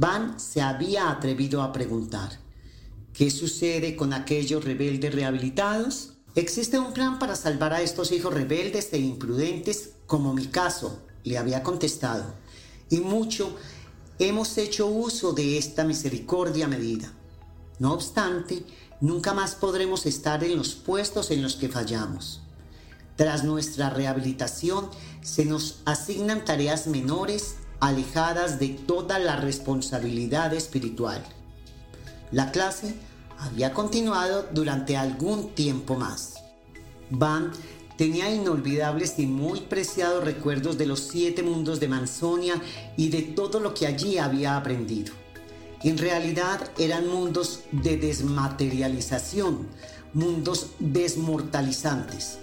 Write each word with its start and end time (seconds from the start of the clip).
Van 0.00 0.40
se 0.40 0.62
había 0.62 1.10
atrevido 1.10 1.60
a 1.60 1.74
preguntar, 1.74 2.30
¿qué 3.12 3.30
sucede 3.30 3.96
con 3.96 4.14
aquellos 4.14 4.64
rebeldes 4.64 5.14
rehabilitados? 5.14 6.14
Existe 6.34 6.78
un 6.78 6.94
plan 6.94 7.18
para 7.18 7.36
salvar 7.36 7.74
a 7.74 7.82
estos 7.82 8.10
hijos 8.10 8.32
rebeldes 8.32 8.94
e 8.94 8.98
imprudentes, 8.98 9.90
como 10.06 10.32
mi 10.32 10.46
caso, 10.46 11.02
le 11.22 11.36
había 11.36 11.62
contestado, 11.62 12.24
y 12.88 13.00
mucho 13.00 13.54
hemos 14.18 14.56
hecho 14.56 14.86
uso 14.86 15.34
de 15.34 15.58
esta 15.58 15.84
misericordia 15.84 16.66
medida. 16.66 17.12
No 17.78 17.92
obstante, 17.92 18.64
nunca 19.02 19.34
más 19.34 19.54
podremos 19.54 20.06
estar 20.06 20.42
en 20.42 20.56
los 20.56 20.74
puestos 20.74 21.30
en 21.30 21.42
los 21.42 21.56
que 21.56 21.68
fallamos. 21.68 22.40
Tras 23.16 23.44
nuestra 23.44 23.90
rehabilitación, 23.90 24.88
se 25.20 25.44
nos 25.44 25.80
asignan 25.84 26.46
tareas 26.46 26.86
menores 26.86 27.56
alejadas 27.80 28.58
de 28.58 28.68
toda 28.68 29.18
la 29.18 29.36
responsabilidad 29.36 30.54
espiritual. 30.54 31.24
La 32.30 32.52
clase 32.52 32.94
había 33.38 33.72
continuado 33.72 34.46
durante 34.52 34.96
algún 34.96 35.50
tiempo 35.54 35.96
más. 35.96 36.34
Van 37.10 37.52
tenía 37.96 38.30
inolvidables 38.30 39.18
y 39.18 39.26
muy 39.26 39.60
preciados 39.60 40.24
recuerdos 40.24 40.78
de 40.78 40.86
los 40.86 41.00
siete 41.00 41.42
mundos 41.42 41.80
de 41.80 41.88
Manzonia 41.88 42.54
y 42.96 43.10
de 43.10 43.20
todo 43.22 43.60
lo 43.60 43.74
que 43.74 43.86
allí 43.86 44.16
había 44.16 44.56
aprendido. 44.56 45.12
En 45.82 45.98
realidad 45.98 46.70
eran 46.78 47.08
mundos 47.08 47.60
de 47.72 47.96
desmaterialización, 47.96 49.66
mundos 50.12 50.70
desmortalizantes. 50.78 52.38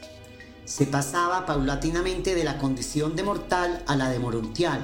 Se 0.66 0.86
pasaba 0.86 1.46
paulatinamente 1.46 2.36
de 2.36 2.44
la 2.44 2.58
condición 2.58 3.16
de 3.16 3.24
mortal 3.24 3.84
a 3.88 3.96
la 3.96 4.10
de 4.10 4.20
morontial, 4.20 4.82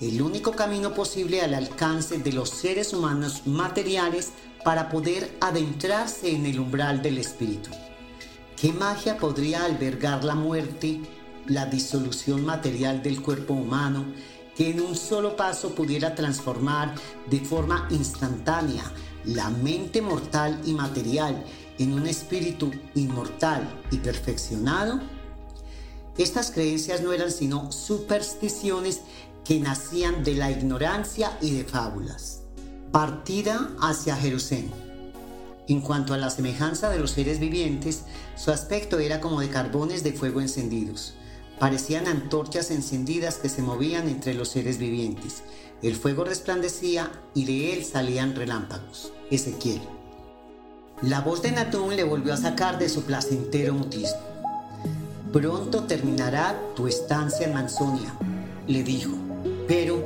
el 0.00 0.22
único 0.22 0.52
camino 0.52 0.94
posible 0.94 1.40
al 1.40 1.54
alcance 1.54 2.18
de 2.18 2.32
los 2.32 2.50
seres 2.50 2.92
humanos 2.92 3.42
materiales 3.46 4.30
para 4.64 4.88
poder 4.88 5.36
adentrarse 5.40 6.30
en 6.30 6.46
el 6.46 6.60
umbral 6.60 7.02
del 7.02 7.18
espíritu. 7.18 7.70
¿Qué 8.56 8.72
magia 8.72 9.16
podría 9.16 9.64
albergar 9.64 10.24
la 10.24 10.34
muerte, 10.34 11.00
la 11.46 11.66
disolución 11.66 12.44
material 12.44 13.02
del 13.02 13.22
cuerpo 13.22 13.54
humano, 13.54 14.04
que 14.56 14.70
en 14.70 14.80
un 14.80 14.96
solo 14.96 15.36
paso 15.36 15.74
pudiera 15.74 16.14
transformar 16.14 16.94
de 17.28 17.40
forma 17.40 17.86
instantánea 17.90 18.84
la 19.24 19.50
mente 19.50 20.00
mortal 20.00 20.60
y 20.64 20.72
material 20.72 21.44
en 21.78 21.92
un 21.92 22.06
espíritu 22.06 22.70
inmortal 22.94 23.68
y 23.90 23.98
perfeccionado? 23.98 25.00
Estas 26.18 26.50
creencias 26.50 27.00
no 27.00 27.12
eran 27.12 27.30
sino 27.30 27.70
supersticiones 27.70 29.02
que 29.48 29.58
nacían 29.58 30.24
de 30.24 30.34
la 30.34 30.50
ignorancia 30.50 31.38
y 31.40 31.52
de 31.52 31.64
fábulas. 31.64 32.42
Partida 32.92 33.70
hacia 33.80 34.14
Jerusalén. 34.14 34.70
En 35.68 35.80
cuanto 35.80 36.12
a 36.12 36.18
la 36.18 36.28
semejanza 36.28 36.90
de 36.90 36.98
los 36.98 37.12
seres 37.12 37.40
vivientes, 37.40 38.02
su 38.36 38.50
aspecto 38.50 38.98
era 38.98 39.22
como 39.22 39.40
de 39.40 39.48
carbones 39.48 40.04
de 40.04 40.12
fuego 40.12 40.42
encendidos. 40.42 41.14
Parecían 41.58 42.08
antorchas 42.08 42.70
encendidas 42.70 43.36
que 43.36 43.48
se 43.48 43.62
movían 43.62 44.10
entre 44.10 44.34
los 44.34 44.50
seres 44.50 44.76
vivientes. 44.76 45.42
El 45.80 45.96
fuego 45.96 46.24
resplandecía 46.24 47.10
y 47.34 47.46
de 47.46 47.72
él 47.72 47.86
salían 47.86 48.36
relámpagos. 48.36 49.14
Ezequiel. 49.30 49.80
La 51.00 51.22
voz 51.22 51.40
de 51.40 51.52
Natún 51.52 51.96
le 51.96 52.04
volvió 52.04 52.34
a 52.34 52.36
sacar 52.36 52.78
de 52.78 52.90
su 52.90 53.04
placentero 53.04 53.72
mutismo. 53.72 54.20
Pronto 55.32 55.84
terminará 55.84 56.54
tu 56.76 56.86
estancia 56.86 57.46
en 57.46 57.54
Manzonia, 57.54 58.12
le 58.66 58.82
dijo. 58.82 59.27
Pero 59.68 60.02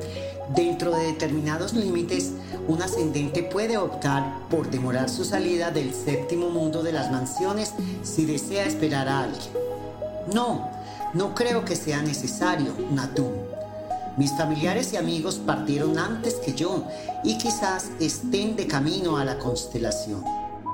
Dentro 0.55 0.91
de 0.95 1.07
determinados 1.07 1.73
límites, 1.73 2.33
un 2.69 2.83
ascendente 2.83 3.43
puede 3.43 3.79
optar 3.79 4.49
por 4.51 4.71
demorar 4.71 5.09
su 5.09 5.25
salida 5.25 5.71
del 5.71 5.95
séptimo 5.95 6.51
mundo 6.51 6.83
de 6.83 6.93
las 6.93 7.11
mansiones 7.11 7.73
si 8.03 8.27
desea 8.27 8.67
esperar 8.67 9.09
a 9.09 9.21
alguien. 9.21 9.51
No, 10.35 10.69
no 11.15 11.35
creo 11.35 11.65
que 11.65 11.75
sea 11.77 12.03
necesario, 12.03 12.75
Natum. 12.91 13.33
Mis 14.19 14.31
familiares 14.33 14.93
y 14.93 14.99
amigos 14.99 15.37
partieron 15.37 15.99
antes 15.99 16.35
que 16.35 16.53
yo 16.53 16.85
y 17.25 17.39
quizás 17.39 17.91
estén 17.99 18.55
de 18.57 18.67
camino 18.67 19.17
a 19.17 19.25
la 19.25 19.39
constelación. 19.39 20.23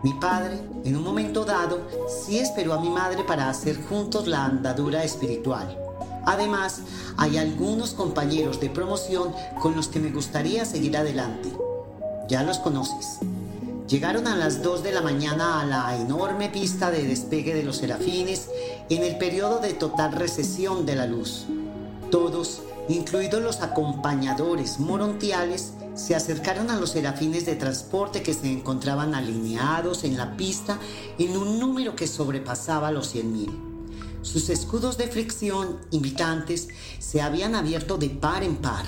Mi 0.02 0.14
padre, 0.14 0.58
en 0.84 0.96
un 0.96 1.04
momento 1.04 1.44
dado, 1.44 1.82
sí 2.08 2.38
esperó 2.38 2.72
a 2.72 2.80
mi 2.80 2.88
madre 2.88 3.22
para 3.22 3.48
hacer 3.48 3.80
juntos 3.86 4.26
la 4.26 4.44
andadura 4.44 5.04
espiritual. 5.04 5.87
Además, 6.28 6.80
hay 7.16 7.38
algunos 7.38 7.94
compañeros 7.94 8.60
de 8.60 8.68
promoción 8.68 9.32
con 9.62 9.74
los 9.74 9.88
que 9.88 9.98
me 9.98 10.10
gustaría 10.10 10.66
seguir 10.66 10.94
adelante. 10.94 11.50
Ya 12.28 12.42
los 12.42 12.58
conoces. 12.58 13.20
Llegaron 13.88 14.26
a 14.26 14.36
las 14.36 14.62
2 14.62 14.82
de 14.82 14.92
la 14.92 15.00
mañana 15.00 15.62
a 15.62 15.64
la 15.64 15.96
enorme 15.96 16.50
pista 16.50 16.90
de 16.90 17.06
despegue 17.06 17.54
de 17.54 17.62
los 17.62 17.78
serafines 17.78 18.50
en 18.90 19.04
el 19.04 19.16
periodo 19.16 19.60
de 19.60 19.72
total 19.72 20.12
recesión 20.12 20.84
de 20.84 20.96
la 20.96 21.06
luz. 21.06 21.46
Todos, 22.10 22.60
incluidos 22.90 23.40
los 23.40 23.62
acompañadores 23.62 24.80
morontiales, 24.80 25.72
se 25.94 26.14
acercaron 26.14 26.70
a 26.70 26.78
los 26.78 26.90
serafines 26.90 27.46
de 27.46 27.56
transporte 27.56 28.22
que 28.22 28.34
se 28.34 28.52
encontraban 28.52 29.14
alineados 29.14 30.04
en 30.04 30.18
la 30.18 30.36
pista 30.36 30.78
en 31.18 31.38
un 31.38 31.58
número 31.58 31.96
que 31.96 32.06
sobrepasaba 32.06 32.92
los 32.92 33.14
100.000. 33.14 33.67
Sus 34.30 34.50
escudos 34.50 34.98
de 34.98 35.08
fricción 35.08 35.78
invitantes 35.90 36.68
se 36.98 37.22
habían 37.22 37.54
abierto 37.54 37.96
de 37.96 38.10
par 38.10 38.42
en 38.42 38.56
par. 38.56 38.84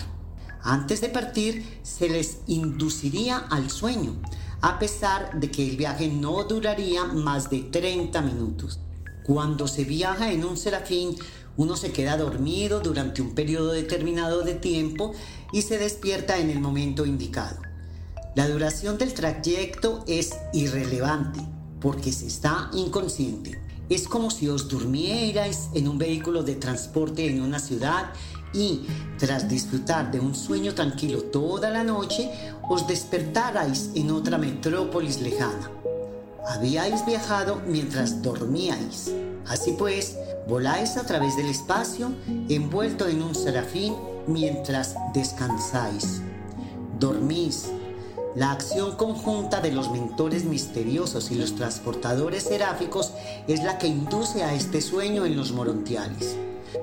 Antes 0.62 1.00
de 1.00 1.08
partir 1.08 1.80
se 1.82 2.10
les 2.10 2.40
induciría 2.46 3.38
al 3.38 3.70
sueño, 3.70 4.20
a 4.60 4.78
pesar 4.78 5.40
de 5.40 5.50
que 5.50 5.66
el 5.66 5.78
viaje 5.78 6.08
no 6.08 6.44
duraría 6.44 7.06
más 7.06 7.48
de 7.48 7.60
30 7.60 8.20
minutos. 8.20 8.80
Cuando 9.24 9.66
se 9.66 9.84
viaja 9.84 10.30
en 10.30 10.44
un 10.44 10.58
serafín, 10.58 11.16
uno 11.56 11.74
se 11.74 11.90
queda 11.90 12.18
dormido 12.18 12.80
durante 12.80 13.22
un 13.22 13.34
periodo 13.34 13.72
determinado 13.72 14.42
de 14.42 14.56
tiempo 14.56 15.14
y 15.54 15.62
se 15.62 15.78
despierta 15.78 16.36
en 16.36 16.50
el 16.50 16.60
momento 16.60 17.06
indicado. 17.06 17.56
La 18.36 18.46
duración 18.46 18.98
del 18.98 19.14
trayecto 19.14 20.04
es 20.06 20.32
irrelevante 20.52 21.40
porque 21.80 22.12
se 22.12 22.26
está 22.26 22.70
inconsciente. 22.74 23.59
Es 23.90 24.06
como 24.06 24.30
si 24.30 24.48
os 24.48 24.68
durmierais 24.68 25.68
en 25.74 25.88
un 25.88 25.98
vehículo 25.98 26.44
de 26.44 26.54
transporte 26.54 27.26
en 27.26 27.42
una 27.42 27.58
ciudad 27.58 28.12
y, 28.52 28.82
tras 29.18 29.48
disfrutar 29.48 30.12
de 30.12 30.20
un 30.20 30.36
sueño 30.36 30.74
tranquilo 30.74 31.24
toda 31.24 31.70
la 31.70 31.82
noche, 31.82 32.30
os 32.68 32.86
despertarais 32.86 33.90
en 33.96 34.12
otra 34.12 34.38
metrópolis 34.38 35.20
lejana. 35.20 35.72
Habíais 36.46 37.04
viajado 37.04 37.60
mientras 37.66 38.22
dormíais. 38.22 39.12
Así 39.48 39.72
pues, 39.72 40.16
voláis 40.48 40.96
a 40.96 41.04
través 41.04 41.36
del 41.36 41.46
espacio, 41.46 42.12
envuelto 42.48 43.08
en 43.08 43.22
un 43.22 43.34
serafín, 43.34 43.96
mientras 44.28 44.94
descansáis. 45.12 46.22
Dormís, 47.00 47.72
la 48.36 48.52
acción 48.52 48.96
conjunta 48.96 49.60
de 49.60 49.72
los 49.72 49.90
mentores 49.90 50.44
misteriosos 50.44 51.30
y 51.32 51.34
los 51.34 51.56
transportadores 51.56 52.44
seráficos 52.44 53.12
es 53.48 53.62
la 53.62 53.78
que 53.78 53.88
induce 53.88 54.44
a 54.44 54.54
este 54.54 54.80
sueño 54.80 55.26
en 55.26 55.36
los 55.36 55.52
morontiales. 55.52 56.36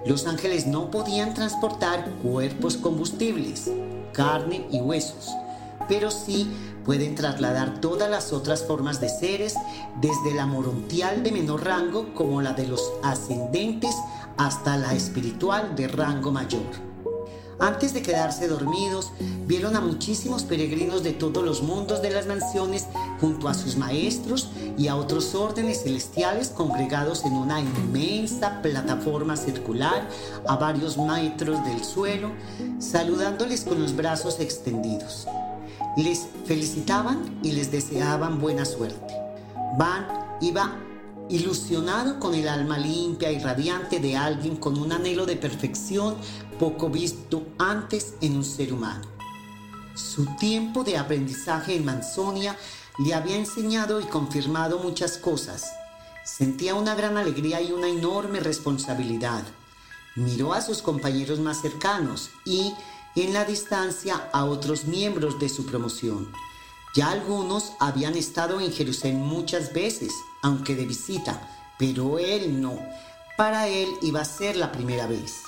Los 0.06 0.28
ángeles 0.28 0.68
no 0.68 0.91
podían 0.91 1.34
transportar 1.34 2.09
cuerpos 2.22 2.75
combustibles, 2.75 3.72
carne 4.12 4.68
y 4.72 4.81
huesos, 4.81 5.30
pero 5.88 6.12
sí 6.12 6.52
pueden 6.84 7.16
trasladar 7.16 7.79
todas 7.79 8.09
las 8.09 8.34
otras 8.34 8.64
formas 8.64 9.00
de 9.00 9.09
seres, 9.09 9.56
desde 10.02 10.34
la 10.34 10.46
morontial 10.46 11.24
de 11.24 11.31
menor 11.31 11.64
rango 11.64 12.14
como 12.14 12.41
la 12.41 12.53
de 12.53 12.68
los 12.68 12.91
ascendentes 13.03 13.96
hasta 14.38 14.78
la 14.78 14.94
espiritual 14.94 15.75
de 15.75 15.88
rango 15.88 16.31
mayor. 16.31 16.88
Antes 17.59 17.94
de 17.94 18.03
quedarse 18.03 18.47
dormidos, 18.47 19.12
vieron 19.47 19.75
a 19.75 19.81
muchísimos 19.81 20.44
peregrinos 20.44 21.03
de 21.03 21.12
todos 21.12 21.44
los 21.44 21.64
mundos 21.64 22.02
de 22.02 22.11
las 22.11 22.28
mansiones 22.28 22.85
junto 23.20 23.47
a 23.47 23.55
sus 23.55 23.78
maestros 23.78 24.52
y 24.78 24.87
a 24.87 24.96
otros 24.96 25.34
órdenes 25.34 25.84
celestiales 25.84 26.49
congregados 26.49 27.26
en 27.26 27.34
una 27.34 27.59
inmensa 27.59 28.61
plataforma 28.61 29.35
circular 29.35 30.08
a 30.47 30.55
varios 30.58 30.97
metros 30.97 31.64
del 31.66 31.84
suelo, 31.84 32.32
saludándoles 32.78 33.64
con 33.64 33.82
los 33.82 33.96
brazos 33.96 34.40
extendidos. 34.40 35.28
Les 35.96 36.28
felicitaban 36.46 37.40
y 37.41 37.53
les 37.53 37.72
deseaban 37.72 38.40
buena 38.40 38.66
suerte. 38.66 39.16
Van 39.79 40.05
iba 40.41 40.76
ilusionado 41.29 42.20
con 42.20 42.34
el 42.34 42.47
alma 42.47 42.78
limpia 42.78 43.32
y 43.32 43.40
radiante 43.40 44.00
de 44.00 44.16
alguien 44.16 44.56
con 44.56 44.78
un 44.78 44.91
anhelo 44.91 45.26
de 45.26 45.35
perfección 45.35 46.16
poco 46.59 46.90
visto 46.90 47.47
antes 47.58 48.16
en 48.22 48.38
un 48.38 48.44
ser 48.44 48.74
humano. 48.74 49.06
Su 49.96 50.26
tiempo 50.38 50.84
de 50.84 50.97
aprendizaje 50.97 51.76
en 51.76 51.85
Manzonia 51.85 52.56
le 53.00 53.14
había 53.14 53.35
enseñado 53.35 54.00
y 54.00 54.06
confirmado 54.06 54.79
muchas 54.79 55.18
cosas. 55.18 55.72
Sentía 56.24 56.76
una 56.76 56.96
gran 56.96 57.18
alegría 57.18 57.62
y 57.62 57.72
una 57.72 57.88
enorme 57.88 58.40
responsabilidad. 58.40 59.44
Miró 60.16 60.53
a 60.53 60.62
sus 60.62 60.82
compañeros 60.82 61.40
más 61.40 61.62
cercanos 61.62 62.30
y, 62.46 62.73
en 63.16 63.34
la 63.34 63.46
distancia 63.46 64.30
a 64.32 64.46
otros 64.46 64.85
miembros 64.85 65.40
de 65.40 65.50
su 65.50 65.66
promoción. 65.66 66.32
Ya 66.95 67.11
algunos 67.11 67.73
habían 67.79 68.16
estado 68.16 68.59
en 68.59 68.72
Jerusalén 68.72 69.22
muchas 69.22 69.73
veces, 69.73 70.13
aunque 70.41 70.75
de 70.75 70.85
visita, 70.85 71.47
pero 71.78 72.19
él 72.19 72.61
no. 72.61 72.79
Para 73.37 73.67
él 73.67 73.87
iba 74.01 74.22
a 74.22 74.25
ser 74.25 74.55
la 74.55 74.72
primera 74.72 75.05
vez. 75.05 75.43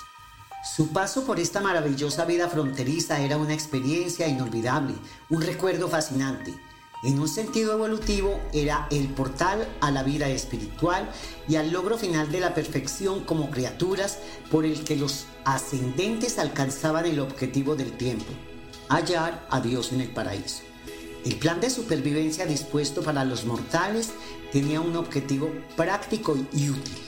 Su 0.62 0.88
paso 0.88 1.24
por 1.24 1.40
esta 1.40 1.60
maravillosa 1.60 2.26
vida 2.26 2.48
fronteriza 2.48 3.18
era 3.20 3.38
una 3.38 3.54
experiencia 3.54 4.28
inolvidable, 4.28 4.94
un 5.30 5.40
recuerdo 5.40 5.88
fascinante. 5.88 6.54
En 7.02 7.18
un 7.18 7.28
sentido 7.28 7.72
evolutivo 7.72 8.38
era 8.52 8.86
el 8.90 9.08
portal 9.08 9.66
a 9.80 9.90
la 9.90 10.02
vida 10.02 10.28
espiritual 10.28 11.10
y 11.48 11.56
al 11.56 11.70
logro 11.70 11.96
final 11.96 12.30
de 12.30 12.40
la 12.40 12.52
perfección 12.52 13.24
como 13.24 13.50
criaturas 13.50 14.18
por 14.50 14.66
el 14.66 14.84
que 14.84 14.96
los 14.96 15.24
ascendentes 15.46 16.38
alcanzaban 16.38 17.06
el 17.06 17.20
objetivo 17.20 17.74
del 17.74 17.96
tiempo, 17.96 18.30
hallar 18.90 19.46
a 19.48 19.60
Dios 19.60 19.92
en 19.92 20.02
el 20.02 20.10
paraíso. 20.10 20.69
El 21.24 21.36
plan 21.36 21.60
de 21.60 21.70
supervivencia 21.70 22.46
dispuesto 22.46 23.02
para 23.02 23.24
los 23.24 23.44
mortales 23.44 24.10
tenía 24.52 24.80
un 24.80 24.96
objetivo 24.96 25.52
práctico 25.76 26.36
y 26.52 26.70
útil. 26.70 26.98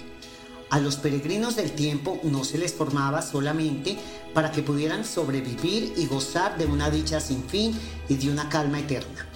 A 0.70 0.80
los 0.80 0.96
peregrinos 0.96 1.56
del 1.56 1.72
tiempo 1.72 2.20
no 2.22 2.44
se 2.44 2.58
les 2.58 2.72
formaba 2.72 3.22
solamente 3.22 3.98
para 4.34 4.52
que 4.52 4.62
pudieran 4.62 5.04
sobrevivir 5.04 5.92
y 5.96 6.06
gozar 6.06 6.56
de 6.56 6.66
una 6.66 6.90
dicha 6.90 7.20
sin 7.20 7.44
fin 7.44 7.78
y 8.08 8.14
de 8.16 8.30
una 8.30 8.48
calma 8.48 8.80
eterna 8.80 9.28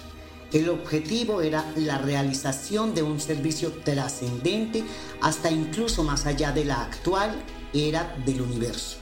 el 0.53 0.69
objetivo 0.69 1.41
era 1.41 1.65
la 1.75 1.97
realización 1.97 2.93
de 2.93 3.03
un 3.03 3.19
servicio 3.19 3.71
trascendente 3.83 4.83
hasta 5.21 5.51
incluso 5.51 6.03
más 6.03 6.25
allá 6.25 6.51
de 6.51 6.63
la 6.63 6.83
actual 6.83 7.35
era 7.73 8.15
del 8.25 8.41
universo. 8.41 8.97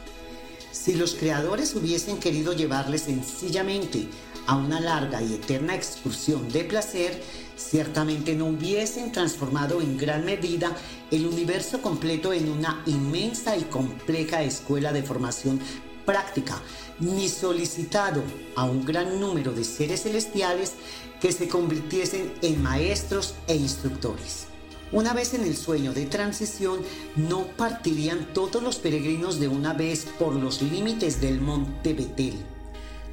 Si 0.71 0.95
los 0.95 1.13
creadores 1.16 1.75
hubiesen 1.75 2.18
querido 2.18 2.54
llevarles 2.54 3.04
sencillamente 3.04 4.07
a 4.47 4.56
una 4.56 4.80
larga 4.80 5.21
y 5.21 5.33
eterna 5.33 5.75
excursión 5.75 6.50
de 6.50 6.63
placer, 6.63 7.21
ciertamente 7.57 8.36
no 8.36 8.47
hubiesen 8.47 9.12
transformado 9.12 9.81
en 9.81 9.97
gran 9.97 10.25
medida 10.25 10.75
el 11.12 11.25
universo 11.25 11.81
completo 11.81 12.33
en 12.33 12.50
una 12.50 12.83
inmensa 12.86 13.57
y 13.57 13.63
compleja 13.63 14.44
escuela 14.44 14.92
de 14.92 15.03
formación 15.03 15.59
práctica, 16.06 16.62
ni 17.00 17.27
solicitado 17.27 18.24
a 18.56 18.65
un 18.65 18.86
gran 18.86 19.19
número 19.19 19.51
de 19.51 19.63
seres 19.63 20.03
celestiales 20.03 20.74
que 21.19 21.31
se 21.31 21.47
convirtiesen 21.47 22.33
en 22.42 22.62
maestros 22.62 23.36
e 23.47 23.56
instructores. 23.56 24.47
Una 24.92 25.13
vez 25.13 25.33
en 25.33 25.44
el 25.44 25.57
sueño 25.57 25.94
de 25.94 26.06
transición, 26.06 26.80
no 27.15 27.47
partirían 27.57 28.33
todos 28.33 28.62
los 28.62 28.77
peregrinos 28.77 29.39
de 29.39 29.47
una 29.47 29.74
vez 29.74 30.06
por 30.19 30.36
los 30.36 30.62
límites 30.62 31.19
del 31.19 31.42
monte 31.42 31.94
Betel. 31.94 32.55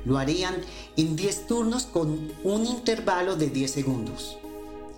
Lo 0.05 0.19
harían 0.19 0.57
en 0.97 1.17
10 1.17 1.47
turnos 1.47 1.85
con 1.85 2.33
un 2.45 2.67
intervalo 2.67 3.37
de 3.37 3.49
10 3.49 3.71
segundos. 3.71 4.39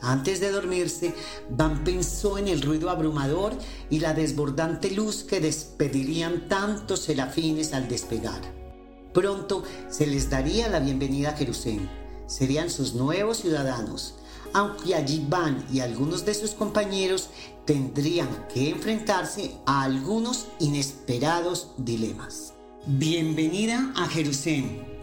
Antes 0.00 0.40
de 0.40 0.50
dormirse, 0.50 1.14
Van 1.48 1.82
pensó 1.82 2.36
en 2.36 2.48
el 2.48 2.60
ruido 2.60 2.90
abrumador 2.90 3.54
y 3.88 4.00
la 4.00 4.12
desbordante 4.12 4.90
luz 4.90 5.24
que 5.24 5.40
despedirían 5.40 6.46
tantos 6.48 7.00
serafines 7.00 7.72
al 7.72 7.88
despegar. 7.88 8.40
Pronto 9.14 9.62
se 9.88 10.06
les 10.06 10.28
daría 10.28 10.68
la 10.68 10.80
bienvenida 10.80 11.30
a 11.30 11.36
Jerusalén. 11.36 11.88
Serían 12.26 12.68
sus 12.68 12.94
nuevos 12.94 13.38
ciudadanos, 13.38 14.16
aunque 14.52 14.94
allí 14.94 15.24
Van 15.28 15.64
y 15.72 15.80
algunos 15.80 16.26
de 16.26 16.34
sus 16.34 16.50
compañeros 16.50 17.30
tendrían 17.64 18.28
que 18.52 18.70
enfrentarse 18.70 19.56
a 19.64 19.84
algunos 19.84 20.48
inesperados 20.58 21.70
dilemas. 21.78 22.52
Bienvenida 22.86 23.92
a 23.96 24.06
Jerusalén. 24.08 24.93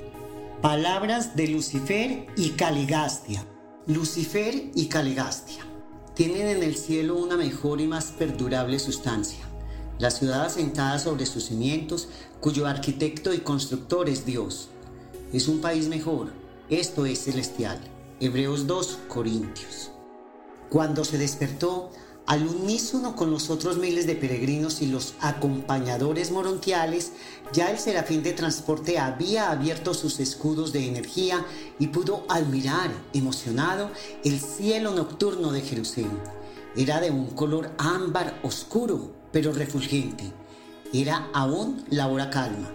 Palabras 0.62 1.36
de 1.36 1.48
Lucifer 1.48 2.28
y 2.38 2.52
Caligastia. 2.52 3.44
Lucifer 3.88 4.70
y 4.76 4.90
Calegastia 4.90 5.66
tienen 6.14 6.50
en 6.50 6.62
el 6.62 6.76
cielo 6.76 7.16
una 7.16 7.36
mejor 7.36 7.82
y 7.82 7.88
más 7.88 8.12
perdurable 8.12 8.78
sustancia. 8.78 9.44
La 9.98 10.12
ciudad 10.12 10.46
asentada 10.46 11.00
sobre 11.00 11.26
sus 11.26 11.46
cimientos, 11.46 12.10
cuyo 12.42 12.68
arquitecto 12.68 13.34
y 13.34 13.40
constructor 13.40 14.08
es 14.08 14.24
Dios. 14.24 14.70
Es 15.34 15.48
un 15.48 15.62
país 15.62 15.88
mejor, 15.88 16.32
esto 16.70 17.08
es 17.08 17.24
celestial. 17.24 17.80
Hebreos 18.20 18.68
2 18.68 19.00
Corintios. 19.08 19.90
Cuando 20.70 21.04
se 21.06 21.18
despertó, 21.18 21.90
al 22.28 22.48
unísono 22.48 23.16
con 23.16 23.32
los 23.32 23.50
otros 23.50 23.78
miles 23.78 24.08
de 24.08 24.16
peregrinos 24.16 24.82
y 24.82 24.88
los 24.88 25.16
acompañadores 25.20 26.32
morontiales, 26.32 27.12
ya 27.52 27.72
el 27.72 27.80
serafín 27.80 28.24
de 28.24 28.34
transporte 28.34 29.00
había 29.00 29.52
abierto 29.52 29.94
sus 29.94 30.20
escudos 30.20 30.72
de 30.72 30.88
energía 30.88 31.46
y 31.80 31.88
pudo 31.88 32.26
admirar, 32.30 32.92
emocionado, 33.14 33.92
el 34.24 34.40
cielo 34.40 34.94
nocturno 34.94 35.52
de 35.52 35.62
Jerusalén. 35.62 36.18
Era 36.76 37.02
de 37.02 37.12
un 37.12 37.28
color 37.28 37.72
ámbar 37.78 38.40
oscuro, 38.44 39.12
pero 39.32 39.52
refulgente. 39.52 40.32
Era 40.94 41.30
aún 41.34 41.84
la 41.90 42.08
hora 42.08 42.30
calma. 42.30 42.72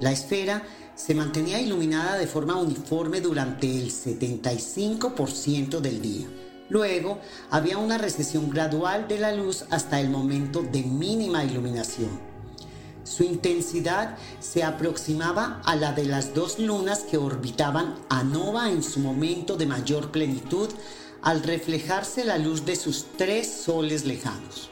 La 0.00 0.12
esfera 0.12 0.62
se 0.94 1.14
mantenía 1.14 1.60
iluminada 1.60 2.16
de 2.16 2.26
forma 2.26 2.56
uniforme 2.56 3.20
durante 3.20 3.78
el 3.78 3.90
75% 3.90 5.80
del 5.80 6.00
día. 6.00 6.26
Luego 6.68 7.18
había 7.50 7.78
una 7.78 7.98
recesión 7.98 8.50
gradual 8.50 9.08
de 9.08 9.18
la 9.18 9.32
luz 9.32 9.64
hasta 9.70 10.00
el 10.00 10.10
momento 10.10 10.62
de 10.62 10.82
mínima 10.82 11.44
iluminación. 11.44 12.10
Su 13.04 13.22
intensidad 13.22 14.18
se 14.38 14.64
aproximaba 14.64 15.62
a 15.64 15.76
la 15.76 15.92
de 15.92 16.04
las 16.04 16.34
dos 16.34 16.58
lunas 16.58 17.00
que 17.00 17.16
orbitaban 17.16 17.94
a 18.10 18.22
Nova 18.22 18.70
en 18.70 18.82
su 18.82 19.00
momento 19.00 19.56
de 19.56 19.64
mayor 19.64 20.10
plenitud 20.10 20.68
al 21.22 21.42
reflejarse 21.42 22.24
la 22.24 22.36
luz 22.36 22.66
de 22.66 22.76
sus 22.76 23.06
tres 23.16 23.50
soles 23.50 24.04
lejanos. 24.04 24.70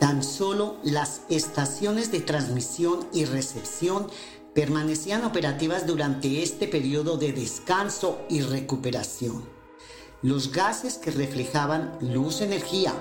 Tan 0.00 0.24
solo 0.24 0.78
las 0.82 1.22
estaciones 1.28 2.10
de 2.10 2.20
transmisión 2.20 3.06
y 3.12 3.26
recepción 3.26 4.08
permanecían 4.54 5.24
operativas 5.24 5.86
durante 5.86 6.42
este 6.42 6.66
periodo 6.66 7.16
de 7.16 7.32
descanso 7.32 8.18
y 8.28 8.40
recuperación. 8.40 9.61
Los 10.22 10.52
gases 10.52 10.98
que 10.98 11.10
reflejaban 11.10 11.98
luz-energía 12.00 12.94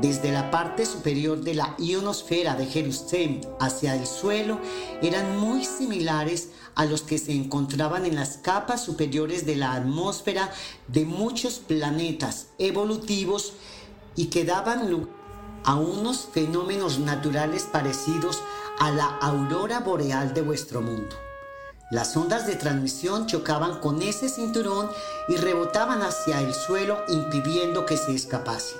desde 0.00 0.32
la 0.32 0.50
parte 0.50 0.86
superior 0.86 1.40
de 1.40 1.54
la 1.54 1.76
ionosfera 1.78 2.56
de 2.56 2.66
Jerusalén 2.66 3.42
hacia 3.60 3.94
el 3.94 4.06
suelo 4.08 4.58
eran 5.00 5.38
muy 5.38 5.64
similares 5.64 6.48
a 6.74 6.84
los 6.84 7.02
que 7.02 7.18
se 7.18 7.32
encontraban 7.32 8.06
en 8.06 8.16
las 8.16 8.38
capas 8.38 8.84
superiores 8.84 9.46
de 9.46 9.54
la 9.54 9.74
atmósfera 9.74 10.50
de 10.88 11.04
muchos 11.04 11.60
planetas 11.60 12.48
evolutivos 12.58 13.52
y 14.16 14.26
que 14.26 14.44
daban 14.44 14.90
lugar 14.90 15.14
a 15.62 15.76
unos 15.76 16.28
fenómenos 16.32 16.98
naturales 16.98 17.68
parecidos 17.70 18.40
a 18.80 18.90
la 18.90 19.06
aurora 19.18 19.80
boreal 19.80 20.34
de 20.34 20.42
vuestro 20.42 20.82
mundo. 20.82 21.23
Las 21.94 22.16
ondas 22.16 22.44
de 22.48 22.56
transmisión 22.56 23.28
chocaban 23.28 23.78
con 23.78 24.02
ese 24.02 24.28
cinturón 24.28 24.90
y 25.28 25.36
rebotaban 25.36 26.02
hacia 26.02 26.40
el 26.40 26.52
suelo 26.52 26.98
impidiendo 27.06 27.86
que 27.86 27.96
se 27.96 28.12
escapase. 28.12 28.74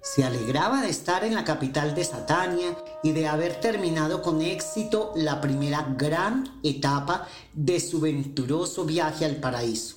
Se 0.00 0.22
alegraba 0.22 0.80
de 0.80 0.88
estar 0.88 1.24
en 1.24 1.34
la 1.34 1.42
capital 1.42 1.96
de 1.96 2.04
Satania 2.04 2.78
y 3.02 3.10
de 3.10 3.26
haber 3.26 3.58
terminado 3.58 4.22
con 4.22 4.40
éxito 4.42 5.12
la 5.16 5.40
primera 5.40 5.92
gran 5.98 6.60
etapa 6.62 7.26
de 7.52 7.80
su 7.80 7.98
venturoso 7.98 8.84
viaje 8.84 9.24
al 9.24 9.38
paraíso. 9.38 9.96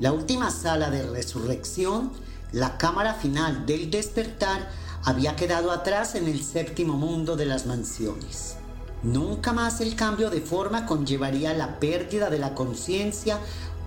La 0.00 0.12
última 0.12 0.50
sala 0.50 0.90
de 0.90 1.08
resurrección, 1.08 2.12
la 2.52 2.76
cámara 2.76 3.14
final 3.14 3.64
del 3.64 3.90
despertar, 3.90 4.68
había 5.02 5.34
quedado 5.34 5.70
atrás 5.70 6.14
en 6.14 6.28
el 6.28 6.44
séptimo 6.44 6.98
mundo 6.98 7.36
de 7.36 7.46
las 7.46 7.64
mansiones. 7.64 8.59
Nunca 9.02 9.54
más 9.54 9.80
el 9.80 9.96
cambio 9.96 10.28
de 10.28 10.42
forma 10.42 10.84
conllevaría 10.84 11.54
la 11.54 11.80
pérdida 11.80 12.28
de 12.28 12.38
la 12.38 12.54
conciencia 12.54 13.38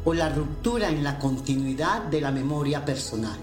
o 0.05 0.13
la 0.15 0.29
ruptura 0.29 0.89
en 0.89 1.03
la 1.03 1.20
continuidad 1.20 2.01
de 2.03 2.20
la 2.20 2.32
memoria 2.32 2.84
personal. 2.84 3.38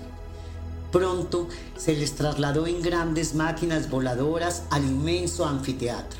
Pronto 0.90 1.46
se 1.76 1.94
les 1.94 2.16
trasladó 2.16 2.66
en 2.66 2.82
grandes 2.82 3.36
máquinas 3.36 3.88
voladoras 3.88 4.64
al 4.70 4.84
inmenso 4.84 5.46
anfiteatro. 5.46 6.18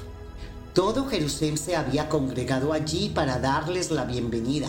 Todo 0.72 1.08
Jerusalén 1.08 1.58
se 1.58 1.74
había 1.74 2.08
congregado 2.08 2.72
allí 2.72 3.08
para 3.08 3.40
darles 3.40 3.90
la 3.90 4.04
bienvenida. 4.04 4.68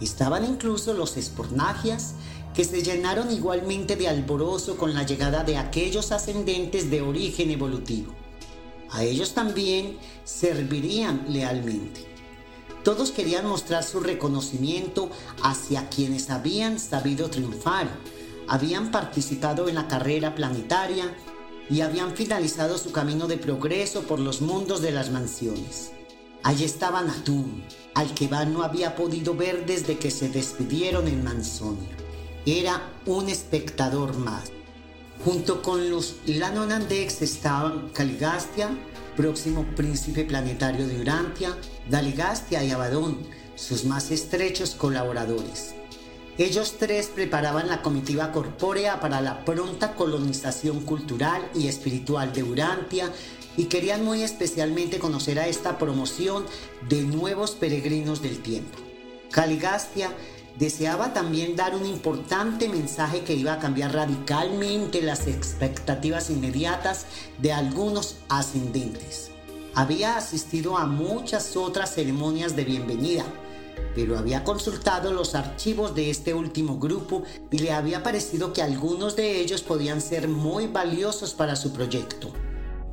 Estaban 0.00 0.44
incluso 0.44 0.94
los 0.94 1.16
espornagias, 1.16 2.14
que 2.54 2.64
se 2.64 2.84
llenaron 2.84 3.32
igualmente 3.32 3.96
de 3.96 4.08
alborozo 4.08 4.76
con 4.76 4.94
la 4.94 5.02
llegada 5.02 5.42
de 5.42 5.56
aquellos 5.56 6.12
ascendentes 6.12 6.88
de 6.88 7.02
origen 7.02 7.50
evolutivo 7.50 8.14
a 8.94 9.02
ellos 9.02 9.34
también 9.34 9.98
servirían 10.22 11.26
lealmente. 11.28 12.06
Todos 12.84 13.10
querían 13.10 13.46
mostrar 13.46 13.82
su 13.82 13.98
reconocimiento 13.98 15.10
hacia 15.42 15.88
quienes 15.88 16.30
habían 16.30 16.78
sabido 16.78 17.28
triunfar, 17.28 17.88
habían 18.46 18.92
participado 18.92 19.68
en 19.68 19.74
la 19.74 19.88
carrera 19.88 20.36
planetaria 20.36 21.12
y 21.68 21.80
habían 21.80 22.14
finalizado 22.14 22.78
su 22.78 22.92
camino 22.92 23.26
de 23.26 23.36
progreso 23.36 24.02
por 24.02 24.20
los 24.20 24.40
mundos 24.42 24.80
de 24.80 24.92
las 24.92 25.10
mansiones. 25.10 25.90
Allí 26.44 26.64
estaba 26.64 27.02
Natún, 27.02 27.64
al 27.94 28.14
que 28.14 28.28
Van 28.28 28.52
no 28.52 28.62
había 28.62 28.94
podido 28.94 29.34
ver 29.34 29.66
desde 29.66 29.98
que 29.98 30.12
se 30.12 30.28
despidieron 30.28 31.08
en 31.08 31.24
Mansonia. 31.24 31.96
Era 32.46 32.92
un 33.06 33.28
espectador 33.28 34.16
más. 34.18 34.53
Junto 35.24 35.62
con 35.62 35.88
los 35.88 36.16
Lanonandex 36.26 37.22
estaban 37.22 37.88
Caligastia, 37.94 38.76
próximo 39.16 39.64
príncipe 39.74 40.22
planetario 40.22 40.86
de 40.86 41.00
Urantia, 41.00 41.56
Daligastia 41.88 42.62
y 42.62 42.70
Abadón, 42.70 43.20
sus 43.54 43.86
más 43.86 44.10
estrechos 44.10 44.74
colaboradores. 44.74 45.74
Ellos 46.36 46.76
tres 46.78 47.06
preparaban 47.06 47.68
la 47.68 47.80
comitiva 47.80 48.32
corpórea 48.32 49.00
para 49.00 49.22
la 49.22 49.46
pronta 49.46 49.94
colonización 49.94 50.80
cultural 50.80 51.48
y 51.54 51.68
espiritual 51.68 52.34
de 52.34 52.42
Urantia 52.42 53.10
y 53.56 53.64
querían 53.64 54.04
muy 54.04 54.22
especialmente 54.22 54.98
conocer 54.98 55.38
a 55.38 55.48
esta 55.48 55.78
promoción 55.78 56.44
de 56.86 57.00
nuevos 57.00 57.52
peregrinos 57.52 58.20
del 58.20 58.42
tiempo. 58.42 58.78
Caligastia 59.30 60.10
deseaba 60.58 61.12
también 61.12 61.56
dar 61.56 61.74
un 61.74 61.86
importante 61.86 62.68
mensaje 62.68 63.22
que 63.22 63.34
iba 63.34 63.54
a 63.54 63.58
cambiar 63.58 63.92
radicalmente 63.92 65.02
las 65.02 65.26
expectativas 65.26 66.30
inmediatas 66.30 67.06
de 67.38 67.52
algunos 67.52 68.16
ascendentes. 68.28 69.30
Había 69.74 70.16
asistido 70.16 70.76
a 70.76 70.86
muchas 70.86 71.56
otras 71.56 71.94
ceremonias 71.94 72.54
de 72.54 72.64
bienvenida, 72.64 73.24
pero 73.96 74.16
había 74.16 74.44
consultado 74.44 75.12
los 75.12 75.34
archivos 75.34 75.94
de 75.96 76.10
este 76.10 76.32
último 76.32 76.78
grupo 76.78 77.24
y 77.50 77.58
le 77.58 77.72
había 77.72 78.04
parecido 78.04 78.52
que 78.52 78.62
algunos 78.62 79.16
de 79.16 79.40
ellos 79.40 79.62
podían 79.62 80.00
ser 80.00 80.28
muy 80.28 80.68
valiosos 80.68 81.34
para 81.34 81.56
su 81.56 81.72
proyecto. 81.72 82.32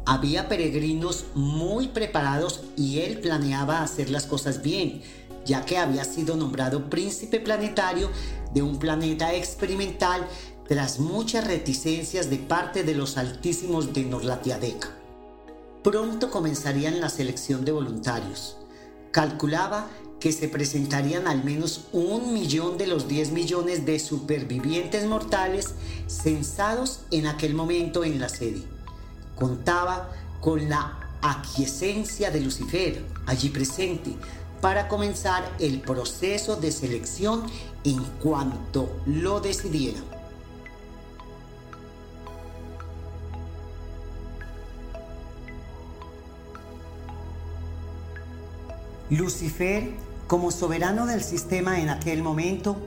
Había 0.08 0.50
peregrinos 0.50 1.25
muy 1.36 1.89
preparados 1.89 2.62
y 2.75 3.00
él 3.01 3.20
planeaba 3.20 3.84
hacer 3.84 4.10
las 4.10 4.25
cosas 4.25 4.63
bien, 4.63 5.03
ya 5.45 5.65
que 5.65 5.77
había 5.77 6.03
sido 6.03 6.36
nombrado 6.36 6.89
príncipe 6.89 7.39
planetario 7.39 8.10
de 8.53 8.62
un 8.62 8.79
planeta 8.79 9.33
experimental 9.33 10.27
tras 10.67 11.00
muchas 11.00 11.45
reticencias 11.48 12.29
de 12.29 12.38
parte 12.38 12.83
de 12.83 12.95
los 12.95 13.17
altísimos 13.17 13.93
de 13.93 14.03
Norlatiadeca. 14.03 14.89
Pronto 15.83 16.29
comenzarían 16.29 17.01
la 17.01 17.10
selección 17.10 17.65
de 17.65 17.71
voluntarios. 17.71 18.57
Calculaba 19.12 19.89
que 20.21 20.31
se 20.31 20.48
presentarían 20.48 21.27
al 21.27 21.43
menos 21.43 21.88
un 21.91 22.33
millón 22.33 22.77
de 22.77 22.86
los 22.86 23.07
10 23.07 23.31
millones 23.31 23.86
de 23.86 24.00
supervivientes 24.00 25.05
mortales 25.07 25.74
censados 26.07 27.01
en 27.10 27.25
aquel 27.25 27.55
momento 27.55 28.03
en 28.03 28.19
la 28.19 28.29
sede. 28.29 28.62
Contaba 29.36 30.12
con 30.39 30.69
la 30.69 31.10
aquiescencia 31.24 32.29
de 32.29 32.41
Lucifer 32.41 33.03
allí 33.25 33.50
presente, 33.50 34.15
para 34.62 34.88
comenzar 34.88 35.44
el 35.60 35.82
proceso 35.82 36.56
de 36.56 36.72
selección 36.72 37.44
en 37.84 38.03
cuanto 38.22 39.01
lo 39.06 39.41
decidiera. 39.41 40.00
Lucifer, 49.10 49.89
como 50.27 50.51
soberano 50.51 51.06
del 51.06 51.22
sistema 51.22 51.82
en 51.82 51.89
aquel 51.89 52.24
momento, 52.24 52.77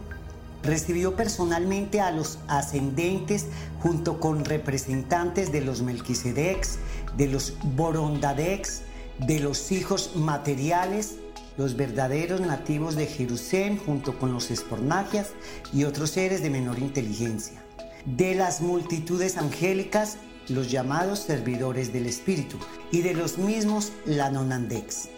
recibió 0.63 1.15
personalmente 1.17 2.01
a 2.01 2.11
los 2.11 2.39
ascendentes 2.49 3.49
junto 3.83 4.21
con 4.21 4.47
representantes 4.47 5.53
de 5.53 5.61
los 5.61 5.83
Melquisedecs, 5.83 6.79
de 7.19 7.27
los 7.27 7.53
Borondadecs, 7.77 8.83
de 9.19 9.41
los 9.41 9.71
hijos 9.71 10.13
materiales 10.17 11.17
los 11.57 11.77
verdaderos 11.77 12.41
nativos 12.41 12.97
de 12.97 13.07
Jerusalén 13.07 13.79
junto 13.79 14.19
con 14.19 14.33
los 14.33 14.51
espornagias 14.51 15.31
y 15.73 15.85
otros 15.85 16.11
seres 16.11 16.43
de 16.43 16.51
menor 16.51 16.79
inteligencia. 16.79 17.63
De 18.05 18.35
las 18.35 18.61
multitudes 18.61 19.37
angélicas, 19.37 20.19
los 20.49 20.71
llamados 20.71 21.21
servidores 21.21 21.93
del 21.93 22.07
Espíritu, 22.07 22.59
y 22.91 23.01
de 23.01 23.15
los 23.15 23.39
mismos 23.39 23.93
Lanonandex. 24.05 25.09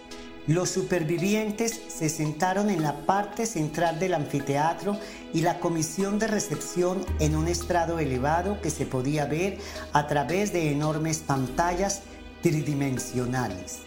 Los 0.46 0.70
supervivientes 0.70 1.80
se 1.88 2.08
sentaron 2.08 2.70
en 2.70 2.80
la 2.80 3.04
parte 3.04 3.46
central 3.46 3.98
del 3.98 4.14
anfiteatro 4.14 4.96
y 5.34 5.40
la 5.40 5.58
comisión 5.58 6.20
de 6.20 6.28
recepción 6.28 7.04
en 7.18 7.34
un 7.34 7.48
estrado 7.48 7.98
elevado 7.98 8.60
que 8.60 8.70
se 8.70 8.86
podía 8.86 9.26
ver 9.26 9.58
a 9.92 10.06
través 10.06 10.52
de 10.52 10.70
enormes 10.70 11.18
pantallas 11.18 12.02
tridimensionales. 12.42 13.80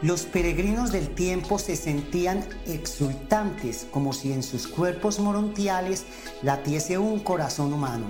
Los 0.00 0.26
peregrinos 0.26 0.92
del 0.92 1.08
tiempo 1.08 1.58
se 1.58 1.74
sentían 1.74 2.46
exultantes, 2.66 3.88
como 3.90 4.12
si 4.12 4.32
en 4.32 4.44
sus 4.44 4.68
cuerpos 4.68 5.18
morontiales 5.18 6.04
latiese 6.40 6.98
un 6.98 7.18
corazón 7.18 7.72
humano. 7.72 8.06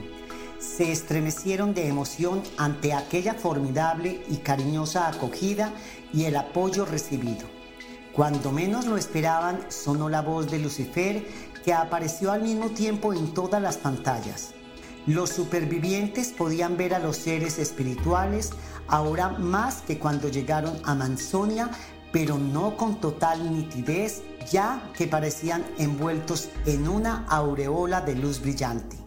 Se 0.58 0.92
estremecieron 0.92 1.72
de 1.72 1.88
emoción 1.88 2.42
ante 2.58 2.92
aquella 2.92 3.32
formidable 3.32 4.22
y 4.28 4.36
cariñosa 4.36 5.08
acogida 5.08 5.72
y 6.12 6.24
el 6.24 6.36
apoyo 6.36 6.84
recibido. 6.84 7.46
Cuando 8.12 8.52
menos 8.52 8.84
lo 8.84 8.98
esperaban, 8.98 9.60
sonó 9.70 10.10
la 10.10 10.20
voz 10.20 10.50
de 10.50 10.58
Lucifer, 10.58 11.26
que 11.64 11.72
apareció 11.72 12.32
al 12.32 12.42
mismo 12.42 12.68
tiempo 12.68 13.14
en 13.14 13.32
todas 13.32 13.62
las 13.62 13.78
pantallas. 13.78 14.52
Los 15.08 15.30
supervivientes 15.30 16.34
podían 16.36 16.76
ver 16.76 16.92
a 16.92 16.98
los 16.98 17.16
seres 17.16 17.58
espirituales 17.58 18.50
ahora 18.88 19.30
más 19.30 19.76
que 19.80 19.98
cuando 19.98 20.28
llegaron 20.28 20.78
a 20.84 20.94
Mansonia, 20.94 21.70
pero 22.12 22.36
no 22.36 22.76
con 22.76 23.00
total 23.00 23.50
nitidez, 23.50 24.20
ya 24.52 24.82
que 24.94 25.06
parecían 25.06 25.64
envueltos 25.78 26.50
en 26.66 26.86
una 26.86 27.24
aureola 27.28 28.02
de 28.02 28.16
luz 28.16 28.42
brillante. 28.42 28.98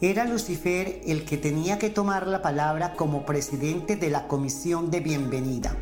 Era 0.00 0.26
Lucifer 0.26 1.00
el 1.04 1.24
que 1.24 1.38
tenía 1.38 1.76
que 1.76 1.90
tomar 1.90 2.28
la 2.28 2.40
palabra 2.40 2.94
como 2.94 3.26
presidente 3.26 3.96
de 3.96 4.10
la 4.10 4.28
comisión 4.28 4.92
de 4.92 5.00
bienvenida. 5.00 5.76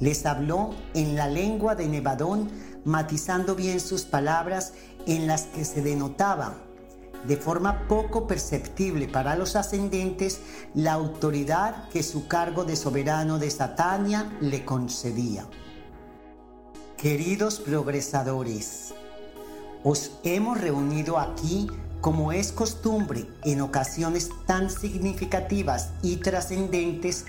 Les 0.00 0.26
habló 0.26 0.74
en 0.94 1.14
la 1.14 1.28
lengua 1.28 1.76
de 1.76 1.86
Nevadón, 1.86 2.50
matizando 2.84 3.54
bien 3.54 3.78
sus 3.78 4.02
palabras 4.02 4.72
en 5.06 5.28
las 5.28 5.42
que 5.42 5.64
se 5.64 5.80
denotaba 5.80 6.65
de 7.24 7.36
forma 7.36 7.86
poco 7.88 8.26
perceptible 8.26 9.08
para 9.08 9.36
los 9.36 9.56
ascendentes 9.56 10.40
la 10.74 10.92
autoridad 10.92 11.88
que 11.88 12.02
su 12.02 12.28
cargo 12.28 12.64
de 12.64 12.76
soberano 12.76 13.38
de 13.38 13.50
Satania 13.50 14.32
le 14.40 14.64
concedía. 14.64 15.46
Queridos 16.96 17.60
progresadores, 17.60 18.94
os 19.84 20.12
hemos 20.24 20.60
reunido 20.60 21.18
aquí 21.18 21.68
como 22.00 22.32
es 22.32 22.52
costumbre 22.52 23.26
en 23.44 23.60
ocasiones 23.60 24.30
tan 24.46 24.70
significativas 24.70 25.90
y 26.02 26.16
trascendentes 26.16 27.24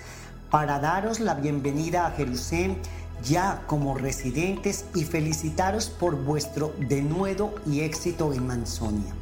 para 0.49 0.79
daros 0.79 1.19
la 1.19 1.33
bienvenida 1.33 2.07
a 2.07 2.11
Jerusalén 2.11 2.77
ya 3.23 3.63
como 3.67 3.97
residentes 3.97 4.85
y 4.95 5.03
felicitaros 5.03 5.89
por 5.89 6.15
vuestro 6.15 6.73
denuedo 6.79 7.55
y 7.65 7.81
éxito 7.81 8.33
en 8.33 8.45
Mansonia. 8.45 9.13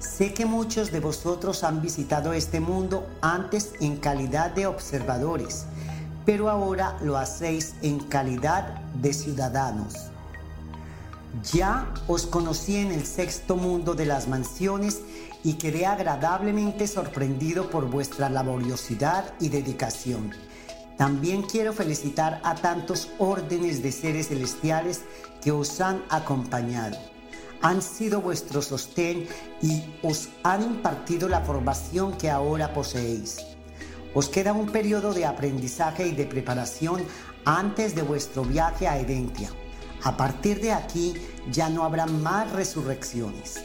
Sé 0.00 0.32
que 0.32 0.46
muchos 0.46 0.92
de 0.92 0.98
vosotros 0.98 1.62
han 1.62 1.82
visitado 1.82 2.32
este 2.32 2.58
mundo 2.58 3.06
antes 3.20 3.74
en 3.80 3.98
calidad 3.98 4.50
de 4.50 4.66
observadores, 4.66 5.66
pero 6.24 6.48
ahora 6.48 6.96
lo 7.02 7.18
hacéis 7.18 7.74
en 7.82 7.98
calidad 7.98 8.80
de 8.94 9.12
ciudadanos. 9.12 9.92
Ya 11.52 11.92
os 12.06 12.26
conocí 12.26 12.76
en 12.76 12.92
el 12.92 13.04
sexto 13.04 13.56
mundo 13.56 13.92
de 13.92 14.06
las 14.06 14.26
mansiones 14.26 15.02
y 15.44 15.54
quedé 15.54 15.84
agradablemente 15.84 16.86
sorprendido 16.88 17.68
por 17.68 17.90
vuestra 17.90 18.30
laboriosidad 18.30 19.34
y 19.38 19.50
dedicación. 19.50 20.30
También 20.96 21.42
quiero 21.42 21.74
felicitar 21.74 22.40
a 22.42 22.54
tantos 22.54 23.10
órdenes 23.18 23.82
de 23.82 23.92
seres 23.92 24.28
celestiales 24.28 25.02
que 25.42 25.52
os 25.52 25.78
han 25.82 26.02
acompañado 26.08 26.96
han 27.62 27.82
sido 27.82 28.20
vuestro 28.20 28.62
sostén 28.62 29.26
y 29.62 29.82
os 30.02 30.28
han 30.42 30.62
impartido 30.62 31.28
la 31.28 31.40
formación 31.40 32.16
que 32.16 32.30
ahora 32.30 32.72
poseéis. 32.72 33.38
Os 34.14 34.28
queda 34.28 34.52
un 34.52 34.66
periodo 34.70 35.12
de 35.12 35.26
aprendizaje 35.26 36.08
y 36.08 36.12
de 36.12 36.26
preparación 36.26 37.02
antes 37.44 37.94
de 37.94 38.02
vuestro 38.02 38.44
viaje 38.44 38.88
a 38.88 38.98
Edentia. 38.98 39.50
A 40.02 40.16
partir 40.16 40.60
de 40.60 40.72
aquí 40.72 41.14
ya 41.50 41.68
no 41.68 41.84
habrá 41.84 42.06
más 42.06 42.50
resurrecciones. 42.52 43.62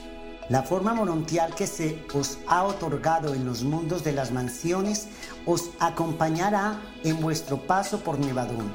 La 0.50 0.62
forma 0.62 0.94
morontial 0.94 1.56
que 1.56 1.66
se 1.66 2.04
os 2.14 2.38
ha 2.46 2.64
otorgado 2.64 3.34
en 3.34 3.46
los 3.46 3.64
mundos 3.64 4.04
de 4.04 4.12
las 4.12 4.32
mansiones 4.32 5.08
os 5.48 5.72
acompañará 5.80 6.80
en 7.04 7.20
vuestro 7.20 7.66
paso 7.66 8.02
por 8.02 8.20
Nevadón. 8.20 8.72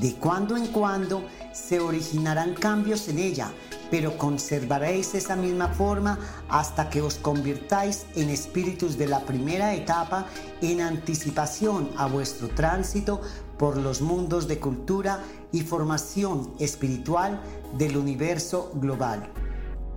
De 0.00 0.14
cuando 0.14 0.56
en 0.56 0.68
cuando 0.68 1.22
se 1.52 1.80
originarán 1.80 2.54
cambios 2.54 3.08
en 3.08 3.18
ella, 3.18 3.52
pero 3.90 4.18
conservaréis 4.18 5.14
esa 5.14 5.36
misma 5.36 5.68
forma 5.68 6.18
hasta 6.48 6.90
que 6.90 7.02
os 7.02 7.16
convirtáis 7.16 8.06
en 8.14 8.30
espíritus 8.30 8.98
de 8.98 9.06
la 9.06 9.20
primera 9.20 9.74
etapa 9.74 10.26
en 10.60 10.80
anticipación 10.80 11.90
a 11.96 12.06
vuestro 12.06 12.48
tránsito 12.48 13.20
por 13.58 13.76
los 13.76 14.00
mundos 14.00 14.48
de 14.48 14.58
cultura 14.58 15.22
y 15.52 15.62
formación 15.62 16.52
espiritual 16.58 17.40
del 17.78 17.96
universo 17.96 18.72
global. 18.74 19.30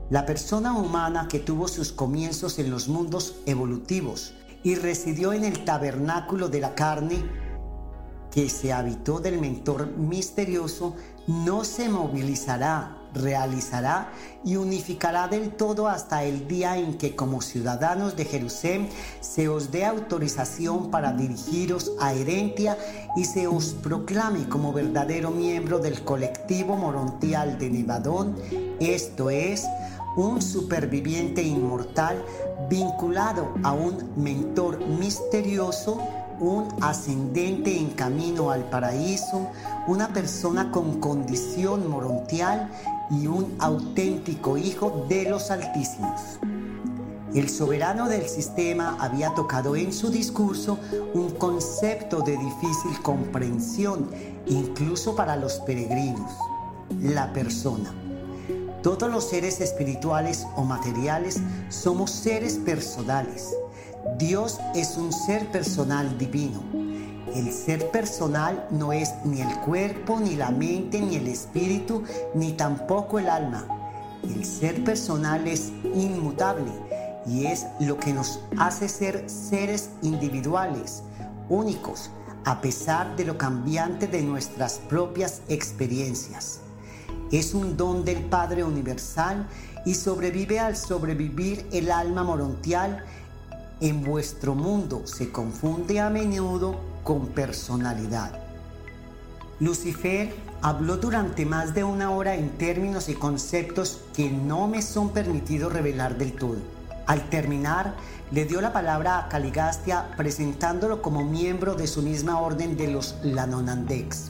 La 0.09 0.25
persona 0.25 0.73
humana 0.73 1.27
que 1.27 1.39
tuvo 1.39 1.67
sus 1.67 1.91
comienzos 1.91 2.57
en 2.57 2.71
los 2.71 2.87
mundos 2.87 3.35
evolutivos 3.45 4.33
y 4.63 4.75
residió 4.75 5.33
en 5.33 5.43
el 5.43 5.63
tabernáculo 5.65 6.49
de 6.49 6.59
la 6.59 6.75
carne 6.75 7.23
que 8.31 8.49
se 8.49 8.71
habitó 8.71 9.19
del 9.19 9.39
mentor 9.39 9.87
misterioso, 9.97 10.95
no 11.27 11.63
se 11.63 11.89
movilizará, 11.89 12.98
realizará 13.13 14.11
y 14.43 14.55
unificará 14.55 15.27
del 15.27 15.51
todo 15.51 15.87
hasta 15.87 16.23
el 16.23 16.47
día 16.47 16.77
en 16.77 16.97
que 16.97 17.15
como 17.15 17.41
ciudadanos 17.41 18.15
de 18.15 18.25
Jerusalén 18.25 18.89
se 19.19 19.47
os 19.47 19.71
dé 19.71 19.85
autorización 19.85 20.91
para 20.91 21.13
dirigiros 21.13 21.91
a 21.99 22.13
Herentia 22.13 22.77
y 23.15 23.25
se 23.25 23.47
os 23.47 23.73
proclame 23.73 24.47
como 24.47 24.73
verdadero 24.73 25.31
miembro 25.31 25.79
del 25.79 26.03
colectivo 26.03 26.75
morontial 26.75 27.57
de 27.57 27.69
Nevadón, 27.69 28.35
esto 28.79 29.29
es, 29.29 29.65
un 30.15 30.41
superviviente 30.41 31.43
inmortal 31.43 32.23
vinculado 32.69 33.53
a 33.63 33.71
un 33.71 34.11
mentor 34.15 34.79
misterioso 34.85 36.01
un 36.39 36.67
ascendente 36.81 37.77
en 37.77 37.89
camino 37.91 38.51
al 38.51 38.63
paraíso, 38.69 39.47
una 39.87 40.13
persona 40.13 40.71
con 40.71 40.99
condición 40.99 41.89
morontial 41.89 42.69
y 43.09 43.27
un 43.27 43.55
auténtico 43.59 44.57
hijo 44.57 45.05
de 45.09 45.29
los 45.29 45.51
altísimos. 45.51 46.39
El 47.33 47.49
soberano 47.49 48.09
del 48.09 48.27
sistema 48.27 48.97
había 48.99 49.33
tocado 49.35 49.75
en 49.75 49.93
su 49.93 50.09
discurso 50.09 50.79
un 51.13 51.31
concepto 51.31 52.21
de 52.21 52.37
difícil 52.37 53.01
comprensión, 53.03 54.09
incluso 54.47 55.15
para 55.15 55.35
los 55.35 55.59
peregrinos, 55.59 56.31
la 57.01 57.31
persona. 57.33 57.93
Todos 58.81 59.11
los 59.11 59.25
seres 59.29 59.61
espirituales 59.61 60.47
o 60.55 60.63
materiales 60.63 61.39
somos 61.69 62.11
seres 62.11 62.55
personales 62.57 63.53
Dios 64.17 64.59
es 64.75 64.97
un 64.97 65.11
ser 65.11 65.45
personal 65.51 66.17
divino. 66.17 66.61
El 67.35 67.51
ser 67.51 67.91
personal 67.91 68.67
no 68.71 68.91
es 68.91 69.13
ni 69.23 69.41
el 69.41 69.59
cuerpo, 69.61 70.19
ni 70.19 70.35
la 70.35 70.51
mente, 70.51 70.99
ni 70.99 71.15
el 71.15 71.27
espíritu, 71.27 72.03
ni 72.33 72.53
tampoco 72.53 73.19
el 73.19 73.29
alma. 73.29 73.65
El 74.23 74.43
ser 74.45 74.83
personal 74.83 75.47
es 75.47 75.71
inmutable 75.95 76.71
y 77.27 77.45
es 77.45 77.67
lo 77.79 77.97
que 77.97 78.13
nos 78.13 78.39
hace 78.57 78.89
ser 78.89 79.29
seres 79.29 79.91
individuales, 80.01 81.03
únicos, 81.49 82.09
a 82.45 82.61
pesar 82.61 83.15
de 83.15 83.25
lo 83.25 83.37
cambiante 83.37 84.07
de 84.07 84.23
nuestras 84.23 84.79
propias 84.89 85.41
experiencias. 85.49 86.61
Es 87.31 87.53
un 87.53 87.77
don 87.77 88.03
del 88.05 88.23
Padre 88.25 88.63
Universal 88.63 89.47
y 89.85 89.93
sobrevive 89.93 90.59
al 90.59 90.75
sobrevivir 90.75 91.67
el 91.71 91.91
alma 91.91 92.23
morontial 92.23 93.03
en 93.81 94.03
vuestro 94.03 94.55
mundo 94.55 95.03
se 95.05 95.31
confunde 95.31 96.01
a 96.01 96.09
menudo 96.09 96.75
con 97.03 97.27
personalidad. 97.27 98.39
Lucifer 99.59 100.33
habló 100.61 100.97
durante 100.97 101.45
más 101.45 101.73
de 101.73 101.83
una 101.83 102.11
hora 102.11 102.35
en 102.35 102.49
términos 102.51 103.09
y 103.09 103.13
conceptos 103.13 104.01
que 104.15 104.29
no 104.29 104.67
me 104.67 104.81
son 104.81 105.09
permitidos 105.09 105.73
revelar 105.73 106.17
del 106.17 106.33
todo. 106.33 106.57
Al 107.07 107.29
terminar, 107.29 107.95
le 108.31 108.45
dio 108.45 108.61
la 108.61 108.71
palabra 108.71 109.19
a 109.19 109.29
Caligastia 109.29 110.11
presentándolo 110.15 111.01
como 111.01 111.23
miembro 111.23 111.75
de 111.75 111.87
su 111.87 112.01
misma 112.01 112.39
orden 112.39 112.77
de 112.77 112.87
los 112.87 113.15
Lanonandex. 113.23 114.29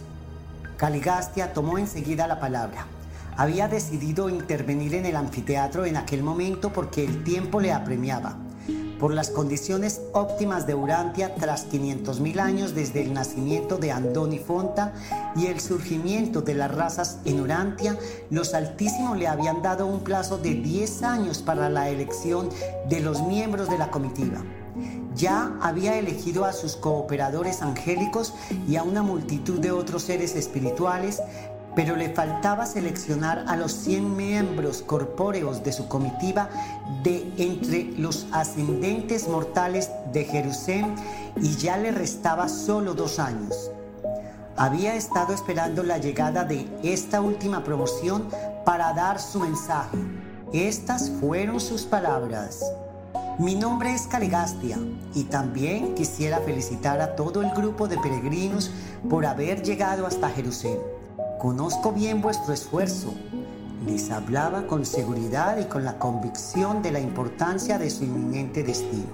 Caligastia 0.78 1.54
tomó 1.54 1.78
enseguida 1.78 2.26
la 2.26 2.40
palabra. 2.40 2.88
Había 3.36 3.68
decidido 3.68 4.30
intervenir 4.30 4.96
en 4.96 5.06
el 5.06 5.16
anfiteatro 5.16 5.86
en 5.86 5.98
aquel 5.98 6.24
momento 6.24 6.72
porque 6.72 7.04
el 7.04 7.24
tiempo 7.24 7.60
le 7.60 7.74
apremiaba 7.74 8.36
por 9.00 9.14
las 9.14 9.30
condiciones 9.30 10.02
óptimas 10.14 10.68
de 10.68 10.76
Urantia 10.76 11.34
tras 11.36 11.68
500.000 11.72 12.40
años 12.40 12.76
desde 12.76 13.02
el 13.02 13.14
nacimiento 13.14 13.78
de 13.78 13.92
Andoni 13.92 14.40
Fonta 14.40 14.94
y 15.36 15.48
el 15.48 15.60
surgimiento 15.60 16.42
de 16.42 16.54
las 16.54 16.74
razas 16.74 17.20
en 17.26 17.40
Urantia, 17.40 17.98
los 18.30 18.54
Altísimos 18.54 19.18
le 19.18 19.28
habían 19.28 19.62
dado 19.62 19.88
un 19.88 20.02
plazo 20.02 20.38
de 20.38 20.54
10 20.54 21.04
años 21.04 21.42
para 21.42 21.70
la 21.70 21.90
elección 21.90 22.50
de 22.90 23.00
los 23.00 23.22
miembros 23.22 23.70
de 23.70 23.78
la 23.78 23.90
comitiva. 23.90 24.44
Ya 25.16 25.58
había 25.62 25.98
elegido 25.98 26.46
a 26.46 26.54
sus 26.54 26.76
cooperadores 26.76 27.62
angélicos 27.62 28.34
y 28.68 28.76
a 28.76 28.84
una 28.84 29.02
multitud 29.02 29.60
de 29.60 29.72
otros 29.72 30.04
seres 30.04 30.36
espirituales, 30.36 31.22
pero 31.76 31.96
le 31.96 32.10
faltaba 32.10 32.66
seleccionar 32.66 33.46
a 33.48 33.56
los 33.56 33.72
100 33.72 34.16
miembros 34.16 34.82
corpóreos 34.82 35.64
de 35.64 35.72
su 35.72 35.88
comitiva 35.88 36.50
de 37.04 37.32
entre 37.38 37.92
los 37.98 38.28
ascendentes 38.32 39.28
mortales 39.28 39.90
de 40.12 40.26
Jerusalén 40.26 40.96
y 41.38 41.56
ya 41.56 41.78
le 41.78 41.92
restaba 41.92 42.50
solo 42.50 42.94
dos 42.94 43.20
años. 43.20 43.72
Había 44.58 44.96
estado 44.96 45.34
esperando 45.34 45.84
la 45.84 46.00
llegada 46.00 46.44
de 46.44 46.68
esta 46.84 47.22
última 47.22 47.64
promoción 47.64 48.28
para 48.66 48.94
dar 48.94 49.20
su 49.20 49.40
mensaje. 49.40 49.98
Estas 50.52 51.10
fueron 51.22 51.60
sus 51.62 51.84
palabras. 51.84 52.60
Mi 53.38 53.56
nombre 53.56 53.94
es 53.94 54.02
Caligastia 54.08 54.78
y 55.16 55.24
también 55.24 55.96
quisiera 55.96 56.40
felicitar 56.40 57.00
a 57.00 57.16
todo 57.16 57.42
el 57.42 57.52
grupo 57.52 57.88
de 57.88 57.98
peregrinos 58.00 58.70
por 59.10 59.26
haber 59.26 59.64
llegado 59.64 60.06
hasta 60.06 60.30
Jerusalén. 60.30 60.99
Conozco 61.40 61.94
bien 61.94 62.22
vuestro 62.22 62.54
esfuerzo. 62.54 63.14
Les 63.86 64.12
hablaba 64.12 64.68
con 64.68 64.86
seguridad 64.86 65.58
y 65.58 65.70
con 65.70 65.86
la 65.86 65.98
convicción 65.98 66.82
de 66.82 66.92
la 66.92 67.00
importancia 67.00 67.80
de 67.80 67.90
su 67.90 68.04
inminente 68.04 68.62
destino. 68.62 69.08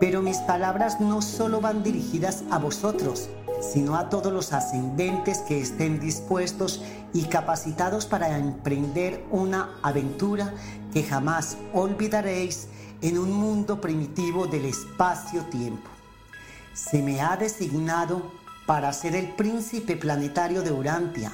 Pero 0.00 0.22
mis 0.22 0.38
palabras 0.38 0.98
no 0.98 1.20
solo 1.20 1.60
van 1.60 1.82
dirigidas 1.82 2.42
a 2.50 2.58
vosotros, 2.58 3.28
sino 3.60 3.96
a 3.96 4.08
todos 4.08 4.32
los 4.32 4.54
ascendentes 4.54 5.40
que 5.40 5.60
estén 5.60 6.00
dispuestos 6.00 6.80
y 7.12 7.24
capacitados 7.24 8.06
para 8.06 8.38
emprender 8.38 9.22
una 9.30 9.74
aventura 9.82 10.54
que 10.94 11.02
jamás 11.02 11.58
olvidaréis 11.74 12.68
en 13.02 13.18
un 13.18 13.30
mundo 13.30 13.78
primitivo 13.78 14.46
del 14.46 14.64
espacio-tiempo. 14.64 15.90
Se 16.72 17.02
me 17.02 17.20
ha 17.20 17.36
designado 17.36 18.22
para 18.66 18.92
ser 18.92 19.14
el 19.14 19.30
príncipe 19.30 19.96
planetario 19.96 20.62
de 20.62 20.72
Urantia, 20.72 21.32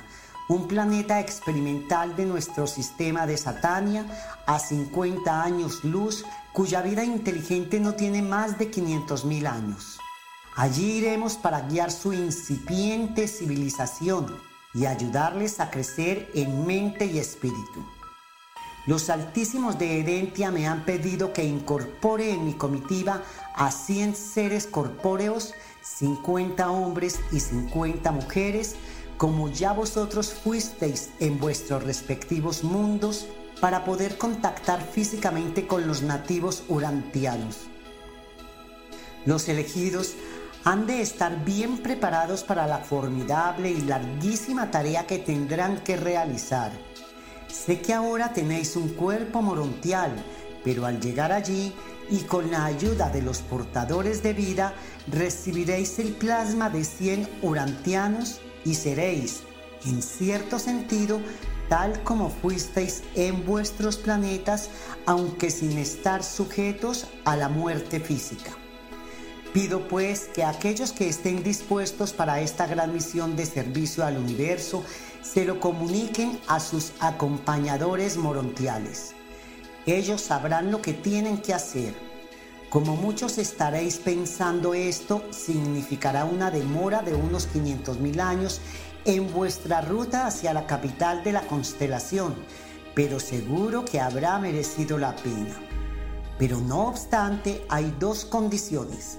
un 0.49 0.69
planeta 0.69 1.19
experimental 1.19 2.15
de 2.15 2.27
nuestro 2.27 2.67
sistema 2.67 3.27
de 3.27 3.39
Satania 3.39 4.05
a 4.47 4.59
50 4.59 5.43
años 5.43 5.83
luz, 5.83 6.25
cuya 6.53 6.83
vida 6.83 7.05
inteligente 7.05 7.81
no 7.81 7.95
tiene 7.95 8.21
más 8.21 8.59
de 8.59 8.71
500.000 8.71 9.47
años. 9.47 9.99
Allí 10.55 10.99
iremos 10.99 11.37
para 11.37 11.63
guiar 11.63 11.91
su 11.91 12.13
incipiente 12.13 13.27
civilización 13.27 14.27
y 14.75 14.85
ayudarles 14.85 15.61
a 15.61 15.71
crecer 15.71 16.31
en 16.35 16.67
mente 16.67 17.07
y 17.07 17.19
espíritu. 17.19 17.87
Los 18.87 19.11
altísimos 19.11 19.79
de 19.79 20.01
Edentia 20.01 20.51
me 20.51 20.67
han 20.67 20.85
pedido 20.85 21.33
que 21.33 21.45
incorpore 21.45 22.33
en 22.33 22.45
mi 22.45 22.55
comitiva 22.55 23.23
a 23.55 23.71
100 23.71 24.17
seres 24.17 24.67
corpóreos 24.67 25.55
50 25.83 26.71
hombres 26.71 27.21
y 27.33 27.41
50 27.41 28.13
mujeres, 28.13 28.77
como 29.17 29.49
ya 29.49 29.73
vosotros 29.73 30.33
fuisteis 30.33 31.11
en 31.21 31.39
vuestros 31.39 31.83
respectivos 31.83 32.65
mundos, 32.65 33.27
para 33.61 33.85
poder 33.85 34.19
contactar 34.19 34.83
físicamente 34.83 35.67
con 35.67 35.87
los 35.87 36.03
nativos 36.03 36.65
urantianos. 36.69 37.61
Los 39.25 39.49
elegidos 39.49 40.15
han 40.65 40.87
de 40.87 41.01
estar 41.01 41.45
bien 41.45 41.79
preparados 41.79 42.43
para 42.43 42.67
la 42.67 42.79
formidable 42.79 43.71
y 43.71 43.81
larguísima 43.83 44.71
tarea 44.71 45.07
que 45.07 45.19
tendrán 45.19 45.79
que 45.85 45.97
realizar. 45.97 46.73
Sé 47.47 47.81
que 47.81 47.93
ahora 47.93 48.33
tenéis 48.33 48.77
un 48.77 48.89
cuerpo 48.89 49.43
morontial, 49.43 50.13
pero 50.65 50.87
al 50.87 51.01
llegar 51.01 51.33
allí 51.33 51.73
y 52.11 52.19
con 52.21 52.51
la 52.51 52.65
ayuda 52.65 53.11
de 53.11 53.23
los 53.23 53.39
portadores 53.39 54.23
de 54.23 54.33
vida 54.33 54.75
recibiréis 55.09 55.99
el 55.99 56.13
plasma 56.13 56.71
de 56.71 56.85
100 56.85 57.29
urantianos 57.43 58.41
y 58.65 58.75
seréis, 58.75 59.41
en 59.87 60.03
cierto 60.03 60.59
sentido, 60.59 61.21
tal 61.69 62.03
como 62.03 62.31
fuisteis 62.31 63.03
en 63.15 63.47
vuestros 63.47 63.97
planetas, 63.97 64.69
aunque 65.07 65.51
sin 65.51 65.79
estar 65.79 66.23
sujetos 66.23 67.07
a 67.25 67.37
la 67.37 67.49
muerte 67.49 67.99
física. 67.99 68.51
Pido 69.53 69.87
pues 69.89 70.31
que 70.35 70.45
aquellos 70.45 70.93
que 70.93 71.09
estén 71.09 71.43
dispuestos 71.43 72.13
para 72.13 72.41
esta 72.41 72.67
gran 72.67 72.93
misión 72.93 73.37
de 73.37 73.45
servicio 73.45 74.05
al 74.05 74.17
universo 74.17 74.83
se 75.23 75.45
lo 75.45 75.61
comuniquen 75.61 76.41
a 76.47 76.59
sus 76.59 76.93
acompañadores 77.01 78.17
morontiales 78.17 79.15
ellos 79.87 80.21
sabrán 80.21 80.71
lo 80.71 80.81
que 80.81 80.93
tienen 80.93 81.39
que 81.39 81.55
hacer. 81.55 81.95
Como 82.71 82.97
muchos 82.97 83.37
estaréis 83.39 83.99
pensando 83.99 84.73
esto, 84.73 85.25
significará 85.31 86.25
una 86.25 86.51
demora 86.51 87.03
de 87.03 87.15
unos 87.15 87.47
500 87.47 87.99
mil 87.99 88.21
años 88.21 88.61
en 89.05 89.31
vuestra 89.33 89.81
ruta 89.81 90.27
hacia 90.27 90.55
la 90.55 90.67
capital 90.67 91.23
de 91.25 91.33
la 91.33 91.43
constelación, 91.43 92.35
pero 92.95 93.21
seguro 93.21 93.85
que 93.85 94.01
habrá 94.01 94.39
merecido 94.39 94.97
la 94.97 95.15
pena. 95.17 95.55
Pero 96.39 96.61
no 96.61 96.89
obstante, 96.89 97.65
hay 97.69 97.95
dos 97.99 98.25
condiciones. 98.25 99.19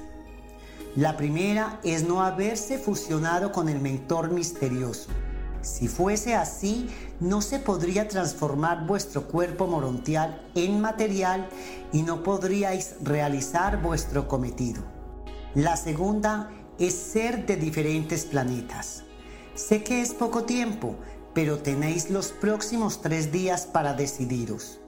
La 0.96 1.18
primera 1.18 1.80
es 1.84 2.04
no 2.04 2.24
haberse 2.24 2.78
fusionado 2.78 3.52
con 3.52 3.68
el 3.68 3.80
mentor 3.80 4.32
misterioso. 4.32 5.10
Si 5.64 5.88
fuese 5.88 6.36
así, 6.36 6.90
no 7.22 7.42
se 7.42 7.58
podría 7.58 8.10
transformar 8.10 8.86
vuestro 8.86 9.28
cuerpo 9.28 9.66
morontial 9.66 10.46
en 10.56 10.82
material 10.82 11.48
y 11.94 12.04
no 12.04 12.22
podríais 12.22 12.96
realizar 13.02 13.82
vuestro 13.82 14.28
cometido. 14.28 14.84
La 15.56 15.78
segunda 15.78 16.52
es 16.80 16.94
ser 16.94 17.46
de 17.46 17.56
diferentes 17.56 18.26
planetas. 18.26 19.04
Sé 19.56 19.84
que 19.84 20.02
es 20.02 20.14
poco 20.14 20.44
tiempo, 20.44 20.96
pero 21.34 21.60
tenéis 21.60 22.10
los 22.10 22.32
próximos 22.32 23.02
tres 23.02 23.32
días 23.32 23.66
para 23.66 23.94
decidiros. 23.94 24.80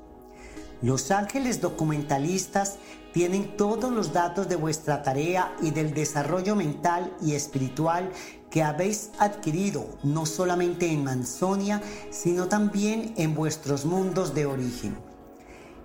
Los 0.82 1.10
ángeles 1.10 1.62
documentalistas 1.62 2.78
tienen 3.14 3.56
todos 3.56 3.94
los 3.94 4.12
datos 4.12 4.50
de 4.50 4.58
vuestra 4.58 5.04
tarea 5.04 5.56
y 5.62 5.72
del 5.72 5.94
desarrollo 5.94 6.54
mental 6.56 7.16
y 7.22 7.34
espiritual 7.34 8.12
que 8.56 8.64
habéis 8.64 9.10
adquirido 9.20 9.86
no 10.02 10.26
solamente 10.26 10.90
en 10.90 11.04
Mansonia, 11.04 11.82
sino 12.10 12.48
también 12.48 13.14
en 13.18 13.36
vuestros 13.36 13.84
mundos 13.84 14.34
de 14.34 14.46
origen. 14.46 14.96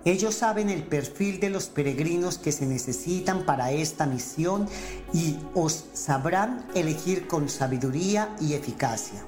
Ellos 0.05 0.35
saben 0.35 0.69
el 0.69 0.83
perfil 0.83 1.41
de 1.41 1.49
los 1.49 1.65
peregrinos 1.65 2.37
que 2.37 2.53
se 2.53 2.65
necesitan 2.65 3.43
para 3.43 3.73
esta 3.73 4.05
misión 4.05 4.69
y 5.13 5.35
os 5.53 5.83
sabrán 5.91 6.65
elegir 6.73 7.27
con 7.27 7.49
sabiduría 7.49 8.33
y 8.39 8.53
eficacia. 8.53 9.25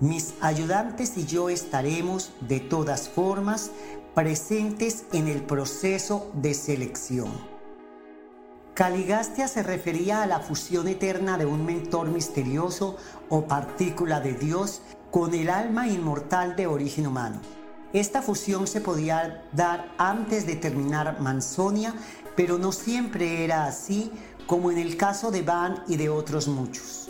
Mis 0.00 0.32
ayudantes 0.40 1.18
y 1.18 1.26
yo 1.26 1.50
estaremos 1.50 2.32
de 2.40 2.60
todas 2.60 3.10
formas 3.10 3.70
presentes 4.14 5.04
en 5.12 5.28
el 5.28 5.42
proceso 5.42 6.30
de 6.32 6.54
selección. 6.54 7.55
Caligastia 8.76 9.48
se 9.48 9.62
refería 9.62 10.22
a 10.22 10.26
la 10.26 10.38
fusión 10.38 10.86
eterna 10.86 11.38
de 11.38 11.46
un 11.46 11.64
mentor 11.64 12.08
misterioso 12.08 12.98
o 13.30 13.46
partícula 13.46 14.20
de 14.20 14.34
Dios 14.34 14.82
con 15.10 15.32
el 15.32 15.48
alma 15.48 15.88
inmortal 15.88 16.56
de 16.56 16.66
origen 16.66 17.06
humano. 17.06 17.40
Esta 17.94 18.20
fusión 18.20 18.66
se 18.66 18.82
podía 18.82 19.44
dar 19.52 19.94
antes 19.96 20.46
de 20.46 20.56
terminar 20.56 21.22
Mansonia, 21.22 21.94
pero 22.36 22.58
no 22.58 22.70
siempre 22.70 23.44
era 23.44 23.64
así, 23.64 24.12
como 24.46 24.70
en 24.70 24.76
el 24.76 24.98
caso 24.98 25.30
de 25.30 25.40
Van 25.40 25.82
y 25.88 25.96
de 25.96 26.10
otros 26.10 26.46
muchos. 26.46 27.08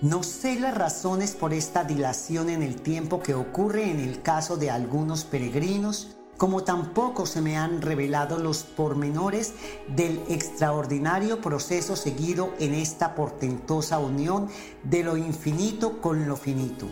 No 0.00 0.24
sé 0.24 0.58
las 0.58 0.76
razones 0.76 1.36
por 1.36 1.54
esta 1.54 1.84
dilación 1.84 2.50
en 2.50 2.64
el 2.64 2.82
tiempo 2.82 3.22
que 3.22 3.34
ocurre 3.34 3.88
en 3.88 4.00
el 4.00 4.20
caso 4.20 4.56
de 4.56 4.72
algunos 4.72 5.22
peregrinos, 5.22 6.16
como 6.36 6.64
tampoco 6.64 7.26
se 7.26 7.40
me 7.40 7.56
han 7.56 7.80
revelado 7.80 8.38
los 8.38 8.64
pormenores 8.64 9.54
del 9.88 10.20
extraordinario 10.28 11.40
proceso 11.40 11.96
seguido 11.96 12.52
en 12.58 12.74
esta 12.74 13.14
portentosa 13.14 13.98
unión 13.98 14.48
de 14.82 15.04
lo 15.04 15.16
infinito 15.16 16.00
con 16.00 16.28
lo 16.28 16.36
finito. 16.36 16.88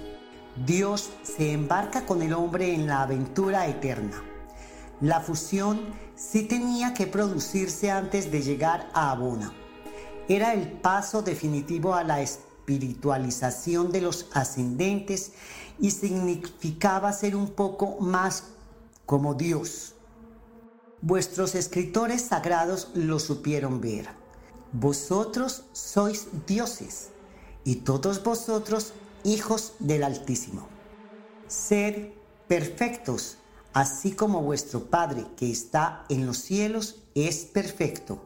Dios 0.66 1.10
se 1.22 1.52
embarca 1.52 2.04
con 2.04 2.22
el 2.22 2.34
hombre 2.34 2.74
en 2.74 2.86
la 2.86 3.02
aventura 3.02 3.66
eterna. 3.66 4.22
La 5.00 5.20
fusión 5.20 5.80
sí 6.14 6.42
tenía 6.42 6.94
que 6.94 7.06
producirse 7.06 7.90
antes 7.90 8.30
de 8.30 8.42
llegar 8.42 8.88
a 8.92 9.10
Abona. 9.10 9.52
Era 10.28 10.52
el 10.52 10.70
paso 10.70 11.22
definitivo 11.22 11.94
a 11.94 12.04
la 12.04 12.20
espiritualización 12.20 13.90
de 13.90 14.02
los 14.02 14.28
ascendentes 14.32 15.32
y 15.80 15.90
significaba 15.90 17.12
ser 17.12 17.34
un 17.34 17.48
poco 17.48 17.98
más 18.00 18.44
como 19.06 19.34
Dios. 19.34 19.94
Vuestros 21.00 21.54
escritores 21.54 22.22
sagrados 22.22 22.90
lo 22.94 23.18
supieron 23.18 23.80
ver. 23.80 24.08
Vosotros 24.72 25.64
sois 25.72 26.28
dioses 26.46 27.08
y 27.64 27.76
todos 27.76 28.22
vosotros 28.22 28.92
hijos 29.24 29.74
del 29.78 30.04
Altísimo. 30.04 30.68
Sed 31.46 32.10
perfectos, 32.48 33.38
así 33.72 34.12
como 34.12 34.42
vuestro 34.42 34.84
Padre 34.84 35.26
que 35.36 35.50
está 35.50 36.04
en 36.08 36.26
los 36.26 36.38
cielos 36.38 37.02
es 37.14 37.44
perfecto. 37.44 38.24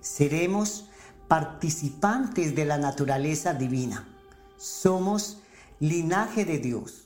Seremos 0.00 0.88
participantes 1.28 2.54
de 2.54 2.64
la 2.64 2.78
naturaleza 2.78 3.52
divina. 3.52 4.08
Somos 4.56 5.38
linaje 5.80 6.44
de 6.44 6.58
Dios. 6.58 7.05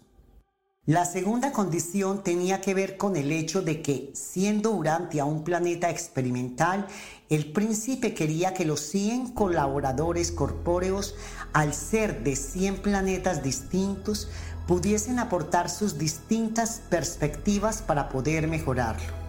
La 0.91 1.05
segunda 1.05 1.53
condición 1.53 2.25
tenía 2.25 2.61
que 2.61 2.75
ver 2.75 2.97
con 2.97 3.15
el 3.15 3.31
hecho 3.31 3.63
de 3.63 3.81
que, 3.81 4.11
siendo 4.13 4.73
Urantia 4.73 5.25
un 5.25 5.45
planeta 5.45 5.89
experimental, 5.89 6.85
el 7.29 7.53
príncipe 7.53 8.13
quería 8.13 8.55
que 8.55 8.65
los 8.65 8.81
100 8.81 9.29
colaboradores 9.35 10.33
corpóreos, 10.33 11.15
al 11.53 11.75
ser 11.75 12.25
de 12.25 12.35
100 12.35 12.79
planetas 12.83 13.45
distintos, 13.45 14.31
pudiesen 14.67 15.21
aportar 15.21 15.71
sus 15.71 15.97
distintas 15.97 16.83
perspectivas 16.91 17.83
para 17.83 18.09
poder 18.09 18.49
mejorarlo. 18.49 19.20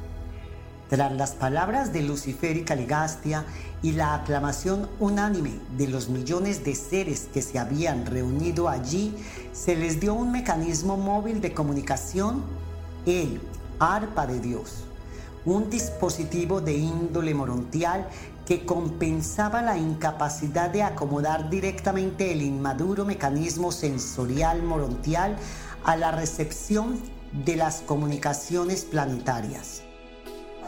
Tras 0.92 1.14
las 1.14 1.32
palabras 1.32 1.94
de 1.94 2.02
Lucifer 2.02 2.58
y 2.58 2.66
Caligastia 2.66 3.46
y 3.82 3.94
la 3.94 4.14
aclamación 4.14 4.90
unánime 5.00 5.58
de 5.78 5.88
los 5.88 6.10
millones 6.10 6.66
de 6.66 6.76
seres 6.76 7.30
que 7.34 7.42
se 7.42 7.60
habían 7.60 8.06
reunido 8.06 8.68
allí, 8.68 9.16
se 9.54 9.78
les 9.78 10.02
dio 10.02 10.14
un 10.14 10.34
mecanismo 10.34 10.98
móvil 10.98 11.40
de 11.40 11.54
comunicación, 11.54 12.44
el 13.06 13.40
arpa 13.80 14.28
de 14.28 14.42
Dios, 14.42 14.84
un 15.46 15.70
dispositivo 15.70 16.60
de 16.60 16.74
índole 16.74 17.34
morontial 17.34 18.10
que 18.46 18.66
compensaba 18.66 19.62
la 19.62 19.78
incapacidad 19.78 20.72
de 20.72 20.84
acomodar 20.84 21.50
directamente 21.50 22.34
el 22.34 22.42
inmaduro 22.42 23.06
mecanismo 23.06 23.72
sensorial 23.72 24.62
morontial 24.62 25.38
a 25.86 25.96
la 25.96 26.12
recepción 26.12 27.00
de 27.46 27.56
las 27.56 27.80
comunicaciones 27.80 28.84
planetarias. 28.84 29.84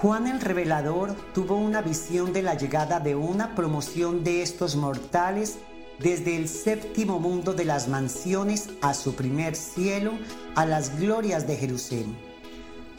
Juan 0.03 0.27
el 0.27 0.41
Revelador 0.41 1.15
tuvo 1.33 1.55
una 1.55 1.81
visión 1.81 2.33
de 2.33 2.41
la 2.41 2.55
llegada 2.55 2.99
de 2.99 3.15
una 3.15 3.55
promoción 3.55 4.21
de 4.25 4.41
estos 4.41 4.75
mortales 4.75 5.59
desde 5.97 6.35
el 6.35 6.49
séptimo 6.49 7.21
mundo 7.21 7.53
de 7.53 7.63
las 7.63 7.87
mansiones 7.87 8.71
a 8.81 8.95
su 8.95 9.15
primer 9.15 9.55
cielo, 9.55 10.11
a 10.55 10.65
las 10.65 10.99
glorias 10.99 11.47
de 11.47 11.55
Jerusalén. 11.55 12.17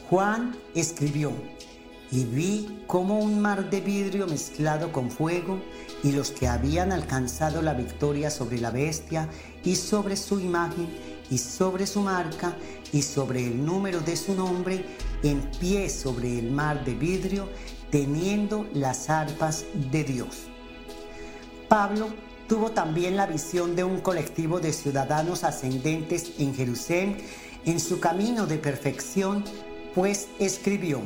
Juan 0.09 0.57
escribió, 0.73 1.31
y 2.11 2.23
vi 2.23 2.83
como 2.87 3.19
un 3.19 3.39
mar 3.39 3.69
de 3.69 3.81
vidrio 3.81 4.25
mezclado 4.25 4.91
con 4.91 5.11
fuego, 5.11 5.59
y 6.03 6.11
los 6.11 6.31
que 6.31 6.47
habían 6.47 6.91
alcanzado 6.91 7.61
la 7.61 7.75
victoria 7.75 8.31
sobre 8.31 8.57
la 8.57 8.71
bestia 8.71 9.29
y 9.63 9.75
sobre 9.75 10.17
su 10.17 10.39
imagen 10.39 10.87
y 11.29 11.37
sobre 11.37 11.85
su 11.85 12.01
marca 12.01 12.55
y 12.91 13.03
sobre 13.03 13.45
el 13.45 13.63
número 13.63 13.99
de 13.99 14.15
su 14.15 14.33
nombre, 14.33 14.85
en 15.25 15.41
pie 15.59 15.89
sobre 15.89 16.39
el 16.39 16.51
mar 16.51 16.85
de 16.85 16.93
vidrio, 16.93 17.49
teniendo 17.89 18.67
las 18.73 19.09
arpas 19.09 19.65
de 19.91 20.03
Dios. 20.03 20.43
Pablo 21.67 22.09
tuvo 22.47 22.71
también 22.71 23.17
la 23.17 23.25
visión 23.25 23.75
de 23.75 23.83
un 23.83 24.01
colectivo 24.01 24.59
de 24.59 24.71
ciudadanos 24.71 25.43
ascendentes 25.43 26.33
en 26.37 26.53
Jerusalén 26.53 27.17
en 27.65 27.79
su 27.79 27.99
camino 27.99 28.45
de 28.45 28.59
perfección, 28.59 29.43
pues 29.95 30.27
escribió, 30.37 31.01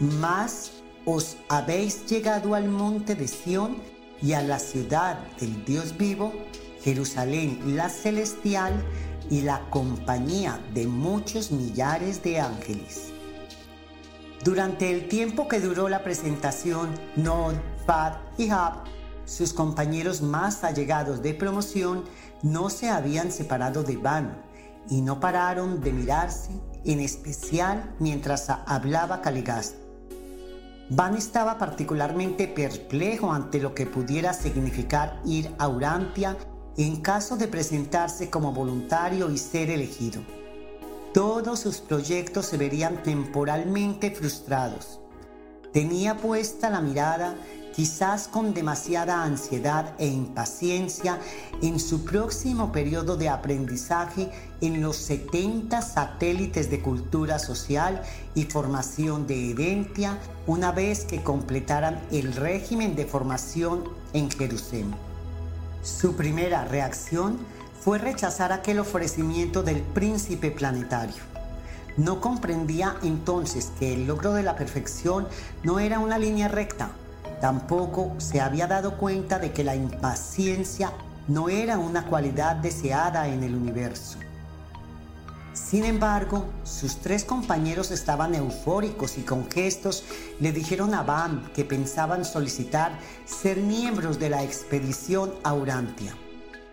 Mas 0.00 0.72
os 1.04 1.36
habéis 1.48 2.04
llegado 2.06 2.56
al 2.56 2.68
monte 2.68 3.14
de 3.14 3.28
Sión 3.28 3.76
y 4.20 4.32
a 4.32 4.42
la 4.42 4.58
ciudad 4.58 5.18
del 5.38 5.64
Dios 5.64 5.96
vivo, 5.96 6.32
Jerusalén 6.82 7.76
la 7.76 7.88
celestial, 7.88 8.84
y 9.30 9.40
la 9.40 9.60
compañía 9.70 10.60
de 10.74 10.86
muchos 10.86 11.50
millares 11.50 12.22
de 12.22 12.40
ángeles. 12.40 13.11
Durante 14.44 14.90
el 14.90 15.06
tiempo 15.06 15.46
que 15.46 15.60
duró 15.60 15.88
la 15.88 16.02
presentación, 16.02 16.90
Nod, 17.14 17.54
Fad 17.86 18.14
y 18.36 18.50
Hab, 18.50 18.84
sus 19.24 19.52
compañeros 19.52 20.20
más 20.20 20.64
allegados 20.64 21.22
de 21.22 21.32
promoción, 21.32 22.04
no 22.42 22.68
se 22.68 22.88
habían 22.88 23.30
separado 23.30 23.84
de 23.84 23.96
Van 23.96 24.42
y 24.90 25.00
no 25.00 25.20
pararon 25.20 25.80
de 25.80 25.92
mirarse, 25.92 26.50
en 26.84 26.98
especial 26.98 27.94
mientras 28.00 28.50
hablaba 28.50 29.22
Caligast. 29.22 29.76
Van 30.90 31.16
estaba 31.16 31.56
particularmente 31.56 32.48
perplejo 32.48 33.32
ante 33.32 33.60
lo 33.60 33.76
que 33.76 33.86
pudiera 33.86 34.32
significar 34.32 35.20
ir 35.24 35.54
a 35.58 35.68
Urantia 35.68 36.36
en 36.76 36.96
caso 36.96 37.36
de 37.36 37.46
presentarse 37.46 38.28
como 38.28 38.52
voluntario 38.52 39.30
y 39.30 39.38
ser 39.38 39.70
elegido. 39.70 40.20
Todos 41.12 41.60
sus 41.60 41.78
proyectos 41.78 42.46
se 42.46 42.56
verían 42.56 43.02
temporalmente 43.02 44.10
frustrados. 44.10 44.98
Tenía 45.70 46.16
puesta 46.16 46.70
la 46.70 46.80
mirada 46.80 47.36
quizás 47.74 48.28
con 48.28 48.54
demasiada 48.54 49.22
ansiedad 49.22 49.94
e 49.98 50.06
impaciencia 50.06 51.18
en 51.60 51.78
su 51.78 52.04
próximo 52.04 52.72
periodo 52.72 53.18
de 53.18 53.28
aprendizaje 53.28 54.30
en 54.62 54.80
los 54.80 54.96
70 54.96 55.82
satélites 55.82 56.70
de 56.70 56.80
cultura 56.80 57.38
social 57.38 58.02
y 58.34 58.44
formación 58.44 59.26
de 59.26 59.50
Edentia 59.50 60.18
una 60.46 60.72
vez 60.72 61.04
que 61.04 61.22
completaran 61.22 62.00
el 62.10 62.32
régimen 62.34 62.96
de 62.96 63.04
formación 63.04 63.84
en 64.14 64.30
Jerusalén. 64.30 64.94
Su 65.82 66.14
primera 66.14 66.64
reacción 66.64 67.38
fue 67.82 67.98
rechazar 67.98 68.52
aquel 68.52 68.78
ofrecimiento 68.78 69.62
del 69.62 69.82
príncipe 69.82 70.50
planetario. 70.50 71.22
No 71.96 72.20
comprendía 72.20 72.96
entonces 73.02 73.72
que 73.78 73.94
el 73.94 74.06
logro 74.06 74.32
de 74.32 74.42
la 74.42 74.56
perfección 74.56 75.28
no 75.62 75.78
era 75.78 75.98
una 75.98 76.18
línea 76.18 76.48
recta, 76.48 76.90
Tampoco 77.42 78.14
se 78.18 78.40
había 78.40 78.68
dado 78.68 78.98
cuenta 78.98 79.40
de 79.40 79.50
que 79.50 79.64
la 79.64 79.74
impaciencia 79.74 80.92
no 81.26 81.48
era 81.48 81.76
una 81.76 82.06
cualidad 82.06 82.54
deseada 82.54 83.26
en 83.26 83.42
el 83.42 83.56
universo. 83.56 84.18
Sin 85.52 85.84
embargo, 85.84 86.46
sus 86.62 86.98
tres 86.98 87.24
compañeros 87.24 87.90
estaban 87.90 88.36
eufóricos 88.36 89.18
y 89.18 89.22
con 89.22 89.50
gestos 89.50 90.04
le 90.38 90.52
dijeron 90.52 90.94
a 90.94 91.02
Van 91.02 91.50
que 91.52 91.64
pensaban 91.64 92.24
solicitar 92.24 92.92
ser 93.24 93.56
miembros 93.56 94.20
de 94.20 94.30
la 94.30 94.44
expedición 94.44 95.34
a 95.42 95.52
Urantia. 95.52 96.14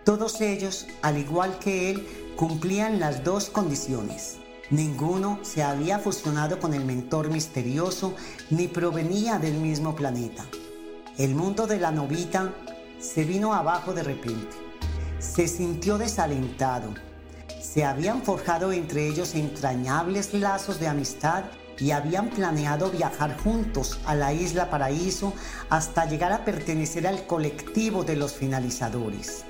Todos 0.04 0.40
ellos, 0.40 0.86
al 1.02 1.18
igual 1.18 1.58
que 1.58 1.90
él, 1.90 2.06
cumplían 2.36 3.00
las 3.00 3.22
dos 3.22 3.50
condiciones. 3.50 4.38
Ninguno 4.70 5.38
se 5.42 5.62
había 5.62 5.98
fusionado 5.98 6.58
con 6.58 6.72
el 6.72 6.84
mentor 6.84 7.28
misterioso 7.28 8.14
ni 8.48 8.66
provenía 8.66 9.38
del 9.38 9.54
mismo 9.54 9.94
planeta. 9.94 10.46
El 11.18 11.34
mundo 11.34 11.66
de 11.66 11.78
la 11.78 11.90
novita 11.90 12.54
se 12.98 13.24
vino 13.24 13.52
abajo 13.52 13.92
de 13.92 14.02
repente. 14.02 14.56
Se 15.18 15.48
sintió 15.48 15.98
desalentado. 15.98 16.94
Se 17.60 17.84
habían 17.84 18.22
forjado 18.22 18.72
entre 18.72 19.06
ellos 19.06 19.34
entrañables 19.34 20.32
lazos 20.32 20.80
de 20.80 20.88
amistad 20.88 21.44
y 21.78 21.90
habían 21.90 22.30
planeado 22.30 22.90
viajar 22.90 23.36
juntos 23.38 24.00
a 24.06 24.14
la 24.14 24.32
isla 24.32 24.70
Paraíso 24.70 25.34
hasta 25.68 26.06
llegar 26.06 26.32
a 26.32 26.44
pertenecer 26.44 27.06
al 27.06 27.26
colectivo 27.26 28.02
de 28.02 28.16
los 28.16 28.32
finalizadores. 28.32 29.44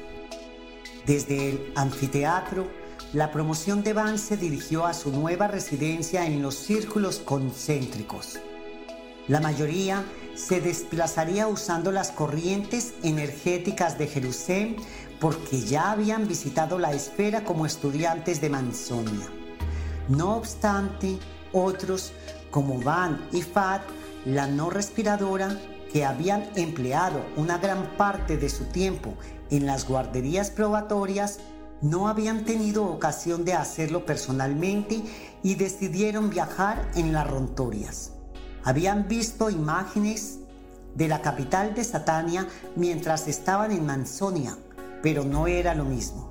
Desde 1.11 1.51
el 1.51 1.73
anfiteatro, 1.75 2.69
la 3.13 3.33
promoción 3.33 3.83
de 3.83 3.95
Van 3.95 4.17
se 4.17 4.37
dirigió 4.37 4.87
a 4.87 4.95
su 4.95 5.11
nueva 5.11 5.49
residencia 5.49 6.25
en 6.25 6.41
los 6.41 6.55
círculos 6.55 7.19
concéntricos. 7.19 8.39
La 9.27 9.41
mayoría 9.41 10.05
se 10.37 10.61
desplazaría 10.61 11.49
usando 11.49 11.91
las 11.91 12.13
corrientes 12.13 12.95
energéticas 13.03 13.99
de 13.99 14.07
Jerusalén 14.07 14.77
porque 15.19 15.61
ya 15.61 15.91
habían 15.91 16.29
visitado 16.29 16.79
la 16.79 16.93
esfera 16.93 17.43
como 17.43 17.67
estudiantes 17.67 18.41
de 18.41 18.51
Manzonia. 18.51 19.27
No 20.07 20.37
obstante, 20.37 21.19
otros, 21.53 22.13
como 22.53 22.81
Van 22.81 23.27
y 23.33 23.43
Fad, 23.43 23.81
la 24.27 24.47
no 24.47 24.71
respiradora, 24.71 25.59
que 25.93 26.05
habían 26.05 26.49
empleado 26.55 27.27
una 27.37 27.59
gran 27.59 27.97
parte 27.97 28.37
de 28.37 28.49
su 28.49 28.67
tiempo 28.67 29.17
en 29.51 29.67
las 29.67 29.87
guarderías 29.87 30.51
probatorias, 30.51 31.41
no 31.83 32.09
habían 32.09 32.45
tenido 32.45 32.85
ocasión 32.87 33.45
de 33.45 33.55
hacerlo 33.55 34.05
personalmente 34.05 35.03
y 35.43 35.55
decidieron 35.55 36.31
viajar 36.31 36.91
en 36.95 37.13
las 37.13 37.29
rontorias. 37.29 38.13
Habían 38.65 39.09
visto 39.09 39.49
imágenes 39.49 40.41
de 40.95 41.09
la 41.09 41.23
capital 41.23 41.75
de 41.75 41.85
Satania 41.85 42.47
mientras 42.77 43.29
estaban 43.29 43.73
en 43.73 43.87
Manzonia, 43.87 44.59
pero 45.03 45.25
no 45.25 45.47
era 45.47 45.75
lo 45.75 45.85
mismo. 45.85 46.31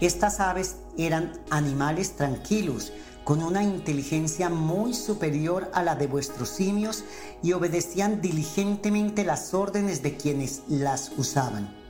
Estas 0.00 0.40
aves 0.40 0.76
eran 0.98 1.32
animales 1.50 2.16
tranquilos, 2.16 2.92
con 3.22 3.42
una 3.42 3.62
inteligencia 3.62 4.50
muy 4.50 4.92
superior 4.92 5.70
a 5.72 5.82
la 5.82 5.94
de 5.94 6.06
vuestros 6.06 6.50
simios 6.50 7.04
y 7.42 7.52
obedecían 7.52 8.20
diligentemente 8.20 9.24
las 9.24 9.54
órdenes 9.54 10.02
de 10.02 10.16
quienes 10.16 10.62
las 10.68 11.10
usaban. 11.16 11.83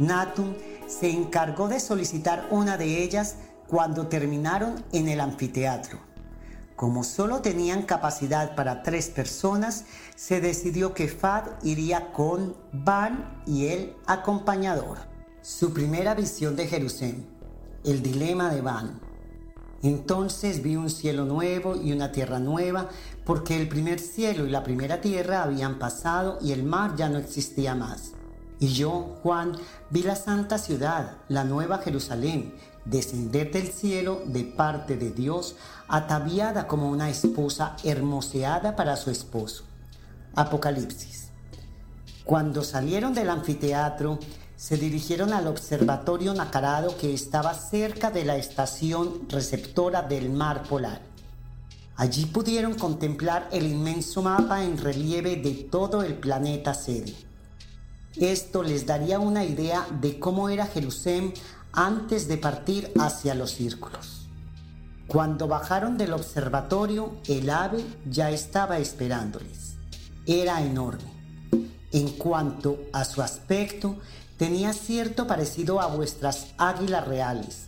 Natum 0.00 0.54
se 0.88 1.10
encargó 1.10 1.68
de 1.68 1.78
solicitar 1.78 2.48
una 2.50 2.78
de 2.78 3.02
ellas 3.02 3.36
cuando 3.68 4.08
terminaron 4.08 4.82
en 4.92 5.08
el 5.08 5.20
anfiteatro. 5.20 5.98
Como 6.74 7.04
solo 7.04 7.42
tenían 7.42 7.82
capacidad 7.82 8.54
para 8.54 8.82
tres 8.82 9.10
personas, 9.10 9.84
se 10.16 10.40
decidió 10.40 10.94
que 10.94 11.06
Fad 11.06 11.44
iría 11.62 12.12
con 12.12 12.56
Van 12.72 13.42
y 13.46 13.66
el 13.66 13.94
acompañador. 14.06 14.96
Su 15.42 15.74
primera 15.74 16.14
visión 16.14 16.56
de 16.56 16.66
Jerusalén, 16.66 17.26
el 17.84 18.02
dilema 18.02 18.48
de 18.54 18.62
Van. 18.62 19.00
Entonces 19.82 20.62
vi 20.62 20.76
un 20.76 20.88
cielo 20.88 21.26
nuevo 21.26 21.76
y 21.76 21.92
una 21.92 22.10
tierra 22.10 22.38
nueva, 22.38 22.88
porque 23.26 23.60
el 23.60 23.68
primer 23.68 24.00
cielo 24.00 24.46
y 24.46 24.50
la 24.50 24.64
primera 24.64 25.02
tierra 25.02 25.42
habían 25.42 25.78
pasado 25.78 26.38
y 26.40 26.52
el 26.52 26.62
mar 26.62 26.96
ya 26.96 27.10
no 27.10 27.18
existía 27.18 27.74
más. 27.74 28.14
Y 28.60 28.68
yo, 28.74 29.16
Juan, 29.22 29.56
vi 29.88 30.02
la 30.02 30.14
santa 30.14 30.58
ciudad, 30.58 31.16
la 31.28 31.44
nueva 31.44 31.78
Jerusalén, 31.78 32.54
descender 32.84 33.50
del 33.50 33.68
cielo 33.68 34.20
de 34.26 34.44
parte 34.44 34.98
de 34.98 35.10
Dios, 35.10 35.56
ataviada 35.88 36.66
como 36.66 36.90
una 36.90 37.08
esposa 37.08 37.74
hermoseada 37.84 38.76
para 38.76 38.96
su 38.96 39.10
esposo. 39.10 39.64
Apocalipsis. 40.34 41.30
Cuando 42.24 42.62
salieron 42.62 43.14
del 43.14 43.30
anfiteatro, 43.30 44.18
se 44.56 44.76
dirigieron 44.76 45.32
al 45.32 45.46
observatorio 45.46 46.34
nacarado 46.34 46.98
que 46.98 47.14
estaba 47.14 47.54
cerca 47.54 48.10
de 48.10 48.26
la 48.26 48.36
estación 48.36 49.26
receptora 49.30 50.02
del 50.02 50.28
mar 50.28 50.64
polar. 50.64 51.00
Allí 51.96 52.26
pudieron 52.26 52.74
contemplar 52.74 53.48
el 53.52 53.66
inmenso 53.66 54.20
mapa 54.20 54.62
en 54.64 54.76
relieve 54.76 55.36
de 55.36 55.54
todo 55.70 56.02
el 56.02 56.14
planeta 56.14 56.74
sede. 56.74 57.29
Esto 58.16 58.62
les 58.62 58.86
daría 58.86 59.18
una 59.18 59.44
idea 59.44 59.86
de 60.00 60.18
cómo 60.18 60.48
era 60.48 60.66
Jerusalén 60.66 61.32
antes 61.72 62.26
de 62.26 62.38
partir 62.38 62.92
hacia 62.98 63.34
los 63.34 63.52
círculos. 63.52 64.26
Cuando 65.06 65.48
bajaron 65.48 65.96
del 65.96 66.12
observatorio, 66.12 67.12
el 67.28 67.50
ave 67.50 67.84
ya 68.08 68.30
estaba 68.30 68.78
esperándoles. 68.78 69.74
Era 70.26 70.62
enorme. 70.62 71.10
En 71.92 72.10
cuanto 72.10 72.78
a 72.92 73.04
su 73.04 73.22
aspecto, 73.22 73.96
tenía 74.36 74.72
cierto 74.72 75.26
parecido 75.26 75.80
a 75.80 75.86
vuestras 75.86 76.48
águilas 76.58 77.06
reales. 77.06 77.66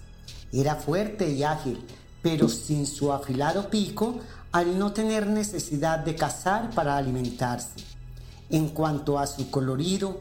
Era 0.53 0.77
fuerte 0.77 1.31
y 1.31 1.43
ágil, 1.43 1.85
pero 2.21 2.49
sin 2.49 2.87
su 2.87 3.13
afilado 3.13 3.71
pico, 3.71 4.21
al 4.53 4.79
no 4.79 4.93
tener 4.93 5.27
necesidad 5.27 6.01
de 6.01 6.15
cazar 6.15 6.71
para 6.71 6.97
alimentarse. 6.97 7.81
En 8.51 8.69
cuanto 8.69 9.19
a 9.19 9.27
su 9.27 9.51
colorido, 9.51 10.21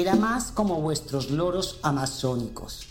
era 0.00 0.14
más 0.14 0.52
como 0.52 0.80
vuestros 0.80 1.30
loros 1.30 1.78
amazónicos. 1.82 2.86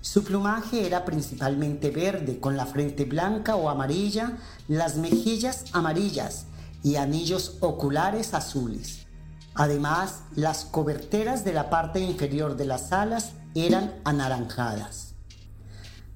Su 0.00 0.22
plumaje 0.22 0.86
era 0.86 1.04
principalmente 1.04 1.90
verde, 1.90 2.38
con 2.38 2.56
la 2.56 2.64
frente 2.64 3.04
blanca 3.04 3.56
o 3.56 3.68
amarilla, 3.68 4.38
las 4.68 4.96
mejillas 4.96 5.64
amarillas 5.72 6.46
y 6.84 6.94
anillos 6.96 7.56
oculares 7.60 8.34
azules. 8.34 9.06
Además, 9.54 10.22
las 10.36 10.64
coberteras 10.64 11.44
de 11.44 11.52
la 11.52 11.68
parte 11.70 12.00
inferior 12.00 12.56
de 12.56 12.66
las 12.66 12.92
alas 12.92 13.32
eran 13.56 13.92
anaranjadas. 14.04 15.14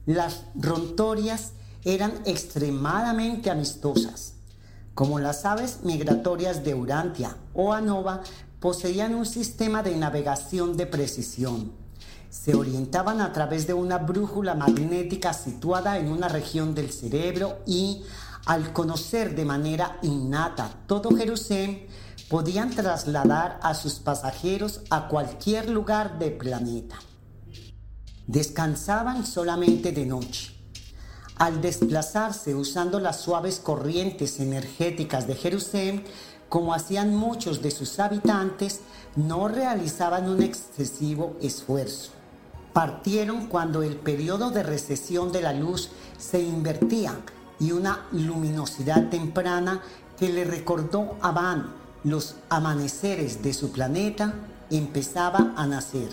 Las 0.06 0.44
rontorias 0.54 1.52
eran 1.84 2.12
extremadamente 2.24 3.50
amistosas. 3.50 4.34
Como 4.94 5.18
las 5.18 5.44
aves 5.44 5.80
migratorias 5.82 6.62
de 6.62 6.74
Urantia 6.74 7.36
o 7.54 7.72
Anova, 7.72 8.22
poseían 8.62 9.14
un 9.14 9.26
sistema 9.26 9.82
de 9.82 9.94
navegación 9.96 10.78
de 10.78 10.86
precisión 10.86 11.82
se 12.32 12.54
orientaban 12.54 13.20
a 13.20 13.30
través 13.30 13.66
de 13.66 13.74
una 13.74 13.98
brújula 13.98 14.54
magnética 14.54 15.34
situada 15.34 15.98
en 15.98 16.10
una 16.10 16.28
región 16.28 16.74
del 16.74 16.90
cerebro 16.90 17.58
y, 17.66 18.04
al 18.46 18.72
conocer 18.72 19.34
de 19.34 19.44
manera 19.44 19.98
innata 20.00 20.70
todo 20.86 21.14
Jerusalén, 21.14 21.86
podían 22.30 22.70
trasladar 22.70 23.60
a 23.62 23.74
sus 23.74 23.96
pasajeros 23.96 24.80
a 24.88 25.08
cualquier 25.08 25.68
lugar 25.68 26.18
del 26.18 26.32
planeta. 26.32 26.96
Descansaban 28.26 29.26
solamente 29.26 29.92
de 29.92 30.06
noche. 30.06 30.56
Al 31.36 31.60
desplazarse 31.60 32.54
usando 32.54 32.98
las 32.98 33.20
suaves 33.20 33.58
corrientes 33.58 34.40
energéticas 34.40 35.26
de 35.26 35.34
Jerusalén, 35.34 36.04
como 36.52 36.74
hacían 36.74 37.16
muchos 37.16 37.62
de 37.62 37.70
sus 37.70 37.98
habitantes, 37.98 38.80
no 39.16 39.48
realizaban 39.48 40.28
un 40.28 40.42
excesivo 40.42 41.36
esfuerzo 41.40 42.12
partieron 42.72 43.46
cuando 43.46 43.82
el 43.82 43.96
periodo 43.96 44.50
de 44.50 44.62
recesión 44.62 45.32
de 45.32 45.42
la 45.42 45.52
luz 45.52 45.90
se 46.18 46.40
invertía 46.40 47.14
y 47.60 47.72
una 47.72 48.06
luminosidad 48.12 49.08
temprana 49.08 49.82
que 50.18 50.30
le 50.30 50.44
recordó 50.44 51.16
a 51.20 51.32
Van 51.32 51.66
los 52.04 52.36
amaneceres 52.48 53.42
de 53.42 53.52
su 53.52 53.70
planeta, 53.70 54.34
empezaba 54.70 55.52
a 55.56 55.66
nacer. 55.66 56.08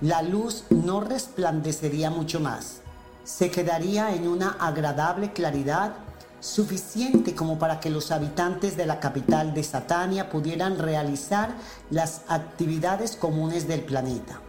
La 0.00 0.22
luz 0.22 0.64
no 0.70 1.00
resplandecería 1.00 2.10
mucho 2.10 2.40
más. 2.40 2.80
Se 3.24 3.50
quedaría 3.50 4.14
en 4.14 4.26
una 4.26 4.50
agradable 4.52 5.32
claridad 5.32 5.92
suficiente 6.40 7.34
como 7.34 7.58
para 7.58 7.80
que 7.80 7.90
los 7.90 8.10
habitantes 8.10 8.76
de 8.76 8.86
la 8.86 8.98
capital 8.98 9.54
de 9.54 9.62
Satania 9.62 10.30
pudieran 10.30 10.78
realizar 10.78 11.54
las 11.90 12.22
actividades 12.28 13.16
comunes 13.16 13.68
del 13.68 13.82
planeta. 13.82 14.40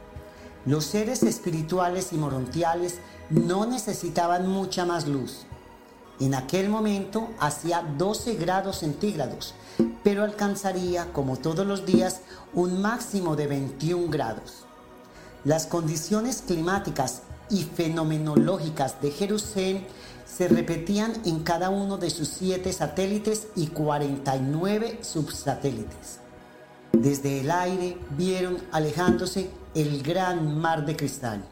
Los 0.65 0.85
seres 0.85 1.23
espirituales 1.23 2.13
y 2.13 2.17
morontiales 2.17 2.99
no 3.29 3.65
necesitaban 3.65 4.47
mucha 4.47 4.85
más 4.85 5.07
luz. 5.07 5.45
En 6.19 6.35
aquel 6.35 6.69
momento 6.69 7.29
hacía 7.39 7.83
12 7.97 8.35
grados 8.35 8.77
centígrados, 8.77 9.55
pero 10.03 10.23
alcanzaría, 10.23 11.11
como 11.13 11.37
todos 11.37 11.65
los 11.65 11.85
días, 11.85 12.21
un 12.53 12.81
máximo 12.81 13.35
de 13.35 13.47
21 13.47 14.09
grados. 14.09 14.65
Las 15.43 15.65
condiciones 15.65 16.43
climáticas 16.45 17.23
y 17.49 17.63
fenomenológicas 17.63 19.01
de 19.01 19.11
Jerusalén 19.11 19.87
se 20.41 20.47
repetían 20.47 21.13
en 21.23 21.43
cada 21.43 21.69
uno 21.69 21.99
de 21.99 22.09
sus 22.09 22.27
siete 22.27 22.73
satélites 22.73 23.49
y 23.55 23.67
49 23.67 24.97
subsatélites. 25.03 26.17
Desde 26.93 27.41
el 27.41 27.51
aire 27.51 27.95
vieron 28.17 28.57
alejándose 28.71 29.51
el 29.75 30.01
gran 30.01 30.59
mar 30.59 30.83
de 30.87 30.95
cristal. 30.95 31.43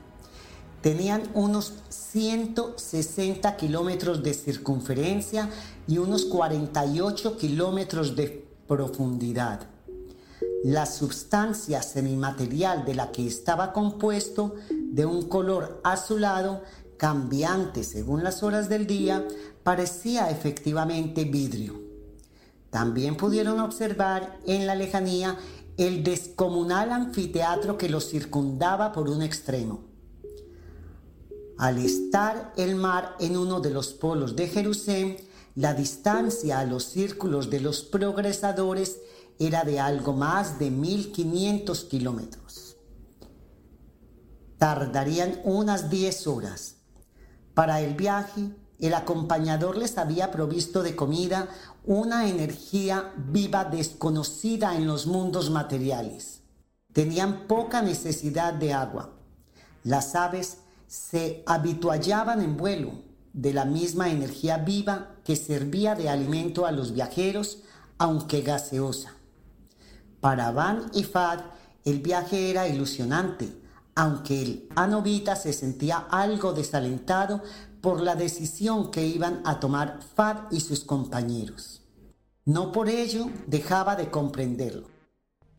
Tenían 0.82 1.22
unos 1.36 1.76
160 1.90 3.58
kilómetros 3.58 4.24
de 4.24 4.34
circunferencia 4.34 5.52
y 5.88 6.00
unos 6.00 6.26
48 6.26 7.38
kilómetros 7.38 8.16
de 8.16 8.44
profundidad. 8.68 9.68
La 10.64 10.88
sustancia 10.88 11.84
semimaterial 11.84 12.86
de 12.86 12.96
la 12.96 13.12
que 13.12 13.28
estaba 13.28 13.72
compuesto, 13.72 14.56
de 14.72 15.06
un 15.06 15.30
color 15.30 15.80
azulado, 15.84 16.64
cambiante 17.00 17.86
según 17.86 18.26
las 18.26 18.44
horas 18.44 18.68
del 18.68 18.86
día, 18.86 19.26
parecía 19.64 20.30
efectivamente 20.30 21.24
vidrio. 21.24 21.82
También 22.70 23.16
pudieron 23.16 23.62
observar 23.62 24.38
en 24.46 24.68
la 24.68 24.76
lejanía 24.76 25.38
el 25.78 26.04
descomunal 26.04 26.92
anfiteatro 26.92 27.78
que 27.78 27.88
los 27.88 28.10
circundaba 28.10 28.92
por 28.92 29.10
un 29.10 29.22
extremo. 29.22 29.86
Al 31.58 31.78
estar 31.78 32.54
el 32.58 32.76
mar 32.76 33.16
en 33.22 33.38
uno 33.38 33.62
de 33.62 33.70
los 33.70 33.94
polos 33.94 34.36
de 34.36 34.50
Jerusalén, 34.50 35.18
la 35.56 35.74
distancia 35.74 36.60
a 36.60 36.66
los 36.66 36.84
círculos 36.84 37.50
de 37.50 37.62
los 37.62 37.82
progresadores 37.82 38.98
era 39.40 39.64
de 39.64 39.80
algo 39.80 40.12
más 40.12 40.60
de 40.60 40.70
1500 40.70 41.86
kilómetros. 41.86 42.76
Tardarían 44.58 45.40
unas 45.46 45.90
10 45.90 46.28
horas. 46.28 46.79
Para 47.54 47.82
el 47.82 47.94
viaje, 47.96 48.50
el 48.80 48.94
acompañador 48.94 49.78
les 49.78 49.98
había 49.98 50.32
provisto 50.32 50.84
de 50.84 50.96
comida 50.96 51.50
una 51.86 52.30
energía 52.30 53.14
viva 53.18 53.66
desconocida 53.66 54.76
en 54.76 54.88
los 54.88 55.08
mundos 55.08 55.50
materiales. 55.50 56.42
Tenían 56.94 57.48
poca 57.48 57.82
necesidad 57.82 58.54
de 58.54 58.74
agua. 58.74 59.12
Las 59.84 60.16
aves 60.16 60.60
se 60.88 61.44
habituallaban 61.46 62.42
en 62.42 62.58
vuelo 62.58 62.92
de 63.34 63.54
la 63.54 63.66
misma 63.66 64.10
energía 64.10 64.58
viva 64.58 65.16
que 65.24 65.36
servía 65.36 65.96
de 65.96 66.10
alimento 66.10 66.66
a 66.66 66.72
los 66.72 66.94
viajeros, 66.94 67.60
aunque 67.98 68.42
gaseosa. 68.42 69.14
Para 70.20 70.52
Van 70.52 70.90
y 70.94 71.04
Fad 71.04 71.42
el 71.86 72.00
viaje 72.00 72.50
era 72.50 72.68
ilusionante, 72.68 73.50
aunque 74.00 74.42
el 74.42 74.70
anovita 74.78 75.36
se 75.36 75.52
sentía 75.52 75.98
algo 76.10 76.54
desalentado 76.54 77.42
por 77.82 78.00
la 78.00 78.16
decisión 78.16 78.92
que 78.92 79.06
iban 79.06 79.42
a 79.44 79.60
tomar 79.60 80.00
Fad 80.16 80.50
y 80.52 80.62
sus 80.62 80.86
compañeros. 80.86 81.82
No 82.46 82.72
por 82.72 82.88
ello 82.88 83.30
dejaba 83.46 83.98
de 83.98 84.10
comprenderlo. 84.10 84.88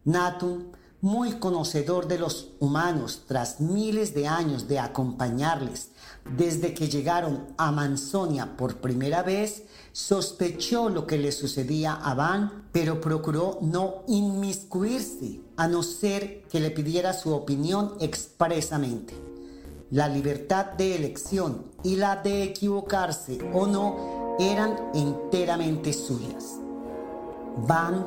Natun 0.04 0.72
muy 1.02 1.32
conocedor 1.32 2.08
de 2.08 2.18
los 2.18 2.52
humanos 2.60 3.24
tras 3.28 3.60
miles 3.60 4.14
de 4.14 4.26
años 4.26 4.68
de 4.68 4.78
acompañarles 4.78 5.90
desde 6.24 6.72
que 6.72 6.88
llegaron 6.88 7.54
a 7.58 7.72
Manzonia 7.72 8.56
por 8.56 8.80
primera 8.80 9.22
vez, 9.22 9.64
sospechó 9.92 10.88
lo 10.88 11.06
que 11.06 11.18
le 11.18 11.32
sucedía 11.32 11.94
a 11.94 12.14
Van, 12.14 12.68
pero 12.72 13.00
procuró 13.00 13.58
no 13.60 14.02
inmiscuirse 14.06 15.40
a 15.56 15.68
no 15.68 15.82
ser 15.82 16.42
que 16.50 16.60
le 16.60 16.70
pidiera 16.70 17.12
su 17.12 17.34
opinión 17.34 17.94
expresamente. 18.00 19.14
La 19.90 20.08
libertad 20.08 20.66
de 20.66 20.94
elección 20.94 21.64
y 21.82 21.96
la 21.96 22.16
de 22.16 22.44
equivocarse 22.44 23.38
o 23.52 23.66
no 23.66 24.36
eran 24.38 24.76
enteramente 24.94 25.92
suyas. 25.92 26.58
Van 27.66 28.06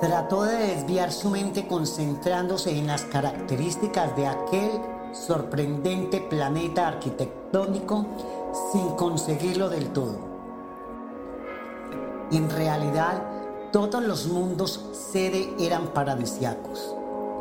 trató 0.00 0.44
de 0.44 0.56
desviar 0.56 1.12
su 1.12 1.28
mente 1.28 1.66
concentrándose 1.66 2.76
en 2.76 2.86
las 2.86 3.02
características 3.04 4.16
de 4.16 4.26
aquel 4.26 4.70
sorprendente 5.12 6.20
planeta 6.20 6.88
arquitectónico 6.88 8.06
sin 8.72 8.88
conseguirlo 8.90 9.68
del 9.68 9.92
todo. 9.92 10.27
En 12.30 12.50
realidad, 12.50 13.22
todos 13.72 14.02
los 14.02 14.26
mundos 14.28 14.84
sede 14.92 15.54
eran 15.58 15.88
paradisiacos. 15.88 16.94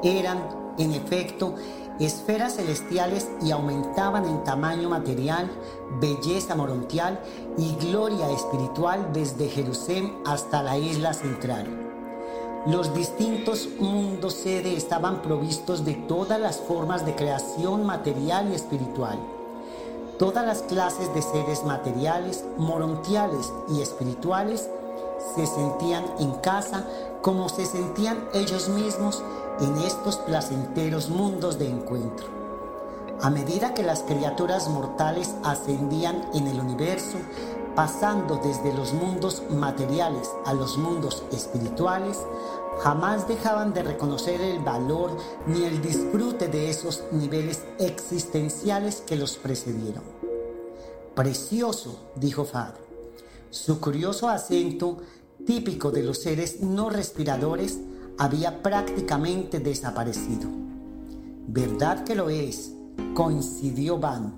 Eran, 0.04 0.40
en 0.78 0.94
efecto, 0.94 1.56
esferas 2.00 2.56
celestiales 2.56 3.28
y 3.42 3.52
aumentaban 3.52 4.26
en 4.26 4.44
tamaño 4.44 4.90
material, 4.90 5.50
belleza 6.00 6.56
morontial 6.56 7.20
y 7.58 7.76
gloria 7.76 8.30
espiritual 8.30 9.10
desde 9.14 9.50
Jerusalén 9.50 10.14
hasta 10.26 10.64
la 10.64 10.78
isla 10.78 11.14
central. 11.14 11.66
Los 12.66 12.94
distintos 12.94 13.70
mundos 13.80 14.34
sede 14.34 14.76
estaban 14.76 15.22
provistos 15.22 15.86
de 15.86 15.94
todas 15.94 16.40
las 16.40 16.58
formas 16.58 17.06
de 17.06 17.16
creación 17.16 17.86
material 17.86 18.50
y 18.52 18.56
espiritual. 18.56 19.18
Todas 20.20 20.46
las 20.46 20.64
clases 20.64 21.14
de 21.14 21.22
seres 21.22 21.64
materiales, 21.64 22.44
morontiales 22.58 23.54
y 23.70 23.82
espirituales 23.82 24.70
se 25.36 25.46
sentían 25.46 26.06
en 26.20 26.32
casa 26.36 26.86
como 27.22 27.50
se 27.50 27.66
sentían 27.66 28.28
ellos 28.34 28.70
mismos 28.70 29.24
en 29.60 29.78
estos 29.80 30.18
placenteros 30.18 31.10
mundos 31.10 31.58
de 31.58 31.70
encuentro. 31.70 32.28
A 33.22 33.30
medida 33.30 33.74
que 33.74 33.84
las 33.84 34.04
criaturas 34.04 34.70
mortales 34.70 35.34
ascendían 35.44 36.30
en 36.36 36.48
el 36.48 36.60
universo, 36.60 37.18
pasando 37.76 38.40
desde 38.44 38.74
los 38.74 38.94
mundos 38.94 39.42
materiales 39.50 40.32
a 40.46 40.54
los 40.54 40.78
mundos 40.78 41.24
espirituales, 41.32 42.20
jamás 42.80 43.28
dejaban 43.28 43.74
de 43.74 43.84
reconocer 43.84 44.40
el 44.42 44.60
valor 44.60 45.18
ni 45.48 45.64
el 45.64 45.82
disfrute 45.82 46.48
de 46.48 46.70
esos 46.70 47.04
niveles 47.12 47.64
existenciales 47.80 49.02
que 49.02 49.16
los 49.16 49.38
precedieron. 49.38 50.04
Precioso, 51.16 51.98
dijo 52.16 52.46
Fad. 52.46 52.87
Su 53.58 53.80
curioso 53.80 54.30
acento, 54.30 55.00
típico 55.46 55.90
de 55.92 56.04
los 56.04 56.20
seres 56.20 56.62
no 56.62 56.92
respiradores, 56.92 57.80
había 58.18 58.62
prácticamente 58.62 59.60
desaparecido. 59.60 60.48
¿Verdad 61.48 62.04
que 62.04 62.14
lo 62.14 62.30
es? 62.30 62.72
coincidió 63.16 63.98
Van. 63.98 64.36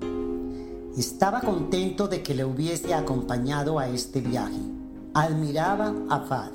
Estaba 0.98 1.42
contento 1.42 2.08
de 2.08 2.24
que 2.24 2.34
le 2.34 2.46
hubiese 2.46 2.94
acompañado 2.94 3.78
a 3.78 3.90
este 3.90 4.22
viaje. 4.22 4.62
Admiraba 5.14 5.94
a 6.10 6.22
Fad. 6.22 6.52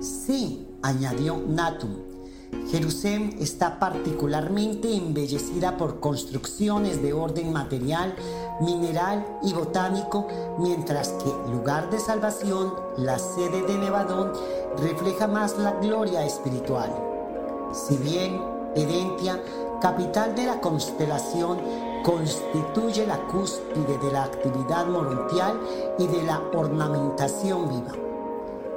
Sí, 0.00 0.68
añadió 0.82 1.42
Natum. 1.46 2.11
Jerusalén 2.70 3.36
está 3.38 3.78
particularmente 3.78 4.94
embellecida 4.94 5.76
por 5.76 6.00
construcciones 6.00 7.02
de 7.02 7.12
orden 7.12 7.52
material, 7.52 8.14
mineral 8.60 9.26
y 9.42 9.52
botánico, 9.52 10.26
mientras 10.58 11.10
que, 11.10 11.50
lugar 11.50 11.90
de 11.90 12.00
salvación, 12.00 12.72
la 12.96 13.18
sede 13.18 13.62
de 13.62 13.76
Nevadón 13.76 14.32
refleja 14.78 15.26
más 15.26 15.58
la 15.58 15.72
gloria 15.72 16.24
espiritual. 16.24 16.90
Si 17.72 17.96
bien 17.98 18.40
Edentia, 18.74 19.42
capital 19.82 20.34
de 20.34 20.46
la 20.46 20.60
constelación, 20.60 21.58
constituye 22.02 23.06
la 23.06 23.18
cúspide 23.26 23.98
de 23.98 24.12
la 24.12 24.24
actividad 24.24 24.86
morontial 24.86 25.60
y 25.98 26.06
de 26.06 26.22
la 26.22 26.40
ornamentación 26.54 27.68
viva. 27.68 27.92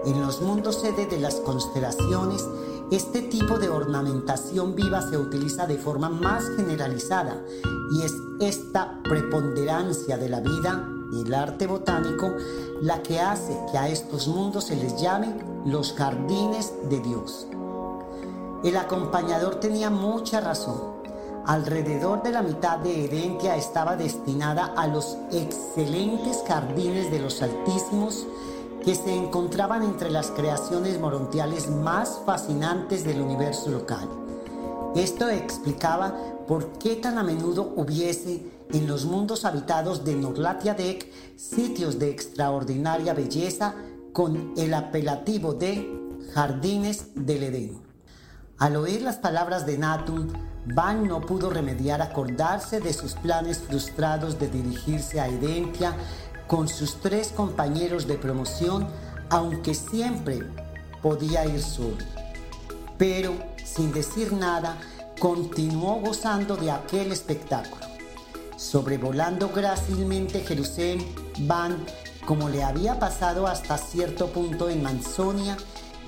En 0.05 0.21
los 0.21 0.41
mundos 0.41 0.81
sede 0.81 1.05
de 1.05 1.19
las 1.19 1.35
constelaciones, 1.35 2.45
este 2.91 3.23
tipo 3.23 3.57
de 3.57 3.69
ornamentación 3.69 4.75
viva 4.75 5.01
se 5.01 5.17
utiliza 5.17 5.65
de 5.65 5.77
forma 5.77 6.09
más 6.09 6.49
generalizada 6.55 7.43
y 7.91 8.03
es 8.03 8.13
esta 8.39 9.01
preponderancia 9.03 10.17
de 10.17 10.29
la 10.29 10.39
vida 10.39 10.87
y 11.11 11.21
el 11.21 11.33
arte 11.33 11.65
botánico 11.65 12.31
la 12.81 13.01
que 13.01 13.19
hace 13.19 13.57
que 13.71 13.77
a 13.77 13.87
estos 13.87 14.27
mundos 14.27 14.65
se 14.65 14.75
les 14.75 15.01
llame 15.01 15.35
los 15.65 15.93
jardines 15.93 16.73
de 16.89 16.99
Dios. 16.99 17.47
El 18.63 18.77
acompañador 18.77 19.55
tenía 19.55 19.89
mucha 19.89 20.39
razón. 20.39 20.95
Alrededor 21.45 22.23
de 22.23 22.31
la 22.31 22.41
mitad 22.41 22.79
de 22.79 23.05
Herentia 23.05 23.55
estaba 23.55 23.95
destinada 23.95 24.73
a 24.77 24.87
los 24.87 25.17
excelentes 25.31 26.43
jardines 26.47 27.11
de 27.11 27.19
los 27.19 27.41
Altísimos 27.41 28.27
que 28.85 28.93
se 28.93 29.15
encontraban 29.15 29.81
entre 29.81 30.11
las 30.11 30.29
creaciones 30.29 30.99
morontiales 30.99 31.71
más 31.71 32.21
fascinantes 32.23 33.03
del 33.03 33.19
universo 33.19 33.71
local. 33.71 34.07
Esto 34.95 35.27
explicaba 35.27 36.15
por 36.47 36.73
qué 36.73 36.95
tan 36.95 37.17
a 37.17 37.23
menudo 37.23 37.73
hubiese 37.75 38.45
en 38.71 38.87
los 38.87 39.05
mundos 39.05 39.43
habitados 39.43 40.05
de 40.05 40.15
Norlatiadec 40.15 41.11
sitios 41.35 41.97
de 41.97 42.11
extraordinaria 42.11 43.15
belleza 43.15 43.73
con 44.13 44.53
el 44.55 44.75
apelativo 44.75 45.55
de 45.55 45.91
Jardines 46.35 47.07
del 47.15 47.43
Edén. 47.43 47.81
Al 48.59 48.75
oír 48.75 49.01
las 49.01 49.17
palabras 49.17 49.65
de 49.65 49.79
Natum, 49.79 50.27
Van 50.73 51.07
no 51.07 51.21
pudo 51.21 51.51
remediar 51.51 52.01
acordarse 52.01 52.79
de 52.79 52.91
sus 52.91 53.13
planes 53.13 53.59
frustrados 53.59 54.39
de 54.39 54.47
dirigirse 54.47 55.19
a 55.19 55.27
Edentia 55.27 55.93
con 56.47 56.67
sus 56.67 56.99
tres 57.01 57.29
compañeros 57.29 58.07
de 58.07 58.17
promoción, 58.17 58.87
aunque 59.29 59.73
siempre 59.73 60.39
podía 61.01 61.45
ir 61.45 61.61
solo. 61.61 61.97
Pero, 62.97 63.33
sin 63.63 63.91
decir 63.91 64.33
nada, 64.33 64.77
continuó 65.19 65.99
gozando 65.99 66.55
de 66.55 66.71
aquel 66.71 67.11
espectáculo. 67.11 67.85
Sobrevolando 68.57 69.49
grácilmente 69.49 70.41
Jerusalén, 70.41 71.05
Van, 71.39 71.83
como 72.25 72.47
le 72.49 72.63
había 72.63 72.99
pasado 72.99 73.47
hasta 73.47 73.77
cierto 73.77 74.27
punto 74.27 74.69
en 74.69 74.81
Manzonia, 74.81 75.57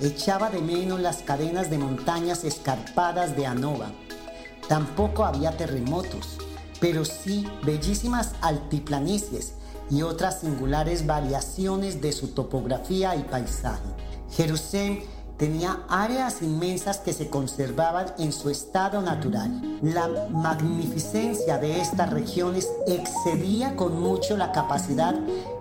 echaba 0.00 0.48
de 0.48 0.62
menos 0.62 1.00
las 1.00 1.18
cadenas 1.18 1.70
de 1.70 1.78
montañas 1.78 2.44
escarpadas 2.44 3.36
de 3.36 3.46
Anova. 3.46 3.90
Tampoco 4.68 5.24
había 5.24 5.56
terremotos, 5.56 6.38
pero 6.80 7.04
sí 7.04 7.46
bellísimas 7.62 8.32
altiplanicies 8.40 9.57
y 9.90 10.02
otras 10.02 10.40
singulares 10.40 11.06
variaciones 11.06 12.00
de 12.00 12.12
su 12.12 12.28
topografía 12.28 13.16
y 13.16 13.22
paisaje. 13.22 13.88
Jerusalén 14.30 15.02
tenía 15.38 15.84
áreas 15.88 16.42
inmensas 16.42 16.98
que 16.98 17.12
se 17.12 17.30
conservaban 17.30 18.06
en 18.18 18.32
su 18.32 18.50
estado 18.50 19.00
natural. 19.00 19.78
La 19.82 20.08
magnificencia 20.30 21.58
de 21.58 21.80
estas 21.80 22.10
regiones 22.10 22.68
excedía 22.86 23.76
con 23.76 24.00
mucho 24.00 24.36
la 24.36 24.52
capacidad 24.52 25.14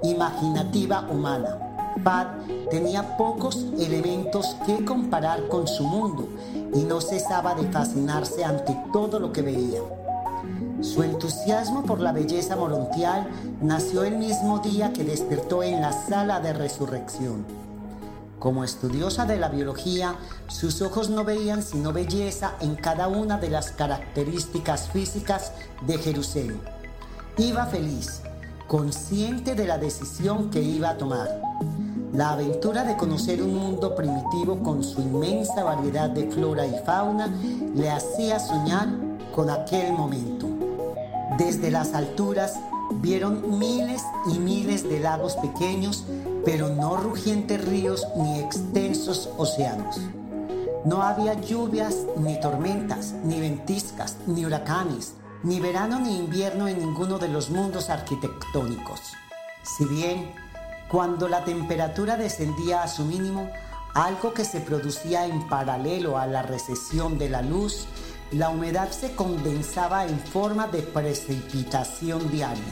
imaginativa 0.03 1.07
humana. 1.09 1.59
Pad 2.03 2.27
tenía 2.69 3.17
pocos 3.17 3.65
elementos 3.79 4.55
que 4.65 4.83
comparar 4.83 5.47
con 5.47 5.67
su 5.67 5.83
mundo 5.83 6.27
y 6.73 6.83
no 6.83 7.01
cesaba 7.01 7.55
de 7.55 7.67
fascinarse 7.71 8.43
ante 8.43 8.75
todo 8.91 9.19
lo 9.19 9.31
que 9.31 9.41
veía. 9.41 9.81
Su 10.81 11.01
entusiasmo 11.01 11.83
por 11.83 11.99
la 11.99 12.11
belleza 12.11 12.55
morontial 12.55 13.27
nació 13.61 14.03
el 14.03 14.17
mismo 14.17 14.59
día 14.59 14.93
que 14.93 15.03
despertó 15.03 15.63
en 15.63 15.81
la 15.81 15.91
sala 15.91 16.39
de 16.39 16.53
resurrección. 16.53 17.45
Como 18.37 18.63
estudiosa 18.63 19.25
de 19.25 19.37
la 19.37 19.49
biología, 19.49 20.15
sus 20.47 20.83
ojos 20.83 21.09
no 21.09 21.23
veían 21.23 21.63
sino 21.63 21.91
belleza 21.93 22.53
en 22.61 22.75
cada 22.75 23.07
una 23.07 23.39
de 23.39 23.49
las 23.49 23.71
características 23.71 24.89
físicas 24.89 25.51
de 25.87 25.97
Jerusalén. 25.97 26.61
Iba 27.37 27.65
feliz, 27.65 28.21
consciente 28.67 29.55
de 29.55 29.65
la 29.65 29.79
decisión 29.79 30.51
que 30.51 30.61
iba 30.61 30.91
a 30.91 30.97
tomar. 30.97 31.41
La 32.13 32.33
aventura 32.33 32.83
de 32.83 32.95
conocer 32.95 33.41
un 33.41 33.55
mundo 33.55 33.95
primitivo 33.95 34.61
con 34.61 34.83
su 34.83 35.01
inmensa 35.01 35.63
variedad 35.63 36.11
de 36.11 36.29
flora 36.29 36.67
y 36.67 36.75
fauna 36.85 37.27
le 37.75 37.89
hacía 37.89 38.39
soñar 38.39 38.87
con 39.33 39.49
aquel 39.49 39.93
momento. 39.93 40.36
Desde 41.37 41.69
las 41.69 41.93
alturas 41.93 42.59
vieron 42.95 43.59
miles 43.59 44.01
y 44.33 44.39
miles 44.39 44.89
de 44.89 44.99
lagos 44.99 45.35
pequeños, 45.35 46.03
pero 46.43 46.69
no 46.69 46.97
rugientes 46.97 47.63
ríos 47.63 48.07
ni 48.15 48.39
extensos 48.39 49.29
océanos. 49.37 49.99
No 50.83 51.03
había 51.03 51.35
lluvias, 51.35 51.95
ni 52.17 52.39
tormentas, 52.39 53.13
ni 53.23 53.39
ventiscas, 53.39 54.17
ni 54.25 54.45
huracanes, 54.45 55.13
ni 55.43 55.59
verano 55.59 55.99
ni 55.99 56.17
invierno 56.17 56.67
en 56.67 56.79
ninguno 56.79 57.19
de 57.19 57.27
los 57.27 57.51
mundos 57.51 57.91
arquitectónicos. 57.91 58.99
Si 59.61 59.85
bien, 59.85 60.31
cuando 60.89 61.27
la 61.27 61.43
temperatura 61.43 62.17
descendía 62.17 62.81
a 62.81 62.87
su 62.87 63.05
mínimo, 63.05 63.47
algo 63.93 64.33
que 64.33 64.45
se 64.45 64.59
producía 64.59 65.25
en 65.25 65.47
paralelo 65.47 66.17
a 66.17 66.25
la 66.25 66.41
recesión 66.41 67.17
de 67.17 67.29
la 67.29 67.41
luz, 67.41 67.87
la 68.31 68.49
humedad 68.49 68.91
se 68.91 69.15
condensaba 69.15 70.05
en 70.05 70.19
forma 70.19 70.67
de 70.67 70.81
precipitación 70.81 72.29
diaria. 72.29 72.63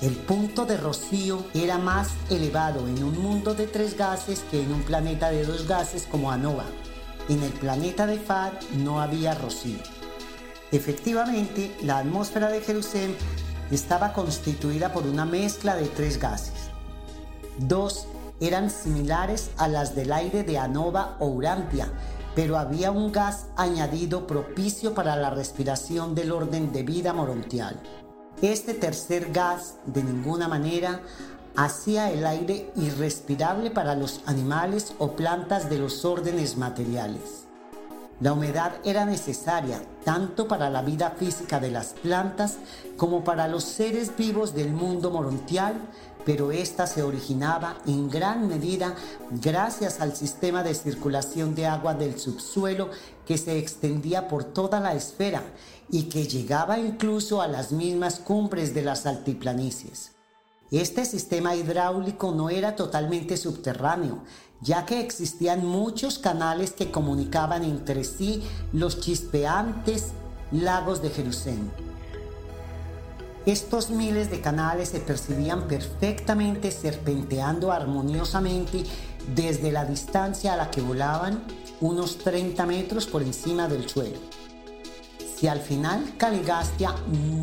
El 0.00 0.14
punto 0.14 0.64
de 0.64 0.78
rocío 0.78 1.44
era 1.52 1.76
más 1.76 2.08
elevado 2.30 2.88
en 2.88 3.04
un 3.04 3.20
mundo 3.22 3.54
de 3.54 3.66
tres 3.66 3.98
gases 3.98 4.40
que 4.50 4.62
en 4.62 4.72
un 4.72 4.82
planeta 4.82 5.30
de 5.30 5.44
dos 5.44 5.68
gases 5.68 6.06
como 6.10 6.32
Anova. 6.32 6.64
En 7.28 7.42
el 7.42 7.52
planeta 7.52 8.06
de 8.06 8.18
Fad 8.18 8.52
no 8.78 9.02
había 9.02 9.34
rocío. 9.34 9.78
Efectivamente, 10.72 11.76
la 11.82 11.98
atmósfera 11.98 12.48
de 12.48 12.62
Jerusalén 12.62 13.14
estaba 13.70 14.14
constituida 14.14 14.92
por 14.92 15.06
una 15.06 15.26
mezcla 15.26 15.76
de 15.76 15.86
tres 15.86 16.18
gases. 16.18 16.70
Dos 17.58 18.06
eran 18.40 18.70
similares 18.70 19.50
a 19.58 19.68
las 19.68 19.94
del 19.94 20.12
aire 20.12 20.44
de 20.44 20.58
Anova 20.58 21.16
o 21.18 21.26
Urantia, 21.26 21.92
pero 22.34 22.58
había 22.58 22.90
un 22.90 23.12
gas 23.12 23.46
añadido 23.56 24.26
propicio 24.26 24.94
para 24.94 25.16
la 25.16 25.30
respiración 25.30 26.14
del 26.14 26.32
orden 26.32 26.72
de 26.72 26.82
vida 26.82 27.12
morontial. 27.12 27.80
Este 28.42 28.74
tercer 28.74 29.32
gas, 29.32 29.74
de 29.86 30.02
ninguna 30.02 30.48
manera, 30.48 31.00
hacía 31.56 32.10
el 32.10 32.24
aire 32.24 32.72
irrespirable 32.76 33.70
para 33.70 33.94
los 33.94 34.20
animales 34.26 34.94
o 34.98 35.12
plantas 35.12 35.68
de 35.68 35.78
los 35.78 36.04
órdenes 36.04 36.56
materiales. 36.56 37.46
La 38.20 38.34
humedad 38.34 38.72
era 38.84 39.06
necesaria 39.06 39.80
tanto 40.04 40.46
para 40.46 40.68
la 40.68 40.82
vida 40.82 41.10
física 41.18 41.58
de 41.58 41.70
las 41.70 41.94
plantas 41.94 42.58
como 42.98 43.24
para 43.24 43.48
los 43.48 43.64
seres 43.64 44.14
vivos 44.14 44.54
del 44.54 44.72
mundo 44.72 45.10
morontial 45.10 45.74
pero 46.24 46.52
esta 46.52 46.86
se 46.86 47.02
originaba 47.02 47.78
en 47.86 48.08
gran 48.10 48.48
medida 48.48 48.94
gracias 49.30 50.00
al 50.00 50.14
sistema 50.14 50.62
de 50.62 50.74
circulación 50.74 51.54
de 51.54 51.66
agua 51.66 51.94
del 51.94 52.18
subsuelo 52.18 52.90
que 53.26 53.38
se 53.38 53.58
extendía 53.58 54.28
por 54.28 54.44
toda 54.44 54.80
la 54.80 54.94
esfera 54.94 55.42
y 55.90 56.04
que 56.04 56.26
llegaba 56.26 56.78
incluso 56.78 57.40
a 57.42 57.48
las 57.48 57.72
mismas 57.72 58.20
cumbres 58.20 58.74
de 58.74 58.82
las 58.82 59.06
altiplanicies. 59.06 60.12
Este 60.70 61.04
sistema 61.04 61.56
hidráulico 61.56 62.32
no 62.32 62.48
era 62.48 62.76
totalmente 62.76 63.36
subterráneo, 63.36 64.22
ya 64.60 64.86
que 64.86 65.00
existían 65.00 65.66
muchos 65.66 66.18
canales 66.18 66.72
que 66.72 66.92
comunicaban 66.92 67.64
entre 67.64 68.04
sí 68.04 68.42
los 68.72 69.00
chispeantes 69.00 70.08
lagos 70.52 71.02
de 71.02 71.10
Jerusalén. 71.10 71.89
Estos 73.46 73.88
miles 73.88 74.30
de 74.30 74.42
canales 74.42 74.90
se 74.90 75.00
percibían 75.00 75.66
perfectamente 75.66 76.70
serpenteando 76.70 77.72
armoniosamente 77.72 78.84
desde 79.34 79.72
la 79.72 79.86
distancia 79.86 80.52
a 80.52 80.56
la 80.56 80.70
que 80.70 80.82
volaban, 80.82 81.42
unos 81.80 82.18
30 82.18 82.66
metros 82.66 83.06
por 83.06 83.22
encima 83.22 83.66
del 83.66 83.88
suelo. 83.88 84.18
Si 85.36 85.48
al 85.48 85.60
final 85.60 86.04
Caligastia 86.18 86.94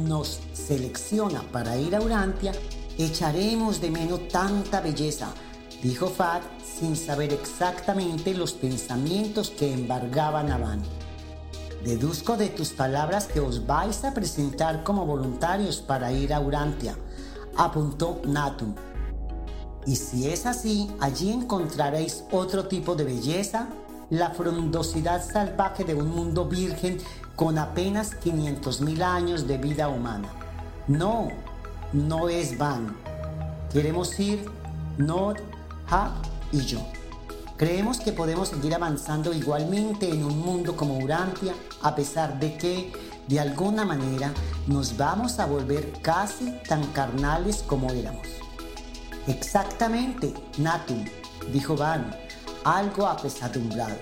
nos 0.07 0.39
selecciona 0.53 1.41
para 1.51 1.77
ir 1.77 1.95
a 1.95 2.01
Urantia, 2.01 2.51
echaremos 2.99 3.81
de 3.81 3.89
menos 3.89 4.27
tanta 4.27 4.81
belleza, 4.81 5.33
dijo 5.81 6.07
Fad 6.07 6.41
sin 6.63 6.95
saber 6.95 7.33
exactamente 7.33 8.35
los 8.35 8.53
pensamientos 8.53 9.49
que 9.49 9.73
embargaban 9.73 10.51
a 10.51 10.59
Van. 10.59 11.06
Deduzco 11.87 12.35
de 12.35 12.49
tus 12.49 12.73
palabras 12.73 13.27
que 13.27 13.39
os 13.39 13.65
vais 13.65 14.03
a 14.03 14.13
presentar 14.13 14.83
como 14.83 15.05
voluntarios 15.05 15.77
para 15.77 16.11
ir 16.11 16.33
a 16.33 16.41
Urantia, 16.41 16.97
apuntó 17.55 18.21
Natum. 18.25 18.75
Y 19.85 19.95
si 19.95 20.27
es 20.27 20.45
así, 20.45 20.91
allí 20.99 21.31
encontraréis 21.31 22.25
otro 22.29 22.67
tipo 22.67 22.93
de 22.93 23.05
belleza, 23.05 23.69
la 24.09 24.31
frondosidad 24.31 25.25
salvaje 25.25 25.85
de 25.85 25.93
un 25.93 26.13
mundo 26.13 26.43
virgen 26.43 26.97
con 27.37 27.57
apenas 27.57 28.19
500.000 28.19 29.01
años 29.01 29.47
de 29.47 29.57
vida 29.57 29.87
humana. 29.87 30.27
No, 30.89 31.29
no 31.93 32.27
es 32.27 32.57
van. 32.57 32.97
Queremos 33.71 34.19
ir, 34.19 34.43
Nod, 34.97 35.37
Ha 35.89 36.11
y 36.51 36.59
yo. 36.65 36.96
Creemos 37.57 37.99
que 37.99 38.11
podemos 38.11 38.49
seguir 38.49 38.75
avanzando 38.75 39.33
igualmente 39.33 40.07
en 40.07 40.23
un 40.23 40.39
mundo 40.39 40.75
como 40.75 40.99
Urantia, 40.99 41.55
a 41.81 41.95
pesar 41.95 42.39
de 42.39 42.55
que, 42.55 42.93
de 43.27 43.39
alguna 43.39 43.83
manera 43.83 44.31
nos 44.67 44.95
vamos 44.95 45.39
a 45.39 45.47
volver 45.47 45.91
casi 46.03 46.51
tan 46.67 46.85
carnales 46.93 47.63
como 47.65 47.89
éramos. 47.89 48.27
Exactamente, 49.25 50.35
Natum, 50.59 51.03
dijo 51.51 51.75
Van, 51.75 52.15
algo 52.63 53.07
apesadumbrado. 53.07 53.97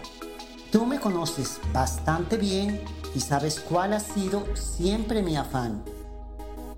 Tú 0.69 0.85
me 0.85 0.99
conoces 0.99 1.61
bastante 1.71 2.35
bien 2.35 2.81
y 3.15 3.21
sabes 3.21 3.61
cuál 3.61 3.93
ha 3.93 4.01
sido 4.01 4.43
siempre 4.53 5.23
mi 5.23 5.37
afán. 5.37 5.81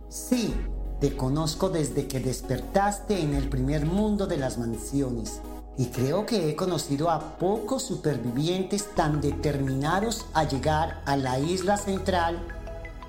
Sí, 0.09 0.53
te 0.99 1.17
conozco 1.17 1.71
desde 1.71 2.07
que 2.07 2.19
despertaste 2.19 3.19
en 3.19 3.33
el 3.33 3.49
primer 3.49 3.87
mundo 3.87 4.27
de 4.27 4.37
las 4.37 4.59
mansiones 4.59 5.41
y 5.77 5.87
creo 5.87 6.25
que 6.25 6.49
he 6.49 6.55
conocido 6.55 7.11
a 7.11 7.37
pocos 7.37 7.83
supervivientes 7.83 8.95
tan 8.95 9.21
determinados 9.21 10.25
a 10.33 10.43
llegar 10.43 11.01
a 11.05 11.15
la 11.15 11.39
isla 11.39 11.77
central. 11.77 12.39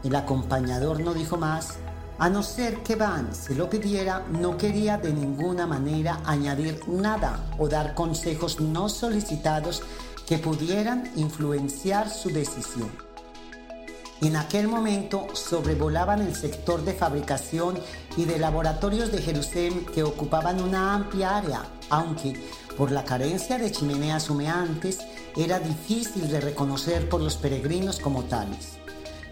El 0.05 0.15
acompañador 0.15 1.01
no 1.01 1.15
dijo 1.15 1.37
más. 1.37 1.79
A 2.19 2.29
no 2.29 2.43
ser 2.43 2.83
que 2.83 2.97
Van 2.97 3.33
se 3.35 3.55
lo 3.55 3.71
pidiera, 3.71 4.25
no 4.29 4.57
quería 4.59 4.99
de 4.99 5.13
ninguna 5.13 5.67
manera 5.67 6.21
añadir 6.25 6.81
nada 6.89 7.47
o 7.59 7.69
dar 7.69 7.95
consejos 7.95 8.61
no 8.61 8.89
solicitados 8.89 9.83
que 10.27 10.39
pudieran 10.39 11.11
influenciar 11.15 12.11
su 12.11 12.31
decisión. 12.31 13.08
En 14.21 14.35
aquel 14.35 14.67
momento 14.67 15.29
sobrevolaban 15.33 16.21
el 16.21 16.35
sector 16.35 16.85
de 16.85 16.93
fabricación 16.93 17.79
y 18.17 18.25
de 18.25 18.39
laboratorios 18.39 19.13
de 19.13 19.23
Jerusalén 19.23 19.87
que 19.95 20.03
ocupaban 20.03 20.61
una 20.61 20.95
amplia 20.95 21.37
área, 21.37 21.63
aunque 21.89 22.35
por 22.77 22.91
la 22.91 23.05
carencia 23.05 23.59
de 23.59 23.71
chimeneas 23.71 24.29
humeantes 24.29 24.99
era 25.37 25.61
difícil 25.61 26.29
de 26.29 26.41
reconocer 26.41 27.09
por 27.09 27.21
los 27.21 27.37
peregrinos 27.37 28.01
como 28.01 28.25
tales. 28.25 28.78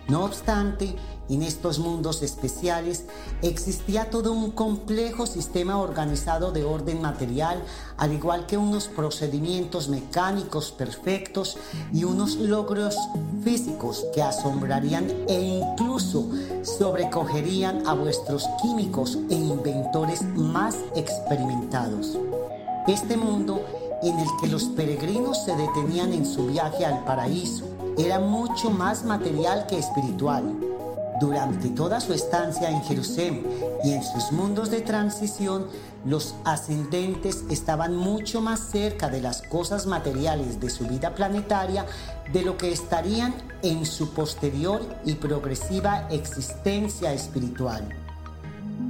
No 0.09 0.25
obstante, 0.25 0.95
en 1.29 1.43
estos 1.43 1.81
mundos 1.81 2.23
especiales 2.23 3.07
existía 3.43 4.09
todo 4.09 4.33
un 4.33 4.53
complejo 4.53 5.27
sistema 5.27 5.81
organizado 5.81 6.53
de 6.53 6.63
orden 6.63 7.03
material, 7.03 7.61
al 7.97 8.13
igual 8.13 8.47
que 8.47 8.57
unos 8.57 8.87
procedimientos 8.87 9.89
mecánicos 9.89 10.71
perfectos 10.71 11.59
y 11.93 12.05
unos 12.05 12.37
logros 12.37 12.97
físicos 13.43 14.07
que 14.15 14.23
asombrarían 14.23 15.11
e 15.27 15.41
incluso 15.41 16.31
sobrecogerían 16.63 17.85
a 17.89 17.95
vuestros 17.95 18.47
químicos 18.63 19.19
e 19.29 19.35
inventores 19.35 20.23
más 20.37 20.77
experimentados. 20.95 22.17
Este 22.87 23.17
mundo 23.17 23.61
en 24.05 24.21
el 24.21 24.29
que 24.41 24.47
los 24.47 24.65
peregrinos 24.65 25.45
se 25.45 25.57
detenían 25.57 26.13
en 26.13 26.25
su 26.25 26.47
viaje 26.47 26.87
al 26.87 27.03
paraíso 27.05 27.76
era 27.99 28.19
mucho 28.19 28.71
más 28.71 29.05
material 29.05 29.67
que 29.67 29.79
espiritual. 29.79 30.45
Durante 31.19 31.71
toda 31.71 32.01
su 32.01 32.13
estancia 32.13 32.71
en 32.71 32.83
Jerusalén 32.83 33.47
y 33.83 33.93
en 33.93 34.03
sus 34.03 34.33
mundos 34.33 34.71
de 34.71 34.83
transición, 34.83 35.67
los 36.05 36.35
ascendentes 36.45 37.45
estaban 37.49 37.97
mucho 37.97 38.43
más 38.43 38.61
cerca 38.61 39.09
de 39.09 39.23
las 39.23 39.41
cosas 39.41 39.87
materiales 39.87 40.61
de 40.61 40.69
su 40.69 40.87
vida 40.87 41.15
planetaria 41.15 41.87
de 42.33 42.43
lo 42.43 42.59
que 42.59 42.71
estarían 42.71 43.35
en 43.63 43.87
su 43.87 44.11
posterior 44.11 44.83
y 45.07 45.15
progresiva 45.15 46.07
existencia 46.11 47.15
espiritual. 47.15 47.89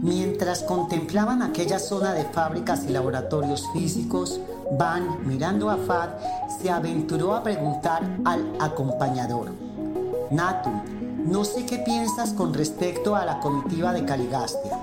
Mientras 0.03 0.65
contemplaban 0.65 1.43
aquella 1.43 1.79
zona 1.79 2.13
de 2.13 2.25
fábricas 2.25 2.85
y 2.89 2.93
laboratorios 2.93 3.65
físicos, 3.73 4.41
Van, 4.73 5.27
mirando 5.27 5.71
a 5.71 5.77
Fad, 5.77 6.11
se 6.61 6.71
aventuró 6.71 7.35
a 7.35 7.43
preguntar 7.43 8.03
al 8.25 8.57
acompañador. 8.61 9.53
Natu, 10.31 10.71
no 11.25 11.45
sé 11.45 11.64
qué 11.64 11.79
piensas 11.79 12.33
con 12.33 12.53
respecto 12.53 13.14
a 13.14 13.25
la 13.25 13.39
comitiva 13.41 13.93
de 13.93 14.05
Caligastia. 14.05 14.79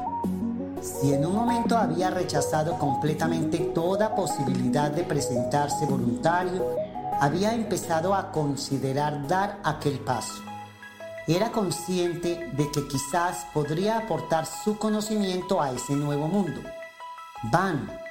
Si 0.82 1.14
en 1.14 1.26
un 1.26 1.36
momento 1.36 1.78
había 1.78 2.10
rechazado 2.10 2.78
completamente 2.78 3.58
toda 3.74 4.16
posibilidad 4.16 4.92
de 4.92 5.04
presentarse 5.04 5.86
voluntario, 5.86 6.76
había 7.20 7.54
empezado 7.54 8.14
a 8.14 8.32
considerar 8.32 9.28
dar 9.28 9.60
aquel 9.64 10.00
paso. 10.00 10.42
Era 11.28 11.52
consciente 11.52 12.52
de 12.52 12.70
que 12.72 12.86
quizás 12.88 13.46
podría 13.54 14.00
aportar 14.00 14.46
su 14.46 14.78
conocimiento 14.78 15.62
a 15.62 15.72
ese 15.72 15.94
nuevo 15.94 16.28
mundo. 16.28 16.62
Van, 17.52 18.03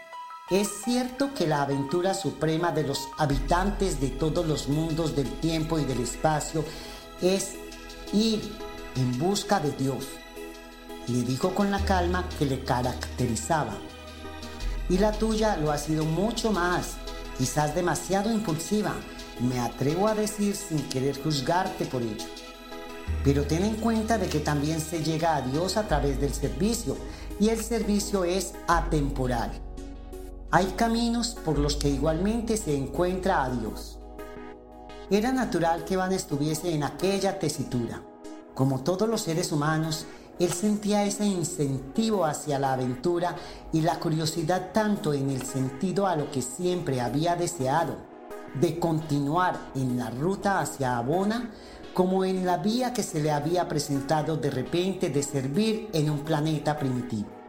es 0.61 0.69
cierto 0.85 1.33
que 1.35 1.47
la 1.47 1.63
aventura 1.63 2.15
suprema 2.15 2.73
de 2.73 2.83
los 2.83 3.09
habitantes 3.17 4.01
de 4.01 4.09
todos 4.09 4.47
los 4.47 4.69
mundos 4.69 5.17
del 5.17 5.31
tiempo 5.41 5.79
y 5.79 5.85
del 5.85 6.01
espacio 6.01 6.65
es 7.21 7.53
ir 8.13 8.43
en 8.97 9.19
busca 9.19 9.61
de 9.61 9.71
Dios, 9.73 10.07
le 11.07 11.23
dijo 11.23 11.55
con 11.55 11.71
la 11.71 11.79
calma 11.85 12.29
que 12.39 12.45
le 12.45 12.65
caracterizaba. 12.65 13.75
Y 14.89 14.99
la 14.99 15.13
tuya 15.13 15.57
lo 15.57 15.71
ha 15.71 15.79
sido 15.79 16.05
mucho 16.05 16.53
más, 16.53 16.97
quizás 17.39 17.75
demasiado 17.75 18.31
impulsiva, 18.31 18.95
me 19.41 19.59
atrevo 19.61 20.09
a 20.09 20.15
decir 20.15 20.55
sin 20.55 20.83
querer 20.89 21.23
juzgarte 21.23 21.87
por 21.87 22.03
ello. 22.03 22.27
Pero 23.25 23.45
ten 23.45 23.65
en 23.65 23.77
cuenta 23.77 24.19
de 24.19 24.29
que 24.29 24.41
también 24.41 24.81
se 24.81 25.03
llega 25.03 25.37
a 25.37 25.43
Dios 25.43 25.77
a 25.77 25.89
través 25.89 26.21
del 26.21 26.35
servicio 26.35 26.97
y 27.41 27.49
el 27.49 27.63
servicio 27.63 28.25
es 28.25 28.53
atemporal. 28.69 29.72
Hay 30.55 30.67
caminos 30.77 31.35
por 31.47 31.59
los 31.59 31.77
que 31.77 31.89
igualmente 31.89 32.59
se 32.59 32.77
encuentra 32.77 33.43
a 33.43 33.49
Dios. 33.49 33.99
Era 35.09 35.33
natural 35.33 35.87
que 35.87 35.97
Van 35.97 36.13
estuviese 36.13 36.75
en 36.75 36.85
aquella 36.85 37.39
tesitura. 37.39 38.03
Como 38.53 38.83
todos 38.83 39.09
los 39.09 39.23
seres 39.23 39.51
humanos, 39.51 40.05
él 40.39 40.53
sentía 40.53 41.05
ese 41.05 41.25
incentivo 41.25 42.27
hacia 42.27 42.59
la 42.59 42.75
aventura 42.75 43.35
y 43.73 43.81
la 43.81 43.99
curiosidad 43.99 44.73
tanto 44.75 45.15
en 45.15 45.31
el 45.31 45.43
sentido 45.43 46.07
a 46.07 46.17
lo 46.17 46.31
que 46.31 46.43
siempre 46.43 47.01
había 47.01 47.35
deseado, 47.35 47.97
de 48.61 48.79
continuar 48.79 49.59
en 49.75 49.97
la 49.97 50.11
ruta 50.11 50.61
hacia 50.61 50.99
Abona, 50.99 51.49
como 51.95 52.27
en 52.27 52.45
la 52.45 52.59
vía 52.59 52.93
que 52.93 53.03
se 53.03 53.23
le 53.23 53.31
había 53.31 53.69
presentado 53.69 54.37
de 54.37 54.51
repente 54.51 55.09
de 55.09 55.23
servir 55.23 55.89
en 55.95 56.11
un 56.11 56.19
planeta 56.19 56.79
primitivo. 56.79 57.42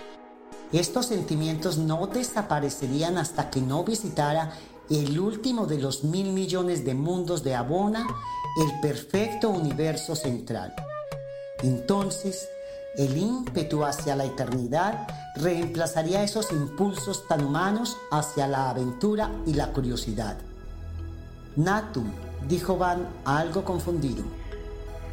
Estos 0.74 1.05
sentimientos 1.05 1.78
no 1.78 2.07
desaparecerían 2.07 3.19
hasta 3.19 3.51
que 3.51 3.61
no 3.61 3.84
visitara 3.84 4.53
el 4.89 5.19
último 5.19 5.67
de 5.67 5.78
los 5.78 6.03
mil 6.03 6.34
millones 6.34 6.84
de 6.84 6.95
mundos 6.95 7.43
de 7.43 7.53
Abona, 7.53 8.07
el 8.59 8.80
perfecto 8.82 9.49
universo 9.49 10.15
central. 10.15 10.74
Entonces, 11.61 12.49
el 12.97 13.15
ímpetu 13.15 13.84
hacia 13.84 14.15
la 14.15 14.26
eternidad 14.26 15.07
reemplazaría 15.36 16.24
esos 16.24 16.51
impulsos 16.51 17.28
tan 17.28 17.43
humanos 17.43 17.97
hacia 18.11 18.47
la 18.47 18.71
aventura 18.71 19.32
y 19.45 19.53
la 19.53 19.71
curiosidad. 19.71 20.38
Natum, 21.55 22.11
dijo 22.47 22.78
Van 22.78 23.07
algo 23.26 23.63
confundido, 23.63 24.24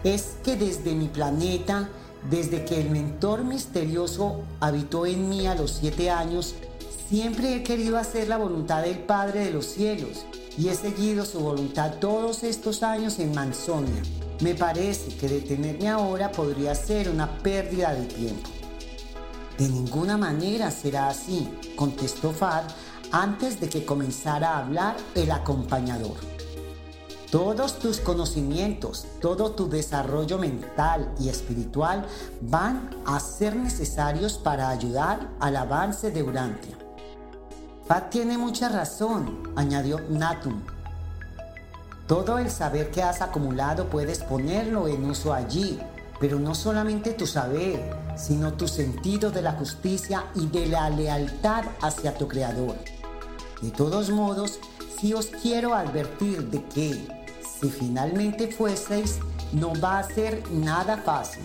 es 0.05 0.37
que 0.43 0.57
desde 0.57 0.95
mi 0.95 1.09
planeta 1.09 1.91
desde 2.29 2.65
que 2.65 2.81
el 2.81 2.91
mentor 2.91 3.45
misterioso 3.45 4.43
habitó 4.61 5.07
en 5.07 5.29
mí 5.29 5.47
a 5.47 5.55
los 5.55 5.73
siete 5.73 6.11
años, 6.11 6.55
siempre 7.09 7.57
he 7.57 7.63
querido 7.63 7.97
hacer 7.97 8.29
la 8.29 8.37
voluntad 8.37 8.83
del 8.83 8.99
Padre 8.99 9.45
de 9.47 9.53
los 9.53 9.67
cielos 9.67 10.27
y 10.59 10.69
he 10.69 10.75
seguido 10.75 11.25
su 11.25 11.41
voluntad 11.41 11.95
todos 12.01 12.45
estos 12.45 12.83
años 12.83 13.19
en 13.19 13.35
Mansonia. 13.35 14.03
Me 14.41 14.55
parece 14.55 15.17
que 15.17 15.29
detenerme 15.29 15.89
ahora 15.89 16.31
podría 16.33 16.75
ser 16.75 17.09
una 17.09 17.39
pérdida 17.39 17.95
de 17.95 18.07
tiempo. 18.07 18.51
De 19.59 19.69
ninguna 19.69 20.17
manera 20.17 20.71
será 20.71 21.09
así, 21.09 21.49
contestó 21.77 22.33
Fad 22.33 22.65
antes 23.13 23.61
de 23.61 23.69
que 23.69 23.85
comenzara 23.85 24.51
a 24.51 24.59
hablar 24.59 24.97
el 25.15 25.31
acompañador. 25.31 26.40
Todos 27.31 27.79
tus 27.79 28.01
conocimientos, 28.01 29.07
todo 29.21 29.53
tu 29.53 29.69
desarrollo 29.69 30.37
mental 30.37 31.15
y 31.21 31.29
espiritual 31.29 32.05
van 32.41 32.91
a 33.07 33.21
ser 33.21 33.55
necesarios 33.55 34.37
para 34.37 34.69
ayudar 34.69 35.29
al 35.39 35.55
avance 35.55 36.11
de 36.11 36.25
Urantia. 36.25 36.77
Pat 37.87 38.11
tiene 38.11 38.37
mucha 38.37 38.69
razón, 38.69 39.53
añadió 39.55 40.01
Natum. 40.09 40.61
Todo 42.09 42.39
el 42.39 42.51
saber 42.51 42.91
que 42.91 43.05
has 43.05 43.23
acumulado 43.23 43.89
puedes 43.89 44.19
ponerlo 44.25 44.89
en 44.89 45.05
uso 45.05 45.33
allí, 45.33 45.79
pero 46.19 46.41
no 46.41 46.57
solamente 46.57 47.13
tu 47.13 47.29
saber, 47.29 47.97
sino 48.17 48.55
tu 48.55 48.67
sentido 48.67 49.31
de 49.31 49.43
la 49.43 49.53
justicia 49.53 50.25
y 50.35 50.49
de 50.49 50.67
la 50.67 50.91
lealtad 50.91 51.63
hacia 51.81 52.13
tu 52.13 52.27
Creador. 52.27 52.75
De 53.63 53.71
todos 53.71 54.11
modos, 54.11 54.59
sí 54.99 55.15
os 55.15 55.27
quiero 55.27 55.75
advertir 55.75 56.51
de 56.51 56.65
que 56.65 57.20
si 57.61 57.69
finalmente 57.69 58.49
fueseis, 58.49 59.19
no 59.53 59.73
va 59.81 59.99
a 59.99 60.03
ser 60.05 60.43
nada 60.51 60.97
fácil. 60.99 61.45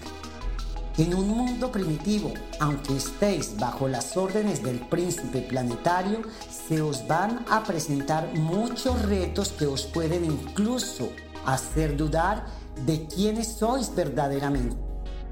En 0.97 1.13
un 1.13 1.27
mundo 1.27 1.71
primitivo, 1.73 2.31
aunque 2.61 2.95
estéis 2.95 3.57
bajo 3.57 3.89
las 3.89 4.15
órdenes 4.15 4.63
del 4.63 4.79
príncipe 4.79 5.41
planetario, 5.41 6.21
se 6.49 6.81
os 6.81 7.05
van 7.05 7.45
a 7.49 7.63
presentar 7.63 8.33
muchos 8.35 9.01
retos 9.01 9.49
que 9.49 9.65
os 9.65 9.83
pueden 9.83 10.23
incluso 10.23 11.09
hacer 11.45 11.97
dudar 11.97 12.45
de 12.85 13.05
quiénes 13.07 13.57
sois 13.57 13.93
verdaderamente. 13.93 14.77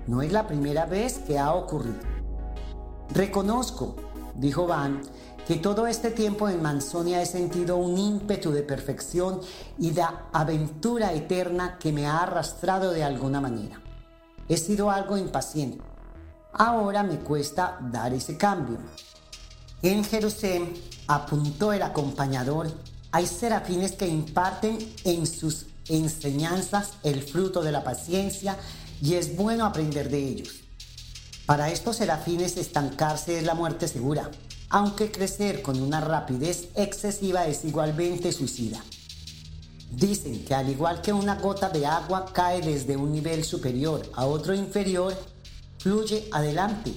No 0.05 0.21
es 0.21 0.33
la 0.33 0.47
primera 0.47 0.85
vez 0.85 1.19
que 1.19 1.39
ha 1.39 1.53
ocurrido. 1.53 1.99
Reconozco, 3.13 3.95
dijo 4.35 4.67
Van, 4.67 5.01
que 5.47 5.55
todo 5.57 5.87
este 5.87 6.11
tiempo 6.11 6.47
en 6.47 6.61
Manzonia 6.61 7.21
he 7.21 7.25
sentido 7.25 7.75
un 7.77 7.97
ímpetu 7.97 8.51
de 8.51 8.63
perfección 8.63 9.41
y 9.77 9.91
de 9.91 10.05
aventura 10.31 11.13
eterna 11.13 11.77
que 11.79 11.91
me 11.91 12.05
ha 12.07 12.23
arrastrado 12.23 12.91
de 12.91 13.03
alguna 13.03 13.41
manera. 13.41 13.81
He 14.47 14.57
sido 14.57 14.89
algo 14.89 15.17
impaciente. 15.17 15.83
Ahora 16.53 17.03
me 17.03 17.19
cuesta 17.19 17.77
dar 17.91 18.13
ese 18.13 18.37
cambio. 18.37 18.77
En 19.81 20.03
Jerusalén, 20.05 20.73
apuntó 21.07 21.73
el 21.73 21.81
acompañador, 21.81 22.71
hay 23.11 23.27
serafines 23.27 23.91
que 23.93 24.07
imparten 24.07 24.77
en 25.03 25.27
sus 25.27 25.65
enseñanzas 25.89 26.91
el 27.03 27.21
fruto 27.21 27.61
de 27.61 27.73
la 27.73 27.83
paciencia 27.83 28.57
y 29.01 29.15
es 29.15 29.35
bueno 29.35 29.65
aprender 29.65 30.09
de 30.09 30.19
ellos. 30.19 30.61
Para 31.45 31.69
estos 31.69 31.97
serafines 31.97 32.55
estancarse 32.55 33.39
es 33.39 33.43
la 33.43 33.53
muerte 33.53 33.89
segura 33.89 34.31
aunque 34.73 35.11
crecer 35.11 35.61
con 35.61 35.79
una 35.79 36.01
rapidez 36.01 36.69
excesiva 36.73 37.45
es 37.45 37.63
igualmente 37.63 38.31
suicida. 38.31 38.83
Dicen 39.91 40.43
que 40.43 40.55
al 40.55 40.67
igual 40.67 40.99
que 41.03 41.13
una 41.13 41.35
gota 41.35 41.69
de 41.69 41.85
agua 41.85 42.25
cae 42.33 42.59
desde 42.59 42.97
un 42.97 43.11
nivel 43.11 43.43
superior 43.43 44.01
a 44.15 44.25
otro 44.25 44.55
inferior, 44.55 45.13
fluye 45.77 46.27
adelante 46.31 46.91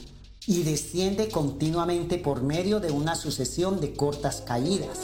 y 0.46 0.62
desciende 0.62 1.28
continuamente 1.28 2.16
por 2.16 2.42
medio 2.42 2.80
de 2.80 2.92
una 2.92 3.14
sucesión 3.14 3.78
de 3.78 3.92
cortas 3.92 4.40
caídas. 4.40 5.00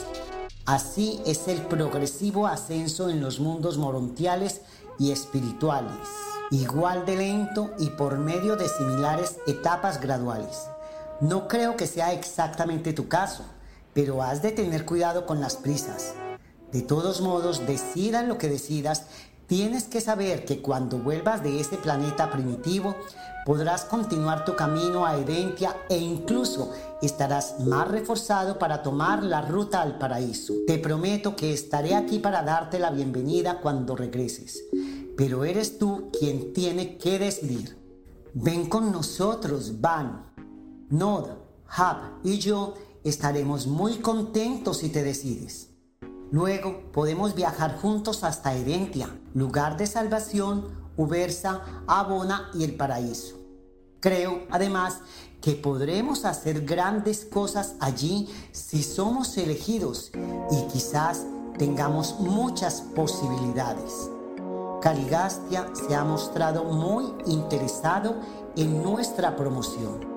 Así 0.64 1.20
es 1.26 1.48
el 1.48 1.60
progresivo 1.66 2.46
ascenso 2.46 3.10
en 3.10 3.20
los 3.20 3.38
mundos 3.38 3.76
morontiales 3.76 4.62
y 4.98 5.10
espirituales, 5.10 6.08
igual 6.50 7.04
de 7.04 7.16
lento 7.16 7.70
y 7.78 7.90
por 7.90 8.16
medio 8.16 8.56
de 8.56 8.66
similares 8.70 9.36
etapas 9.46 10.00
graduales. 10.00 10.71
No 11.22 11.46
creo 11.46 11.76
que 11.76 11.86
sea 11.86 12.12
exactamente 12.12 12.92
tu 12.92 13.06
caso, 13.06 13.44
pero 13.94 14.24
has 14.24 14.42
de 14.42 14.50
tener 14.50 14.84
cuidado 14.84 15.24
con 15.24 15.40
las 15.40 15.54
prisas. 15.54 16.14
De 16.72 16.82
todos 16.82 17.20
modos, 17.20 17.64
decidas 17.64 18.26
lo 18.26 18.38
que 18.38 18.48
decidas, 18.48 19.04
tienes 19.46 19.84
que 19.84 20.00
saber 20.00 20.44
que 20.44 20.60
cuando 20.60 20.98
vuelvas 20.98 21.44
de 21.44 21.60
ese 21.60 21.76
planeta 21.76 22.28
primitivo, 22.28 22.96
podrás 23.46 23.84
continuar 23.84 24.44
tu 24.44 24.56
camino 24.56 25.06
a 25.06 25.16
Edentia 25.16 25.76
e 25.88 25.96
incluso 25.96 26.72
estarás 27.00 27.60
más 27.60 27.86
reforzado 27.86 28.58
para 28.58 28.82
tomar 28.82 29.22
la 29.22 29.42
ruta 29.42 29.80
al 29.80 29.98
paraíso. 29.98 30.54
Te 30.66 30.78
prometo 30.78 31.36
que 31.36 31.52
estaré 31.52 31.94
aquí 31.94 32.18
para 32.18 32.42
darte 32.42 32.80
la 32.80 32.90
bienvenida 32.90 33.60
cuando 33.60 33.94
regreses, 33.94 34.60
pero 35.16 35.44
eres 35.44 35.78
tú 35.78 36.10
quien 36.18 36.52
tiene 36.52 36.98
que 36.98 37.20
decidir. 37.20 37.80
Ven 38.34 38.68
con 38.68 38.90
nosotros, 38.90 39.80
Van. 39.80 40.31
Nod, 40.92 41.24
Hab 41.74 42.20
y 42.22 42.38
yo 42.38 42.74
estaremos 43.02 43.66
muy 43.66 44.00
contentos 44.00 44.76
si 44.76 44.90
te 44.90 45.02
decides. 45.02 45.70
Luego 46.30 46.92
podemos 46.92 47.34
viajar 47.34 47.78
juntos 47.80 48.24
hasta 48.24 48.54
Edentia, 48.54 49.08
lugar 49.32 49.78
de 49.78 49.86
salvación, 49.86 50.66
Ubersa, 50.98 51.62
Abona 51.86 52.50
y 52.52 52.64
el 52.64 52.74
paraíso. 52.74 53.38
Creo, 54.00 54.42
además, 54.50 54.98
que 55.40 55.52
podremos 55.52 56.26
hacer 56.26 56.66
grandes 56.66 57.24
cosas 57.24 57.74
allí 57.80 58.28
si 58.52 58.82
somos 58.82 59.38
elegidos 59.38 60.12
y 60.50 60.70
quizás 60.70 61.24
tengamos 61.56 62.20
muchas 62.20 62.82
posibilidades. 62.94 64.10
Caligastia 64.82 65.70
se 65.72 65.94
ha 65.94 66.04
mostrado 66.04 66.64
muy 66.64 67.14
interesado 67.24 68.16
en 68.56 68.82
nuestra 68.82 69.36
promoción. 69.36 70.11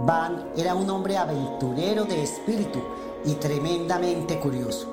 Van 0.00 0.50
era 0.56 0.74
un 0.74 0.90
hombre 0.90 1.16
aventurero 1.16 2.04
de 2.04 2.22
espíritu 2.22 2.80
y 3.24 3.34
tremendamente 3.34 4.38
curioso. 4.38 4.88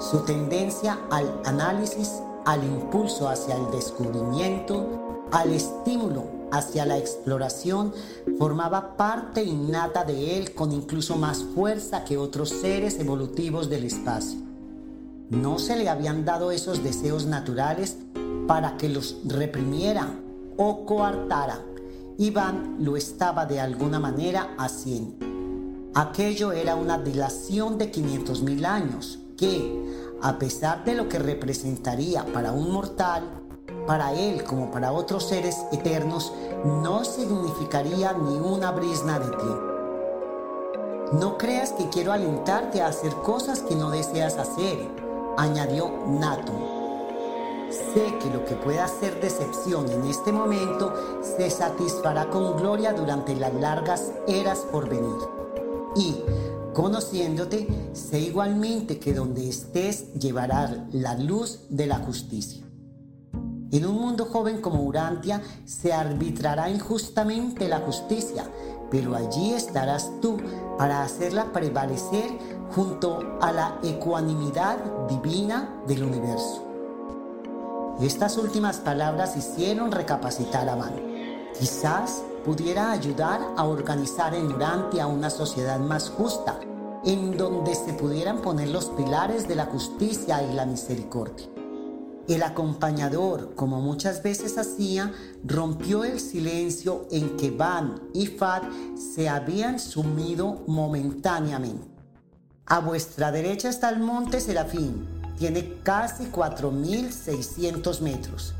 Su 0.00 0.20
tendencia 0.20 0.98
al 1.10 1.40
análisis, 1.44 2.20
al 2.44 2.64
impulso 2.64 3.28
hacia 3.28 3.56
el 3.56 3.70
descubrimiento, 3.70 5.24
al 5.30 5.52
estímulo 5.52 6.24
hacia 6.52 6.84
la 6.84 6.98
exploración, 6.98 7.92
formaba 8.38 8.96
parte 8.96 9.42
innata 9.42 10.04
de 10.04 10.38
él 10.38 10.54
con 10.54 10.72
incluso 10.72 11.16
más 11.16 11.42
fuerza 11.54 12.04
que 12.04 12.18
otros 12.18 12.50
seres 12.50 12.98
evolutivos 12.98 13.70
del 13.70 13.84
espacio. 13.84 14.38
No 15.30 15.58
se 15.58 15.76
le 15.76 15.88
habían 15.88 16.24
dado 16.24 16.50
esos 16.50 16.84
deseos 16.84 17.24
naturales 17.26 17.96
para 18.46 18.76
que 18.76 18.88
los 18.88 19.16
reprimiera 19.24 20.08
o 20.56 20.84
coartara 20.84 21.60
Iván 22.18 22.76
lo 22.78 22.96
estaba 22.96 23.44
de 23.44 23.60
alguna 23.60 23.98
manera 23.98 24.54
haciendo. 24.56 25.26
Aquello 25.94 26.52
era 26.52 26.76
una 26.76 26.98
dilación 26.98 27.76
de 27.76 27.90
500.000 27.90 28.64
años 28.64 29.18
que, 29.36 30.16
a 30.22 30.38
pesar 30.38 30.84
de 30.84 30.94
lo 30.94 31.08
que 31.08 31.18
representaría 31.18 32.24
para 32.26 32.52
un 32.52 32.70
mortal, 32.70 33.24
para 33.86 34.12
él 34.12 34.44
como 34.44 34.70
para 34.70 34.92
otros 34.92 35.28
seres 35.28 35.56
eternos, 35.72 36.32
no 36.64 37.04
significaría 37.04 38.12
ni 38.12 38.36
una 38.36 38.70
brisna 38.70 39.18
de 39.18 39.36
tiempo. 39.36 39.74
No 41.14 41.36
creas 41.36 41.72
que 41.72 41.88
quiero 41.88 42.12
alentarte 42.12 42.80
a 42.80 42.88
hacer 42.88 43.12
cosas 43.12 43.60
que 43.60 43.74
no 43.74 43.90
deseas 43.90 44.36
hacer, 44.36 44.88
añadió 45.36 45.90
Nato. 46.06 46.73
Sé 47.74 48.18
que 48.20 48.30
lo 48.30 48.44
que 48.44 48.54
pueda 48.54 48.86
ser 48.86 49.20
decepción 49.20 49.90
en 49.90 50.04
este 50.04 50.30
momento 50.30 50.92
se 51.36 51.50
satisfará 51.50 52.30
con 52.30 52.56
gloria 52.56 52.92
durante 52.92 53.34
las 53.34 53.52
largas 53.54 54.12
eras 54.28 54.60
por 54.70 54.88
venir. 54.88 55.16
Y, 55.96 56.16
conociéndote, 56.72 57.66
sé 57.92 58.20
igualmente 58.20 59.00
que 59.00 59.12
donde 59.12 59.48
estés 59.48 60.12
llevarás 60.14 60.70
la 60.92 61.16
luz 61.16 61.62
de 61.68 61.86
la 61.86 61.98
justicia. 61.98 62.64
En 63.72 63.86
un 63.86 64.00
mundo 64.00 64.26
joven 64.26 64.60
como 64.60 64.82
Urantia 64.82 65.42
se 65.64 65.92
arbitrará 65.92 66.70
injustamente 66.70 67.66
la 67.66 67.80
justicia, 67.80 68.44
pero 68.88 69.16
allí 69.16 69.52
estarás 69.52 70.12
tú 70.20 70.36
para 70.78 71.02
hacerla 71.02 71.52
prevalecer 71.52 72.38
junto 72.72 73.36
a 73.40 73.50
la 73.50 73.80
ecuanimidad 73.82 74.78
divina 75.08 75.82
del 75.88 76.04
universo. 76.04 76.63
Estas 78.00 78.36
últimas 78.38 78.78
palabras 78.78 79.36
hicieron 79.36 79.92
recapacitar 79.92 80.68
a 80.68 80.74
Van. 80.74 80.94
Quizás 81.58 82.24
pudiera 82.44 82.90
ayudar 82.90 83.40
a 83.56 83.64
organizar 83.64 84.34
en 84.34 84.52
Urantia 84.52 85.06
una 85.06 85.30
sociedad 85.30 85.78
más 85.78 86.10
justa, 86.10 86.58
en 87.04 87.36
donde 87.36 87.74
se 87.76 87.92
pudieran 87.92 88.42
poner 88.42 88.68
los 88.68 88.86
pilares 88.86 89.46
de 89.46 89.54
la 89.54 89.66
justicia 89.66 90.42
y 90.42 90.54
la 90.54 90.66
misericordia. 90.66 91.46
El 92.26 92.42
acompañador, 92.42 93.54
como 93.54 93.80
muchas 93.80 94.24
veces 94.24 94.58
hacía, 94.58 95.12
rompió 95.44 96.02
el 96.02 96.18
silencio 96.18 97.06
en 97.12 97.36
que 97.36 97.52
Van 97.52 98.08
y 98.12 98.26
Fad 98.26 98.62
se 99.14 99.28
habían 99.28 99.78
sumido 99.78 100.64
momentáneamente. 100.66 101.86
A 102.66 102.80
vuestra 102.80 103.30
derecha 103.30 103.68
está 103.68 103.90
el 103.90 104.00
monte 104.00 104.40
Serafín, 104.40 105.13
tiene 105.44 105.74
casi 105.82 106.24
4.600 106.24 108.00
metros. 108.00 108.54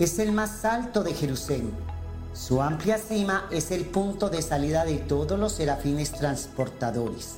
Es 0.00 0.18
el 0.18 0.32
más 0.32 0.64
alto 0.64 1.04
de 1.04 1.14
Jerusalén. 1.14 1.70
Su 2.34 2.60
amplia 2.60 2.98
cima 2.98 3.46
es 3.52 3.70
el 3.70 3.84
punto 3.84 4.28
de 4.28 4.42
salida 4.42 4.84
de 4.84 4.96
todos 4.96 5.38
los 5.38 5.52
serafines 5.52 6.10
transportadores. 6.10 7.34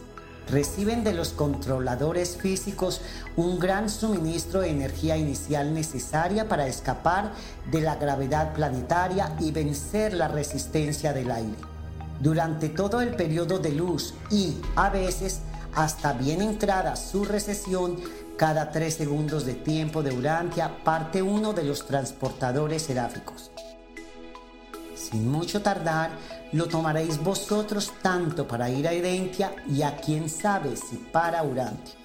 Reciben 0.48 1.04
de 1.04 1.12
los 1.12 1.32
controladores 1.32 2.38
físicos 2.38 3.02
un 3.36 3.58
gran 3.58 3.90
suministro 3.90 4.60
de 4.60 4.70
energía 4.70 5.18
inicial 5.18 5.74
necesaria 5.74 6.48
para 6.48 6.66
escapar 6.66 7.32
de 7.70 7.82
la 7.82 7.96
gravedad 7.96 8.54
planetaria 8.54 9.36
y 9.38 9.50
vencer 9.50 10.14
la 10.14 10.28
resistencia 10.28 11.12
del 11.12 11.30
aire. 11.30 11.58
Durante 12.20 12.70
todo 12.70 13.02
el 13.02 13.16
periodo 13.16 13.58
de 13.58 13.72
luz 13.72 14.14
y, 14.30 14.56
a 14.76 14.88
veces, 14.88 15.40
hasta 15.74 16.12
bien 16.12 16.42
entrada 16.42 16.96
su 16.96 17.24
recesión, 17.24 17.96
cada 18.36 18.70
tres 18.70 18.94
segundos 18.94 19.44
de 19.46 19.54
tiempo 19.54 20.02
de 20.02 20.12
Urantia 20.12 20.82
parte 20.82 21.22
uno 21.22 21.52
de 21.52 21.64
los 21.64 21.86
transportadores 21.86 22.82
seráficos. 22.82 23.50
Sin 24.94 25.30
mucho 25.30 25.62
tardar, 25.62 26.10
lo 26.52 26.66
tomaréis 26.66 27.22
vosotros 27.22 27.92
tanto 28.02 28.46
para 28.46 28.70
ir 28.70 28.88
a 28.88 28.92
Edentia 28.92 29.54
y 29.68 29.82
a 29.82 29.96
quien 29.96 30.28
sabe 30.28 30.76
si 30.76 30.96
para 30.96 31.42
Urantia. 31.42 32.03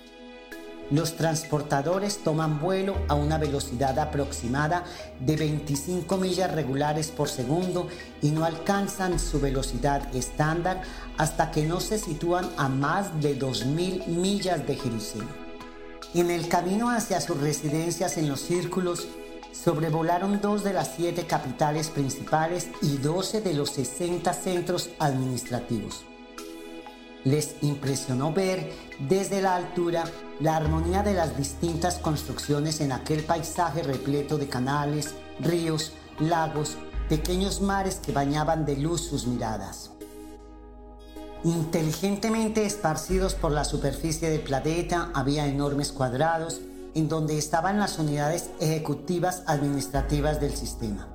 Los 0.91 1.15
transportadores 1.15 2.17
toman 2.23 2.59
vuelo 2.59 2.95
a 3.07 3.13
una 3.13 3.37
velocidad 3.37 3.99
aproximada 3.99 4.85
de 5.19 5.35
25 5.35 6.17
millas 6.17 6.51
regulares 6.51 7.11
por 7.11 7.29
segundo 7.29 7.87
y 8.23 8.31
no 8.31 8.43
alcanzan 8.43 9.19
su 9.19 9.39
velocidad 9.39 10.15
estándar 10.15 10.81
hasta 11.17 11.51
que 11.51 11.67
no 11.67 11.79
se 11.79 11.99
sitúan 11.99 12.49
a 12.57 12.69
más 12.69 13.21
de 13.21 13.37
2.000 13.37 14.07
millas 14.07 14.65
de 14.65 14.75
Jerusalén. 14.77 15.27
En 16.15 16.31
el 16.31 16.47
camino 16.47 16.89
hacia 16.89 17.21
sus 17.21 17.39
residencias 17.39 18.17
en 18.17 18.27
los 18.27 18.39
círculos, 18.39 19.07
sobrevolaron 19.51 20.41
dos 20.41 20.63
de 20.63 20.73
las 20.73 20.95
siete 20.95 21.27
capitales 21.27 21.89
principales 21.89 22.69
y 22.81 22.97
doce 22.97 23.41
de 23.41 23.53
los 23.53 23.69
60 23.71 24.33
centros 24.33 24.89
administrativos. 24.97 26.03
Les 27.25 27.55
impresionó 27.61 28.33
ver 28.33 28.71
desde 29.07 29.41
la 29.41 29.55
altura 29.55 30.05
la 30.39 30.55
armonía 30.55 31.03
de 31.03 31.13
las 31.13 31.35
distintas 31.37 31.97
construcciones 31.97 32.79
en 32.81 32.91
aquel 32.91 33.23
paisaje 33.23 33.83
repleto 33.83 34.37
de 34.37 34.47
canales, 34.47 35.13
ríos, 35.39 35.93
lagos, 36.19 36.77
pequeños 37.09 37.61
mares 37.61 37.95
que 37.95 38.11
bañaban 38.11 38.65
de 38.65 38.77
luz 38.77 39.01
sus 39.01 39.27
miradas. 39.27 39.91
Inteligentemente 41.43 42.65
esparcidos 42.65 43.33
por 43.33 43.51
la 43.51 43.63
superficie 43.63 44.29
del 44.29 44.41
planeta 44.41 45.09
había 45.13 45.47
enormes 45.47 45.91
cuadrados 45.91 46.59
en 46.95 47.07
donde 47.07 47.37
estaban 47.37 47.79
las 47.79 47.97
unidades 47.99 48.49
ejecutivas 48.59 49.43
administrativas 49.45 50.41
del 50.41 50.55
sistema. 50.55 51.07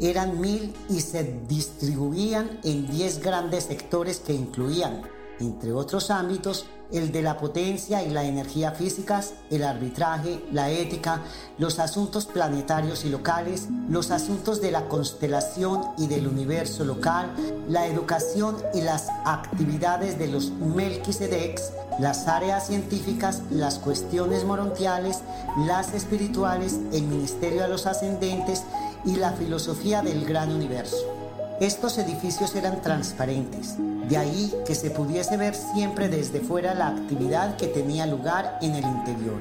Eran 0.00 0.40
mil 0.40 0.74
y 0.88 1.00
se 1.00 1.22
distribuían 1.46 2.60
en 2.64 2.88
diez 2.88 3.20
grandes 3.20 3.64
sectores 3.64 4.18
que 4.18 4.32
incluían, 4.32 5.02
entre 5.40 5.72
otros 5.72 6.10
ámbitos, 6.10 6.66
el 6.92 7.10
de 7.10 7.22
la 7.22 7.38
potencia 7.38 8.02
y 8.02 8.10
la 8.10 8.24
energía 8.24 8.72
físicas, 8.72 9.34
el 9.50 9.64
arbitraje, 9.64 10.44
la 10.52 10.70
ética, 10.70 11.22
los 11.58 11.78
asuntos 11.78 12.26
planetarios 12.26 13.04
y 13.04 13.08
locales, 13.08 13.68
los 13.88 14.10
asuntos 14.10 14.60
de 14.60 14.70
la 14.70 14.88
constelación 14.88 15.82
y 15.96 16.06
del 16.06 16.26
universo 16.26 16.84
local, 16.84 17.32
la 17.68 17.86
educación 17.86 18.56
y 18.74 18.82
las 18.82 19.08
actividades 19.24 20.18
de 20.18 20.28
los 20.28 20.50
Melquisedecs, 20.50 21.72
las 21.98 22.28
áreas 22.28 22.66
científicas, 22.66 23.42
las 23.50 23.78
cuestiones 23.78 24.44
morontiales, 24.44 25.20
las 25.66 25.94
espirituales, 25.94 26.78
el 26.92 27.04
ministerio 27.04 27.62
de 27.62 27.68
los 27.68 27.86
ascendentes 27.86 28.64
y 29.04 29.16
la 29.16 29.32
filosofía 29.32 30.02
del 30.02 30.24
gran 30.24 30.52
universo. 30.52 31.21
Estos 31.62 31.96
edificios 31.96 32.56
eran 32.56 32.82
transparentes, 32.82 33.76
de 34.08 34.16
ahí 34.16 34.52
que 34.66 34.74
se 34.74 34.90
pudiese 34.90 35.36
ver 35.36 35.54
siempre 35.54 36.08
desde 36.08 36.40
fuera 36.40 36.74
la 36.74 36.88
actividad 36.88 37.56
que 37.56 37.68
tenía 37.68 38.04
lugar 38.04 38.58
en 38.62 38.74
el 38.74 38.84
interior. 38.84 39.40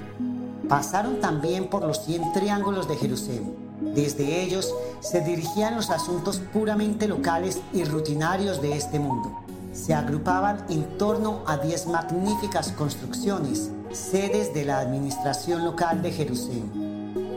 Pasaron 0.70 1.20
también 1.20 1.68
por 1.68 1.82
los 1.82 2.06
100 2.06 2.32
triángulos 2.32 2.88
de 2.88 2.96
Jerusalén. 2.96 3.56
Desde 3.96 4.44
ellos 4.44 4.72
se 5.00 5.22
dirigían 5.22 5.74
los 5.74 5.90
asuntos 5.90 6.40
puramente 6.54 7.08
locales 7.08 7.60
y 7.74 7.86
rutinarios 7.86 8.62
de 8.62 8.78
este 8.78 9.00
mundo. 9.00 9.42
Se 9.74 9.96
agrupaban 9.96 10.64
en 10.70 11.00
torno 11.00 11.42
a 11.48 11.58
10 11.58 11.88
magníficas 11.88 12.72
construcciones, 12.74 13.72
sedes 13.94 14.54
de 14.54 14.66
la 14.66 14.78
administración 14.78 15.66
local 15.66 16.04
de 16.04 16.12
Jerusalén. 16.12 16.81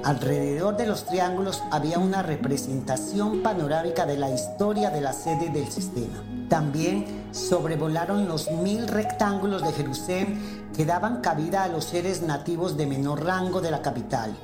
Alrededor 0.04 0.76
de 0.76 0.86
los 0.86 1.06
triángulos 1.06 1.62
había 1.70 1.98
una 1.98 2.22
representación 2.22 3.42
panorámica 3.42 4.04
de 4.04 4.18
la 4.18 4.30
historia 4.30 4.90
de 4.90 5.00
la 5.00 5.14
sede 5.14 5.48
del 5.48 5.72
sistema. 5.72 6.22
También 6.50 7.06
sobrevolaron 7.32 8.28
los 8.28 8.50
mil 8.50 8.86
rectángulos 8.86 9.62
de 9.62 9.72
Jerusalén 9.72 10.68
que 10.76 10.84
daban 10.84 11.22
cabida 11.22 11.64
a 11.64 11.68
los 11.68 11.86
seres 11.86 12.20
nativos 12.20 12.76
de 12.76 12.86
menor 12.86 13.24
rango 13.24 13.62
de 13.62 13.70
la 13.70 13.80
capital. 13.80 14.36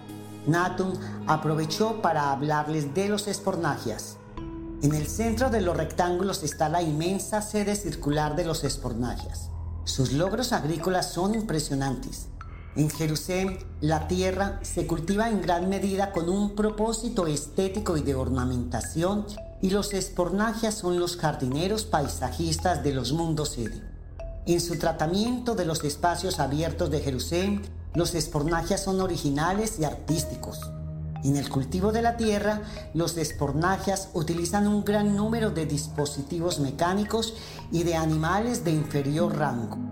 Natum 0.47 0.95
aprovechó 1.27 2.01
para 2.01 2.33
hablarles 2.33 2.95
de 2.95 3.11
los 3.11 3.29
espornagias. 3.29 4.17
En 4.81 4.95
el 4.95 5.07
centro 5.09 5.51
de 5.51 5.61
los 5.61 5.77
rectángulos 5.77 6.43
está 6.43 6.71
la 6.71 6.81
inmensa 6.81 7.43
sede 7.43 7.77
circular 7.77 8.35
de 8.35 8.47
los 8.47 8.65
espornagias. 8.65 9.51
Sus 9.85 10.13
logros 10.13 10.55
agrícolas 10.55 11.13
son 11.13 11.35
impresionantes. 11.35 12.29
En 12.77 12.89
Jerusalén, 12.89 13.59
la 13.81 14.07
tierra 14.07 14.61
se 14.63 14.87
cultiva 14.87 15.29
en 15.29 15.43
gran 15.43 15.69
medida 15.69 16.13
con 16.13 16.29
un 16.29 16.55
propósito 16.55 17.27
estético 17.27 17.97
y 17.97 18.03
de 18.03 18.15
ornamentación, 18.15 19.27
y 19.61 19.71
los 19.71 19.93
espornagias 19.93 20.75
son 20.75 21.01
los 21.01 21.17
jardineros 21.17 21.85
paisajistas 21.85 22.85
de 22.85 22.95
los 22.95 23.13
mundos 23.13 23.51
sede. 23.51 23.83
En 24.47 24.61
su 24.61 24.79
tratamiento 24.79 25.57
de 25.57 25.65
los 25.65 25.83
espacios 25.83 26.39
abiertos 26.39 26.91
de 26.91 27.01
Jerusalén, 27.01 27.63
los 27.95 28.15
espornagias 28.15 28.85
son 28.85 29.01
originales 29.01 29.81
y 29.81 29.85
artísticos. 29.85 30.61
En 31.25 31.37
el 31.37 31.51
cultivo 31.51 31.91
de 31.91 32.03
la 32.03 32.17
tierra, 32.17 32.63
los 32.95 33.17
espornagias 33.17 34.11
utilizan 34.15 34.69
un 34.69 34.85
gran 34.85 35.17
número 35.17 35.51
de 35.51 35.67
dispositivos 35.67 36.61
mecánicos 36.61 37.35
y 37.73 37.83
de 37.83 37.97
animales 37.97 38.65
de 38.65 38.71
inferior 38.71 39.37
rango. 39.37 39.90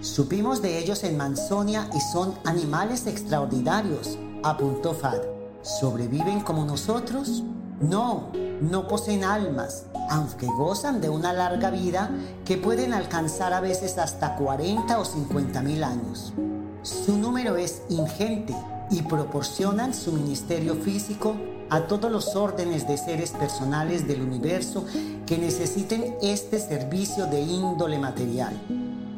Supimos 0.00 0.62
de 0.62 0.78
ellos 0.78 1.04
en 1.04 1.18
Mansonia 1.18 1.90
y 1.94 2.00
son 2.00 2.34
animales 2.46 3.06
extraordinarios, 3.06 4.16
apuntó 4.42 4.94
Fad. 4.94 5.20
¿Sobreviven 5.60 6.40
como 6.40 6.64
nosotros? 6.64 7.42
No, 7.82 8.32
no 8.62 8.88
poseen 8.88 9.24
almas, 9.24 9.84
aunque 10.08 10.46
gozan 10.46 11.02
de 11.02 11.10
una 11.10 11.34
larga 11.34 11.70
vida 11.70 12.10
que 12.46 12.56
pueden 12.56 12.94
alcanzar 12.94 13.52
a 13.52 13.60
veces 13.60 13.98
hasta 13.98 14.36
40 14.36 14.98
o 14.98 15.04
50 15.04 15.60
mil 15.60 15.84
años. 15.84 16.32
Su 16.80 17.18
número 17.18 17.58
es 17.58 17.82
ingente 17.90 18.56
y 18.90 19.02
proporcionan 19.02 19.92
su 19.92 20.12
ministerio 20.12 20.76
físico 20.76 21.36
a 21.68 21.82
todos 21.82 22.10
los 22.10 22.36
órdenes 22.36 22.88
de 22.88 22.96
seres 22.96 23.32
personales 23.32 24.08
del 24.08 24.22
universo 24.22 24.86
que 25.26 25.36
necesiten 25.36 26.16
este 26.22 26.58
servicio 26.58 27.26
de 27.26 27.42
índole 27.42 27.98
material. 27.98 28.58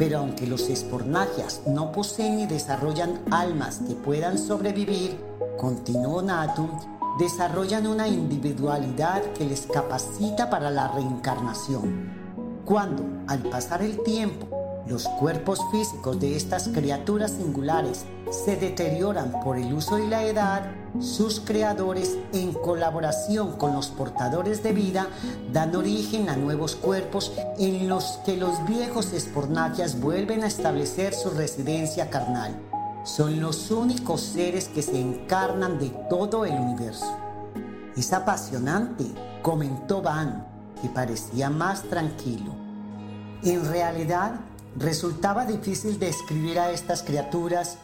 Pero 0.03 0.19
aunque 0.19 0.49
los 0.49 0.69
espornagias 0.69 1.63
no 1.65 1.93
poseen 1.93 2.35
ni 2.35 2.47
desarrollan 2.47 3.21
almas 3.31 3.83
que 3.87 3.95
puedan 3.95 4.37
sobrevivir, 4.37 5.17
continuó 5.57 6.21
Natum, 6.21 6.71
desarrollan 7.21 7.87
una 7.87 8.09
individualidad 8.09 9.23
que 9.35 9.45
les 9.45 9.61
capacita 9.61 10.51
para 10.51 10.73
la 10.73 10.89
reencarnación. 10.89 12.11
Cuando, 12.65 13.05
al 13.29 13.43
pasar 13.43 13.81
el 13.81 14.03
tiempo, 14.03 14.49
los 14.89 15.07
cuerpos 15.07 15.61
físicos 15.71 16.19
de 16.19 16.35
estas 16.35 16.67
criaturas 16.67 17.31
singulares 17.31 18.05
se 18.29 18.57
deterioran 18.57 19.31
por 19.45 19.57
el 19.57 19.73
uso 19.73 20.01
y 20.01 20.09
la 20.09 20.25
edad, 20.25 20.65
sus 21.01 21.41
creadores, 21.41 22.17
en 22.33 22.53
colaboración 22.53 23.57
con 23.57 23.73
los 23.73 23.89
portadores 23.89 24.63
de 24.63 24.73
vida, 24.73 25.09
dan 25.53 25.75
origen 25.75 26.29
a 26.29 26.37
nuevos 26.37 26.77
cuerpos 26.77 27.33
en 27.59 27.89
los 27.89 28.21
que 28.25 28.37
los 28.37 28.65
viejos 28.67 29.13
espornagias 29.13 30.01
vuelven 30.01 30.45
a 30.45 30.49
establecer 30.49 31.15
su 31.15 31.31
residencia 31.31 32.11
carnal. 32.11 32.55
Son 33.05 33.41
los 33.41 33.71
únicos 33.71 34.21
seres 34.21 34.69
que 34.69 34.83
se 34.83 35.01
encarnan 35.01 35.79
de 35.79 35.89
todo 36.09 36.45
el 36.45 36.55
universo. 36.55 37.17
Es 37.97 38.13
apasionante, 38.13 39.05
comentó 39.43 40.03
Van, 40.03 40.47
que 40.81 40.89
parecía 40.89 41.51
más 41.51 41.83
tranquilo. 41.83 42.55
En 43.43 43.65
realidad, 43.69 44.41
Resultaba 44.77 45.45
difícil 45.45 45.99
describir 45.99 46.59
a 46.59 46.71
estas 46.71 47.03
criaturas 47.03 47.77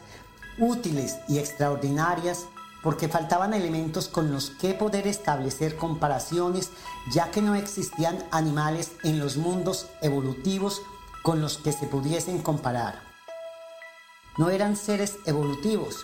útiles 0.58 1.18
y 1.28 1.38
extraordinarias 1.38 2.46
porque 2.88 3.06
faltaban 3.06 3.52
elementos 3.52 4.08
con 4.08 4.32
los 4.32 4.48
que 4.48 4.72
poder 4.72 5.06
establecer 5.06 5.76
comparaciones 5.76 6.70
ya 7.12 7.30
que 7.30 7.42
no 7.42 7.54
existían 7.54 8.24
animales 8.30 8.92
en 9.04 9.20
los 9.20 9.36
mundos 9.36 9.88
evolutivos 10.00 10.80
con 11.22 11.42
los 11.42 11.58
que 11.58 11.72
se 11.72 11.86
pudiesen 11.86 12.38
comparar. 12.38 13.02
No 14.38 14.48
eran 14.48 14.74
seres 14.74 15.18
evolutivos, 15.26 15.96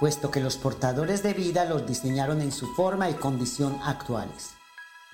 puesto 0.00 0.32
que 0.32 0.40
los 0.40 0.56
portadores 0.56 1.22
de 1.22 1.34
vida 1.34 1.66
los 1.66 1.86
diseñaron 1.86 2.40
en 2.40 2.50
su 2.50 2.66
forma 2.74 3.08
y 3.08 3.14
condición 3.14 3.78
actuales. 3.84 4.54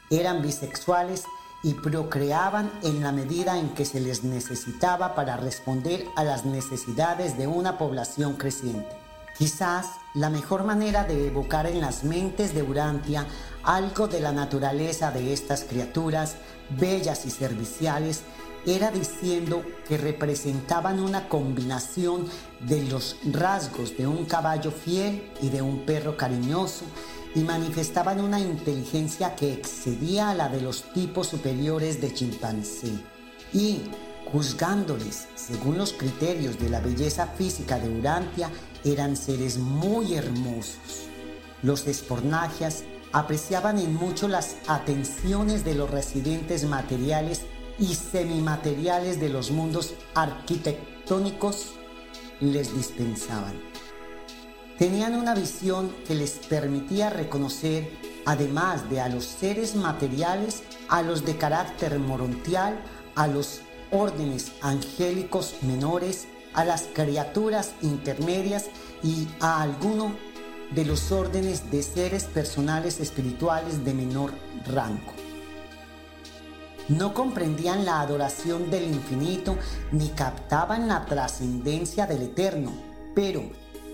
Eran 0.09 0.41
bisexuales 0.41 1.25
y 1.63 1.75
procreaban 1.75 2.73
en 2.83 3.03
la 3.03 3.13
medida 3.13 3.59
en 3.59 3.75
que 3.75 3.85
se 3.85 4.01
les 4.01 4.25
necesitaba 4.25 5.15
para 5.15 5.37
responder 5.37 6.07
a 6.17 6.25
las 6.25 6.47
necesidades 6.47 7.37
de 7.37 7.47
una 7.47 7.77
población 7.77 8.37
creciente. 8.37 9.00
Quizás 9.41 9.87
la 10.13 10.29
mejor 10.29 10.65
manera 10.65 11.05
de 11.05 11.29
evocar 11.29 11.67
en 11.67 11.81
las 11.81 12.05
mentes 12.05 12.53
de 12.53 12.63
Urantia 12.63 13.27
algo 13.63 14.07
de 14.07 14.21
la 14.21 14.33
naturaleza 14.33 15.13
de 15.13 15.33
estas 15.33 15.65
criaturas, 15.65 16.37
bellas 16.79 17.25
y 17.25 17.31
serviciales, 17.31 18.21
era 18.67 18.91
diciendo 18.91 19.65
que 19.89 19.97
representaban 19.97 21.01
una 21.01 21.27
combinación 21.31 22.27
de 22.61 22.83
los 22.83 23.17
rasgos 23.33 23.97
de 23.97 24.07
un 24.07 24.27
caballo 24.27 24.71
fiel 24.71 25.33
y 25.41 25.49
de 25.49 25.63
un 25.63 25.87
perro 25.87 26.19
cariñoso 26.19 26.85
y 27.35 27.41
manifestaban 27.41 28.21
una 28.21 28.41
inteligencia 28.41 29.37
que 29.37 29.55
excedía 29.55 30.29
a 30.29 30.35
la 30.35 30.51
de 30.51 30.61
los 30.61 30.83
tipos 30.93 31.29
superiores 31.29 31.99
de 32.03 32.13
chimpancé. 32.13 32.93
Y, 33.55 33.85
juzgándoles 34.31 35.29
según 35.35 35.79
los 35.79 35.95
criterios 35.95 36.59
de 36.59 36.69
la 36.69 36.81
belleza 36.81 37.27
física 37.27 37.79
de 37.79 37.89
Urantia, 37.89 38.51
eran 38.85 39.17
seres 39.17 39.59
muy 39.59 40.15
hermosos. 40.15 41.07
Los 41.63 41.87
espornagias 41.87 42.85
apreciaban 43.13 43.79
en 43.79 43.95
mucho 43.95 44.29
las 44.29 44.57
atenciones 44.67 45.65
de 45.65 45.75
los 45.75 45.91
residentes 45.91 46.65
materiales 46.65 47.43
y 47.79 47.95
semimateriales 47.95 49.19
de 49.21 49.31
los 49.31 49.51
mundos 49.51 49.95
arquitectónicos 50.15 51.73
les 52.41 52.75
dispensaban. 52.75 53.55
tenían 54.79 55.15
una 55.15 55.35
visión 55.35 55.95
que 56.07 56.15
les 56.15 56.33
permitía 56.49 57.11
reconocer, 57.11 57.91
además 58.25 58.89
de 58.89 59.01
a 59.01 59.11
los 59.11 59.25
seres 59.25 59.75
materiales, 59.75 60.63
a 60.89 61.03
los 61.03 61.27
de 61.27 61.37
carácter 61.37 61.99
morontial, 61.99 62.81
a 63.15 63.27
los 63.27 63.61
órdenes 63.91 64.53
angélicos 64.63 65.57
menores, 65.61 66.29
a 66.55 66.65
las 66.65 66.89
criaturas 66.93 67.73
intermedias 67.83 68.67
y 69.03 69.29
a 69.41 69.63
alguno 69.63 70.15
de 70.75 70.85
los 70.85 71.11
órdenes 71.11 71.71
de 71.71 71.83
seres 71.83 72.25
personales 72.25 73.01
espirituales 73.01 73.85
de 73.85 73.95
menor 73.95 74.33
rango. 74.67 75.13
No 76.89 77.15
comprendían 77.15 77.85
la 77.85 78.01
adoración 78.01 78.71
del 78.71 78.85
infinito 78.85 79.57
ni 79.93 80.09
captaban 80.09 80.89
la 80.89 81.07
trascendencia 81.07 82.07
del 82.07 82.23
eterno, 82.23 82.73
pero 83.15 83.43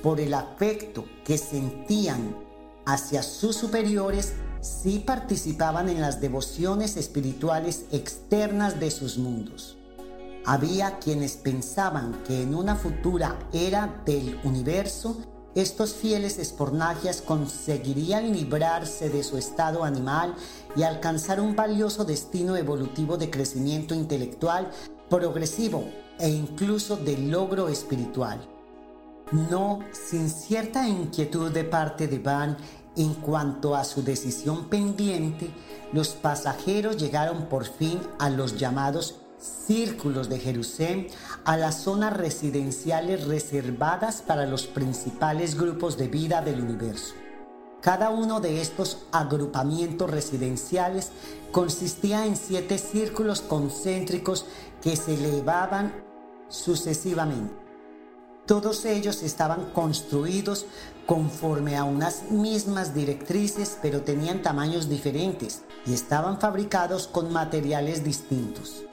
por 0.03 0.21
el 0.21 0.35
afecto 0.35 1.05
que 1.25 1.37
sentían 1.37 2.37
hacia 2.87 3.23
sus 3.23 3.57
superiores, 3.57 4.35
sí 4.61 5.03
participaban 5.05 5.89
en 5.89 6.01
las 6.01 6.21
devociones 6.21 6.97
espirituales 6.97 7.85
externas 7.93 8.81
de 8.81 8.91
sus 8.91 9.19
mundos. 9.19 9.76
Había 10.47 11.01
quienes 11.01 11.37
pensaban 11.37 12.23
que 12.25 12.43
en 12.43 12.55
una 12.55 12.77
futura 12.77 13.37
era 13.53 14.01
del 14.07 14.39
universo, 14.45 15.17
estos 15.57 15.95
fieles 15.95 16.39
espornagias 16.39 17.21
conseguirían 17.21 18.33
librarse 18.33 19.09
de 19.09 19.25
su 19.25 19.39
estado 19.39 19.83
animal 19.83 20.37
y 20.77 20.85
alcanzar 20.85 21.41
un 21.41 21.57
valioso 21.57 22.05
destino 22.05 22.57
evolutivo 22.57 23.17
de 23.17 23.29
crecimiento 23.29 23.93
intelectual 23.93 24.71
progresivo 25.11 25.85
e 26.21 26.29
incluso 26.29 26.97
de 26.97 27.19
logro 27.19 27.69
espiritual. 27.69 28.39
No 29.51 29.81
sin 29.91 30.31
cierta 30.31 30.87
inquietud 30.87 31.51
de 31.51 31.65
parte 31.65 32.07
de 32.07 32.21
Van 32.21 32.57
en 32.97 33.15
cuanto 33.15 33.75
a 33.75 33.83
su 33.83 34.05
decisión 34.05 34.69
pendiente, 34.69 35.51
los 35.93 36.11
pasajeros 36.11 36.97
llegaron 36.99 37.47
por 37.47 37.65
fin 37.65 38.01
a 38.21 38.31
los 38.31 38.57
llamados 38.57 39.26
círculos 39.67 40.29
de 40.29 40.39
Jerusalén, 40.39 41.09
a 41.45 41.57
las 41.57 41.83
zonas 41.83 42.17
residenciales 42.17 43.27
reservadas 43.27 44.23
para 44.23 44.47
los 44.47 44.67
principales 44.67 45.57
grupos 45.57 45.97
de 45.97 46.09
vida 46.09 46.43
del 46.43 46.61
universo. 46.61 47.15
Cada 47.81 48.11
uno 48.11 48.41
de 48.41 48.61
estos 48.61 49.07
agrupamientos 49.13 50.11
residenciales 50.11 51.13
consistía 51.53 52.27
en 52.27 52.37
siete 52.37 52.79
círculos 52.79 53.43
concéntricos 53.43 54.47
que 54.83 54.97
se 54.97 55.15
elevaban 55.15 55.95
sucesivamente. 56.49 57.55
Todos 58.47 58.85
ellos 58.85 59.23
estaban 59.23 59.73
construidos 59.73 60.67
conforme 61.05 61.77
a 61.77 61.85
unas 61.85 62.31
mismas 62.31 62.95
directrices, 62.95 63.79
pero 63.83 64.03
tenían 64.03 64.43
tamaños 64.43 64.89
diferentes 64.89 65.63
y 65.85 65.95
estaban 65.95 66.41
fabricados 66.41 67.09
con 67.09 67.33
materiales 67.33 68.05
distintos. 68.05 68.85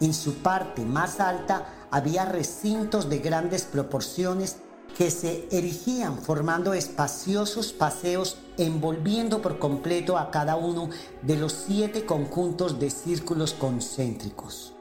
En 0.00 0.14
su 0.14 0.34
parte 0.34 0.84
más 0.84 1.20
alta 1.20 1.86
había 1.90 2.24
recintos 2.24 3.08
de 3.08 3.18
grandes 3.18 3.64
proporciones 3.64 4.58
que 4.96 5.10
se 5.10 5.48
erigían 5.50 6.18
formando 6.18 6.72
espaciosos 6.72 7.72
paseos 7.72 8.36
envolviendo 8.56 9.42
por 9.42 9.58
completo 9.58 10.18
a 10.18 10.30
cada 10.30 10.56
uno 10.56 10.90
de 11.22 11.36
los 11.36 11.52
siete 11.52 12.04
conjuntos 12.04 12.78
de 12.80 12.90
círculos 12.90 13.54
concéntricos. 13.54 14.74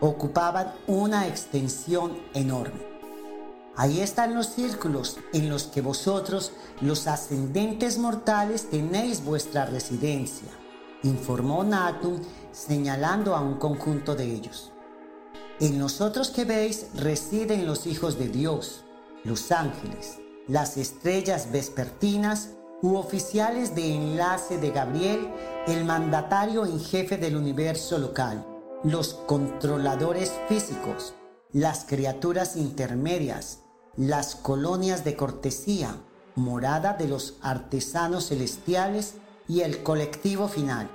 Ocupaban 0.00 0.74
una 0.86 1.26
extensión 1.28 2.18
enorme. 2.34 2.92
Ahí 3.76 4.00
están 4.00 4.34
los 4.34 4.48
círculos 4.48 5.16
en 5.32 5.48
los 5.48 5.64
que 5.64 5.80
vosotros, 5.80 6.52
los 6.82 7.06
ascendentes 7.06 7.96
mortales, 7.96 8.68
tenéis 8.68 9.24
vuestra 9.24 9.64
residencia, 9.64 10.48
informó 11.02 11.64
Natum 11.64 12.20
señalando 12.52 13.34
a 13.34 13.40
un 13.40 13.54
conjunto 13.54 14.14
de 14.14 14.24
ellos. 14.24 14.72
En 15.60 15.78
nosotros 15.78 16.30
que 16.30 16.44
veis 16.44 16.86
residen 16.94 17.66
los 17.66 17.86
hijos 17.86 18.18
de 18.18 18.28
Dios, 18.28 18.84
los 19.24 19.52
ángeles, 19.52 20.18
las 20.48 20.76
estrellas 20.76 21.52
vespertinas 21.52 22.50
u 22.82 22.96
oficiales 22.96 23.74
de 23.74 23.94
enlace 23.94 24.58
de 24.58 24.70
Gabriel, 24.70 25.28
el 25.68 25.84
mandatario 25.84 26.66
en 26.66 26.80
jefe 26.80 27.16
del 27.16 27.36
universo 27.36 27.98
local, 27.98 28.44
los 28.82 29.14
controladores 29.14 30.32
físicos, 30.48 31.14
las 31.52 31.84
criaturas 31.84 32.56
intermedias, 32.56 33.60
las 33.96 34.34
colonias 34.34 35.04
de 35.04 35.14
cortesía, 35.14 35.94
morada 36.34 36.94
de 36.94 37.06
los 37.06 37.34
artesanos 37.42 38.28
celestiales 38.28 39.14
y 39.48 39.60
el 39.60 39.82
colectivo 39.82 40.48
final 40.48 40.88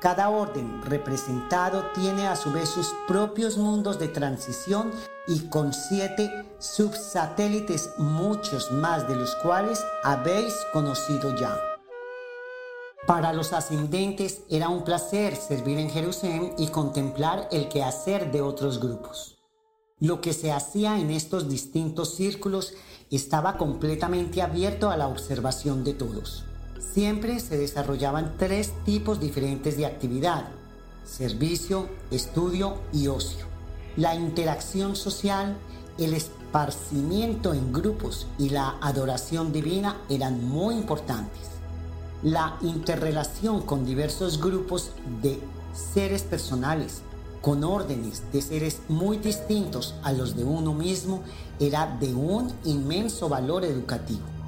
cada 0.00 0.30
orden 0.30 0.80
representado 0.82 1.84
tiene 1.94 2.26
a 2.26 2.34
su 2.34 2.50
vez 2.50 2.70
sus 2.70 2.94
propios 3.06 3.58
mundos 3.58 3.98
de 3.98 4.08
transición 4.08 4.90
y 5.28 5.40
con 5.50 5.74
siete 5.74 6.30
subsatélites, 6.58 7.90
muchos 7.98 8.72
más 8.72 9.06
de 9.06 9.16
los 9.16 9.34
cuales 9.36 9.84
habéis 10.02 10.54
conocido 10.72 11.36
ya. 11.36 11.60
Para 13.06 13.34
los 13.34 13.52
ascendentes 13.52 14.40
era 14.48 14.70
un 14.70 14.84
placer 14.84 15.36
servir 15.36 15.78
en 15.78 15.90
Jerusalén 15.90 16.54
y 16.56 16.68
contemplar 16.68 17.48
el 17.52 17.68
quehacer 17.68 18.32
de 18.32 18.40
otros 18.40 18.80
grupos. 18.80 19.38
Lo 19.98 20.22
que 20.22 20.32
se 20.32 20.50
hacía 20.50 20.98
en 20.98 21.10
estos 21.10 21.46
distintos 21.46 22.14
círculos 22.14 22.72
estaba 23.10 23.58
completamente 23.58 24.40
abierto 24.40 24.88
a 24.88 24.96
la 24.96 25.08
observación 25.08 25.84
de 25.84 25.92
todos 25.92 26.46
siempre 26.80 27.38
se 27.40 27.58
desarrollaban 27.58 28.34
tres 28.38 28.72
tipos 28.84 29.20
diferentes 29.20 29.76
de 29.76 29.86
actividad, 29.86 30.48
servicio, 31.04 31.88
estudio 32.10 32.78
y 32.92 33.08
ocio. 33.08 33.46
La 33.96 34.14
interacción 34.14 34.96
social, 34.96 35.56
el 35.98 36.14
esparcimiento 36.14 37.52
en 37.54 37.72
grupos 37.72 38.26
y 38.38 38.50
la 38.50 38.76
adoración 38.80 39.52
divina 39.52 39.96
eran 40.08 40.44
muy 40.44 40.74
importantes. 40.74 41.48
La 42.22 42.56
interrelación 42.62 43.62
con 43.62 43.84
diversos 43.84 44.40
grupos 44.40 44.92
de 45.22 45.40
seres 45.72 46.22
personales, 46.22 47.02
con 47.40 47.64
órdenes 47.64 48.22
de 48.32 48.42
seres 48.42 48.80
muy 48.88 49.16
distintos 49.16 49.94
a 50.02 50.12
los 50.12 50.36
de 50.36 50.44
uno 50.44 50.74
mismo, 50.74 51.22
era 51.58 51.86
de 51.98 52.14
un 52.14 52.52
inmenso 52.64 53.28
valor 53.28 53.64
educativo. 53.64 54.39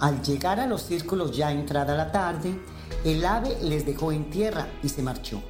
Al 0.00 0.22
llegar 0.22 0.60
a 0.60 0.66
los 0.66 0.82
círculos 0.82 1.36
ya 1.36 1.50
entrada 1.50 1.96
la 1.96 2.12
tarde, 2.12 2.58
el 3.04 3.24
ave 3.24 3.56
les 3.62 3.84
dejó 3.84 4.12
en 4.12 4.30
tierra 4.30 4.68
y 4.82 4.88
se 4.88 5.02
marchó. 5.02 5.42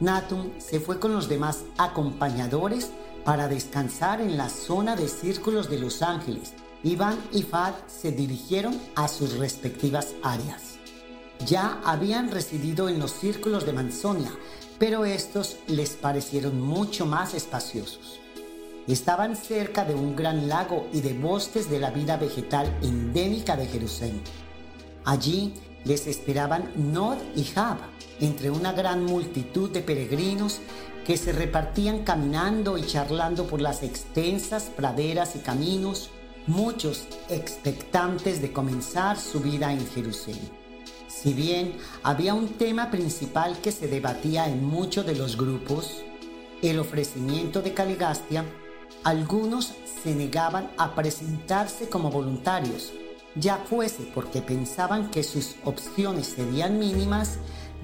Natum 0.00 0.50
se 0.58 0.80
fue 0.80 0.98
con 0.98 1.12
los 1.12 1.28
demás 1.28 1.64
acompañadores 1.76 2.90
para 3.24 3.48
descansar 3.48 4.22
en 4.22 4.38
la 4.38 4.48
zona 4.48 4.96
de 4.96 5.08
círculos 5.08 5.68
de 5.68 5.78
Los 5.78 6.00
Ángeles. 6.00 6.54
Iván 6.82 7.18
y 7.32 7.42
Fad 7.42 7.74
se 7.86 8.10
dirigieron 8.10 8.80
a 8.96 9.06
sus 9.08 9.36
respectivas 9.36 10.14
áreas. 10.22 10.78
Ya 11.46 11.80
habían 11.84 12.30
residido 12.30 12.88
en 12.88 12.98
los 12.98 13.12
círculos 13.12 13.66
de 13.66 13.74
Manzonia, 13.74 14.32
pero 14.78 15.04
estos 15.04 15.56
les 15.66 15.90
parecieron 15.90 16.58
mucho 16.58 17.04
más 17.04 17.34
espaciosos. 17.34 18.19
Estaban 18.90 19.36
cerca 19.36 19.84
de 19.84 19.94
un 19.94 20.16
gran 20.16 20.48
lago 20.48 20.88
y 20.92 21.00
de 21.00 21.12
bosques 21.12 21.70
de 21.70 21.78
la 21.78 21.92
vida 21.92 22.16
vegetal 22.16 22.76
endémica 22.82 23.56
de 23.56 23.66
Jerusalén. 23.66 24.20
Allí 25.04 25.54
les 25.84 26.08
esperaban 26.08 26.72
Nod 26.74 27.18
y 27.36 27.44
Jab, 27.44 27.78
entre 28.18 28.50
una 28.50 28.72
gran 28.72 29.04
multitud 29.04 29.70
de 29.70 29.82
peregrinos 29.82 30.58
que 31.06 31.16
se 31.16 31.30
repartían 31.30 32.02
caminando 32.02 32.76
y 32.76 32.84
charlando 32.84 33.46
por 33.46 33.60
las 33.60 33.84
extensas 33.84 34.64
praderas 34.64 35.36
y 35.36 35.38
caminos, 35.38 36.10
muchos 36.48 37.06
expectantes 37.28 38.42
de 38.42 38.52
comenzar 38.52 39.20
su 39.20 39.38
vida 39.38 39.72
en 39.72 39.86
Jerusalén. 39.86 40.50
Si 41.06 41.32
bien 41.32 41.76
había 42.02 42.34
un 42.34 42.48
tema 42.48 42.90
principal 42.90 43.56
que 43.60 43.70
se 43.70 43.86
debatía 43.86 44.48
en 44.48 44.64
muchos 44.64 45.06
de 45.06 45.14
los 45.14 45.36
grupos, 45.36 46.02
el 46.60 46.80
ofrecimiento 46.80 47.62
de 47.62 47.72
Caligastia, 47.72 48.44
algunos 49.04 49.72
se 50.02 50.14
negaban 50.14 50.70
a 50.76 50.94
presentarse 50.94 51.88
como 51.88 52.10
voluntarios, 52.10 52.92
ya 53.34 53.56
fuese 53.56 54.02
porque 54.14 54.42
pensaban 54.42 55.10
que 55.10 55.22
sus 55.22 55.56
opciones 55.64 56.26
serían 56.26 56.78
mínimas, 56.78 57.38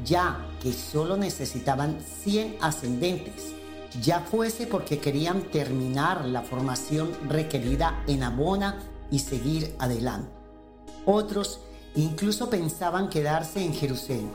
ya 0.05 0.47
que 0.63 0.73
solo 0.73 1.17
necesitaban 1.17 1.99
100 2.01 2.59
ascendentes, 2.61 3.55
ya 4.03 4.21
fuese 4.21 4.67
porque 4.67 4.99
querían 4.99 5.43
terminar 5.43 6.27
la 6.27 6.43
formación 6.43 7.11
requerida 7.29 8.03
en 8.07 8.23
Abona 8.23 8.79
y 9.11 9.21
seguir 9.21 9.75
adelante. 9.79 10.31
Otros 11.07 11.61
incluso 11.95 12.51
pensaban 12.51 13.09
quedarse 13.09 13.65
en 13.65 13.73
Jerusalén. 13.73 14.31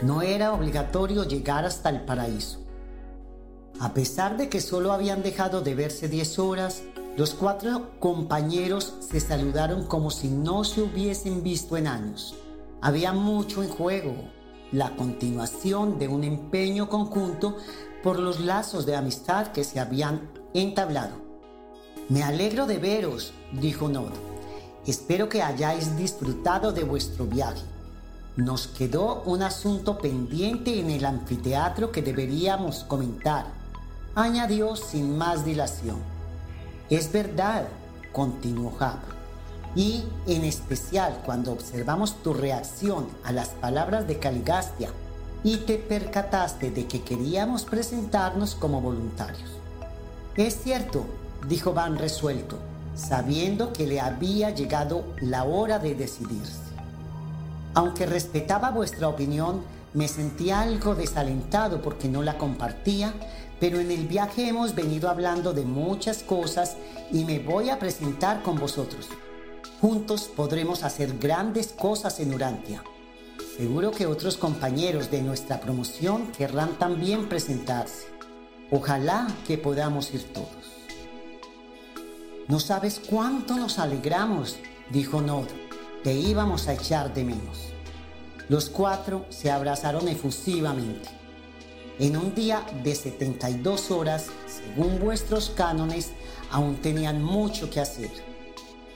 No 0.00 0.22
era 0.22 0.52
obligatorio 0.52 1.24
llegar 1.24 1.64
hasta 1.64 1.90
el 1.90 2.00
paraíso. 2.00 2.65
A 3.78 3.92
pesar 3.92 4.36
de 4.36 4.48
que 4.48 4.60
solo 4.60 4.92
habían 4.92 5.22
dejado 5.22 5.60
de 5.60 5.74
verse 5.74 6.08
10 6.08 6.38
horas, 6.38 6.82
Los 7.16 7.32
cuatro 7.32 7.92
compañeros 7.98 8.92
se 9.00 9.20
saludaron 9.20 9.86
como 9.86 10.10
si 10.10 10.28
no 10.28 10.64
se 10.64 10.82
hubiesen 10.82 11.42
visto 11.42 11.78
en 11.78 11.86
años. 11.86 12.34
Había 12.82 13.14
mucho 13.14 13.62
en 13.62 13.70
juego, 13.70 14.12
la 14.70 14.94
continuación 14.96 15.98
de 15.98 16.08
un 16.08 16.24
empeño 16.24 16.90
conjunto 16.90 17.56
por 18.02 18.18
los 18.18 18.40
lazos 18.40 18.84
de 18.84 18.96
amistad 18.96 19.46
que 19.46 19.64
se 19.64 19.80
habían 19.80 20.28
entablado. 20.52 21.14
Me 22.10 22.22
alegro 22.22 22.66
de 22.66 22.76
veros, 22.76 23.32
dijo 23.50 23.88
Nod. 23.88 24.12
Espero 24.86 25.30
que 25.30 25.42
hayáis 25.42 25.96
disfrutado 25.96 26.70
de 26.70 26.84
vuestro 26.84 27.24
viaje. 27.24 27.64
Nos 28.36 28.66
quedó 28.66 29.22
un 29.24 29.42
asunto 29.42 29.96
pendiente 29.96 30.78
en 30.78 30.90
el 30.90 31.06
anfiteatro 31.06 31.90
que 31.90 32.02
deberíamos 32.02 32.84
comentar, 32.84 33.46
añadió 34.16 34.74
sin 34.76 35.16
más 35.16 35.44
dilación. 35.44 35.98
Es 36.88 37.12
verdad, 37.12 37.68
continuó 38.12 38.72
Jab, 38.72 38.98
y 39.76 40.04
en 40.26 40.44
especial 40.44 41.20
cuando 41.26 41.52
observamos 41.52 42.14
tu 42.22 42.32
reacción 42.32 43.08
a 43.24 43.32
las 43.32 43.50
palabras 43.50 44.08
de 44.08 44.18
Caligastia 44.18 44.88
y 45.44 45.58
te 45.58 45.76
percataste 45.76 46.70
de 46.70 46.86
que 46.86 47.02
queríamos 47.02 47.64
presentarnos 47.64 48.54
como 48.54 48.80
voluntarios. 48.80 49.50
Es 50.34 50.62
cierto, 50.62 51.04
dijo 51.46 51.74
Van 51.74 51.98
resuelto, 51.98 52.56
sabiendo 52.94 53.74
que 53.74 53.86
le 53.86 54.00
había 54.00 54.48
llegado 54.48 55.04
la 55.20 55.44
hora 55.44 55.78
de 55.78 55.94
decidirse. 55.94 56.62
Aunque 57.74 58.06
respetaba 58.06 58.70
vuestra 58.70 59.08
opinión, 59.08 59.60
me 59.92 60.08
sentía 60.08 60.60
algo 60.60 60.94
desalentado 60.94 61.82
porque 61.82 62.08
no 62.08 62.22
la 62.22 62.38
compartía 62.38 63.14
pero 63.60 63.80
en 63.80 63.90
el 63.90 64.06
viaje 64.06 64.48
hemos 64.48 64.74
venido 64.74 65.08
hablando 65.08 65.52
de 65.52 65.64
muchas 65.64 66.22
cosas 66.22 66.76
y 67.10 67.24
me 67.24 67.38
voy 67.38 67.70
a 67.70 67.78
presentar 67.78 68.42
con 68.42 68.56
vosotros. 68.58 69.08
Juntos 69.80 70.30
podremos 70.34 70.82
hacer 70.82 71.18
grandes 71.18 71.68
cosas 71.68 72.20
en 72.20 72.34
Urantia. 72.34 72.82
Seguro 73.56 73.90
que 73.90 74.06
otros 74.06 74.36
compañeros 74.36 75.10
de 75.10 75.22
nuestra 75.22 75.60
promoción 75.60 76.32
querrán 76.32 76.78
también 76.78 77.28
presentarse. 77.28 78.06
Ojalá 78.70 79.26
que 79.46 79.58
podamos 79.58 80.12
ir 80.12 80.24
todos. 80.32 80.48
No 82.48 82.60
sabes 82.60 83.00
cuánto 83.04 83.56
nos 83.56 83.78
alegramos, 83.78 84.56
dijo 84.90 85.20
Nod. 85.20 85.46
Te 86.04 86.14
íbamos 86.14 86.68
a 86.68 86.74
echar 86.74 87.12
de 87.12 87.24
menos. 87.24 87.72
Los 88.48 88.68
cuatro 88.68 89.26
se 89.28 89.50
abrazaron 89.50 90.06
efusivamente. 90.06 91.15
En 91.98 92.14
un 92.14 92.34
día 92.34 92.66
de 92.82 92.94
72 92.94 93.90
horas, 93.90 94.26
según 94.46 94.98
vuestros 94.98 95.50
cánones, 95.56 96.10
aún 96.50 96.76
tenían 96.76 97.22
mucho 97.22 97.70
que 97.70 97.80
hacer. 97.80 98.10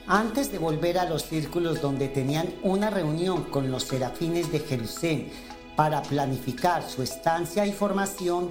Antes 0.06 0.52
de 0.52 0.58
volver 0.58 0.98
a 0.98 1.08
los 1.08 1.22
círculos 1.24 1.80
donde 1.80 2.08
tenían 2.08 2.52
una 2.62 2.90
reunión 2.90 3.44
con 3.44 3.70
los 3.70 3.84
serafines 3.84 4.52
de 4.52 4.60
Jerusalén 4.60 5.30
para 5.76 6.02
planificar 6.02 6.86
su 6.86 7.02
estancia 7.02 7.66
y 7.66 7.72
formación, 7.72 8.50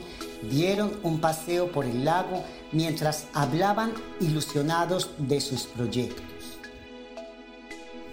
dieron 0.50 1.00
un 1.04 1.22
paseo 1.22 1.72
por 1.72 1.86
el 1.86 2.04
lago 2.04 2.44
mientras 2.72 3.28
hablaban 3.34 3.94
ilusionados 4.20 5.12
de 5.20 5.42
sus 5.42 5.68
proyectos. 5.68 6.26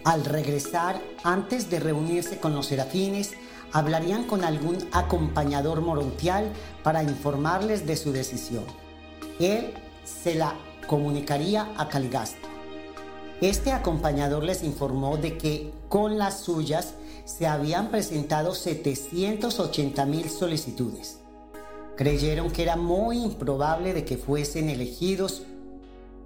Al 0.05 0.25
regresar, 0.25 1.01
antes 1.25 1.71
de 1.71 1.81
reunirse 1.81 2.39
con 2.39 2.55
los 2.55 2.67
serafines, 2.67 3.33
hablarían 3.73 4.25
con 4.25 4.45
algún 4.45 4.79
acompañador 4.93 5.81
morontial 5.81 6.53
para 6.83 7.03
informarles 7.03 7.87
de 7.87 7.97
su 7.97 8.13
decisión. 8.13 8.65
Él 9.39 9.75
se 10.05 10.35
la 10.35 10.55
comunicaría 10.87 11.73
a 11.77 11.89
Caligasta. 11.89 12.49
Este 13.41 13.73
acompañador 13.73 14.45
les 14.45 14.63
informó 14.63 15.19
de 15.19 15.37
que 15.37 15.73
con 15.89 16.17
las 16.17 16.41
suyas 16.41 16.95
se 17.27 17.47
habían 17.47 17.91
presentado 17.91 18.55
780 18.55 20.07
mil 20.07 20.31
solicitudes. 20.31 21.19
Creyeron 21.97 22.51
que 22.51 22.63
era 22.63 22.77
muy 22.77 23.19
improbable 23.19 23.93
de 23.93 24.05
que 24.05 24.17
fuesen 24.17 24.71
elegidos. 24.71 25.43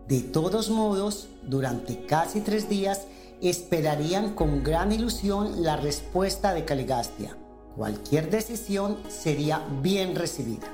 De 0.09 0.20
todos 0.20 0.70
modos, 0.70 1.28
durante 1.43 2.05
casi 2.07 2.41
tres 2.41 2.68
días 2.68 3.07
esperarían 3.43 4.34
con 4.34 4.62
gran 4.62 4.93
ilusión 4.93 5.62
la 5.62 5.76
respuesta 5.76 6.53
de 6.53 6.64
Caligastia. 6.64 7.36
Cualquier 7.74 8.30
decisión 8.30 8.99
sería 9.09 9.64
bien 9.80 10.14
recibida. 10.14 10.66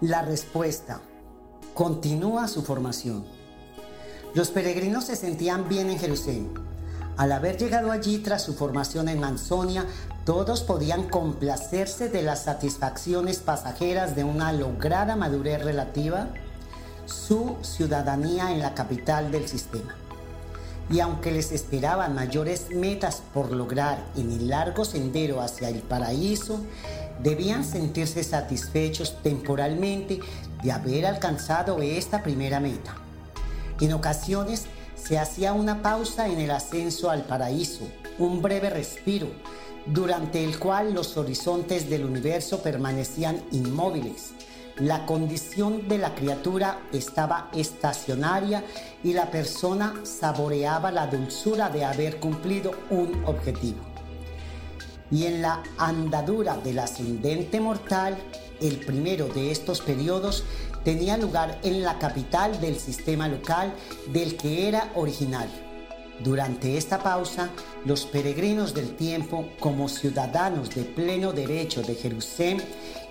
La 0.00 0.22
respuesta. 0.22 1.00
Continúa 1.72 2.48
su 2.48 2.62
formación. 2.62 3.24
Los 4.34 4.50
peregrinos 4.50 5.04
se 5.04 5.16
sentían 5.16 5.68
bien 5.68 5.88
en 5.88 5.98
Jerusalén. 5.98 6.52
Al 7.16 7.32
haber 7.32 7.56
llegado 7.56 7.90
allí 7.90 8.18
tras 8.18 8.42
su 8.42 8.54
formación 8.54 9.08
en 9.08 9.20
Mansonia, 9.20 9.86
todos 10.26 10.62
podían 10.62 11.08
complacerse 11.08 12.10
de 12.10 12.20
las 12.20 12.42
satisfacciones 12.44 13.38
pasajeras 13.38 14.14
de 14.14 14.24
una 14.24 14.52
lograda 14.52 15.16
madurez 15.16 15.64
relativa, 15.64 16.28
su 17.06 17.56
ciudadanía 17.62 18.52
en 18.52 18.60
la 18.60 18.74
capital 18.74 19.30
del 19.30 19.48
sistema 19.48 19.94
y 20.90 21.00
aunque 21.00 21.32
les 21.32 21.50
esperaban 21.52 22.14
mayores 22.14 22.68
metas 22.70 23.22
por 23.34 23.50
lograr 23.50 24.04
en 24.16 24.30
el 24.30 24.48
largo 24.48 24.84
sendero 24.84 25.40
hacia 25.40 25.68
el 25.68 25.80
paraíso, 25.80 26.60
debían 27.22 27.64
sentirse 27.64 28.22
satisfechos 28.22 29.20
temporalmente 29.22 30.20
de 30.62 30.72
haber 30.72 31.06
alcanzado 31.06 31.80
esta 31.82 32.22
primera 32.22 32.60
meta. 32.60 32.96
En 33.80 33.92
ocasiones 33.92 34.66
se 34.94 35.18
hacía 35.18 35.52
una 35.52 35.82
pausa 35.82 36.28
en 36.28 36.38
el 36.38 36.50
ascenso 36.50 37.10
al 37.10 37.24
paraíso, 37.24 37.84
un 38.18 38.42
breve 38.42 38.70
respiro, 38.70 39.28
durante 39.86 40.42
el 40.44 40.58
cual 40.58 40.94
los 40.94 41.16
horizontes 41.16 41.90
del 41.90 42.04
universo 42.04 42.62
permanecían 42.62 43.42
inmóviles 43.52 44.35
la 44.78 45.06
condición 45.06 45.88
de 45.88 45.98
la 45.98 46.14
criatura 46.14 46.80
estaba 46.92 47.48
estacionaria 47.54 48.62
y 49.02 49.14
la 49.14 49.30
persona 49.30 49.94
saboreaba 50.02 50.90
la 50.90 51.06
dulzura 51.06 51.70
de 51.70 51.84
haber 51.84 52.20
cumplido 52.20 52.72
un 52.90 53.22
objetivo. 53.24 53.78
Y 55.10 55.24
en 55.24 55.40
la 55.40 55.62
andadura 55.78 56.56
del 56.58 56.80
ascendente 56.80 57.60
mortal, 57.60 58.18
el 58.60 58.78
primero 58.80 59.28
de 59.28 59.50
estos 59.50 59.80
periodos 59.80 60.44
tenía 60.84 61.16
lugar 61.16 61.58
en 61.62 61.82
la 61.82 61.98
capital 61.98 62.60
del 62.60 62.78
sistema 62.78 63.28
local 63.28 63.72
del 64.12 64.36
que 64.36 64.68
era 64.68 64.90
originario. 64.94 65.66
Durante 66.22 66.78
esta 66.78 67.02
pausa, 67.02 67.50
los 67.84 68.06
peregrinos 68.06 68.72
del 68.72 68.96
tiempo, 68.96 69.48
como 69.60 69.88
ciudadanos 69.88 70.70
de 70.70 70.82
pleno 70.84 71.32
derecho 71.32 71.82
de 71.82 71.94
Jerusalén, 71.94 72.62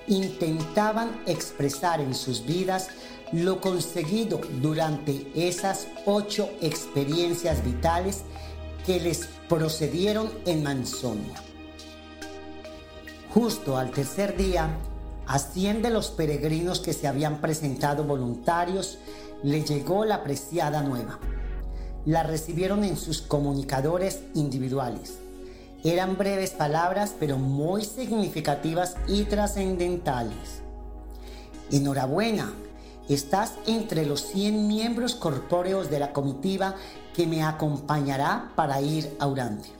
intentaban 0.07 1.21
expresar 1.25 1.99
en 2.01 2.13
sus 2.13 2.45
vidas 2.45 2.89
lo 3.31 3.59
conseguido 3.59 4.39
durante 4.61 5.31
esas 5.35 5.87
ocho 6.05 6.49
experiencias 6.61 7.63
vitales 7.63 8.23
que 8.85 8.99
les 8.99 9.27
procedieron 9.49 10.29
en 10.45 10.63
Mansonia. 10.63 11.41
Justo 13.33 13.77
al 13.77 13.91
tercer 13.91 14.37
día, 14.37 14.77
a 15.27 15.39
cien 15.39 15.81
de 15.81 15.89
los 15.89 16.11
peregrinos 16.11 16.79
que 16.79 16.93
se 16.93 17.07
habían 17.07 17.41
presentado 17.41 18.03
voluntarios 18.03 18.99
le 19.43 19.63
llegó 19.63 20.05
la 20.05 20.23
preciada 20.23 20.81
nueva. 20.81 21.19
La 22.05 22.21
recibieron 22.21 22.83
en 22.83 22.95
sus 22.95 23.21
comunicadores 23.21 24.21
individuales 24.35 25.24
eran 25.85 26.17
breves 26.17 26.51
palabras, 26.51 27.15
pero 27.19 27.37
muy 27.37 27.85
significativas 27.85 28.95
y 29.07 29.23
trascendentales. 29.23 30.61
Enhorabuena, 31.71 32.53
estás 33.07 33.53
entre 33.67 34.05
los 34.05 34.21
100 34.27 34.67
miembros 34.67 35.15
corpóreos 35.15 35.89
de 35.91 35.99
la 35.99 36.11
comitiva 36.11 36.75
que 37.13 37.27
me 37.27 37.43
acompañará 37.43 38.51
para 38.55 38.81
ir 38.81 39.15
a 39.19 39.27
Urantia. 39.27 39.73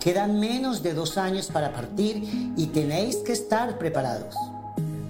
Quedan 0.00 0.40
menos 0.40 0.82
de 0.82 0.94
dos 0.94 1.18
años 1.18 1.48
para 1.48 1.72
partir 1.72 2.54
y 2.56 2.66
tenéis 2.66 3.16
que 3.16 3.32
estar 3.32 3.78
preparados. 3.78 4.34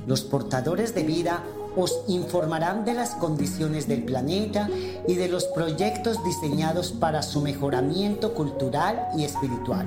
Los 0.06 0.22
portadores 0.22 0.94
de 0.94 1.02
vida 1.02 1.44
os 1.76 2.00
informarán 2.08 2.84
de 2.84 2.94
las 2.94 3.10
condiciones 3.10 3.88
del 3.88 4.04
planeta 4.04 4.68
y 5.06 5.14
de 5.14 5.28
los 5.28 5.44
proyectos 5.44 6.22
diseñados 6.24 6.92
para 6.92 7.22
su 7.22 7.40
mejoramiento 7.40 8.34
cultural 8.34 9.08
y 9.16 9.24
espiritual. 9.24 9.86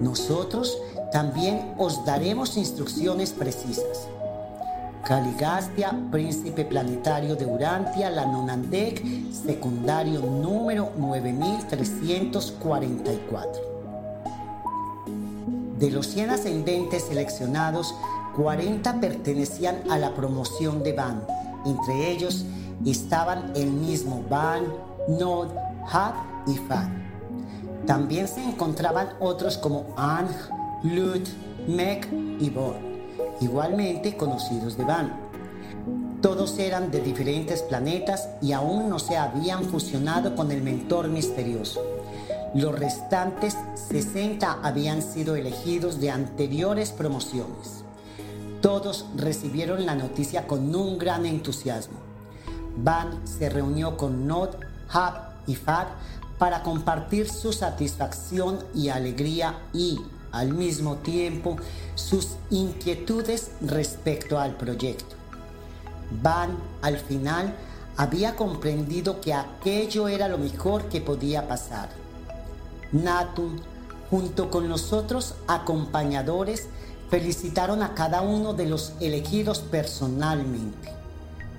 Nosotros 0.00 0.78
también 1.12 1.74
os 1.78 2.04
daremos 2.04 2.56
instrucciones 2.56 3.32
precisas. 3.32 4.08
Caligastia, 5.04 5.96
príncipe 6.10 6.64
planetario 6.64 7.34
de 7.34 7.46
Urantia, 7.46 8.10
la 8.10 8.26
Nonandek, 8.26 9.02
secundario 9.32 10.20
número 10.20 10.90
9344. 10.98 13.70
De 15.78 15.90
los 15.90 16.06
100 16.08 16.30
ascendentes 16.30 17.04
seleccionados, 17.04 17.94
40 18.36 19.00
pertenecían 19.00 19.82
a 19.90 19.98
la 19.98 20.14
promoción 20.14 20.82
de 20.82 20.92
Van, 20.92 21.24
Entre 21.66 22.10
ellos 22.10 22.44
estaban 22.86 23.52
el 23.54 23.70
mismo 23.70 24.24
Van, 24.28 24.64
Nod, 25.08 25.48
Had 25.90 26.14
y 26.46 26.56
Fad. 26.56 26.88
También 27.86 28.28
se 28.28 28.42
encontraban 28.42 29.08
otros 29.20 29.58
como 29.58 29.86
Ang, 29.96 30.28
Lut, 30.82 31.28
Mek 31.66 32.08
y 32.40 32.50
Bor, 32.50 32.76
igualmente 33.40 34.16
conocidos 34.16 34.76
de 34.76 34.84
Van. 34.84 35.12
Todos 36.22 36.58
eran 36.58 36.90
de 36.90 37.00
diferentes 37.00 37.62
planetas 37.62 38.28
y 38.42 38.52
aún 38.52 38.88
no 38.88 38.98
se 38.98 39.16
habían 39.16 39.64
fusionado 39.64 40.36
con 40.36 40.52
el 40.52 40.62
mentor 40.62 41.08
misterioso. 41.08 41.82
Los 42.54 42.78
restantes 42.78 43.56
60 43.88 44.58
habían 44.62 45.02
sido 45.02 45.36
elegidos 45.36 46.00
de 46.00 46.10
anteriores 46.10 46.90
promociones. 46.90 47.79
Todos 48.60 49.06
recibieron 49.16 49.86
la 49.86 49.94
noticia 49.94 50.46
con 50.46 50.74
un 50.74 50.98
gran 50.98 51.26
entusiasmo. 51.26 51.98
Van 52.76 53.26
se 53.26 53.48
reunió 53.48 53.96
con 53.96 54.26
Nod, 54.26 54.50
Hab 54.88 55.30
y 55.46 55.54
Fad 55.54 55.88
para 56.38 56.62
compartir 56.62 57.28
su 57.28 57.52
satisfacción 57.52 58.58
y 58.74 58.88
alegría 58.88 59.58
y, 59.72 60.00
al 60.32 60.52
mismo 60.52 60.96
tiempo, 60.96 61.56
sus 61.94 62.36
inquietudes 62.50 63.50
respecto 63.60 64.38
al 64.38 64.56
proyecto. 64.56 65.16
Van, 66.22 66.56
al 66.82 66.98
final, 66.98 67.54
había 67.96 68.36
comprendido 68.36 69.20
que 69.20 69.34
aquello 69.34 70.08
era 70.08 70.28
lo 70.28 70.38
mejor 70.38 70.84
que 70.84 71.00
podía 71.00 71.46
pasar 71.46 71.90
Natun, 72.92 73.60
junto 74.10 74.50
con 74.50 74.68
los 74.68 74.92
otros 74.92 75.34
acompañadores, 75.46 76.68
felicitaron 77.10 77.82
a 77.82 77.94
cada 77.94 78.22
uno 78.22 78.54
de 78.54 78.66
los 78.66 78.94
elegidos 79.00 79.58
personalmente. 79.58 80.94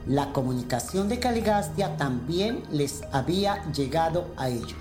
La 0.08 0.34
comunicación 0.34 1.10
de 1.10 1.20
Caligastia 1.20 1.97
también 1.97 2.64
les 2.72 3.04
había 3.12 3.64
llegado 3.72 4.28
a 4.38 4.49
ellos. 4.49 4.74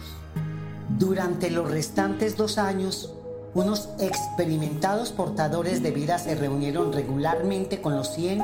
Durante 0.99 1.51
los 1.51 1.71
restantes 1.71 2.37
dos 2.37 2.57
años, 2.57 3.13
unos 3.53 3.89
experimentados 3.99 5.11
portadores 5.11 5.83
de 5.83 5.91
vida 5.91 6.19
se 6.19 6.37
reunieron 6.37 6.93
regularmente 6.93 7.83
con 7.83 7.97
los 7.97 8.15
100 8.15 8.43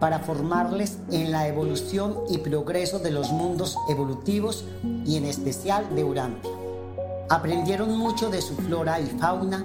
para 0.00 0.18
formarles 0.18 0.98
en 1.10 1.30
la 1.30 1.46
evolución 1.46 2.18
y 2.28 2.38
progreso 2.38 2.98
de 2.98 3.10
los 3.10 3.30
mundos 3.30 3.76
evolutivos 3.88 4.64
y 5.04 5.16
en 5.16 5.24
especial 5.24 5.94
de 5.94 6.04
Urantia. 6.04 6.50
Aprendieron 7.30 7.96
mucho 7.96 8.30
de 8.30 8.40
su 8.40 8.54
flora 8.56 9.00
y 9.00 9.06
fauna, 9.06 9.64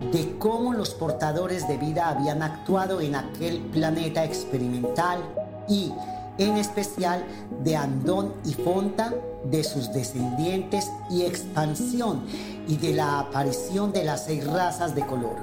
de 0.00 0.36
cómo 0.38 0.72
los 0.72 0.90
portadores 0.94 1.68
de 1.68 1.76
vida 1.76 2.08
habían 2.08 2.42
actuado 2.42 3.00
en 3.00 3.14
aquel 3.14 3.60
planeta 3.60 4.24
experimental 4.24 5.20
y, 5.68 5.92
en 6.38 6.56
especial, 6.56 7.24
de 7.62 7.76
Andón 7.76 8.32
y 8.44 8.54
Fonta, 8.54 9.14
de 9.44 9.62
sus 9.62 9.92
descendientes 9.92 10.90
y 11.10 11.22
expansión 11.22 12.24
y 12.66 12.76
de 12.76 12.94
la 12.94 13.20
aparición 13.20 13.92
de 13.92 14.04
las 14.04 14.24
seis 14.24 14.46
razas 14.46 14.94
de 14.94 15.06
color. 15.06 15.36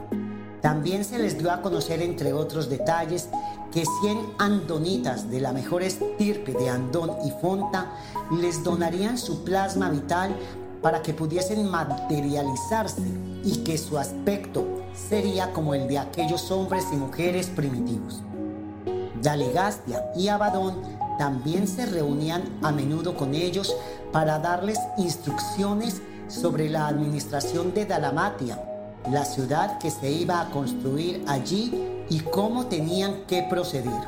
También 0.61 1.05
se 1.05 1.19
les 1.19 1.37
dio 1.37 1.51
a 1.51 1.61
conocer, 1.61 2.01
entre 2.01 2.33
otros 2.33 2.67
detalles, 2.69 3.29
que 3.71 3.83
100 4.01 4.17
andonitas 4.39 5.29
de 5.29 5.39
la 5.39 5.53
mejor 5.53 5.83
estirpe 5.83 6.53
de 6.53 6.69
Andón 6.69 7.11
y 7.25 7.31
Fonta 7.31 7.91
les 8.31 8.63
donarían 8.63 9.17
su 9.17 9.43
plasma 9.43 9.89
vital 9.89 10.35
para 10.87 11.01
que 11.01 11.13
pudiesen 11.13 11.69
materializarse 11.69 13.01
y 13.43 13.57
que 13.65 13.77
su 13.77 13.97
aspecto 13.97 14.65
sería 15.09 15.51
como 15.51 15.73
el 15.73 15.85
de 15.85 15.99
aquellos 15.99 16.49
hombres 16.49 16.85
y 16.93 16.95
mujeres 16.95 17.47
primitivos. 17.47 18.21
Dalegastia 19.21 20.05
y 20.15 20.29
Abadón 20.29 20.81
también 21.17 21.67
se 21.67 21.87
reunían 21.87 22.41
a 22.61 22.71
menudo 22.71 23.17
con 23.17 23.35
ellos 23.35 23.75
para 24.13 24.39
darles 24.39 24.79
instrucciones 24.97 26.01
sobre 26.29 26.69
la 26.69 26.87
administración 26.87 27.73
de 27.73 27.85
Dalamatia, 27.85 28.57
la 29.11 29.25
ciudad 29.25 29.79
que 29.79 29.91
se 29.91 30.09
iba 30.09 30.39
a 30.39 30.49
construir 30.51 31.21
allí 31.27 32.05
y 32.09 32.21
cómo 32.21 32.67
tenían 32.67 33.25
que 33.27 33.43
proceder. 33.43 34.07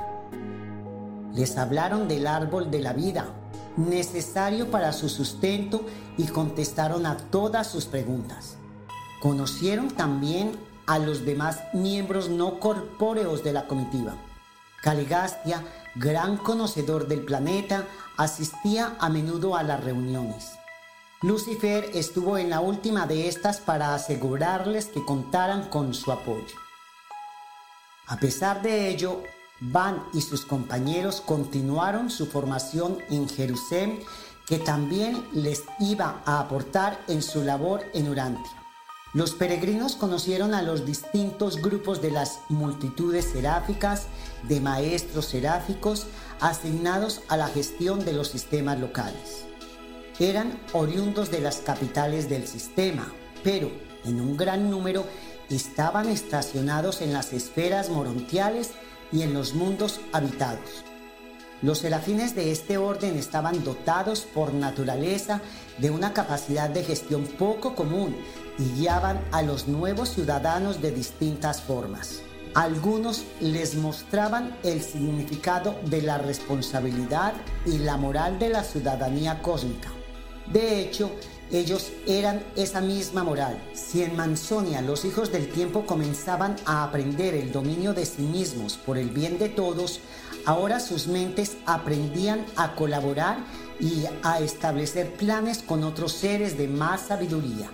Les 1.33 1.57
hablaron 1.57 2.07
del 2.07 2.25
árbol 2.25 2.71
de 2.71 2.79
la 2.79 2.93
vida, 2.93 3.25
necesario 3.79 4.69
para 4.69 4.91
su 4.93 5.09
sustento 5.09 5.85
y 6.17 6.27
contestaron 6.27 7.05
a 7.05 7.17
todas 7.17 7.67
sus 7.67 7.85
preguntas. 7.85 8.57
Conocieron 9.21 9.89
también 9.89 10.59
a 10.85 10.99
los 10.99 11.25
demás 11.25 11.59
miembros 11.73 12.29
no 12.29 12.59
corpóreos 12.59 13.43
de 13.43 13.53
la 13.53 13.67
comitiva. 13.67 14.15
Caligastia, 14.81 15.63
gran 15.95 16.37
conocedor 16.37 17.07
del 17.07 17.23
planeta, 17.23 17.85
asistía 18.17 18.95
a 18.99 19.09
menudo 19.09 19.55
a 19.55 19.63
las 19.63 19.83
reuniones. 19.83 20.51
Lucifer 21.21 21.89
estuvo 21.93 22.37
en 22.37 22.49
la 22.49 22.61
última 22.61 23.05
de 23.05 23.27
estas 23.27 23.59
para 23.59 23.93
asegurarles 23.93 24.87
que 24.87 25.03
contaran 25.03 25.69
con 25.69 25.93
su 25.93 26.11
apoyo. 26.11 26.55
A 28.07 28.17
pesar 28.17 28.61
de 28.61 28.89
ello, 28.89 29.21
Van 29.61 30.03
y 30.13 30.21
sus 30.21 30.45
compañeros 30.45 31.21
continuaron 31.21 32.09
su 32.09 32.27
formación 32.27 32.97
en 33.09 33.27
Jerusalén, 33.27 33.99
que 34.47 34.57
también 34.57 35.27
les 35.33 35.63
iba 35.79 36.21
a 36.25 36.39
aportar 36.39 36.99
en 37.07 37.21
su 37.21 37.43
labor 37.43 37.83
en 37.93 38.09
Urantia. 38.09 38.51
Los 39.13 39.31
peregrinos 39.33 39.95
conocieron 39.95 40.53
a 40.53 40.61
los 40.61 40.85
distintos 40.85 41.61
grupos 41.61 42.01
de 42.01 42.11
las 42.11 42.39
multitudes 42.47 43.25
seráficas, 43.25 44.05
de 44.47 44.61
maestros 44.61 45.25
seráficos, 45.25 46.05
asignados 46.39 47.21
a 47.27 47.35
la 47.35 47.47
gestión 47.47 48.05
de 48.05 48.13
los 48.13 48.29
sistemas 48.29 48.79
locales. 48.79 49.45
Eran 50.19 50.59
oriundos 50.73 51.31
de 51.31 51.41
las 51.41 51.57
capitales 51.57 52.29
del 52.29 52.47
sistema, 52.47 53.11
pero 53.43 53.71
en 54.05 54.21
un 54.21 54.37
gran 54.37 54.69
número 54.69 55.05
estaban 55.49 56.07
estacionados 56.07 57.01
en 57.01 57.11
las 57.11 57.33
esferas 57.33 57.89
morontiales 57.89 58.71
y 59.11 59.21
en 59.23 59.33
los 59.33 59.53
mundos 59.53 59.99
habitados. 60.13 60.83
Los 61.61 61.79
serafines 61.79 62.35
de 62.35 62.51
este 62.51 62.77
orden 62.77 63.17
estaban 63.17 63.63
dotados 63.65 64.21
por 64.21 64.53
naturaleza 64.53 65.41
de 65.77 65.89
una 65.89 66.13
capacidad 66.13 66.69
de 66.69 66.85
gestión 66.85 67.25
poco 67.25 67.75
común 67.75 68.15
y 68.57 68.79
guiaban 68.79 69.19
a 69.31 69.41
los 69.41 69.67
nuevos 69.67 70.09
ciudadanos 70.09 70.81
de 70.81 70.91
distintas 70.91 71.61
formas. 71.61 72.21
Algunos 72.55 73.25
les 73.41 73.75
mostraban 73.75 74.57
el 74.63 74.81
significado 74.81 75.75
de 75.85 76.01
la 76.01 76.17
responsabilidad 76.17 77.33
y 77.65 77.77
la 77.79 77.97
moral 77.97 78.39
de 78.39 78.49
la 78.49 78.63
ciudadanía 78.63 79.41
cósmica. 79.41 79.89
De 80.51 80.79
hecho, 80.79 81.11
ellos 81.51 81.91
eran 82.05 82.43
esa 82.55 82.81
misma 82.81 83.23
moral. 83.23 83.61
Si 83.73 84.03
en 84.03 84.15
Manzonia 84.15 84.81
los 84.81 85.05
hijos 85.05 85.31
del 85.31 85.49
tiempo 85.49 85.85
comenzaban 85.85 86.55
a 86.65 86.83
aprender 86.83 87.33
el 87.33 87.51
dominio 87.51 87.93
de 87.93 88.05
sí 88.05 88.21
mismos 88.21 88.77
por 88.77 88.97
el 88.97 89.09
bien 89.09 89.39
de 89.39 89.49
todos, 89.49 89.99
ahora 90.45 90.79
sus 90.79 91.07
mentes 91.07 91.57
aprendían 91.65 92.45
a 92.55 92.75
colaborar 92.75 93.39
y 93.79 94.03
a 94.23 94.39
establecer 94.39 95.13
planes 95.13 95.59
con 95.63 95.83
otros 95.83 96.13
seres 96.13 96.57
de 96.57 96.67
más 96.67 97.07
sabiduría. 97.07 97.71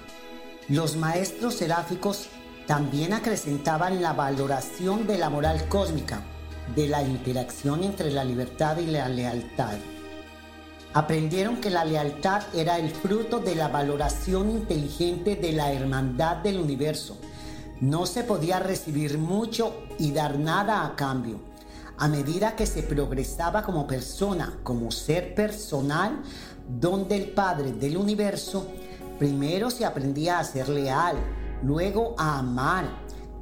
Los 0.69 0.95
maestros 0.95 1.55
seráficos 1.55 2.27
también 2.67 3.13
acrecentaban 3.13 4.01
la 4.01 4.13
valoración 4.13 5.05
de 5.05 5.17
la 5.17 5.29
moral 5.29 5.67
cósmica, 5.67 6.21
de 6.75 6.87
la 6.87 7.03
interacción 7.03 7.83
entre 7.83 8.09
la 8.11 8.23
libertad 8.23 8.77
y 8.77 8.87
la 8.87 9.07
lealtad. 9.07 9.77
Aprendieron 10.95 11.57
que 11.57 11.69
la 11.69 11.83
lealtad 11.83 12.43
era 12.53 12.79
el 12.79 12.89
fruto 12.89 13.41
de 13.41 13.53
la 13.53 13.67
valoración 13.67 14.49
inteligente 14.49 15.35
de 15.35 15.51
la 15.51 15.73
hermandad 15.73 16.37
del 16.37 16.57
universo. 16.57 17.17
No 17.81 18.05
se 18.05 18.23
podía 18.23 18.59
recibir 18.59 19.17
mucho 19.17 19.75
y 19.99 20.13
dar 20.13 20.39
nada 20.39 20.85
a 20.85 20.95
cambio. 20.95 21.41
A 21.97 22.07
medida 22.07 22.55
que 22.55 22.65
se 22.65 22.81
progresaba 22.81 23.61
como 23.63 23.85
persona, 23.85 24.57
como 24.63 24.89
ser 24.89 25.35
personal, 25.35 26.21
donde 26.65 27.17
el 27.17 27.31
Padre 27.31 27.73
del 27.73 27.97
universo, 27.97 28.65
primero 29.19 29.71
se 29.71 29.83
aprendía 29.83 30.39
a 30.39 30.45
ser 30.45 30.69
leal, 30.69 31.17
luego 31.61 32.15
a 32.17 32.39
amar, 32.39 32.85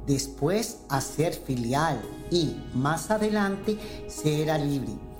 después 0.08 0.78
a 0.88 1.00
ser 1.00 1.32
filial 1.34 2.02
y 2.32 2.56
más 2.74 3.12
adelante 3.12 3.78
se 4.08 4.42
era 4.42 4.58
libre 4.58 5.13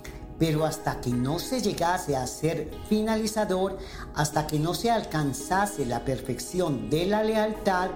pero 0.47 0.67
hasta 0.67 1.01
que 1.01 1.09
no 1.09 1.39
se 1.39 1.63
llegase 1.63 2.17
a 2.17 2.27
ser 2.27 2.71
finalizador, 2.87 3.79
hasta 4.15 4.47
que 4.47 4.59
no 4.59 4.75
se 4.75 4.91
alcanzase 4.91 5.87
la 5.87 6.05
perfección 6.05 6.91
de 6.91 7.07
la 7.07 7.23
lealtad, 7.23 7.89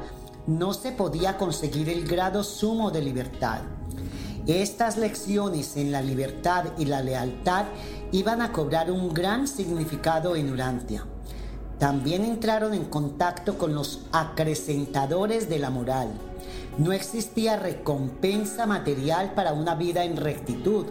no 0.46 0.72
se 0.72 0.92
podía 0.92 1.36
conseguir 1.36 1.90
el 1.90 2.08
grado 2.08 2.42
sumo 2.42 2.90
de 2.90 3.02
libertad. 3.02 3.60
Estas 4.46 4.96
lecciones 4.96 5.76
en 5.76 5.92
la 5.92 6.00
libertad 6.00 6.64
y 6.78 6.86
la 6.86 7.02
lealtad 7.02 7.66
iban 8.12 8.40
a 8.40 8.50
cobrar 8.50 8.90
un 8.90 9.12
gran 9.12 9.46
significado 9.46 10.34
en 10.34 10.50
Urantia. 10.50 11.04
También 11.78 12.24
entraron 12.24 12.72
en 12.72 12.86
contacto 12.86 13.58
con 13.58 13.74
los 13.74 14.06
acrecentadores 14.10 15.50
de 15.50 15.58
la 15.58 15.68
moral. 15.68 16.08
No 16.78 16.92
existía 16.92 17.58
recompensa 17.58 18.64
material 18.64 19.34
para 19.34 19.52
una 19.52 19.74
vida 19.74 20.04
en 20.04 20.16
rectitud 20.16 20.86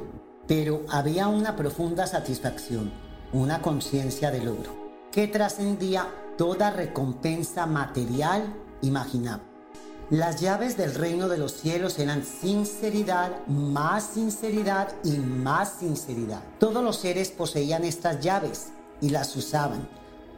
pero 0.48 0.86
había 0.90 1.28
una 1.28 1.56
profunda 1.56 2.08
satisfacción, 2.08 2.92
una 3.34 3.62
conciencia 3.62 4.32
de 4.32 4.44
logro, 4.44 4.72
que 5.12 5.28
trascendía 5.28 6.08
toda 6.38 6.72
recompensa 6.72 7.66
material 7.66 8.54
imaginable. 8.82 9.46
Las 10.10 10.40
llaves 10.40 10.78
del 10.78 10.96
reino 10.96 11.28
de 11.28 11.38
los 11.38 11.52
cielos 11.52 12.00
eran 12.00 12.24
sinceridad, 12.24 13.46
más 13.48 14.12
sinceridad 14.14 14.94
y 15.04 15.18
más 15.18 15.80
sinceridad. 15.80 16.42
Todos 16.60 16.82
los 16.82 16.96
seres 16.96 17.30
poseían 17.30 17.84
estas 17.84 18.22
llaves 18.22 18.68
y 19.02 19.10
las 19.10 19.36
usaban. 19.36 19.86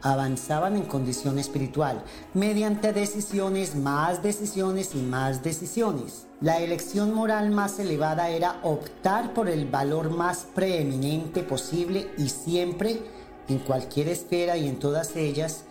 Avanzaban 0.02 0.76
en 0.76 0.84
condición 0.84 1.38
espiritual 1.38 2.02
mediante 2.32 2.92
decisiones, 2.92 3.74
más 3.76 4.22
decisiones 4.22 4.94
y 4.94 4.98
más 4.98 5.42
decisiones. 5.42 6.26
La 6.40 6.58
elección 6.58 7.12
moral 7.12 7.50
más 7.50 7.78
elevada 7.78 8.30
era 8.30 8.60
optar 8.62 9.34
por 9.34 9.48
el 9.50 9.66
valor 9.66 10.08
más 10.08 10.46
preeminente 10.54 11.42
posible 11.42 12.10
y 12.16 12.30
siempre, 12.30 13.02
en 13.48 13.58
cualquier 13.58 14.08
esfera 14.08 14.56
y 14.56 14.68
en 14.68 14.78
todas 14.78 15.16
ellas, 15.16 15.64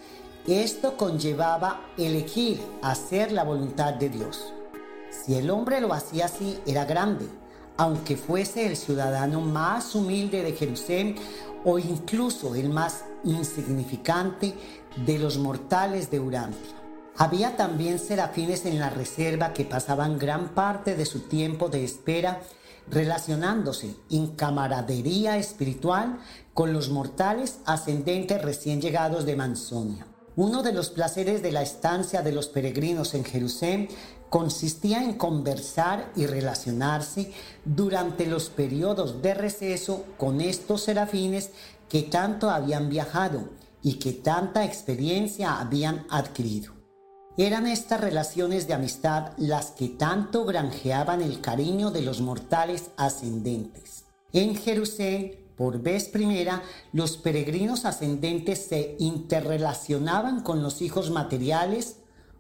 esto 0.48 0.96
conllevaba 0.96 1.82
elegir 1.98 2.62
hacer 2.82 3.32
la 3.32 3.44
voluntad 3.44 3.96
de 3.96 4.10
Dios. 4.10 4.54
Si 5.10 5.36
el 5.36 5.50
hombre 5.50 5.82
lo 5.82 5.94
hacía 5.94 6.26
así, 6.26 6.60
era 6.66 6.86
grande, 6.86 7.28
aunque 7.78 8.18
fuese 8.18 8.68
el 8.68 8.78
ciudadano 8.78 9.42
más 9.42 9.96
humilde 9.96 10.44
de 10.44 10.54
Jerusalén 10.54 11.16
o 11.66 11.80
incluso 11.80 12.56
el 12.56 12.70
más 12.70 13.06
insignificante 13.24 14.54
de 15.06 15.20
los 15.20 15.38
mortales 15.38 16.10
de 16.10 16.20
Urantia. 16.20 16.76
Había 17.18 17.58
también 17.58 18.00
serafines 18.00 18.66
en 18.66 18.80
la 18.80 18.90
reserva 18.90 19.54
que 19.54 19.66
pasaban 19.66 20.18
gran 20.18 20.50
parte 20.56 20.96
de 20.96 21.06
su 21.06 21.22
tiempo 21.22 21.68
de 21.68 21.84
espera 21.84 22.42
relacionándose 22.90 23.96
en 24.10 24.28
camaradería 24.36 25.38
espiritual 25.38 26.20
con 26.54 26.74
los 26.74 26.90
mortales 26.90 27.60
ascendentes 27.66 28.42
recién 28.42 28.82
llegados 28.82 29.26
de 29.26 29.36
Manzonia. 29.36 30.08
Uno 30.36 30.64
de 30.64 30.72
los 30.72 30.90
placeres 30.90 31.42
de 31.44 31.52
la 31.52 31.62
estancia 31.62 32.22
de 32.22 32.32
los 32.32 32.48
peregrinos 32.48 33.14
en 33.14 33.26
Jerusalén 33.26 33.90
consistía 34.30 35.04
en 35.04 35.14
conversar 35.14 36.12
y 36.16 36.26
relacionarse 36.26 37.32
durante 37.66 38.26
los 38.26 38.50
periodos 38.50 39.22
de 39.22 39.34
receso 39.34 40.06
con 40.18 40.42
estos 40.42 40.84
serafines 40.84 41.52
que 41.90 42.04
tanto 42.04 42.50
habían 42.50 42.90
viajado 42.90 43.50
y 43.82 43.96
que 43.96 44.14
tanta 44.14 44.66
experiencia 44.66 45.60
habían 45.60 46.06
adquirido. 46.10 46.74
Eran 47.38 47.68
estas 47.68 48.02
relaciones 48.02 48.68
de 48.68 48.74
amistad 48.74 49.32
las 49.38 49.72
que 49.72 49.88
tanto 49.88 50.46
granjeaban 50.46 51.22
el 51.22 51.42
cariño 51.42 51.90
de 51.90 52.02
los 52.02 52.22
mortales 52.22 52.92
ascendentes. 52.98 54.04
En 54.34 54.56
Jerusalén 54.56 55.50
por 55.60 55.82
vez 55.82 56.08
primera, 56.08 56.64
los 56.94 57.18
peregrinos 57.18 57.84
ascendentes 57.84 58.66
se 58.70 58.96
interrelacionaban 58.98 60.40
con 60.40 60.64
los 60.64 60.82
hijos 60.82 61.12
materiales, 61.12 61.98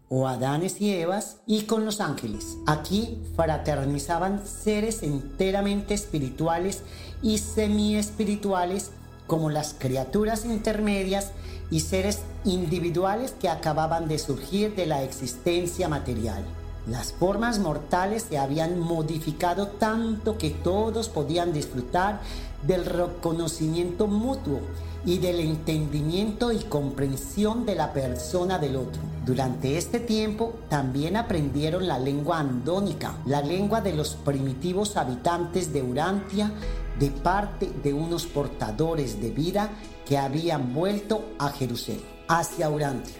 o 0.09 0.27
Adanes 0.27 0.81
y 0.81 0.93
Evas, 0.93 1.37
y 1.45 1.61
con 1.61 1.85
los 1.85 2.01
ángeles. 2.01 2.57
Aquí 2.65 3.19
fraternizaban 3.35 4.45
seres 4.45 5.03
enteramente 5.03 5.93
espirituales 5.93 6.81
y 7.21 7.37
semi-espirituales 7.37 8.91
como 9.27 9.51
las 9.51 9.75
criaturas 9.77 10.45
intermedias 10.45 11.31
y 11.69 11.81
seres 11.81 12.21
individuales 12.43 13.35
que 13.39 13.47
acababan 13.47 14.07
de 14.07 14.17
surgir 14.17 14.75
de 14.75 14.87
la 14.87 15.03
existencia 15.03 15.87
material. 15.87 16.43
Las 16.87 17.13
formas 17.13 17.59
mortales 17.59 18.25
se 18.27 18.39
habían 18.39 18.79
modificado 18.79 19.67
tanto 19.67 20.39
que 20.39 20.49
todos 20.49 21.09
podían 21.09 21.53
disfrutar 21.53 22.21
del 22.65 22.85
reconocimiento 22.85 24.07
mutuo 24.07 24.61
y 25.05 25.17
del 25.17 25.39
entendimiento 25.39 26.51
y 26.51 26.59
comprensión 26.59 27.65
de 27.65 27.75
la 27.75 27.93
persona 27.93 28.59
del 28.59 28.75
otro. 28.75 29.01
Durante 29.25 29.77
este 29.77 29.99
tiempo 29.99 30.55
también 30.69 31.15
aprendieron 31.15 31.87
la 31.87 31.99
lengua 31.99 32.39
andónica, 32.39 33.15
la 33.25 33.41
lengua 33.41 33.81
de 33.81 33.93
los 33.93 34.15
primitivos 34.15 34.97
habitantes 34.97 35.71
de 35.71 35.83
Urantia, 35.83 36.51
de 36.99 37.11
parte 37.11 37.69
de 37.83 37.93
unos 37.93 38.25
portadores 38.25 39.21
de 39.21 39.31
vida 39.31 39.69
que 40.05 40.17
habían 40.17 40.73
vuelto 40.73 41.23
a 41.37 41.49
Jerusalén, 41.49 42.01
hacia 42.27 42.69
Urantia. 42.69 43.15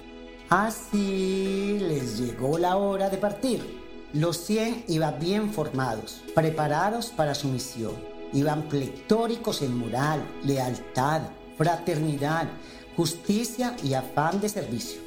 Así 0.49 1.77
les 1.80 2.19
llegó 2.19 2.57
la 2.57 2.77
hora 2.77 3.10
de 3.10 3.18
partir. 3.18 3.80
Los 4.14 4.38
100 4.38 4.85
iban 4.88 5.19
bien 5.19 5.53
formados, 5.53 6.22
preparados 6.34 7.10
para 7.10 7.35
su 7.35 7.47
misión 7.47 8.19
iban 8.34 8.64
plectóricos 8.64 9.61
en 9.61 9.77
moral, 9.77 10.23
lealtad, 10.43 11.22
fraternidad, 11.60 12.48
justicia 12.95 13.76
y 13.84 13.94
afán 13.94 14.40
de 14.40 14.48
servicio. 14.48 15.02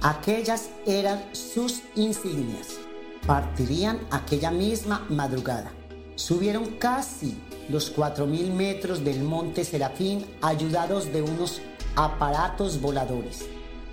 Aquellas 0.00 0.70
eran 0.86 1.22
sus 1.32 1.82
insignias. 1.94 2.78
Partirían 3.26 4.00
aquella 4.10 4.50
misma 4.50 5.04
madrugada. 5.10 5.70
Subieron 6.14 6.64
casi 6.78 7.36
los 7.68 7.94
4.000 7.94 8.50
metros 8.54 9.04
del 9.04 9.22
monte 9.22 9.62
Serafín 9.62 10.24
ayudados 10.40 11.12
de 11.12 11.20
unos 11.20 11.60
aparatos 11.96 12.80
voladores. 12.80 13.44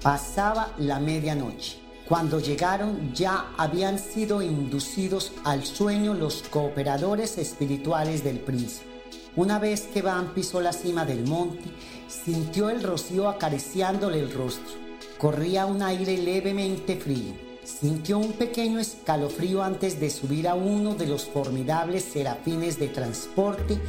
Pasaba 0.02 0.72
la 0.78 1.02
medianoche. 1.02 1.78
Cuando 2.08 2.40
llegaron 2.40 3.14
ya 3.14 3.52
habían 3.58 4.00
sido 4.00 4.42
inducidos 4.42 5.34
al 5.44 5.66
sueño 5.66 6.14
los 6.14 6.42
cooperadores 6.44 7.38
espirituales 7.38 8.24
del 8.24 8.40
príncipe. 8.40 8.95
Una 9.36 9.60
vez 9.60 9.82
que 9.82 10.02
Van 10.02 10.34
pisó 10.34 10.62
la 10.62 10.74
cima 10.74 11.06
del 11.06 11.28
monte, 11.28 11.64
sintió 12.08 12.70
el 12.70 12.84
rocío 12.84 13.28
acariciándole 13.28 14.20
el 14.20 14.32
rostro. 14.32 14.76
Corría 15.18 15.66
un 15.66 15.82
aire 15.82 16.18
levemente 16.18 16.96
frío. 16.96 17.34
Sintió 17.64 18.20
un 18.20 18.34
pequeño 18.34 18.80
escalofrío 18.80 19.64
antes 19.64 20.00
de 20.00 20.10
subir 20.10 20.48
a 20.48 20.56
uno 20.56 20.96
de 20.96 21.08
los 21.08 21.26
formidables 21.26 22.04
serafines 22.04 22.80
de 22.80 22.88
transporte, 22.88 23.80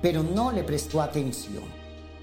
pero 0.00 0.22
no 0.22 0.52
le 0.52 0.64
prestó 0.64 1.02
atención 1.02 1.64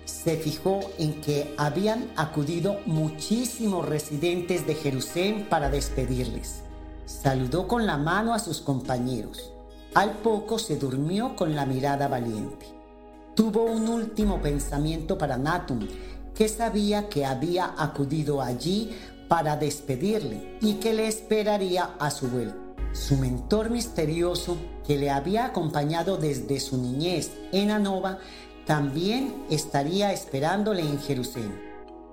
se 0.06 0.38
fijó 0.38 0.80
en 0.98 1.22
que 1.22 1.54
habían 1.58 2.10
acudido 2.16 2.80
muchísimos 2.86 3.88
residentes 3.88 4.68
de 4.68 4.76
Jerusalén 4.76 5.48
para 5.50 5.70
despedirles. 5.70 6.62
Saludó 7.06 7.68
con 7.68 7.86
la 7.86 7.98
mano 7.98 8.34
a 8.34 8.40
sus 8.40 8.62
compañeros. 8.62 9.53
Al 9.96 10.14
poco 10.18 10.58
se 10.58 10.78
durmió 10.78 11.36
con 11.36 11.56
la 11.56 11.68
mirada 11.68 12.08
valiente. 12.08 12.66
Tuvo 13.36 13.66
un 13.66 13.88
último 13.88 14.42
pensamiento 14.42 15.20
para 15.20 15.38
Natum, 15.38 15.88
que 16.34 16.50
sabía 16.50 17.10
que 17.10 17.26
había 17.26 17.76
acudido 17.78 18.42
allí 18.42 18.90
para 19.28 19.56
despedirle 19.56 20.58
y 20.62 20.76
que 20.76 20.94
le 20.94 21.08
esperaría 21.08 21.92
a 22.00 22.10
su 22.10 22.28
vuelta. 22.28 22.58
Su 22.92 23.18
mentor 23.18 23.70
misterioso, 23.70 24.58
que 24.86 24.98
le 24.98 25.12
había 25.12 25.46
acompañado 25.46 26.18
desde 26.18 26.60
su 26.60 26.78
niñez 26.78 27.32
en 27.52 27.70
Anova, 27.70 28.18
también 28.66 29.46
estaría 29.52 30.12
esperándole 30.12 30.82
en 30.82 31.00
Jerusalén. 31.00 31.62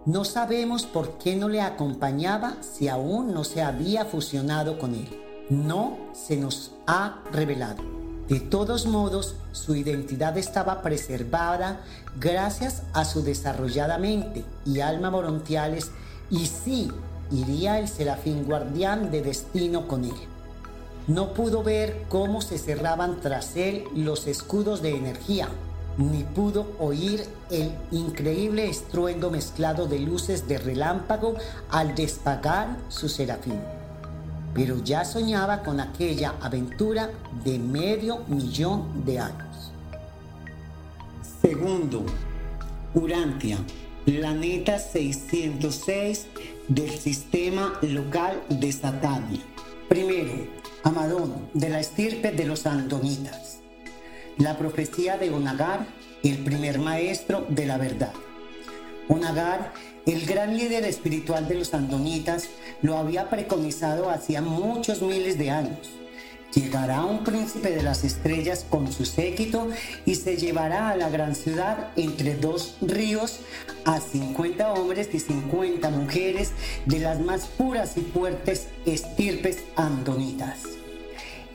No 0.05 0.24
sabemos 0.24 0.85
por 0.85 1.16
qué 1.16 1.35
no 1.36 1.48
le 1.48 1.62
acompañaba 1.62 2.57
si 2.61 2.89
aún 2.89 3.32
no 3.32 3.44
se 3.44 3.62
había 3.62 4.05
fusionado 4.05 4.78
con 4.78 4.94
él. 4.94 5.30
No 5.51 5.98
se 6.12 6.36
nos 6.36 6.70
ha 6.86 7.18
revelado. 7.32 7.82
De 8.28 8.39
todos 8.39 8.86
modos, 8.86 9.35
su 9.51 9.74
identidad 9.74 10.39
estaba 10.39 10.81
preservada 10.81 11.81
gracias 12.20 12.85
a 12.93 13.05
su 13.05 13.22
desarrollada 13.22 13.98
mente 13.98 14.44
y 14.64 14.78
alma 14.78 15.10
morontiales 15.10 15.90
y 16.31 16.47
sí 16.47 16.93
iría 17.32 17.81
el 17.81 17.89
serafín 17.89 18.44
guardián 18.44 19.10
de 19.10 19.22
destino 19.22 19.89
con 19.89 20.05
él. 20.05 20.14
No 21.09 21.35
pudo 21.35 21.64
ver 21.64 22.05
cómo 22.09 22.40
se 22.43 22.56
cerraban 22.56 23.20
tras 23.20 23.56
él 23.56 23.85
los 23.97 24.28
escudos 24.28 24.82
de 24.82 24.97
energía 24.97 25.48
ni 25.98 26.22
pudo 26.22 26.68
oír 26.78 27.24
el 27.51 27.72
increíble 27.90 28.70
estruendo 28.70 29.31
mezclado 29.31 29.86
de 29.86 29.98
luces 29.98 30.47
de 30.47 30.59
relámpago 30.59 31.35
al 31.70 31.97
despagar 31.97 32.77
su 32.89 33.09
serafín. 33.09 33.80
Pero 34.55 34.82
ya 34.82 35.05
soñaba 35.05 35.62
con 35.62 35.81
aquella 35.81 36.35
aventura 36.40 37.10
de 37.44 37.59
medio 37.59 38.24
millón 38.28 39.05
de 39.05 39.20
años. 39.20 39.72
Segundo, 41.40 42.05
Urantia, 42.94 43.59
planeta 44.05 44.78
606 44.78 46.27
del 46.68 46.90
sistema 46.90 47.78
local 47.82 48.43
de 48.48 48.72
Satania. 48.72 49.40
Primero, 49.89 50.47
Amadón, 50.82 51.48
de 51.55 51.68
la 51.68 51.81
estirpe 51.81 52.32
de 52.32 52.44
los 52.44 52.66
andonitas 52.66 53.60
la 54.40 54.56
profecía 54.56 55.18
de 55.18 55.31
Onagar, 55.31 55.86
el 56.22 56.39
primer 56.39 56.78
maestro 56.78 57.47
de 57.48 57.66
la 57.66 57.77
verdad. 57.77 58.12
Onagar, 59.09 59.72
el 60.06 60.27
gran 60.27 60.56
líder 60.56 60.85
espiritual 60.85 61.47
de 61.47 61.56
los 61.56 61.74
andonitas, 61.74 62.48
lo 62.82 62.97
había 62.97 63.28
preconizado 63.28 64.10
hacía 64.10 64.40
muchos 64.40 65.02
miles 65.02 65.39
de 65.39 65.51
años. 65.51 65.90
Llegará 66.55 67.05
un 67.05 67.22
príncipe 67.22 67.70
de 67.70 67.82
las 67.82 68.02
estrellas 68.02 68.66
con 68.68 68.93
su 68.93 69.05
séquito 69.05 69.68
y 70.05 70.16
se 70.16 70.36
llevará 70.36 70.89
a 70.89 70.97
la 70.97 71.09
gran 71.09 71.36
ciudad 71.36 71.90
entre 71.97 72.35
dos 72.35 72.77
ríos 72.81 73.39
a 73.85 74.01
50 74.01 74.72
hombres 74.72 75.10
y 75.12 75.20
50 75.20 75.90
mujeres 75.90 76.51
de 76.86 76.98
las 76.98 77.20
más 77.20 77.47
puras 77.47 77.97
y 77.97 78.01
fuertes 78.01 78.66
estirpes 78.85 79.59
andonitas. 79.77 80.62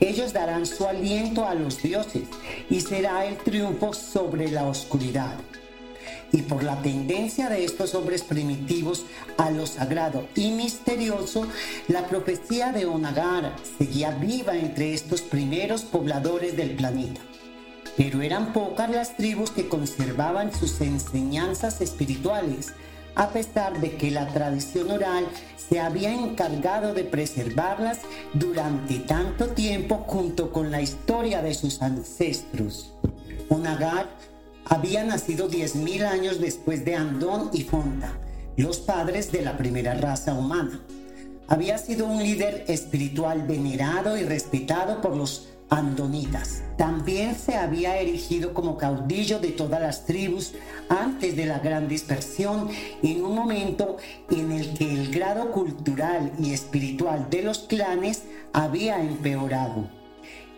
Ellos 0.00 0.32
darán 0.32 0.64
su 0.64 0.86
aliento 0.86 1.46
a 1.46 1.54
los 1.54 1.82
dioses 1.82 2.24
y 2.70 2.80
será 2.80 3.26
el 3.26 3.36
triunfo 3.36 3.92
sobre 3.92 4.50
la 4.50 4.66
oscuridad 4.66 5.36
y 6.32 6.42
por 6.42 6.62
la 6.62 6.82
tendencia 6.82 7.48
de 7.48 7.64
estos 7.64 7.94
hombres 7.94 8.22
primitivos 8.22 9.04
a 9.38 9.50
lo 9.50 9.66
sagrado 9.66 10.26
y 10.34 10.50
misterioso, 10.50 11.46
la 11.88 12.06
profecía 12.06 12.72
de 12.72 12.86
Onagar 12.86 13.54
seguía 13.78 14.10
viva 14.10 14.56
entre 14.56 14.92
estos 14.92 15.22
primeros 15.22 15.82
pobladores 15.82 16.56
del 16.56 16.76
planeta. 16.76 17.20
Pero 17.96 18.20
eran 18.20 18.52
pocas 18.52 18.90
las 18.90 19.16
tribus 19.16 19.50
que 19.50 19.68
conservaban 19.68 20.52
sus 20.52 20.80
enseñanzas 20.80 21.80
espirituales, 21.80 22.74
a 23.14 23.30
pesar 23.30 23.80
de 23.80 23.96
que 23.96 24.10
la 24.10 24.28
tradición 24.28 24.90
oral 24.90 25.26
se 25.56 25.80
había 25.80 26.12
encargado 26.12 26.92
de 26.92 27.04
preservarlas 27.04 28.00
durante 28.34 28.98
tanto 28.98 29.48
tiempo 29.48 30.04
junto 30.06 30.52
con 30.52 30.70
la 30.70 30.82
historia 30.82 31.40
de 31.40 31.54
sus 31.54 31.80
ancestros. 31.80 32.92
Onagar 33.48 34.08
había 34.68 35.04
nacido 35.04 35.48
10.000 35.48 36.04
años 36.04 36.40
después 36.40 36.84
de 36.84 36.96
Andón 36.96 37.50
y 37.52 37.62
Fonda, 37.62 38.12
los 38.56 38.78
padres 38.78 39.30
de 39.30 39.42
la 39.42 39.56
primera 39.56 39.94
raza 39.94 40.34
humana. 40.34 40.80
Había 41.48 41.78
sido 41.78 42.06
un 42.06 42.20
líder 42.20 42.64
espiritual 42.66 43.46
venerado 43.46 44.16
y 44.16 44.24
respetado 44.24 45.00
por 45.00 45.16
los 45.16 45.50
andonitas. 45.70 46.64
También 46.76 47.36
se 47.36 47.54
había 47.54 47.98
erigido 47.98 48.54
como 48.54 48.76
caudillo 48.76 49.38
de 49.38 49.50
todas 49.50 49.80
las 49.80 50.04
tribus 50.04 50.54
antes 50.88 51.36
de 51.36 51.46
la 51.46 51.60
gran 51.60 51.86
dispersión, 51.86 52.68
en 53.02 53.24
un 53.24 53.36
momento 53.36 53.98
en 54.30 54.50
el 54.50 54.74
que 54.74 54.92
el 54.92 55.12
grado 55.12 55.52
cultural 55.52 56.32
y 56.40 56.52
espiritual 56.52 57.30
de 57.30 57.42
los 57.42 57.60
clanes 57.60 58.24
había 58.52 59.00
empeorado. 59.00 59.88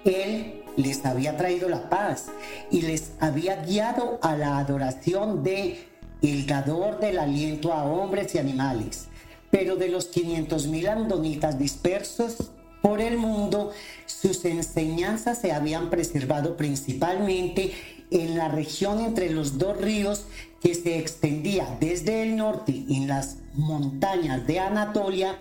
Él 0.04 0.62
les 0.78 1.04
había 1.04 1.36
traído 1.36 1.68
la 1.68 1.90
paz 1.90 2.26
y 2.70 2.82
les 2.82 3.10
había 3.18 3.56
guiado 3.64 4.20
a 4.22 4.36
la 4.36 4.58
adoración 4.58 5.42
de 5.42 5.88
el 6.22 6.46
dador 6.46 7.00
del 7.00 7.18
aliento 7.18 7.72
a 7.72 7.84
hombres 7.84 8.34
y 8.34 8.38
animales. 8.38 9.08
Pero 9.50 9.76
de 9.76 9.88
los 9.88 10.12
500.000 10.14 10.88
andonitas 10.88 11.58
dispersos 11.58 12.50
por 12.80 13.00
el 13.00 13.18
mundo, 13.18 13.72
sus 14.06 14.44
enseñanzas 14.44 15.38
se 15.38 15.52
habían 15.52 15.90
preservado 15.90 16.56
principalmente 16.56 17.72
en 18.10 18.36
la 18.36 18.48
región 18.48 19.00
entre 19.00 19.30
los 19.30 19.58
dos 19.58 19.76
ríos 19.78 20.26
que 20.62 20.74
se 20.74 20.98
extendía 20.98 21.76
desde 21.80 22.22
el 22.22 22.36
norte 22.36 22.84
en 22.88 23.08
las 23.08 23.38
montañas 23.54 24.46
de 24.46 24.60
Anatolia 24.60 25.38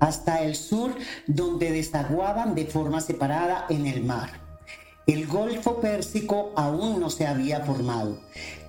hasta 0.00 0.42
el 0.42 0.56
sur 0.56 0.94
donde 1.26 1.70
desaguaban 1.70 2.54
de 2.54 2.66
forma 2.66 3.00
separada 3.00 3.66
en 3.68 3.86
el 3.86 4.02
mar. 4.02 4.41
El 5.06 5.26
Golfo 5.26 5.80
Pérsico 5.80 6.52
aún 6.54 7.00
no 7.00 7.10
se 7.10 7.26
había 7.26 7.60
formado. 7.60 8.20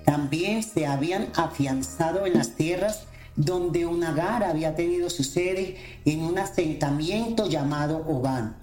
También 0.03 0.63
se 0.63 0.87
habían 0.87 1.29
afianzado 1.35 2.25
en 2.25 2.33
las 2.33 2.55
tierras 2.55 3.05
donde 3.35 3.85
Unagar 3.85 4.43
había 4.43 4.75
tenido 4.75 5.09
su 5.09 5.23
sede 5.23 5.77
en 6.05 6.21
un 6.21 6.39
asentamiento 6.39 7.47
llamado 7.47 8.03
Oban, 8.07 8.55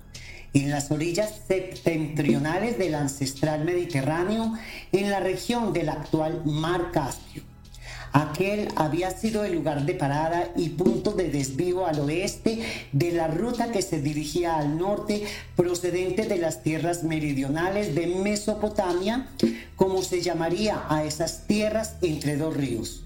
en 0.53 0.71
las 0.71 0.91
orillas 0.91 1.33
septentrionales 1.47 2.77
del 2.77 2.97
ancestral 2.97 3.65
Mediterráneo, 3.65 4.55
en 4.91 5.11
la 5.11 5.21
región 5.21 5.73
del 5.73 5.91
actual 5.91 6.43
Mar 6.45 6.91
Caspio. 6.93 7.50
Aquel 8.13 8.69
había 8.75 9.11
sido 9.11 9.45
el 9.45 9.55
lugar 9.55 9.87
de 9.87 9.95
parada 9.95 10.49
y 10.57 10.71
punto 10.71 11.13
de 11.13 11.31
desvío 11.31 11.87
al 11.87 12.01
oeste 12.01 12.61
de 12.93 13.13
la 13.13 13.29
ruta 13.29 13.71
que 13.71 13.83
se 13.83 14.01
dirigía 14.01 14.57
al 14.57 14.79
norte 14.79 15.25
procedente 15.55 16.27
de 16.27 16.39
las 16.39 16.63
tierras 16.63 17.05
meridionales 17.05 17.95
de 17.95 18.09
Mesopotamia, 18.09 19.29
como 19.77 20.03
se 20.03 20.23
llamaría 20.23 20.83
a 20.89 21.05
esas 21.05 21.47
tierras 21.47 21.97
entre 22.03 22.37
dos 22.37 22.57
ríos. 22.57 23.05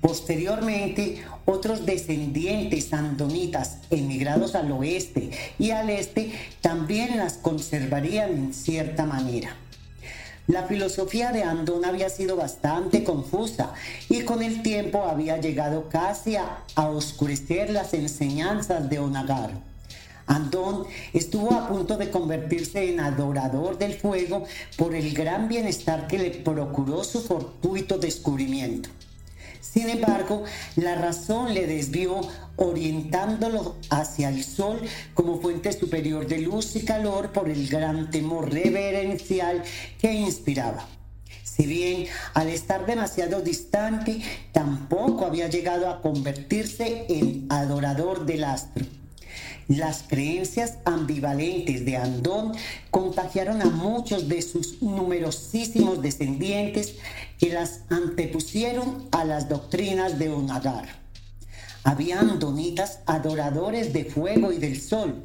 Posteriormente, 0.00 1.24
otros 1.46 1.84
descendientes 1.84 2.92
andonitas 2.92 3.78
emigrados 3.90 4.54
al 4.54 4.70
oeste 4.70 5.30
y 5.58 5.70
al 5.70 5.90
este 5.90 6.32
también 6.60 7.16
las 7.16 7.34
conservarían 7.34 8.30
en 8.30 8.54
cierta 8.54 9.06
manera. 9.06 9.56
La 10.46 10.62
filosofía 10.62 11.32
de 11.32 11.42
Andón 11.42 11.84
había 11.84 12.08
sido 12.08 12.36
bastante 12.36 13.02
confusa 13.02 13.72
y 14.08 14.22
con 14.22 14.44
el 14.44 14.62
tiempo 14.62 15.02
había 15.02 15.38
llegado 15.38 15.88
casi 15.88 16.36
a, 16.36 16.64
oscurecer 16.76 17.70
las 17.70 17.94
enseñanzas 17.94 18.88
de 18.88 19.00
Onagar. 19.00 19.50
Andón 20.28 20.86
estuvo 21.12 21.52
a 21.52 21.68
punto 21.68 21.96
de 21.96 22.10
convertirse 22.10 22.92
en 22.92 23.00
adorador 23.00 23.76
del 23.78 23.94
fuego 23.94 24.44
por 24.76 24.94
el 24.94 25.12
gran 25.14 25.48
bienestar 25.48 26.06
que 26.06 26.18
le 26.18 26.30
procuró 26.30 27.02
su 27.02 27.22
fortuito 27.22 27.98
descubrimiento. 27.98 28.88
Sin 29.60 29.88
embargo, 29.88 30.44
la 30.76 30.94
razón 30.94 31.54
le 31.54 31.66
desvió 31.66 32.20
orientándolo 32.56 33.76
hacia 33.90 34.28
el 34.28 34.42
sol 34.44 34.80
como 35.14 35.40
fuente 35.40 35.72
superior 35.72 36.26
de 36.26 36.38
luz 36.38 36.76
y 36.76 36.84
calor 36.84 37.32
por 37.32 37.48
el 37.48 37.68
gran 37.68 38.10
temor 38.10 38.52
reverencial 38.52 39.62
que 40.00 40.12
inspiraba. 40.12 40.86
Si 41.42 41.66
bien 41.66 42.06
al 42.34 42.48
estar 42.48 42.84
demasiado 42.84 43.40
distante, 43.40 44.20
tampoco 44.52 45.24
había 45.24 45.48
llegado 45.48 45.88
a 45.88 46.02
convertirse 46.02 47.06
en 47.08 47.46
adorador 47.48 48.26
del 48.26 48.44
astro. 48.44 48.84
Las 49.68 50.04
creencias 50.06 50.78
ambivalentes 50.84 51.84
de 51.84 51.96
Andón 51.96 52.52
contagiaron 52.90 53.62
a 53.62 53.66
muchos 53.66 54.28
de 54.28 54.40
sus 54.42 54.80
numerosísimos 54.80 56.02
descendientes 56.02 56.96
que 57.38 57.52
las 57.52 57.80
antepusieron 57.90 59.08
a 59.10 59.24
las 59.24 59.48
doctrinas 59.48 60.18
de 60.18 60.28
Onagar. 60.28 61.05
Había 61.86 62.18
andonitas 62.18 62.98
adoradores 63.06 63.92
de 63.92 64.04
fuego 64.04 64.50
y 64.50 64.58
del 64.58 64.80
sol, 64.80 65.22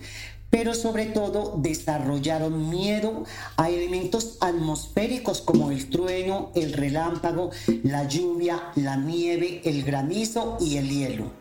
pero 0.51 0.75
sobre 0.75 1.07
todo 1.07 1.55
desarrollaron 1.57 2.69
miedo 2.69 3.23
a 3.57 3.71
elementos 3.71 4.37
atmosféricos 4.41 5.41
como 5.41 5.71
el 5.71 5.89
trueno, 5.89 6.51
el 6.53 6.73
relámpago, 6.73 7.49
la 7.81 8.07
lluvia, 8.07 8.61
la 8.75 8.95
nieve, 8.95 9.61
el 9.65 9.81
granizo 9.81 10.59
y 10.61 10.77
el 10.77 10.87
hielo. 10.87 11.31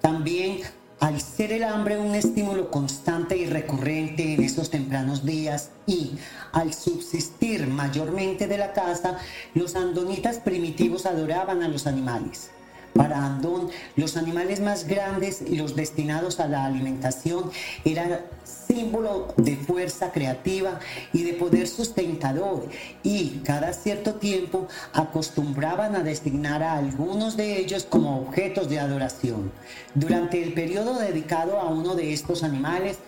También 0.00 0.58
al 0.98 1.20
ser 1.20 1.52
el 1.52 1.62
hambre 1.62 1.96
un 1.96 2.16
estímulo 2.16 2.72
constante 2.72 3.36
y 3.36 3.46
recurrente 3.46 4.34
en 4.34 4.42
esos 4.42 4.70
tempranos 4.70 5.24
días 5.24 5.70
y 5.86 6.14
al 6.50 6.74
subsistir 6.74 7.68
mayormente 7.68 8.48
de 8.48 8.58
la 8.58 8.72
caza, 8.72 9.18
los 9.54 9.76
andonitas 9.76 10.38
primitivos 10.38 11.06
adoraban 11.06 11.62
a 11.62 11.68
los 11.68 11.86
animales. 11.86 12.50
Para 12.94 13.26
Andón, 13.26 13.70
los 13.96 14.16
animales 14.16 14.60
más 14.60 14.86
grandes 14.86 15.42
y 15.42 15.56
los 15.56 15.74
destinados 15.74 16.38
a 16.38 16.46
la 16.46 16.64
alimentación 16.64 17.50
eran 17.84 18.20
símbolo 18.44 19.34
de 19.36 19.56
fuerza 19.56 20.12
creativa 20.12 20.78
y 21.12 21.24
de 21.24 21.32
poder 21.32 21.66
sustentador 21.66 22.68
y 23.02 23.40
cada 23.44 23.72
cierto 23.72 24.14
tiempo 24.14 24.68
acostumbraban 24.92 25.96
a 25.96 26.04
designar 26.04 26.62
a 26.62 26.74
algunos 26.74 27.36
de 27.36 27.58
ellos 27.58 27.84
como 27.84 28.20
objetos 28.20 28.68
de 28.68 28.78
adoración. 28.78 29.50
Durante 29.96 30.40
el 30.40 30.54
periodo 30.54 31.00
dedicado 31.00 31.58
a 31.58 31.68
uno 31.70 31.96
de 31.96 32.12
estos 32.12 32.44
animales, 32.44 32.98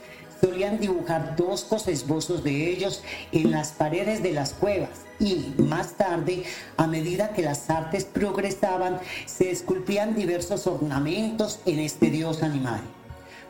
solían 0.40 0.80
dibujar 0.80 1.36
toscos 1.36 1.86
esbozos 1.86 2.42
de 2.42 2.70
ellos 2.70 3.02
en 3.30 3.52
las 3.52 3.70
paredes 3.70 4.20
de 4.22 4.32
las 4.32 4.52
cuevas 4.52 5.06
y 5.18 5.55
más 5.62 5.94
tarde, 5.94 6.44
a 6.76 6.86
medida 6.86 7.32
que 7.32 7.43
las 7.43 7.68
artes 7.70 8.05
progresaban, 8.05 8.98
se 9.26 9.51
esculpían 9.51 10.14
diversos 10.14 10.66
ornamentos 10.66 11.60
en 11.66 11.78
este 11.78 12.10
dios 12.10 12.43
animal. 12.43 12.80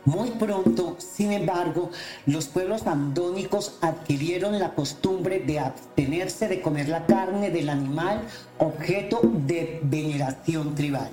Muy 0.06 0.30
pronto, 0.30 0.96
sin 0.98 1.32
embargo, 1.32 1.90
los 2.26 2.46
pueblos 2.46 2.86
andónicos 2.86 3.76
adquirieron 3.80 4.56
la 4.56 4.72
costumbre 4.72 5.40
de 5.40 5.58
abstenerse 5.58 6.46
de 6.46 6.62
comer 6.62 6.88
la 6.88 7.06
carne 7.06 7.50
del 7.50 7.68
animal 7.68 8.22
objeto 8.58 9.20
de 9.22 9.80
veneración 9.82 10.76
tribal. 10.76 11.10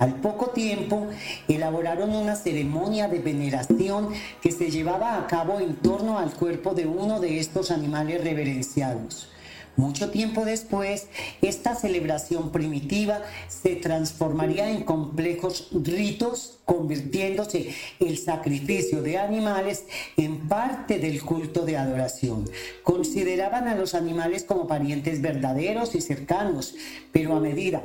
Al 0.00 0.14
poco 0.14 0.46
tiempo, 0.46 1.06
elaboraron 1.46 2.10
una 2.10 2.34
ceremonia 2.34 3.06
de 3.06 3.20
veneración 3.20 4.08
que 4.42 4.50
se 4.50 4.70
llevaba 4.70 5.16
a 5.16 5.26
cabo 5.28 5.60
en 5.60 5.76
torno 5.76 6.18
al 6.18 6.32
cuerpo 6.32 6.74
de 6.74 6.86
uno 6.86 7.20
de 7.20 7.38
estos 7.38 7.70
animales 7.70 8.24
reverenciados. 8.24 9.28
Mucho 9.76 10.10
tiempo 10.10 10.44
después, 10.44 11.06
esta 11.42 11.74
celebración 11.74 12.52
primitiva 12.52 13.22
se 13.48 13.76
transformaría 13.76 14.70
en 14.70 14.84
complejos 14.84 15.68
ritos, 15.72 16.58
convirtiéndose 16.64 17.74
el 17.98 18.18
sacrificio 18.18 19.02
de 19.02 19.18
animales 19.18 19.84
en 20.16 20.48
parte 20.48 20.98
del 20.98 21.22
culto 21.22 21.64
de 21.64 21.76
adoración. 21.76 22.48
Consideraban 22.82 23.68
a 23.68 23.74
los 23.74 23.94
animales 23.94 24.44
como 24.44 24.66
parientes 24.66 25.22
verdaderos 25.22 25.94
y 25.94 26.00
cercanos, 26.00 26.74
pero 27.12 27.36
a 27.36 27.40
medida 27.40 27.82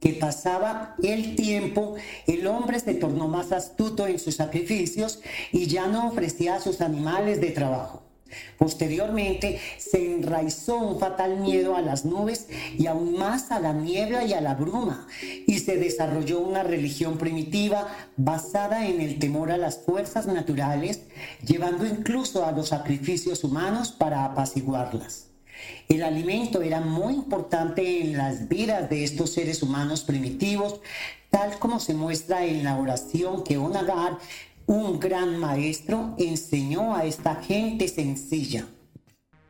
que 0.00 0.12
pasaba 0.12 0.96
el 1.02 1.34
tiempo, 1.34 1.94
el 2.26 2.46
hombre 2.46 2.78
se 2.78 2.94
tornó 2.94 3.26
más 3.26 3.52
astuto 3.52 4.06
en 4.06 4.18
sus 4.18 4.36
sacrificios 4.36 5.20
y 5.50 5.66
ya 5.66 5.86
no 5.86 6.08
ofrecía 6.08 6.56
a 6.56 6.60
sus 6.60 6.82
animales 6.82 7.40
de 7.40 7.52
trabajo. 7.52 8.03
Posteriormente 8.58 9.60
se 9.78 10.14
enraizó 10.14 10.78
un 10.78 10.98
fatal 10.98 11.40
miedo 11.40 11.76
a 11.76 11.82
las 11.82 12.04
nubes 12.04 12.48
y 12.78 12.86
aún 12.86 13.16
más 13.18 13.50
a 13.50 13.60
la 13.60 13.72
niebla 13.72 14.24
y 14.24 14.32
a 14.32 14.40
la 14.40 14.54
bruma, 14.54 15.06
y 15.46 15.58
se 15.58 15.76
desarrolló 15.76 16.40
una 16.40 16.62
religión 16.62 17.18
primitiva 17.18 17.88
basada 18.16 18.86
en 18.86 19.00
el 19.00 19.18
temor 19.18 19.50
a 19.50 19.56
las 19.56 19.78
fuerzas 19.78 20.26
naturales, 20.26 21.02
llevando 21.44 21.86
incluso 21.86 22.44
a 22.44 22.52
los 22.52 22.68
sacrificios 22.68 23.44
humanos 23.44 23.92
para 23.92 24.24
apaciguarlas. 24.24 25.28
El 25.88 26.02
alimento 26.02 26.62
era 26.62 26.80
muy 26.80 27.14
importante 27.14 28.02
en 28.02 28.16
las 28.16 28.48
vidas 28.48 28.88
de 28.90 29.04
estos 29.04 29.30
seres 29.30 29.62
humanos 29.62 30.02
primitivos, 30.02 30.80
tal 31.30 31.58
como 31.58 31.80
se 31.80 31.94
muestra 31.94 32.44
en 32.44 32.64
la 32.64 32.76
oración 32.76 33.44
que 33.44 33.58
Onagar, 33.58 34.18
un 34.66 34.98
gran 34.98 35.38
maestro, 35.38 36.14
enseñó 36.18 36.94
a 36.94 37.04
esta 37.04 37.36
gente 37.36 37.88
sencilla. 37.88 38.66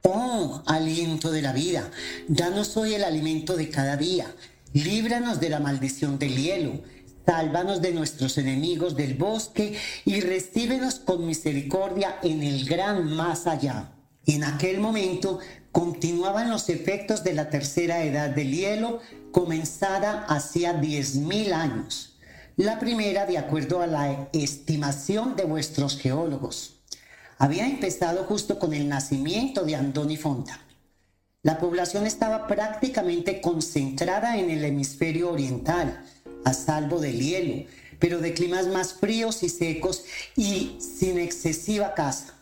Oh, 0.03 0.62
aliento 0.66 1.31
de 1.31 1.43
la 1.43 1.53
vida, 1.53 1.91
danos 2.28 2.77
hoy 2.77 2.95
el 2.95 3.05
alimento 3.05 3.57
de 3.57 3.70
cada 3.70 3.97
día, 3.97 4.35
líbranos 4.73 5.41
de 5.41 5.49
la 5.49 5.61
maldición 5.61 6.19
del 6.19 6.36
hielo, 6.36 6.82
sálvanos 7.24 7.81
de 7.81 7.93
nuestros 7.93 8.36
enemigos 8.36 8.97
del 8.97 9.15
bosque 9.15 9.78
y 10.05 10.20
recíbenos 10.20 10.97
con 10.97 11.27
misericordia 11.27 12.16
en 12.23 12.43
el 12.43 12.66
gran 12.66 13.15
más 13.15 13.47
allá. 13.47 13.93
En 14.27 14.45
aquel 14.45 14.81
momento 14.81 15.39
continuaban 15.73 16.51
los 16.51 16.69
efectos 16.69 17.24
de 17.24 17.35
la 17.35 17.51
tercera 17.51 18.05
edad 18.05 18.31
del 18.31 18.53
hielo, 18.53 19.01
comenzada 19.32 20.24
hacía 20.27 20.81
10.000 20.81 21.53
años. 21.53 22.14
La 22.56 22.78
primera, 22.78 23.26
de 23.26 23.36
acuerdo 23.36 23.82
a 23.82 23.89
la 23.89 24.28
estimación 24.32 25.35
de 25.35 25.43
vuestros 25.43 25.98
geólogos, 25.98 26.76
había 27.36 27.66
empezado 27.66 28.22
justo 28.24 28.60
con 28.60 28.72
el 28.72 28.89
nacimiento 28.89 29.64
de 29.64 29.74
Andoni 29.74 30.16
Fonta. 30.16 30.60
La 31.43 31.59
población 31.59 32.06
estaba 32.06 32.47
prácticamente 32.47 33.40
concentrada 33.40 34.39
en 34.39 34.51
el 34.51 34.64
hemisferio 34.64 35.32
oriental, 35.32 36.01
a 36.44 36.55
salvo 36.55 37.01
del 37.01 37.18
hielo, 37.18 37.64
pero 37.98 38.20
de 38.20 38.35
climas 38.35 38.68
más 38.68 38.93
fríos 38.93 39.43
y 39.43 39.48
secos 39.48 40.05
y 40.36 40.78
sin 40.78 41.18
excesiva 41.18 41.94
caza. 41.94 42.35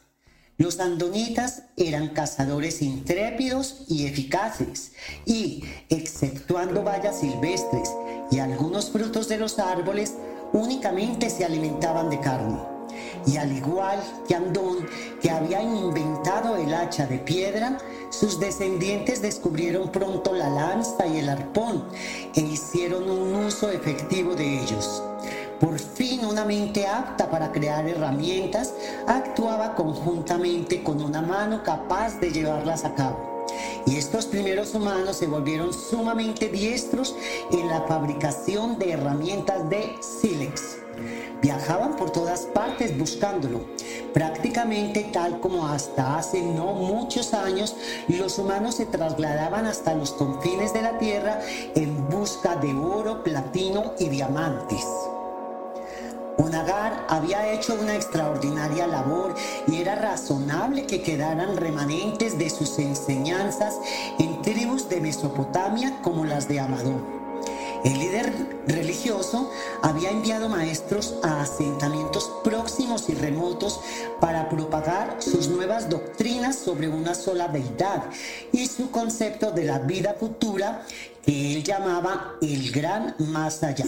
Los 0.59 0.79
andonitas 0.79 1.63
eran 1.79 2.11
cazadores 2.11 2.83
intrépidos 2.83 3.87
y 3.89 4.07
eficaces 4.07 4.93
y, 5.25 5.65
exceptuando 5.89 6.83
bayas 6.83 7.21
silvestres 7.21 7.89
y 8.33 8.39
algunos 8.39 8.91
frutos 8.91 9.29
de 9.29 9.37
los 9.37 9.59
árboles, 9.59 10.15
únicamente 10.55 11.29
se 11.29 11.45
alimentaban 11.45 12.09
de 12.09 12.19
carne. 12.19 12.59
Y 13.27 13.37
al 13.37 13.53
igual 13.53 14.03
que 14.27 14.35
Andón, 14.35 14.89
que 15.21 15.31
había 15.31 15.63
inventado 15.63 16.57
el 16.57 16.73
hacha 16.75 17.07
de 17.07 17.19
piedra, 17.19 17.79
sus 18.11 18.41
descendientes 18.41 19.21
descubrieron 19.21 19.91
pronto 19.91 20.33
la 20.33 20.49
lanza 20.49 21.07
y 21.07 21.19
el 21.19 21.29
arpón 21.29 21.85
e 22.35 22.41
hicieron 22.41 23.09
un 23.09 23.35
uso 23.35 23.71
efectivo 23.71 24.35
de 24.35 24.61
ellos. 24.63 25.03
Por 25.61 25.79
fin 25.79 26.25
una 26.25 26.45
mente 26.45 26.87
apta 26.87 27.31
para 27.31 27.53
crear 27.53 27.87
herramientas 27.87 28.75
actuaba 29.07 29.75
conjuntamente 29.75 30.83
con 30.83 31.03
una 31.03 31.23
mano 31.23 31.63
capaz 31.63 32.19
de 32.19 32.33
llevarlas 32.33 32.85
a 32.85 32.95
cabo. 32.95 33.32
Y 33.87 33.97
estos 33.97 34.27
primeros 34.27 34.75
humanos 34.75 35.17
se 35.17 35.27
volvieron 35.27 35.73
sumamente 35.73 36.49
diestros 36.49 37.15
en 37.51 37.69
la 37.69 37.83
fabricación 37.83 38.79
de 38.79 38.93
herramientas 38.93 39.69
de 39.69 39.95
sílex. 40.01 40.79
Viajaban 41.41 41.97
por 41.97 42.11
todas 42.11 42.43
partes 42.43 42.97
buscándolo, 42.97 43.63
prácticamente 44.15 45.11
tal 45.13 45.41
como 45.41 45.67
hasta 45.67 46.19
hace 46.19 46.41
no 46.41 46.75
muchos 46.75 47.35
años 47.35 47.75
los 48.09 48.39
humanos 48.39 48.77
se 48.77 48.87
trasladaban 48.87 49.67
hasta 49.67 49.95
los 49.95 50.13
confines 50.13 50.73
de 50.73 50.83
la 50.83 50.99
Tierra 50.99 51.41
en 51.75 52.09
busca 52.09 52.57
de 52.57 52.73
oro, 52.73 53.25
platino 53.25 53.95
y 53.99 54.09
diamantes. 54.09 54.87
Onagar 56.39 57.07
había 57.09 57.53
hecho 57.53 57.75
una 57.75 57.95
extraordinaria 57.95 58.87
labor 58.87 59.35
y 59.67 59.77
era 59.77 59.95
razonable 59.95 60.87
que 60.87 61.03
quedaran 61.03 61.57
remanentes 61.57 62.39
de 62.39 62.49
sus 62.49 62.79
enseñanzas 62.79 63.75
en 64.19 64.41
tribus 64.43 64.89
de 64.89 65.01
Mesopotamia 65.01 66.01
como 66.03 66.25
las 66.25 66.49
de 66.49 66.61
Amadón. 66.61 67.23
El 67.85 67.99
líder 67.99 68.33
religioso 68.69 69.51
había 69.83 70.11
enviado 70.11 70.49
maestros 70.49 71.17
a 71.25 71.43
asentamientos 71.43 72.31
próximos 72.45 73.09
y 73.09 73.15
remotos 73.15 73.81
para 74.21 74.49
propagar 74.49 75.17
sus 75.19 75.49
nuevas 75.49 75.89
doctrinas 75.89 76.57
sobre 76.57 76.89
una 76.89 77.15
sola 77.15 77.49
deidad 77.49 78.05
y 78.53 78.69
su 78.69 78.93
concepto 78.93 79.51
de 79.51 79.65
la 79.65 79.81
vida 79.81 80.15
futura 80.19 80.87
que 81.27 81.57
él 81.57 81.65
llamaba 81.65 82.37
el 82.41 82.71
gran 82.71 83.17
más 83.19 83.65
allá. 83.65 83.87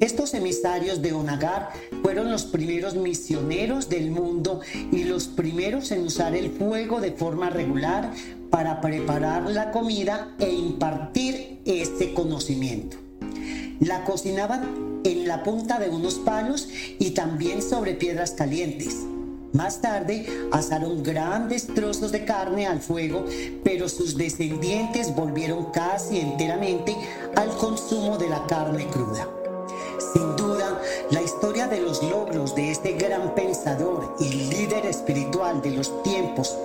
Estos 0.00 0.32
emisarios 0.34 1.02
de 1.02 1.12
Onagar 1.12 1.70
fueron 2.04 2.30
los 2.30 2.44
primeros 2.44 2.94
misioneros 2.94 3.88
del 3.88 4.12
mundo 4.12 4.60
y 4.92 5.02
los 5.02 5.26
primeros 5.26 5.90
en 5.90 6.02
usar 6.02 6.36
el 6.36 6.52
fuego 6.52 7.00
de 7.00 7.10
forma 7.10 7.50
regular 7.50 8.12
para 8.48 8.80
preparar 8.80 9.50
la 9.50 9.72
comida 9.72 10.36
e 10.38 10.52
impartir 10.52 11.58
este 11.64 12.14
conocimiento. 12.14 12.96
La 13.80 14.04
cocinaban 14.04 15.00
en 15.02 15.26
la 15.26 15.42
punta 15.42 15.80
de 15.80 15.88
unos 15.90 16.14
palos 16.14 16.68
y 17.00 17.10
también 17.10 17.60
sobre 17.60 17.94
piedras 17.94 18.30
calientes. 18.30 19.04
Más 19.52 19.80
tarde 19.80 20.26
asaron 20.52 21.02
grandes 21.02 21.66
trozos 21.66 22.12
de 22.12 22.24
carne 22.24 22.68
al 22.68 22.80
fuego, 22.80 23.24
pero 23.64 23.88
sus 23.88 24.16
descendientes 24.16 25.12
volvieron 25.16 25.72
casi 25.72 26.20
enteramente 26.20 26.94
al 27.34 27.48
consumo 27.56 28.16
de 28.16 28.28
la 28.28 28.46
carne 28.46 28.86
cruda. 28.86 29.26
Sin 29.98 30.36
duda, 30.36 30.80
la 31.10 31.22
historia 31.22 31.66
de 31.66 31.80
los 31.80 32.02
logros 32.02 32.54
de 32.54 32.70
este 32.70 32.92
gran 32.92 33.34
pensador 33.34 34.14
y 34.20 34.28
líder 34.28 34.86
espiritual 34.86 35.60
de 35.60 35.72
los 35.72 36.02
tiempos 36.02 36.56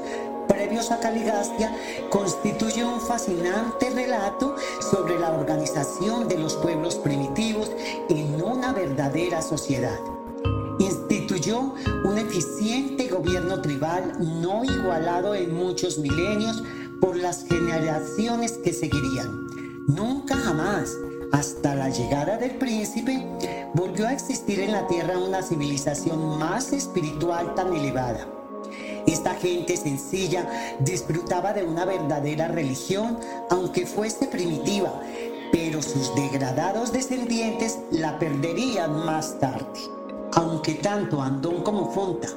previos 0.48 0.92
a 0.92 1.00
Caligastia 1.00 1.76
constituye 2.10 2.86
un 2.86 3.02
fascinante 3.02 3.90
relato 3.90 4.56
sobre 4.92 5.20
la 5.20 5.32
organización 5.32 6.28
de 6.28 6.38
los 6.38 6.56
pueblos 6.56 6.96
primitivos 6.96 7.72
en 8.10 8.42
una 8.42 8.72
verdadera 8.72 9.42
sociedad. 9.42 10.00
Instituyó 10.80 11.74
un 12.04 12.18
eficiente 12.18 13.08
gobierno 13.08 13.62
tribal 13.62 14.14
no 14.42 14.64
igualado 14.64 15.36
en 15.36 15.54
muchos 15.54 15.98
milenios 15.98 16.64
por 17.00 17.16
las 17.16 17.46
generaciones 17.46 18.54
que 18.54 18.74
seguirían. 18.74 19.48
Nunca 19.88 20.36
jamás 20.36 20.96
hasta 21.34 21.74
la 21.74 21.90
llegada 21.90 22.38
del 22.38 22.52
príncipe, 22.52 23.26
volvió 23.74 24.08
a 24.08 24.14
existir 24.14 24.60
en 24.60 24.72
la 24.72 24.86
tierra 24.88 25.18
una 25.18 25.42
civilización 25.42 26.38
más 26.38 26.72
espiritual 26.72 27.56
tan 27.56 27.74
elevada. 27.74 28.28
Esta 29.08 29.34
gente 29.34 29.76
sencilla 29.76 30.48
disfrutaba 30.80 31.52
de 31.54 31.64
una 31.64 31.86
verdadera 31.86 32.50
religión, 32.50 33.18
aunque 33.50 33.88
fuese 33.88 34.28
primitiva, 34.28 35.02
pero 35.52 35.82
sus 35.82 36.14
degradados 36.14 36.94
descendientes 36.94 37.80
la 37.90 38.20
perderían 38.20 39.04
más 39.04 39.40
tarde. 39.40 39.80
Aunque 40.36 40.76
tanto 40.76 41.20
Andón 41.20 41.64
como 41.64 41.92
Fonta, 41.92 42.28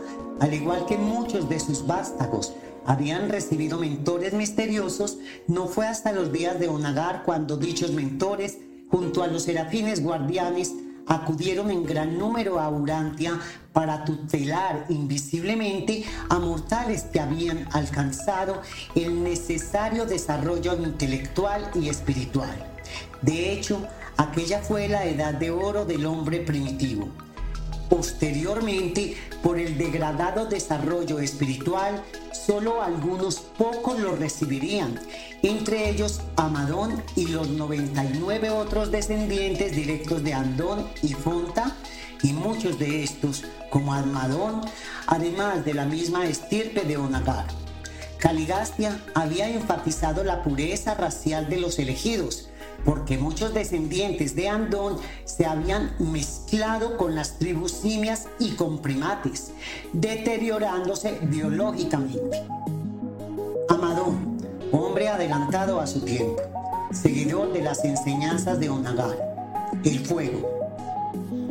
al 0.41 0.55
igual 0.55 0.87
que 0.87 0.97
muchos 0.97 1.51
de 1.51 1.61
sus 1.61 1.87
vástagos, 1.87 2.55
habían 2.87 3.29
recibido 3.29 3.79
mentores 3.79 4.33
misteriosos, 4.33 5.19
no 5.49 5.67
fue 5.67 5.87
hasta 5.87 6.13
los 6.13 6.33
días 6.33 6.59
de 6.59 6.69
Onagar 6.69 7.25
cuando 7.25 7.57
dichos 7.57 7.91
mentores 7.91 8.59
junto 8.91 9.23
a 9.23 9.27
los 9.27 9.45
serafines 9.45 10.03
guardianes, 10.03 10.73
acudieron 11.07 11.71
en 11.71 11.85
gran 11.85 12.19
número 12.19 12.59
a 12.59 12.69
Urantia 12.69 13.39
para 13.73 14.05
tutelar 14.05 14.87
invisiblemente 14.89 16.05
a 16.29 16.39
mortales 16.39 17.05
que 17.05 17.21
habían 17.21 17.69
alcanzado 17.73 18.61
el 18.95 19.23
necesario 19.23 20.05
desarrollo 20.05 20.75
intelectual 20.75 21.71
y 21.75 21.89
espiritual. 21.89 22.57
De 23.23 23.53
hecho, 23.53 23.87
aquella 24.17 24.61
fue 24.61 24.89
la 24.89 25.05
edad 25.05 25.35
de 25.35 25.51
oro 25.51 25.85
del 25.85 26.07
hombre 26.07 26.41
primitivo. 26.41 27.09
Posteriormente, 27.89 29.17
por 29.43 29.59
el 29.61 29.79
degradado 29.79 30.47
desarrollo 30.47 31.21
espiritual, 31.21 32.03
solo 32.47 32.81
algunos 32.81 33.41
pocos 33.41 33.99
lo 33.99 34.15
recibirían, 34.15 35.01
entre 35.43 35.91
ellos 35.91 36.21
Amadón 36.37 37.03
y 37.17 37.27
los 37.27 37.49
99 37.49 38.51
otros 38.51 38.93
descendientes 38.93 39.75
directos 39.75 40.23
de 40.23 40.35
Andón 40.35 40.87
y 41.03 41.13
Fonta, 41.13 41.75
y 42.23 42.33
muchos 42.33 42.79
de 42.79 43.03
estos, 43.03 43.45
como 43.71 43.93
Amadón, 43.93 44.63
además 45.09 45.65
de 45.65 45.75
la 45.75 45.87
misma 45.87 46.27
estirpe 46.27 46.83
de 46.83 46.97
Onagar. 46.97 47.47
Caligastia 48.19 49.01
había 49.15 49.49
enfatizado 49.49 50.23
la 50.23 50.43
pureza 50.43 50.95
racial 50.95 51.49
de 51.49 51.59
los 51.59 51.79
elegidos, 51.79 52.49
porque 52.87 53.19
muchos 53.19 53.53
descendientes 53.53 54.37
de 54.37 54.49
Andón 54.49 54.97
se 55.25 55.45
habían 55.45 55.91
mezclado 55.99 56.97
con 56.97 57.17
las 57.17 57.37
tribus 57.37 57.73
simias 57.73 58.29
y 58.39 58.53
con 58.53 58.79
primates, 58.79 59.51
deteriorándose 59.93 61.19
biológicamente. 61.23 62.45
Amadón, 63.69 64.39
hombre 64.71 65.09
adelantado 65.09 65.81
a 65.81 65.87
su 65.89 66.01
tiempo, 66.01 66.41
seguidor 66.93 67.53
de 67.53 67.63
las 67.63 67.85
enseñanzas 67.85 68.61
de 68.61 68.71
Onagar, 68.71 69.19
el 69.85 70.07
fuego. 70.07 70.49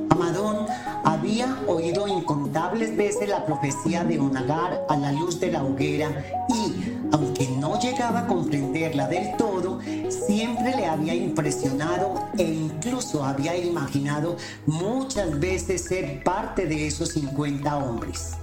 Amadón 0.09 0.65
había 1.03 1.57
oído 1.67 2.07
incontables 2.07 2.95
veces 2.95 3.27
la 3.27 3.45
profecía 3.45 4.05
de 4.05 4.19
Onagar 4.19 4.85
a 4.87 4.95
la 4.95 5.11
luz 5.11 5.39
de 5.41 5.51
la 5.51 5.63
hoguera 5.65 6.23
y, 6.47 6.84
aunque 7.11 7.47
no 7.47 7.79
llegaba 7.79 8.21
a 8.21 8.27
comprenderla 8.27 9.07
del 9.07 9.35
todo, 9.37 9.79
siempre 10.09 10.75
le 10.75 10.85
había 10.85 11.13
impresionado 11.13 12.29
e 12.37 12.43
incluso 12.43 13.23
había 13.23 13.55
imaginado 13.57 14.37
muchas 14.65 15.39
veces 15.39 15.83
ser 15.83 16.23
parte 16.23 16.65
de 16.65 16.87
esos 16.87 17.09
50 17.09 17.77
hombres. 17.77 18.33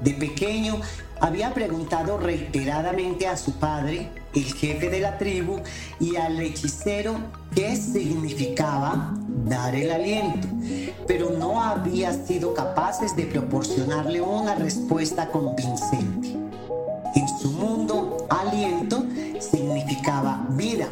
De 0.00 0.12
pequeño 0.12 0.80
había 1.20 1.54
preguntado 1.54 2.18
reiteradamente 2.18 3.28
a 3.28 3.36
su 3.36 3.52
padre, 3.52 4.08
el 4.34 4.44
jefe 4.44 4.90
de 4.90 5.00
la 5.00 5.16
tribu, 5.18 5.60
y 6.00 6.16
al 6.16 6.40
hechicero 6.40 7.14
qué 7.54 7.76
significaba 7.76 9.14
dar 9.44 9.76
el 9.76 9.92
aliento, 9.92 10.48
pero 11.06 11.30
no 11.30 11.62
había 11.62 12.12
sido 12.12 12.54
capaces 12.54 13.14
de 13.14 13.26
proporcionarle 13.26 14.20
una 14.20 14.56
respuesta 14.56 15.28
convincente. 15.28 16.31
Su 17.42 17.50
mundo, 17.50 18.28
aliento 18.30 19.04
significaba 19.40 20.46
vida, 20.50 20.88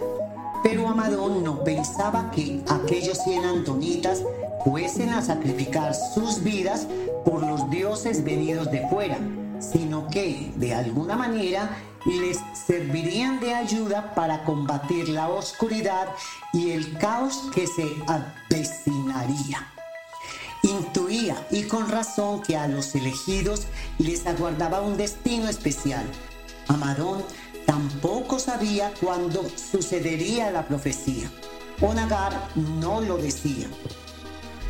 pero 0.65 0.89
Amadón 0.89 1.45
no 1.45 1.63
pensaba 1.63 2.29
que 2.33 2.61
aquellos 2.69 3.19
cien 3.19 3.45
antonitas 3.45 4.25
fuesen 4.65 5.11
a 5.11 5.23
sacrificar 5.23 5.95
sus 5.95 6.43
vidas 6.43 6.89
por 7.25 7.47
los 7.47 7.71
dioses 7.71 8.25
venidos 8.25 8.69
de 8.73 8.85
fuera, 8.89 9.17
sino 9.61 10.09
que, 10.09 10.51
de 10.57 10.75
alguna 10.75 11.15
manera, 11.15 11.71
les 12.05 12.41
servirían 12.67 13.39
de 13.39 13.55
ayuda 13.55 14.13
para 14.17 14.43
combatir 14.43 15.09
la 15.09 15.29
oscuridad 15.29 16.09
y 16.53 16.73
el 16.73 16.99
caos 16.99 17.45
que 17.55 17.69
se 17.69 17.87
avecinaría. 18.09 19.69
Intuía 20.65 21.47
y 21.53 21.63
con 21.63 21.89
razón 21.89 22.43
que 22.43 22.57
a 22.57 22.67
los 22.67 22.93
elegidos 22.97 23.69
les 23.99 24.27
aguardaba 24.27 24.81
un 24.81 24.97
destino 24.97 25.49
especial. 25.49 26.05
Amadón 26.71 27.25
tampoco 27.67 28.39
sabía 28.39 28.93
cuándo 29.01 29.45
sucedería 29.57 30.53
la 30.53 30.69
profecía. 30.69 31.29
Onagar 31.81 32.33
no 32.55 33.01
lo 33.01 33.17
decía. 33.17 33.67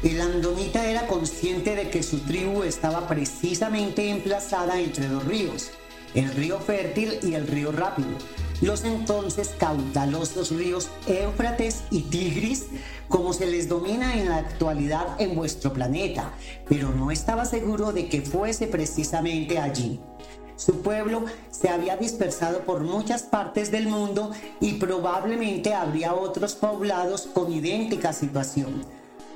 El 0.02 0.18
andonita 0.22 0.86
era 0.86 1.06
consciente 1.06 1.76
de 1.76 1.90
que 1.90 2.02
su 2.02 2.20
tribu 2.20 2.62
estaba 2.62 3.06
precisamente 3.06 4.08
emplazada 4.08 4.80
entre 4.80 5.08
dos 5.08 5.24
ríos, 5.26 5.72
el 6.14 6.32
río 6.32 6.58
Fértil 6.58 7.18
y 7.22 7.34
el 7.34 7.46
río 7.46 7.70
Rápido, 7.70 8.16
los 8.62 8.84
entonces 8.84 9.50
caudalosos 9.58 10.50
ríos 10.50 10.88
Éufrates 11.06 11.82
y 11.90 12.02
Tigris, 12.02 12.66
como 13.08 13.34
se 13.34 13.46
les 13.46 13.68
domina 13.68 14.18
en 14.18 14.30
la 14.30 14.38
actualidad 14.38 15.20
en 15.20 15.34
vuestro 15.34 15.74
planeta, 15.74 16.32
pero 16.66 16.90
no 16.94 17.10
estaba 17.10 17.44
seguro 17.44 17.92
de 17.92 18.08
que 18.08 18.22
fuese 18.22 18.68
precisamente 18.68 19.58
allí. 19.58 20.00
Su 20.60 20.82
pueblo 20.82 21.24
se 21.50 21.70
había 21.70 21.96
dispersado 21.96 22.66
por 22.66 22.82
muchas 22.82 23.22
partes 23.22 23.70
del 23.70 23.88
mundo 23.88 24.30
y 24.60 24.74
probablemente 24.74 25.72
habría 25.72 26.12
otros 26.12 26.54
poblados 26.54 27.22
con 27.32 27.50
idéntica 27.50 28.12
situación. 28.12 28.84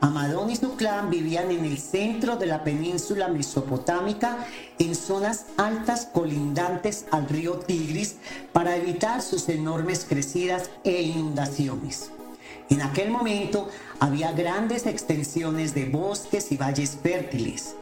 Amadón 0.03 0.51
y 0.51 0.57
su 0.57 0.77
clan 0.77 1.09
vivían 1.09 1.51
en 1.51 1.65
el 1.65 1.79
centro 1.79 2.37
de 2.37 2.45
la 2.45 2.63
península 2.63 3.29
mesopotámica, 3.29 4.47
en 4.79 4.95
zonas 4.95 5.47
altas 5.57 6.11
colindantes 6.13 7.07
al 7.11 7.27
río 7.27 7.55
Tigris, 7.55 8.17
para 8.53 8.77
evitar 8.77 9.23
sus 9.23 9.49
enormes 9.49 10.05
crecidas 10.07 10.69
e 10.85 11.01
inundaciones. 11.01 12.11
En 12.69 12.83
aquel 12.83 13.11
momento 13.11 13.71
había 13.99 14.33
grandes 14.33 14.85
extensiones 14.85 15.75
de 15.75 15.87
bosques 15.87 16.53
y 16.53 16.59
valles 16.59 16.99
fértiles. 17.03 17.77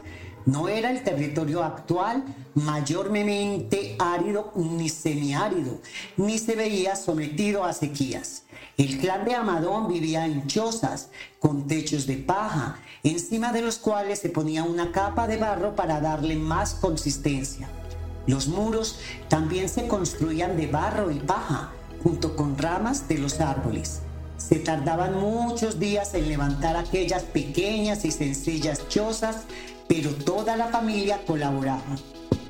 No 0.45 0.67
era 0.67 0.91
el 0.91 1.03
territorio 1.03 1.63
actual 1.63 2.23
mayormente 2.53 3.95
árido 3.97 4.51
ni 4.55 4.89
semiárido, 4.89 5.79
ni 6.17 6.37
se 6.37 6.55
veía 6.55 6.95
sometido 6.95 7.63
a 7.63 7.73
sequías. 7.73 8.43
El 8.77 8.97
clan 8.97 9.23
de 9.23 9.35
Amadón 9.35 9.87
vivía 9.87 10.25
en 10.25 10.47
chozas 10.47 11.09
con 11.39 11.67
techos 11.67 12.07
de 12.07 12.17
paja, 12.17 12.77
encima 13.03 13.53
de 13.53 13.61
los 13.61 13.77
cuales 13.77 14.19
se 14.19 14.29
ponía 14.29 14.63
una 14.63 14.91
capa 14.91 15.27
de 15.27 15.37
barro 15.37 15.75
para 15.75 16.01
darle 16.01 16.35
más 16.35 16.73
consistencia. 16.73 17.69
Los 18.27 18.47
muros 18.47 18.99
también 19.29 19.69
se 19.69 19.87
construían 19.87 20.57
de 20.57 20.67
barro 20.67 21.11
y 21.11 21.19
paja, 21.19 21.71
junto 22.01 22.35
con 22.35 22.57
ramas 22.57 23.07
de 23.07 23.17
los 23.17 23.39
árboles. 23.39 24.01
Se 24.37 24.55
tardaban 24.55 25.19
muchos 25.19 25.79
días 25.79 26.13
en 26.15 26.27
levantar 26.27 26.75
aquellas 26.75 27.23
pequeñas 27.23 28.03
y 28.03 28.11
sencillas 28.11 28.87
chozas 28.89 29.43
pero 29.87 30.11
toda 30.11 30.55
la 30.55 30.67
familia 30.67 31.21
colaboraba. 31.25 31.97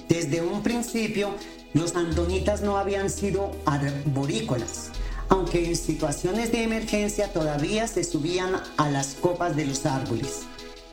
Desde 0.07 0.41
un 0.41 0.61
principio, 0.61 1.29
los 1.73 1.95
andonitas 1.95 2.61
no 2.61 2.77
habían 2.77 3.09
sido 3.09 3.51
arborícolas, 3.65 4.91
aunque 5.29 5.65
en 5.65 5.75
situaciones 5.75 6.51
de 6.51 6.63
emergencia 6.63 7.33
todavía 7.33 7.87
se 7.87 8.03
subían 8.03 8.61
a 8.77 8.89
las 8.89 9.15
copas 9.15 9.55
de 9.55 9.65
los 9.65 9.85
árboles. 9.85 10.41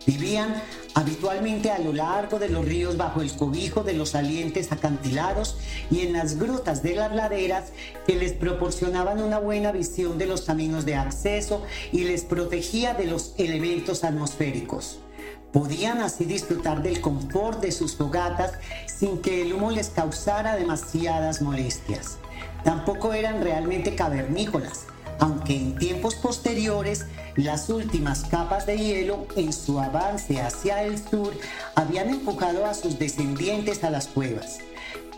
Vivían 0.07 0.55
habitualmente 0.95 1.71
a 1.71 1.79
lo 1.79 1.93
largo 1.93 2.39
de 2.39 2.49
los 2.49 2.65
ríos 2.65 2.97
bajo 2.97 3.21
el 3.21 3.31
cobijo 3.33 3.85
de 3.85 3.93
los 3.93 4.11
salientes 4.11 4.73
acantilados 4.73 5.59
y 5.91 6.01
en 6.01 6.15
las 6.15 6.39
grutas 6.39 6.83
de 6.83 6.97
las 6.97 7.15
laderas 7.15 7.73
que 8.07 8.17
les 8.17 8.33
proporcionaban 8.33 9.23
una 9.23 9.39
buena 9.39 9.73
visión 9.73 10.17
de 10.19 10.27
los 10.27 10.43
caminos 10.43 10.87
de 10.87 10.95
acceso 10.95 11.63
y 11.93 12.05
les 12.05 12.25
protegía 12.25 12.95
de 12.95 13.05
los 13.05 13.35
elementos 13.37 14.03
atmosféricos. 14.03 15.01
Podían 15.53 16.01
así 16.01 16.27
disfrutar 16.27 16.83
del 16.83 17.01
confort 17.01 17.61
de 17.61 17.73
sus 17.73 17.97
fogatas 17.97 18.53
sin 18.87 19.19
que 19.19 19.43
el 19.43 19.53
humo 19.53 19.73
les 19.73 19.89
causara 19.89 20.55
demasiadas 20.55 21.43
molestias. 21.43 22.19
Tampoco 22.63 23.13
eran 23.15 23.43
realmente 23.43 23.97
cavernícolas, 23.97 24.87
aunque 25.19 25.57
en 25.57 25.77
tiempos 25.77 26.15
posteriores 26.15 27.07
las 27.35 27.69
últimas 27.69 28.25
capas 28.25 28.67
de 28.67 28.79
hielo 28.79 29.27
en 29.37 29.53
su 29.53 29.81
avance 29.81 30.41
hacia 30.41 30.85
el 30.85 30.99
sur 30.99 31.33
habían 31.75 32.11
empujado 32.11 32.65
a 32.67 32.75
sus 32.75 32.99
descendientes 33.01 33.83
a 33.83 33.91
las 33.91 34.07
cuevas. 34.07 34.59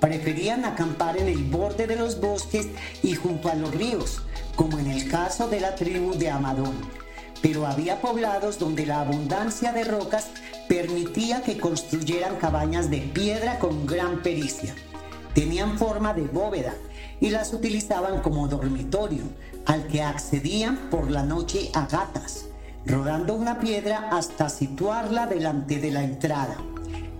Preferían 0.00 0.64
acampar 0.64 1.18
en 1.18 1.28
el 1.28 1.44
borde 1.44 1.86
de 1.86 1.96
los 1.96 2.20
bosques 2.20 2.68
y 3.02 3.14
junto 3.14 3.50
a 3.50 3.54
los 3.54 3.72
ríos, 3.74 4.22
como 4.56 4.78
en 4.78 4.90
el 4.90 5.10
caso 5.10 5.48
de 5.48 5.60
la 5.60 5.74
tribu 5.74 6.14
de 6.14 6.30
Amadón 6.30 7.01
pero 7.42 7.66
había 7.66 8.00
poblados 8.00 8.58
donde 8.58 8.86
la 8.86 9.00
abundancia 9.00 9.72
de 9.72 9.84
rocas 9.84 10.28
permitía 10.68 11.42
que 11.42 11.58
construyeran 11.58 12.36
cabañas 12.36 12.88
de 12.88 12.98
piedra 12.98 13.58
con 13.58 13.84
gran 13.84 14.22
pericia. 14.22 14.74
Tenían 15.34 15.76
forma 15.76 16.14
de 16.14 16.22
bóveda 16.22 16.74
y 17.20 17.30
las 17.30 17.52
utilizaban 17.52 18.22
como 18.22 18.48
dormitorio, 18.48 19.24
al 19.66 19.86
que 19.86 20.02
accedían 20.02 20.88
por 20.90 21.10
la 21.10 21.22
noche 21.22 21.70
a 21.74 21.86
gatas, 21.86 22.46
rodando 22.86 23.34
una 23.34 23.60
piedra 23.60 24.08
hasta 24.10 24.48
situarla 24.48 25.26
delante 25.26 25.78
de 25.78 25.90
la 25.90 26.04
entrada. 26.04 26.56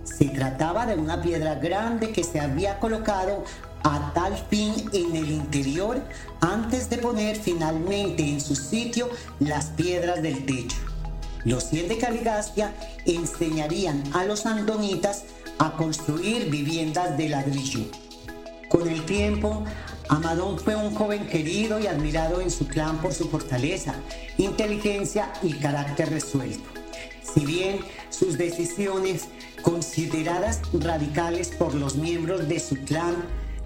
Se 0.03 0.25
trataba 0.25 0.85
de 0.85 0.95
una 0.95 1.21
piedra 1.21 1.55
grande 1.55 2.11
que 2.11 2.23
se 2.23 2.39
había 2.39 2.79
colocado 2.79 3.43
a 3.83 4.11
tal 4.13 4.37
fin 4.49 4.73
en 4.93 5.15
el 5.15 5.31
interior 5.31 6.01
antes 6.41 6.89
de 6.89 6.97
poner 6.97 7.35
finalmente 7.35 8.23
en 8.23 8.41
su 8.41 8.55
sitio 8.55 9.09
las 9.39 9.65
piedras 9.67 10.21
del 10.21 10.45
techo. 10.45 10.77
Los 11.45 11.65
cien 11.65 11.89
de 11.89 11.97
Caligastia 11.97 12.73
enseñarían 13.05 14.01
a 14.13 14.23
los 14.23 14.45
andonitas 14.45 15.25
a 15.59 15.75
construir 15.75 16.49
viviendas 16.49 17.17
de 17.17 17.29
ladrillo. 17.29 17.85
Con 18.69 18.87
el 18.87 19.05
tiempo, 19.05 19.63
Amadón 20.09 20.57
fue 20.57 20.75
un 20.75 20.95
joven 20.95 21.27
querido 21.27 21.79
y 21.79 21.87
admirado 21.87 22.41
en 22.41 22.49
su 22.49 22.67
clan 22.67 22.97
por 23.01 23.13
su 23.13 23.29
fortaleza, 23.29 23.95
inteligencia 24.37 25.31
y 25.43 25.53
carácter 25.53 26.09
resuelto. 26.09 26.69
Si 27.33 27.45
bien 27.45 27.79
sus 28.09 28.37
decisiones, 28.37 29.27
consideradas 29.61 30.61
radicales 30.73 31.49
por 31.49 31.73
los 31.73 31.95
miembros 31.95 32.47
de 32.47 32.59
su 32.59 32.75
clan, 32.77 33.15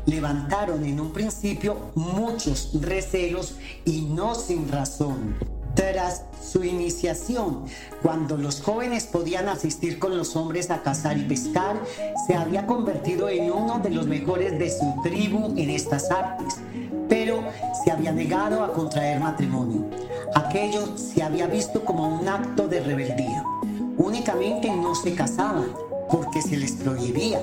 levantaron 0.08 0.84
en 0.86 1.00
un 1.00 1.12
principio 1.12 1.78
muchos 1.94 2.72
recelos 2.82 3.56
y 3.86 4.02
no 4.02 4.34
sin 4.34 4.72
razón. 4.72 5.36
Tras 5.76 6.24
su 6.42 6.64
iniciación, 6.64 7.66
cuando 8.02 8.36
los 8.36 8.62
jóvenes 8.62 9.06
podían 9.06 9.48
asistir 9.48 10.00
con 10.00 10.18
los 10.18 10.36
hombres 10.36 10.72
a 10.72 10.82
cazar 10.82 11.20
y 11.20 11.24
pescar, 11.24 11.76
se 12.26 12.34
había 12.34 12.66
convertido 12.66 13.30
en 13.30 13.52
uno 13.52 13.78
de 13.78 13.92
los 13.92 14.08
mejores 14.08 14.58
de 14.58 14.72
su 14.72 14.96
tribu 15.04 15.54
en 15.56 15.70
estas 15.70 16.10
artes, 16.10 16.56
pero 17.08 17.44
se 17.84 17.92
había 17.92 18.12
negado 18.12 18.64
a 18.64 18.74
contraer 18.74 19.20
matrimonio. 19.20 19.86
Aquello 20.34 20.98
se 20.98 21.22
había 21.22 21.46
visto 21.46 21.86
como 21.86 22.08
un 22.08 22.28
acto 22.28 22.68
de 22.68 22.80
rebeldía. 22.80 23.44
Únicamente 23.98 24.72
no 24.72 24.96
se 24.96 25.14
casaban 25.14 25.68
porque 26.12 26.42
se 26.42 26.58
les 26.58 26.74
prohibía. 26.74 27.42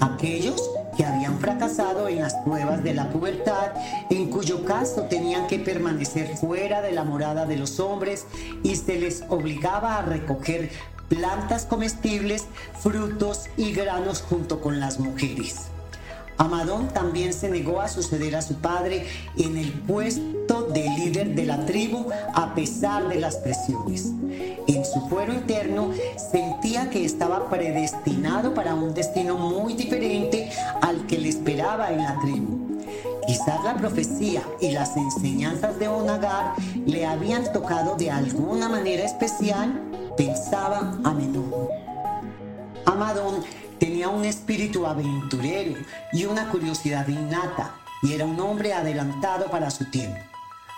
Aquellos 0.00 0.70
que 0.96 1.04
habían 1.04 1.38
fracasado 1.38 2.08
en 2.08 2.20
las 2.20 2.34
pruebas 2.34 2.82
de 2.82 2.94
la 2.94 3.08
pubertad, 3.10 3.72
en 4.10 4.30
cuyo 4.30 4.64
caso 4.64 5.02
tenían 5.02 5.46
que 5.46 5.58
permanecer 5.58 6.36
fuera 6.36 6.82
de 6.82 6.92
la 6.92 7.04
morada 7.04 7.46
de 7.46 7.56
los 7.56 7.78
hombres 7.78 8.26
y 8.62 8.76
se 8.76 8.98
les 8.98 9.22
obligaba 9.28 9.98
a 9.98 10.02
recoger 10.02 10.70
plantas 11.08 11.64
comestibles, 11.64 12.46
frutos 12.80 13.46
y 13.56 13.72
granos 13.72 14.22
junto 14.22 14.60
con 14.60 14.80
las 14.80 14.98
mujeres. 14.98 15.68
Amadón 16.38 16.88
también 16.88 17.32
se 17.32 17.50
negó 17.50 17.80
a 17.80 17.88
suceder 17.88 18.36
a 18.36 18.42
su 18.42 18.54
padre 18.54 19.06
en 19.36 19.56
el 19.58 19.72
puesto 19.72 20.62
de 20.72 20.84
líder 20.84 21.34
de 21.34 21.44
la 21.44 21.66
tribu 21.66 22.06
a 22.32 22.54
pesar 22.54 23.08
de 23.08 23.16
las 23.16 23.36
presiones. 23.36 24.12
En 24.68 24.84
su 24.84 25.00
fuero 25.08 25.32
interno 25.32 25.90
sentía 26.30 26.90
que 26.90 27.04
estaba 27.04 27.50
predestinado 27.50 28.54
para 28.54 28.74
un 28.74 28.94
destino 28.94 29.36
muy 29.36 29.74
diferente 29.74 30.50
al 30.80 31.06
que 31.06 31.18
le 31.18 31.28
esperaba 31.28 31.90
en 31.90 32.02
la 32.02 32.18
tribu. 32.20 32.68
Quizás 33.26 33.62
la 33.64 33.76
profecía 33.76 34.42
y 34.60 34.70
las 34.70 34.96
enseñanzas 34.96 35.78
de 35.78 35.88
Onagar 35.88 36.54
le 36.86 37.04
habían 37.04 37.52
tocado 37.52 37.96
de 37.96 38.10
alguna 38.10 38.68
manera 38.68 39.04
especial, 39.04 39.82
pensaba 40.16 40.94
a 41.04 41.12
menudo. 41.12 41.68
Amadón 42.86 43.42
Tenía 43.78 44.08
un 44.08 44.24
espíritu 44.24 44.86
aventurero 44.86 45.74
y 46.12 46.24
una 46.24 46.50
curiosidad 46.50 47.06
innata 47.06 47.74
y 48.02 48.12
era 48.12 48.24
un 48.24 48.38
hombre 48.40 48.72
adelantado 48.72 49.46
para 49.50 49.70
su 49.70 49.84
tiempo. 49.84 50.18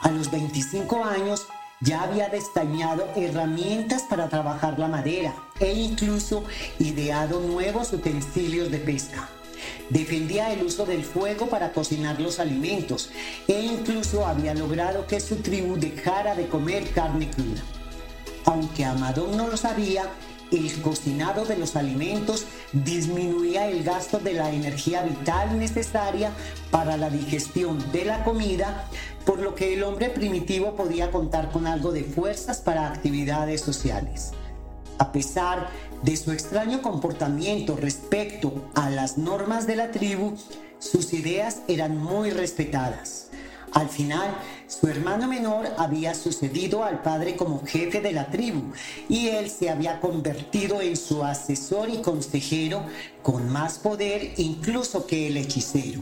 A 0.03 0.11
los 0.11 0.31
25 0.31 1.05
años 1.05 1.47
ya 1.81 2.03
había 2.03 2.29
destañado 2.29 3.09
herramientas 3.17 4.03
para 4.03 4.29
trabajar 4.29 4.79
la 4.79 4.89
madera 4.89 5.35
e 5.61 5.73
incluso 5.73 6.45
ideado 6.79 7.41
nuevos 7.41 7.93
utensilios 7.93 8.71
de 8.71 8.79
pesca. 8.79 9.29
Defendía 9.89 10.53
el 10.53 10.63
uso 10.63 10.85
del 10.85 11.03
fuego 11.03 11.47
para 11.47 11.73
cocinar 11.73 12.21
los 12.21 12.39
alimentos 12.39 13.11
e 13.49 13.61
incluso 13.61 14.27
había 14.27 14.55
logrado 14.55 15.07
que 15.07 15.21
su 15.21 15.37
tribu 15.37 15.77
dejara 15.77 16.35
de 16.35 16.49
comer 16.49 16.91
carne 16.91 17.31
cruda. 17.31 17.63
Aunque 18.45 18.85
Amadón 18.85 19.37
no 19.37 19.49
lo 19.49 19.57
sabía, 19.57 20.05
el 20.51 20.83
cocinado 20.83 21.45
de 21.45 21.57
los 21.57 21.77
alimentos 21.77 22.47
disminuía 22.73 23.69
el 23.69 23.85
gasto 23.85 24.19
de 24.19 24.35
la 24.35 24.51
energía 24.51 25.03
vital 25.03 25.59
necesaria 25.59 26.33
para 26.71 26.97
la 26.97 27.11
digestión 27.11 27.79
de 27.93 28.05
la 28.05 28.25
comida, 28.25 28.89
por 29.25 29.41
lo 29.41 29.55
que 29.55 29.75
el 29.75 29.83
hombre 29.83 30.11
primitivo 30.11 30.75
podía 30.75 31.11
contar 31.11 31.51
con 31.51 31.67
algo 31.67 31.93
de 31.93 32.05
fuerzas 32.05 32.59
para 32.59 32.89
actividades 32.89 33.61
sociales. 33.61 34.33
A 34.99 35.13
pesar 35.13 35.69
de 36.03 36.17
su 36.17 36.33
extraño 36.33 36.83
comportamiento 36.83 37.77
respecto 37.77 38.53
a 38.75 38.91
las 38.91 39.17
normas 39.17 39.67
de 39.67 39.77
la 39.77 39.91
tribu, 39.91 40.37
sus 40.79 41.13
ideas 41.13 41.61
eran 41.69 41.97
muy 41.97 42.31
respetadas. 42.31 43.30
Al 43.73 43.89
final, 43.89 44.37
su 44.67 44.89
hermano 44.89 45.29
menor 45.29 45.69
había 45.79 46.15
sucedido 46.15 46.83
al 46.83 47.03
padre 47.03 47.37
como 47.37 47.65
jefe 47.65 48.01
de 48.01 48.13
la 48.13 48.27
tribu 48.27 48.73
y 49.09 49.29
él 49.29 49.49
se 49.49 49.71
había 49.71 50.01
convertido 50.01 50.81
en 50.81 50.97
su 50.97 51.23
asesor 51.23 51.89
y 51.89 51.99
consejero 51.99 52.85
con 53.23 53.49
más 53.49 53.79
poder 53.79 54.33
incluso 54.39 55.07
que 55.07 55.29
el 55.29 55.37
hechicero. 55.37 56.01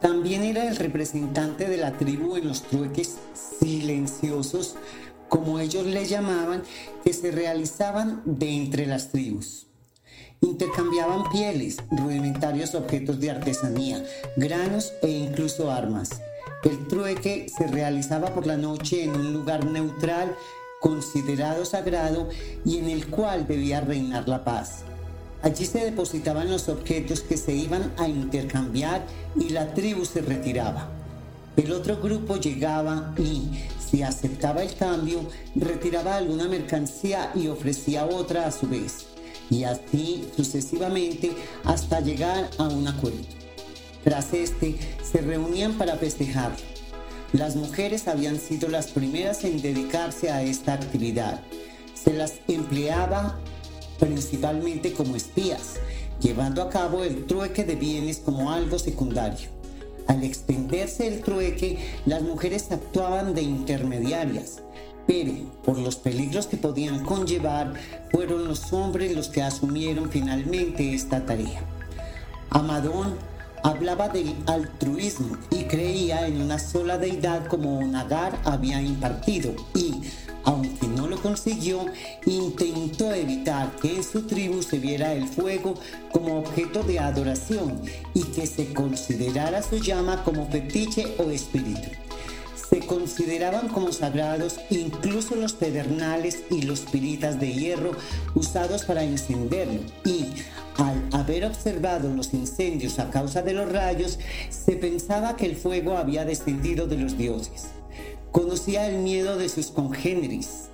También 0.00 0.44
era 0.44 0.68
el 0.68 0.76
representante 0.76 1.68
de 1.68 1.76
la 1.76 1.92
tribu 1.92 2.36
en 2.36 2.48
los 2.48 2.62
trueques 2.62 3.16
silenciosos, 3.60 4.76
como 5.28 5.60
ellos 5.60 5.86
le 5.86 6.06
llamaban, 6.06 6.62
que 7.04 7.12
se 7.12 7.30
realizaban 7.30 8.22
de 8.24 8.50
entre 8.50 8.86
las 8.86 9.10
tribus. 9.10 9.66
Intercambiaban 10.40 11.30
pieles, 11.30 11.76
rudimentarios 11.90 12.74
objetos 12.74 13.20
de 13.20 13.30
artesanía, 13.30 14.02
granos 14.36 14.92
e 15.02 15.10
incluso 15.10 15.70
armas. 15.70 16.22
El 16.62 16.86
trueque 16.88 17.46
se 17.48 17.66
realizaba 17.68 18.34
por 18.34 18.46
la 18.46 18.58
noche 18.58 19.04
en 19.04 19.16
un 19.16 19.32
lugar 19.32 19.64
neutral 19.64 20.36
considerado 20.80 21.64
sagrado 21.64 22.28
y 22.66 22.78
en 22.78 22.90
el 22.90 23.06
cual 23.06 23.46
debía 23.46 23.80
reinar 23.80 24.28
la 24.28 24.44
paz. 24.44 24.82
Allí 25.42 25.64
se 25.64 25.82
depositaban 25.82 26.50
los 26.50 26.68
objetos 26.68 27.20
que 27.20 27.38
se 27.38 27.54
iban 27.54 27.92
a 27.96 28.08
intercambiar 28.08 29.06
y 29.36 29.50
la 29.50 29.72
tribu 29.72 30.04
se 30.04 30.20
retiraba. 30.20 30.90
El 31.56 31.72
otro 31.72 31.96
grupo 31.96 32.36
llegaba 32.36 33.14
y, 33.18 33.48
si 33.78 34.02
aceptaba 34.02 34.62
el 34.62 34.74
cambio, 34.74 35.20
retiraba 35.54 36.16
alguna 36.16 36.46
mercancía 36.46 37.32
y 37.34 37.48
ofrecía 37.48 38.04
otra 38.04 38.46
a 38.46 38.52
su 38.52 38.68
vez, 38.68 39.06
y 39.48 39.64
así 39.64 40.28
sucesivamente 40.36 41.32
hasta 41.64 42.00
llegar 42.00 42.50
a 42.58 42.64
un 42.64 42.86
acuerdo. 42.86 43.39
Tras 44.04 44.32
este, 44.32 44.76
se 45.02 45.20
reunían 45.20 45.74
para 45.74 45.96
festejar. 45.96 46.52
Las 47.32 47.54
mujeres 47.54 48.08
habían 48.08 48.40
sido 48.40 48.68
las 48.68 48.88
primeras 48.88 49.44
en 49.44 49.62
dedicarse 49.62 50.30
a 50.30 50.42
esta 50.42 50.72
actividad. 50.72 51.40
Se 51.94 52.12
las 52.12 52.34
empleaba 52.48 53.38
principalmente 54.00 54.92
como 54.92 55.14
espías, 55.14 55.74
llevando 56.20 56.62
a 56.62 56.70
cabo 56.70 57.04
el 57.04 57.26
trueque 57.26 57.64
de 57.64 57.76
bienes 57.76 58.18
como 58.18 58.50
algo 58.50 58.78
secundario. 58.78 59.48
Al 60.08 60.24
extenderse 60.24 61.06
el 61.06 61.20
trueque, 61.20 61.78
las 62.06 62.22
mujeres 62.22 62.72
actuaban 62.72 63.34
de 63.34 63.42
intermediarias, 63.42 64.62
pero 65.06 65.32
por 65.62 65.78
los 65.78 65.96
peligros 65.96 66.46
que 66.46 66.56
podían 66.56 67.04
conllevar, 67.04 67.74
fueron 68.10 68.48
los 68.48 68.72
hombres 68.72 69.14
los 69.14 69.28
que 69.28 69.42
asumieron 69.42 70.10
finalmente 70.10 70.94
esta 70.94 71.24
tarea. 71.26 71.62
Amadón 72.50 73.14
hablaba 73.62 74.08
del 74.08 74.34
altruismo 74.46 75.36
y 75.50 75.64
creía 75.64 76.26
en 76.26 76.40
una 76.40 76.58
sola 76.58 76.98
deidad 76.98 77.46
como 77.46 77.82
Nagar 77.82 78.38
había 78.44 78.80
impartido 78.80 79.54
y, 79.74 80.00
aunque 80.44 80.86
no 80.88 81.06
lo 81.06 81.20
consiguió, 81.20 81.86
intentó 82.26 83.12
evitar 83.12 83.70
que 83.76 83.96
en 83.96 84.04
su 84.04 84.22
tribu 84.26 84.62
se 84.62 84.78
viera 84.78 85.12
el 85.12 85.28
fuego 85.28 85.74
como 86.12 86.38
objeto 86.38 86.82
de 86.82 86.98
adoración 86.98 87.80
y 88.14 88.22
que 88.24 88.46
se 88.46 88.72
considerara 88.72 89.62
su 89.62 89.76
llama 89.76 90.24
como 90.24 90.46
fetiche 90.48 91.14
o 91.18 91.30
espíritu. 91.30 92.09
Se 92.70 92.78
consideraban 92.86 93.66
como 93.66 93.90
sagrados 93.90 94.60
incluso 94.70 95.34
los 95.34 95.54
pedernales 95.54 96.44
y 96.52 96.62
los 96.62 96.82
piritas 96.82 97.40
de 97.40 97.52
hierro 97.52 97.90
usados 98.36 98.84
para 98.84 99.02
encenderlo 99.02 99.80
y, 100.04 100.26
al 100.76 101.02
haber 101.10 101.46
observado 101.46 102.14
los 102.14 102.32
incendios 102.32 103.00
a 103.00 103.10
causa 103.10 103.42
de 103.42 103.54
los 103.54 103.72
rayos, 103.72 104.20
se 104.50 104.76
pensaba 104.76 105.34
que 105.34 105.46
el 105.46 105.56
fuego 105.56 105.96
había 105.96 106.24
descendido 106.24 106.86
de 106.86 106.98
los 106.98 107.18
dioses. 107.18 107.66
Conocía 108.30 108.86
el 108.88 108.98
miedo 108.98 109.36
de 109.36 109.48
sus 109.48 109.72
congéneres. 109.72 110.68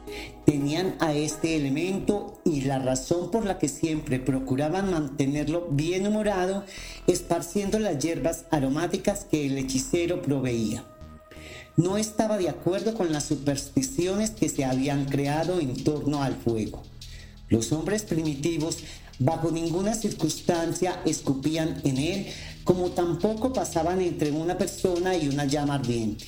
Tenían 0.45 0.97
a 1.01 1.15
este 1.15 1.57
elemento 1.57 2.39
y 2.45 2.61
la 2.61 2.79
razón 2.79 3.31
por 3.31 3.47
la 3.47 3.59
que 3.59 3.69
siempre 3.69 4.19
procuraban 4.19 4.91
mantenerlo 4.91 5.67
bien 5.71 6.07
humorado, 6.07 6.65
esparciendo 7.07 7.79
las 7.79 7.99
hierbas 7.99 8.45
aromáticas 8.51 9.25
que 9.25 9.47
el 9.47 9.57
hechicero 9.57 10.21
proveía. 10.21 10.85
No 11.77 11.99
estaba 11.99 12.39
de 12.39 12.49
acuerdo 12.49 12.95
con 12.95 13.13
las 13.13 13.25
supersticiones 13.25 14.31
que 14.31 14.49
se 14.49 14.65
habían 14.65 15.05
creado 15.05 15.61
en 15.61 15.83
torno 15.85 16.23
al 16.23 16.35
fuego. 16.35 16.83
Los 17.49 17.71
hombres 17.73 18.03
primitivos 18.03 18.79
Bajo 19.19 19.51
ninguna 19.51 19.95
circunstancia 19.95 21.01
escupían 21.07 21.81
en 21.85 21.97
él, 21.97 22.27
como 22.65 22.91
tampoco 22.91 23.51
pasaban 23.51 24.03
entre 24.03 24.31
una 24.31 24.59
persona 24.59 25.17
y 25.17 25.29
una 25.29 25.47
llama 25.47 25.77
ardiente. 25.77 26.27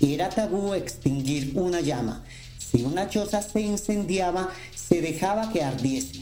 Era 0.00 0.28
tabú 0.28 0.72
extinguir 0.74 1.52
una 1.56 1.80
llama. 1.80 2.24
Si 2.58 2.82
una 2.84 3.08
choza 3.08 3.42
se 3.42 3.62
incendiaba, 3.62 4.50
se 4.76 5.00
dejaba 5.00 5.52
que 5.52 5.64
ardiese. 5.64 6.20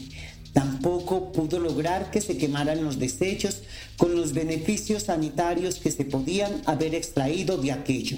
Tampoco 0.53 1.31
pudo 1.31 1.59
lograr 1.59 2.09
que 2.09 2.19
se 2.19 2.35
quemaran 2.35 2.83
los 2.83 2.97
desechos 2.97 3.61
con 3.95 4.15
los 4.15 4.33
beneficios 4.33 5.03
sanitarios 5.03 5.75
que 5.75 5.91
se 5.91 6.03
podían 6.03 6.63
haber 6.65 6.95
extraído 6.95 7.57
de 7.57 7.73
aquello. 7.73 8.17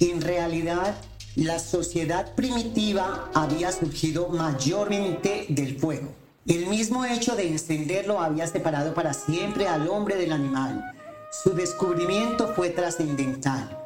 En 0.00 0.22
realidad, 0.22 0.96
La 1.36 1.60
sociedad 1.60 2.34
primitiva 2.34 3.30
había 3.34 3.70
surgido 3.70 4.28
mayormente 4.30 5.46
del 5.48 5.78
fuego. 5.78 6.08
El 6.44 6.66
mismo 6.66 7.04
hecho 7.04 7.36
de 7.36 7.46
encenderlo 7.46 8.20
había 8.20 8.48
separado 8.48 8.94
para 8.94 9.14
siempre 9.14 9.68
al 9.68 9.88
hombre 9.88 10.16
del 10.16 10.32
animal. 10.32 10.92
Su 11.30 11.50
descubrimiento 11.50 12.52
fue 12.56 12.70
trascendental. 12.70 13.78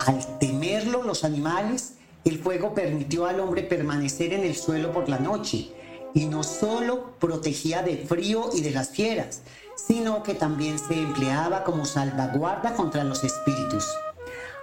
Al 0.00 0.38
temerlo 0.38 1.02
los 1.02 1.24
animales, 1.24 1.94
el 2.24 2.38
fuego 2.38 2.72
permitió 2.72 3.26
al 3.26 3.40
hombre 3.40 3.64
permanecer 3.64 4.32
en 4.32 4.44
el 4.44 4.56
suelo 4.56 4.90
por 4.90 5.10
la 5.10 5.18
noche 5.18 5.70
y 6.14 6.24
no 6.24 6.42
solo 6.42 7.18
protegía 7.18 7.82
de 7.82 7.98
frío 7.98 8.48
y 8.54 8.62
de 8.62 8.70
las 8.70 8.88
fieras, 8.88 9.42
sino 9.76 10.22
que 10.22 10.32
también 10.32 10.78
se 10.78 10.94
empleaba 10.94 11.64
como 11.64 11.84
salvaguarda 11.84 12.74
contra 12.74 13.04
los 13.04 13.24
espíritus. 13.24 13.84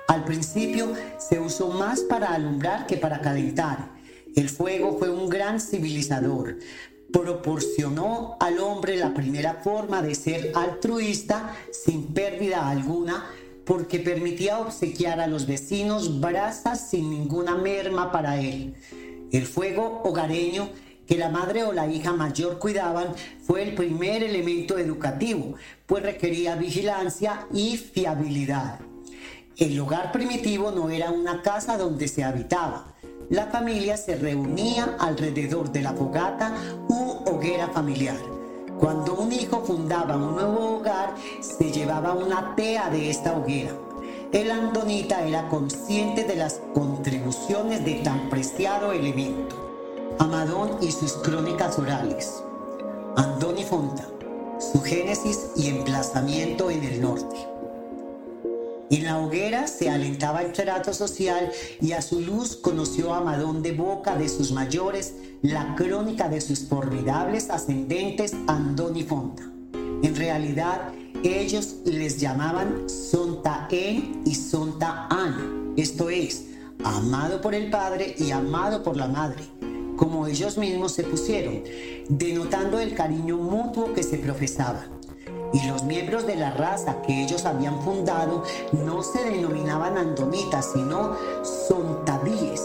Al 0.08 0.24
principio 0.24 0.94
se 1.18 1.40
usó 1.40 1.70
más 1.70 2.02
para 2.02 2.34
alumbrar 2.34 2.86
que 2.86 2.98
para 2.98 3.22
calentar. 3.22 3.90
El 4.36 4.50
fuego 4.50 4.98
fue 5.00 5.10
un 5.10 5.30
gran 5.30 5.60
civilizador. 5.60 6.58
Proporcionó 7.12 8.38
al 8.40 8.60
hombre 8.60 8.98
la 8.98 9.14
primera 9.14 9.56
forma 9.56 10.02
de 10.02 10.14
ser 10.14 10.52
altruista 10.56 11.56
sin 11.72 12.14
pérdida 12.14 12.70
alguna 12.70 13.26
porque 13.66 14.00
permitía 14.00 14.60
obsequiar 14.60 15.20
a 15.20 15.28
los 15.28 15.48
vecinos 15.48 16.20
brasas 16.20 16.90
sin 16.90 17.10
ninguna 17.10 17.56
merma 17.56 18.12
para 18.12 18.40
él. 18.40 18.76
El 19.32 19.46
fuego 19.48 20.02
hogareño 20.04 20.70
que 21.08 21.18
la 21.18 21.30
madre 21.30 21.64
o 21.64 21.72
la 21.72 21.88
hija 21.88 22.14
mayor 22.14 22.60
cuidaban 22.60 23.08
fue 23.44 23.64
el 23.64 23.76
primer 23.76 24.24
elemento 24.24 24.78
educativo, 24.78 25.56
pues 25.86 26.04
requería 26.04 26.56
vigilancia 26.56 27.48
y 27.54 27.78
fiabilidad. 27.78 28.80
El 29.58 29.80
hogar 29.80 30.12
primitivo 30.12 30.70
no 30.72 30.90
era 30.90 31.12
una 31.12 31.42
casa 31.42 31.78
donde 31.78 32.10
se 32.10 32.26
habitaba. 32.26 32.88
La 33.30 33.46
familia 33.46 33.96
se 33.96 34.18
reunía 34.18 34.98
alrededor 35.00 35.72
de 35.72 35.82
la 35.82 35.94
fogata 35.94 36.54
u 36.90 37.24
hoguera 37.26 37.70
familiar. 37.70 38.18
Cuando 38.78 39.14
un 39.14 39.32
hijo 39.32 39.64
fundaba 39.64 40.18
un 40.18 40.36
nuevo 40.36 40.76
hogar, 40.76 41.16
se 41.40 41.72
llevaba 41.72 42.12
una 42.12 42.54
tea 42.58 42.90
de 42.90 43.10
esta 43.10 43.32
hoguera. 43.38 43.72
El 44.34 44.52
andonita 44.52 45.26
era 45.26 45.48
consciente 45.48 46.26
de 46.26 46.36
las 46.36 46.60
contribuciones 46.74 47.86
de 47.86 47.94
tan 48.04 48.30
preciado 48.30 48.92
elemento. 48.92 49.56
Amadón 50.20 50.80
y 50.82 50.92
sus 50.92 51.14
crónicas 51.14 51.80
orales. 51.80 52.44
Andoni 53.16 53.64
Fonta, 53.64 54.06
su 54.60 54.82
génesis 54.82 55.52
y 55.56 55.70
emplazamiento 55.70 56.70
en 56.70 56.84
el 56.84 57.02
norte. 57.02 57.55
En 58.92 59.04
la 59.04 59.20
hoguera 59.20 59.66
se 59.68 59.90
alentaba 59.90 60.44
el 60.44 60.54
trato 60.54 60.94
social 60.94 61.52
y 61.82 61.94
a 61.94 62.02
su 62.04 62.20
luz 62.20 62.56
conoció 62.56 63.14
a 63.14 63.18
Amadón 63.18 63.64
de 63.64 63.72
boca 63.72 64.16
de 64.16 64.30
sus 64.30 64.52
mayores 64.52 65.16
la 65.42 65.76
crónica 65.76 66.30
de 66.30 66.40
sus 66.40 66.66
formidables 66.66 67.50
ascendentes 67.50 68.34
Andoni 68.48 69.04
Fonta. 69.04 69.44
En 69.74 70.16
realidad, 70.16 70.92
ellos 71.24 71.78
les 71.86 72.20
llamaban 72.20 72.88
Sonta 72.88 73.68
En 73.72 74.22
y 74.24 74.36
Sonta 74.36 75.08
An, 75.10 75.74
esto 75.78 76.12
es, 76.12 76.46
amado 76.84 77.42
por 77.42 77.56
el 77.56 77.72
padre 77.72 78.16
y 78.20 78.30
amado 78.30 78.84
por 78.84 78.98
la 78.98 79.08
madre 79.08 79.44
como 79.96 80.28
ellos 80.28 80.58
mismos 80.58 80.92
se 80.92 81.04
pusieron, 81.04 81.64
denotando 82.10 82.80
el 82.80 82.94
cariño 82.94 83.38
mutuo 83.38 83.94
que 83.94 84.04
se 84.04 84.18
profesaba. 84.18 84.86
Y 85.56 85.68
los 85.68 85.84
miembros 85.84 86.28
de 86.28 86.36
la 86.36 86.52
raza 86.52 87.02
que 87.02 87.24
ellos 87.24 87.46
habían 87.46 87.82
fundado 87.82 88.44
no 88.74 89.02
se 89.02 89.24
denominaban 89.24 89.98
andonitas, 89.98 90.72
sino 90.74 91.16
sontadíes, 91.70 92.62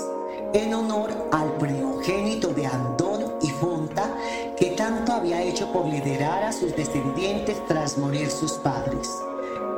en 0.52 0.74
honor 0.74 1.10
al 1.30 1.52
primogénito 1.58 2.48
de 2.48 2.66
Andón 2.66 3.34
y 3.42 3.50
Fonta, 3.50 4.12
que 4.58 4.72
tanto 4.72 5.12
había 5.12 5.40
hecho 5.40 5.70
por 5.72 5.86
liderar 5.86 6.42
a 6.42 6.52
sus 6.52 6.74
descendientes 6.74 7.64
tras 7.68 7.96
morir 7.96 8.28
sus 8.28 8.54
padres. 8.54 9.08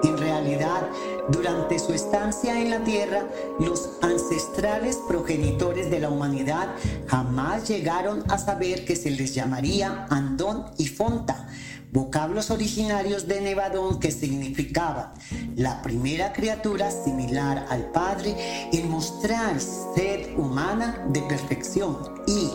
En 0.05 0.17
realidad, 0.17 0.89
durante 1.29 1.79
su 1.79 1.93
estancia 1.93 2.59
en 2.61 2.71
la 2.71 2.83
tierra, 2.83 3.25
los 3.61 3.91
ancestrales 4.01 4.97
progenitores 5.07 5.91
de 5.91 6.01
la 6.01 6.09
humanidad 6.09 6.69
jamás 7.07 7.69
llegaron 7.69 8.25
a 8.31 8.39
saber 8.39 8.87
que 8.87 8.97
se 8.97 9.11
les 9.11 9.35
llamaría 9.35 10.07
Andón 10.09 10.65
y 10.79 10.87
Fonta, 10.89 11.47
vocablos 11.93 12.51
originarios 12.51 13.29
de 13.29 13.43
Nevadón 13.43 14.01
que 14.01 14.11
significaban 14.11 15.13
la 15.57 15.83
primera 15.83 16.33
criatura 16.33 16.91
similar 16.91 17.67
al 17.69 17.91
Padre 17.93 18.35
en 18.73 18.91
mostrar 18.91 19.61
sed 19.61 20.35
humana 20.37 21.07
de 21.11 21.21
perfección 21.23 21.99
y 22.27 22.51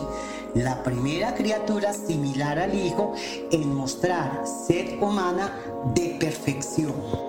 la 0.58 0.82
primera 0.82 1.34
criatura 1.34 1.94
similar 1.94 2.58
al 2.58 2.74
Hijo 2.74 3.14
en 3.52 3.74
mostrar 3.74 4.44
sed 4.66 5.00
humana 5.00 5.52
de 5.94 6.16
perfección. 6.18 7.27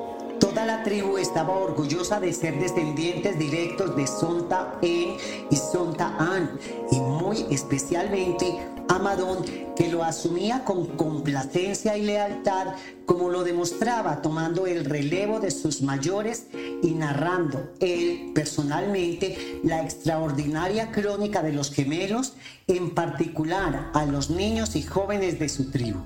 La 0.66 0.84
tribu 0.84 1.18
estaba 1.18 1.58
orgullosa 1.58 2.20
de 2.20 2.34
ser 2.34 2.60
descendientes 2.60 3.40
directos 3.40 3.96
de 3.96 4.06
Sonta 4.06 4.78
En 4.82 5.16
y 5.50 5.56
Sonta 5.56 6.16
An, 6.20 6.52
y 6.92 7.00
muy 7.00 7.46
especialmente 7.50 8.60
Amadón, 8.88 9.46
que 9.76 9.90
lo 9.90 10.04
asumía 10.04 10.66
con 10.66 10.86
complacencia 10.98 11.98
y 11.98 12.04
lealtad, 12.04 12.76
como 13.06 13.30
lo 13.30 13.44
demostraba 13.44 14.22
tomando 14.22 14.68
el 14.68 14.86
relevo 14.86 15.40
de 15.40 15.52
sus 15.52 15.82
mayores 15.82 16.48
y 16.84 16.92
narrando 16.92 17.72
él 17.80 18.32
personalmente 18.36 19.60
la 19.64 19.82
extraordinaria 19.82 20.92
crónica 20.92 21.42
de 21.42 21.54
los 21.54 21.72
gemelos, 21.72 22.34
en 22.68 22.94
particular 22.94 23.92
a 23.94 24.06
los 24.06 24.30
niños 24.30 24.76
y 24.76 24.84
jóvenes 24.84 25.40
de 25.40 25.50
su 25.50 25.72
tribu. 25.72 26.00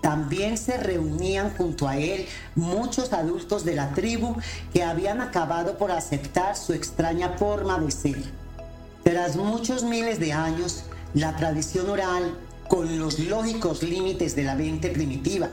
También 0.00 0.56
se 0.56 0.76
reunían 0.78 1.54
junto 1.56 1.86
a 1.86 1.98
él 1.98 2.26
muchos 2.54 3.12
adultos 3.12 3.64
de 3.64 3.74
la 3.74 3.92
tribu 3.92 4.34
que 4.72 4.82
habían 4.82 5.20
acabado 5.20 5.76
por 5.76 5.90
aceptar 5.90 6.56
su 6.56 6.72
extraña 6.72 7.30
forma 7.36 7.78
de 7.78 7.90
ser. 7.90 8.22
Tras 9.02 9.36
muchos 9.36 9.82
miles 9.82 10.18
de 10.18 10.32
años, 10.32 10.84
la 11.14 11.36
tradición 11.36 11.90
oral, 11.90 12.34
con 12.68 12.98
los 12.98 13.18
lógicos 13.18 13.82
límites 13.82 14.36
de 14.36 14.44
la 14.44 14.54
mente 14.54 14.90
primitiva 14.90 15.48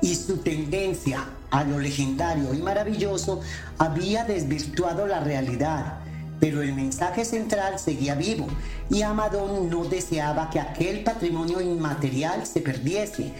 y 0.00 0.16
su 0.16 0.38
tendencia 0.38 1.28
a 1.50 1.64
lo 1.64 1.78
legendario 1.78 2.54
y 2.54 2.62
maravilloso, 2.62 3.40
había 3.78 4.24
desvirtuado 4.24 5.06
la 5.06 5.20
realidad. 5.20 5.98
Pero 6.40 6.60
el 6.62 6.74
mensaje 6.74 7.24
central 7.24 7.78
seguía 7.78 8.16
vivo 8.16 8.48
y 8.90 9.02
Amadón 9.02 9.70
no 9.70 9.84
deseaba 9.84 10.50
que 10.50 10.58
aquel 10.58 11.04
patrimonio 11.04 11.60
inmaterial 11.60 12.46
se 12.46 12.60
perdiese 12.60 13.32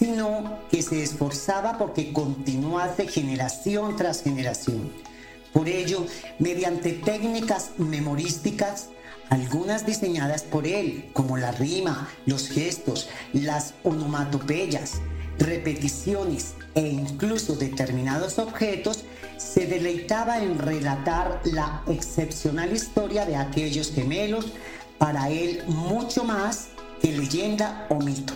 sino 0.00 0.58
que 0.70 0.80
se 0.80 1.02
esforzaba 1.02 1.76
porque 1.76 2.10
continuase 2.10 3.06
generación 3.06 3.96
tras 3.96 4.22
generación. 4.22 4.90
Por 5.52 5.68
ello, 5.68 6.06
mediante 6.38 6.92
técnicas 6.92 7.72
memorísticas, 7.76 8.88
algunas 9.28 9.84
diseñadas 9.84 10.42
por 10.42 10.66
él, 10.66 11.10
como 11.12 11.36
la 11.36 11.52
rima, 11.52 12.08
los 12.24 12.48
gestos, 12.48 13.10
las 13.34 13.74
onomatopeyas, 13.84 15.02
repeticiones 15.38 16.54
e 16.74 16.80
incluso 16.88 17.54
determinados 17.56 18.38
objetos, 18.38 19.04
se 19.36 19.66
deleitaba 19.66 20.42
en 20.42 20.58
relatar 20.58 21.42
la 21.44 21.82
excepcional 21.88 22.72
historia 22.72 23.26
de 23.26 23.36
aquellos 23.36 23.92
gemelos, 23.92 24.52
para 24.96 25.28
él 25.28 25.62
mucho 25.66 26.24
más 26.24 26.68
que 27.02 27.12
leyenda 27.12 27.86
o 27.90 27.96
mito. 27.96 28.34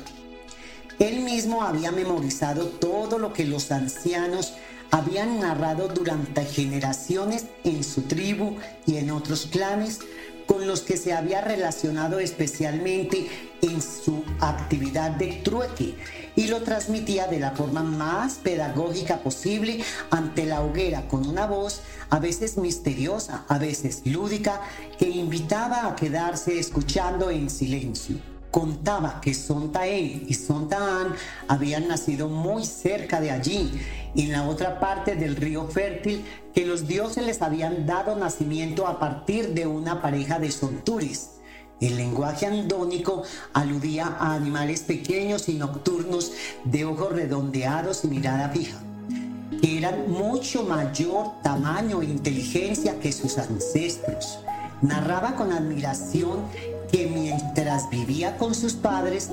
Él 0.98 1.20
mismo 1.20 1.62
había 1.62 1.90
memorizado 1.90 2.66
todo 2.66 3.18
lo 3.18 3.32
que 3.32 3.44
los 3.44 3.72
ancianos 3.72 4.54
habían 4.90 5.40
narrado 5.40 5.88
durante 5.88 6.44
generaciones 6.44 7.46
en 7.64 7.82
su 7.82 8.02
tribu 8.02 8.56
y 8.86 8.96
en 8.98 9.10
otros 9.10 9.46
clanes 9.46 10.00
con 10.46 10.66
los 10.66 10.82
que 10.82 10.96
se 10.96 11.12
había 11.12 11.40
relacionado 11.40 12.18
especialmente 12.18 13.28
en 13.62 13.80
su 13.80 14.22
actividad 14.40 15.10
de 15.12 15.40
trueque 15.42 15.96
y 16.36 16.48
lo 16.48 16.62
transmitía 16.62 17.26
de 17.26 17.40
la 17.40 17.52
forma 17.52 17.82
más 17.82 18.34
pedagógica 18.34 19.18
posible 19.18 19.82
ante 20.10 20.44
la 20.44 20.62
hoguera 20.62 21.08
con 21.08 21.26
una 21.26 21.46
voz 21.46 21.80
a 22.10 22.18
veces 22.18 22.58
misteriosa, 22.58 23.44
a 23.48 23.58
veces 23.58 24.02
lúdica, 24.04 24.60
que 24.98 25.08
invitaba 25.08 25.88
a 25.88 25.96
quedarse 25.96 26.58
escuchando 26.58 27.30
en 27.30 27.48
silencio 27.50 28.33
contaba 28.54 29.20
que 29.20 29.34
Sontaén 29.34 30.26
y 30.28 30.34
Sontaán 30.34 31.16
habían 31.48 31.88
nacido 31.88 32.28
muy 32.28 32.64
cerca 32.64 33.20
de 33.20 33.32
allí, 33.32 33.68
en 34.14 34.30
la 34.30 34.44
otra 34.46 34.78
parte 34.78 35.16
del 35.16 35.34
río 35.34 35.66
fértil, 35.66 36.24
que 36.54 36.64
los 36.64 36.86
dioses 36.86 37.26
les 37.26 37.42
habían 37.42 37.84
dado 37.84 38.14
nacimiento 38.14 38.86
a 38.86 39.00
partir 39.00 39.54
de 39.54 39.66
una 39.66 40.00
pareja 40.00 40.38
de 40.38 40.52
sonturis. 40.52 41.30
El 41.80 41.96
lenguaje 41.96 42.46
andónico 42.46 43.24
aludía 43.54 44.06
a 44.20 44.34
animales 44.34 44.82
pequeños 44.82 45.48
y 45.48 45.54
nocturnos 45.54 46.30
de 46.62 46.84
ojos 46.84 47.12
redondeados 47.12 48.04
y 48.04 48.06
mirada 48.06 48.50
fija, 48.50 48.78
que 49.60 49.78
eran 49.78 50.08
mucho 50.08 50.62
mayor 50.62 51.42
tamaño 51.42 52.02
e 52.02 52.04
inteligencia 52.04 53.00
que 53.00 53.10
sus 53.10 53.36
ancestros 53.36 54.38
Narraba 54.84 55.34
con 55.34 55.50
admiración 55.50 56.40
que 56.94 57.08
mientras 57.08 57.90
vivía 57.90 58.36
con 58.36 58.54
sus 58.54 58.74
padres, 58.74 59.30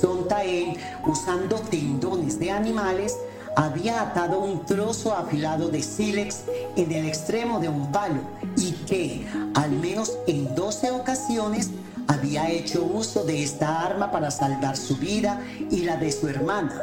Sontael, 0.00 0.76
usando 1.04 1.56
tendones 1.56 2.38
de 2.38 2.52
animales, 2.52 3.16
había 3.56 4.00
atado 4.00 4.38
un 4.38 4.64
trozo 4.64 5.12
afilado 5.12 5.70
de 5.70 5.82
sílex 5.82 6.44
en 6.76 6.92
el 6.92 7.08
extremo 7.08 7.58
de 7.58 7.68
un 7.68 7.90
palo 7.90 8.20
y 8.56 8.70
que, 8.86 9.26
al 9.54 9.72
menos 9.72 10.18
en 10.28 10.54
12 10.54 10.92
ocasiones, 10.92 11.70
había 12.08 12.50
hecho 12.50 12.84
uso 12.84 13.24
de 13.24 13.42
esta 13.42 13.82
arma 13.82 14.10
para 14.10 14.30
salvar 14.30 14.76
su 14.76 14.96
vida 14.96 15.40
y 15.70 15.82
la 15.82 15.96
de 15.96 16.12
su 16.12 16.28
hermana, 16.28 16.82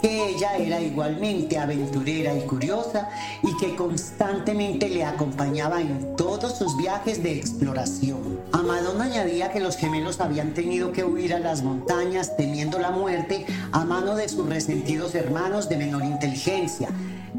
que 0.00 0.30
ella 0.30 0.56
era 0.56 0.80
igualmente 0.80 1.58
aventurera 1.58 2.34
y 2.34 2.42
curiosa 2.42 3.08
y 3.42 3.56
que 3.58 3.76
constantemente 3.76 4.88
le 4.88 5.04
acompañaba 5.04 5.80
en 5.80 6.16
todos 6.16 6.58
sus 6.58 6.76
viajes 6.76 7.22
de 7.22 7.36
exploración. 7.36 8.40
Amadón 8.52 9.00
añadía 9.00 9.52
que 9.52 9.60
los 9.60 9.76
gemelos 9.76 10.20
habían 10.20 10.54
tenido 10.54 10.92
que 10.92 11.04
huir 11.04 11.34
a 11.34 11.38
las 11.38 11.62
montañas 11.62 12.36
temiendo 12.36 12.78
la 12.78 12.90
muerte 12.90 13.46
a 13.72 13.84
mano 13.84 14.14
de 14.16 14.28
sus 14.28 14.48
resentidos 14.48 15.14
hermanos 15.14 15.68
de 15.68 15.76
menor 15.76 16.04
inteligencia, 16.04 16.88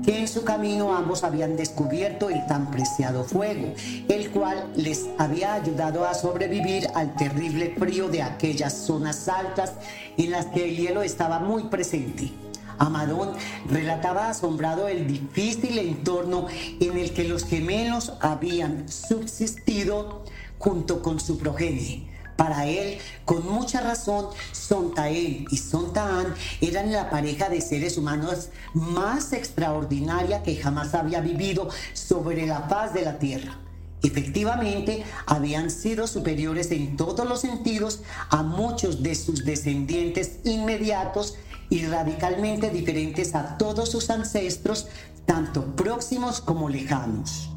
que 0.06 0.20
en 0.20 0.28
su 0.28 0.44
camino 0.44 0.96
ambos 0.96 1.24
habían 1.24 1.56
descubierto 1.56 2.30
el 2.30 2.46
tan 2.48 2.72
preciado 2.72 3.24
fuego, 3.24 3.74
el 4.10 4.32
cual 4.32 4.72
les 4.76 5.08
había 5.18 5.54
ayudado 5.54 6.06
a 6.06 6.14
sobrevivir 6.14 6.88
al 6.96 7.16
terrible 7.16 7.76
frío 7.78 8.08
de 8.10 8.22
aquellas 8.22 8.74
zonas 8.74 9.28
altas 9.28 9.74
en 10.18 10.32
las 10.32 10.48
que 10.48 10.70
el 10.70 10.78
hielo 10.78 11.04
estaba 11.04 11.40
muy 11.40 11.64
presente. 11.64 12.32
Amadón 12.78 13.34
relataba 13.70 14.30
asombrado 14.30 14.88
el 14.88 15.06
difícil 15.08 15.78
entorno 15.78 16.48
en 16.80 16.98
el 16.98 17.14
que 17.14 17.26
los 17.26 17.46
gemelos 17.46 18.14
habían 18.22 18.90
subsistido 18.90 20.24
junto 20.58 21.04
con 21.04 21.20
su 21.20 21.38
progenie. 21.38 22.11
Para 22.42 22.66
él, 22.66 22.98
con 23.24 23.48
mucha 23.48 23.82
razón, 23.82 24.26
Sontael 24.52 25.46
y 25.52 25.58
Sontaan 25.58 26.34
eran 26.60 26.92
la 26.92 27.08
pareja 27.12 27.50
de 27.50 27.62
seres 27.62 28.00
humanos 28.00 28.50
más 28.74 29.32
extraordinaria 29.32 30.42
que 30.42 30.56
jamás 30.56 30.96
había 30.96 31.22
vivido 31.22 31.70
sobre 31.94 32.48
la 32.48 32.62
faz 32.62 32.96
de 32.96 33.04
la 33.04 33.20
tierra. 33.20 33.60
Efectivamente, 34.02 35.04
habían 35.28 35.70
sido 35.70 36.08
superiores 36.08 36.72
en 36.72 36.98
todos 36.98 37.30
los 37.30 37.42
sentidos 37.42 38.02
a 38.32 38.42
muchos 38.42 39.04
de 39.04 39.14
sus 39.14 39.46
descendientes 39.46 40.40
inmediatos 40.44 41.36
y 41.70 41.86
radicalmente 41.86 42.72
diferentes 42.72 43.36
a 43.36 43.60
todos 43.60 43.92
sus 43.92 44.10
ancestros, 44.10 44.88
tanto 45.28 45.76
próximos 45.76 46.42
como 46.42 46.70
lejanos. 46.70 47.52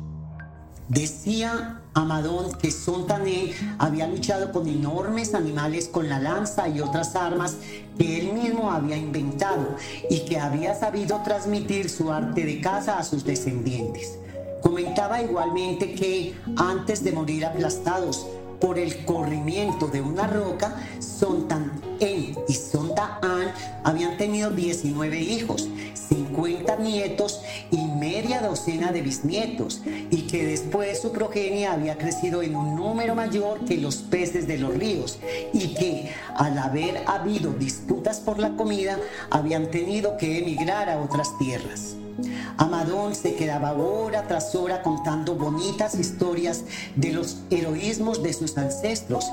Decía 0.90 1.80
Amadón 1.94 2.52
que 2.54 2.70
Sontané 2.70 3.54
había 3.78 4.06
luchado 4.06 4.52
con 4.52 4.68
enormes 4.68 5.34
animales 5.34 5.88
con 5.88 6.08
la 6.08 6.18
lanza 6.18 6.68
y 6.68 6.80
otras 6.80 7.16
armas 7.16 7.56
que 7.96 8.20
él 8.20 8.32
mismo 8.32 8.70
había 8.70 8.96
inventado 8.96 9.76
y 10.10 10.20
que 10.20 10.38
había 10.38 10.74
sabido 10.74 11.20
transmitir 11.24 11.88
su 11.88 12.12
arte 12.12 12.44
de 12.44 12.60
caza 12.60 12.98
a 12.98 13.04
sus 13.04 13.24
descendientes. 13.24 14.18
Comentaba 14.62 15.22
igualmente 15.22 15.94
que 15.94 16.34
antes 16.56 17.04
de 17.04 17.12
morir 17.12 17.44
aplastados 17.44 18.26
por 18.60 18.78
el 18.78 19.04
corrimiento 19.04 19.88
de 19.88 20.00
una 20.00 20.26
roca, 20.26 20.74
Sontan 20.98 21.72
En 22.00 22.34
y 22.48 22.54
Sonta 22.54 22.82
An 22.82 22.83
tenido 24.16 24.50
19 24.50 25.20
hijos, 25.20 25.68
50 26.08 26.76
nietos 26.76 27.40
y 27.70 27.78
media 27.78 28.40
docena 28.40 28.92
de 28.92 29.02
bisnietos, 29.02 29.82
y 30.10 30.22
que 30.22 30.44
después 30.44 31.00
su 31.00 31.12
progenie 31.12 31.66
había 31.66 31.96
crecido 31.98 32.42
en 32.42 32.56
un 32.56 32.76
número 32.76 33.14
mayor 33.14 33.64
que 33.64 33.76
los 33.76 33.96
peces 33.96 34.46
de 34.46 34.58
los 34.58 34.74
ríos, 34.74 35.18
y 35.52 35.74
que 35.74 36.10
al 36.36 36.58
haber 36.58 37.02
habido 37.06 37.52
disputas 37.52 38.20
por 38.20 38.38
la 38.38 38.56
comida, 38.56 38.98
habían 39.30 39.70
tenido 39.70 40.16
que 40.16 40.38
emigrar 40.38 40.88
a 40.88 41.00
otras 41.00 41.36
tierras. 41.38 41.96
Amadón 42.56 43.14
se 43.14 43.34
quedaba 43.34 43.72
hora 43.72 44.26
tras 44.28 44.54
hora 44.54 44.82
contando 44.82 45.34
bonitas 45.34 45.94
historias 45.94 46.64
de 46.94 47.12
los 47.12 47.38
heroísmos 47.50 48.22
de 48.22 48.32
sus 48.32 48.56
ancestros, 48.56 49.24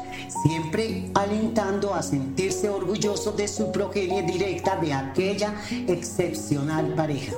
siempre 0.44 1.12
alentando 1.14 1.94
a 1.94 2.02
sentirse 2.02 2.70
orgulloso 2.70 3.32
de 3.34 3.48
su 3.48 3.72
progenie 3.72 4.24
directa 4.24 4.76
de 4.78 4.94
aquella 4.94 5.54
excepcional 5.88 6.94
pareja. 6.96 7.34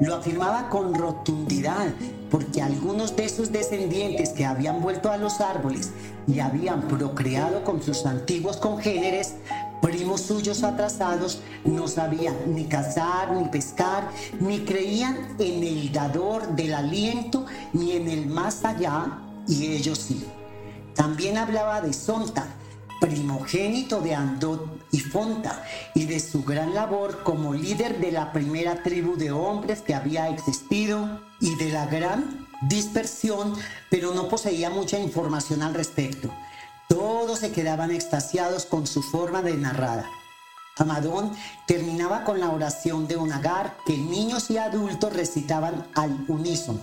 Lo 0.00 0.16
afirmaba 0.16 0.68
con 0.68 0.94
rotundidad 0.94 1.92
porque 2.30 2.62
algunos 2.62 3.14
de 3.14 3.28
sus 3.28 3.52
descendientes 3.52 4.30
que 4.30 4.44
habían 4.44 4.80
vuelto 4.80 5.10
a 5.12 5.16
los 5.16 5.40
árboles 5.40 5.90
y 6.26 6.40
habían 6.40 6.88
procreado 6.88 7.62
con 7.62 7.82
sus 7.82 8.06
antiguos 8.06 8.56
congéneres 8.56 9.34
primos 9.82 10.22
suyos 10.22 10.62
atrasados 10.62 11.40
no 11.64 11.88
sabían 11.88 12.36
ni 12.46 12.64
cazar, 12.64 13.32
ni 13.32 13.48
pescar, 13.48 14.08
ni 14.40 14.60
creían 14.60 15.36
en 15.38 15.62
el 15.62 15.92
dador 15.92 16.54
del 16.54 16.72
aliento, 16.72 17.44
ni 17.74 17.92
en 17.92 18.08
el 18.08 18.26
más 18.26 18.64
allá, 18.64 19.18
y 19.46 19.66
ellos 19.66 19.98
sí. 19.98 20.24
También 20.94 21.36
hablaba 21.36 21.80
de 21.80 21.92
Sonta, 21.92 22.46
primogénito 23.00 24.00
de 24.00 24.14
Andot 24.14 24.86
y 24.92 25.00
Fonta, 25.00 25.64
y 25.94 26.06
de 26.06 26.20
su 26.20 26.44
gran 26.44 26.74
labor 26.74 27.22
como 27.24 27.52
líder 27.52 28.00
de 28.00 28.12
la 28.12 28.32
primera 28.32 28.82
tribu 28.84 29.16
de 29.16 29.32
hombres 29.32 29.80
que 29.80 29.94
había 29.94 30.28
existido, 30.28 31.20
y 31.40 31.56
de 31.56 31.72
la 31.72 31.86
gran 31.86 32.46
dispersión, 32.68 33.54
pero 33.90 34.14
no 34.14 34.28
poseía 34.28 34.70
mucha 34.70 34.98
información 34.98 35.62
al 35.62 35.74
respecto. 35.74 36.30
Todos 36.92 37.38
se 37.38 37.52
quedaban 37.52 37.90
extasiados 37.90 38.66
con 38.66 38.86
su 38.86 39.02
forma 39.02 39.40
de 39.40 39.56
narrar. 39.56 40.04
Amadón 40.76 41.32
terminaba 41.66 42.22
con 42.22 42.38
la 42.38 42.50
oración 42.50 43.08
de 43.08 43.16
un 43.16 43.32
agar 43.32 43.78
que 43.86 43.96
niños 43.96 44.50
y 44.50 44.58
adultos 44.58 45.14
recitaban 45.14 45.86
al 45.94 46.14
unísono. 46.28 46.80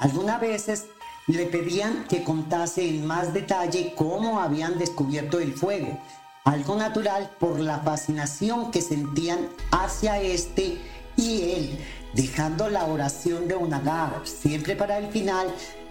Algunas 0.00 0.38
veces 0.38 0.84
le 1.28 1.46
pedían 1.46 2.04
que 2.08 2.24
contase 2.24 2.86
en 2.86 3.06
más 3.06 3.32
detalle 3.32 3.94
cómo 3.96 4.38
habían 4.38 4.78
descubierto 4.78 5.38
el 5.40 5.54
fuego, 5.54 5.98
algo 6.44 6.76
natural 6.76 7.30
por 7.40 7.58
la 7.58 7.78
fascinación 7.78 8.70
que 8.70 8.82
sentían 8.82 9.48
hacia 9.70 10.20
este 10.20 10.78
y 11.16 11.52
él, 11.52 11.78
dejando 12.12 12.68
la 12.68 12.84
oración 12.84 13.48
de 13.48 13.54
un 13.54 13.72
agar 13.72 14.20
siempre 14.24 14.76
para 14.76 14.98
el 14.98 15.10
final, 15.10 15.46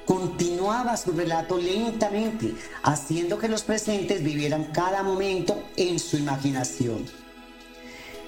Continuaba 0.06 0.98
su 0.98 1.12
relato 1.12 1.58
lentamente, 1.58 2.56
haciendo 2.84 3.38
que 3.38 3.48
los 3.48 3.64
presentes 3.64 4.24
vivieran 4.24 4.66
cada 4.74 5.04
momento 5.04 5.64
en 5.78 6.00
su 6.00 6.18
imaginación. 6.18 7.06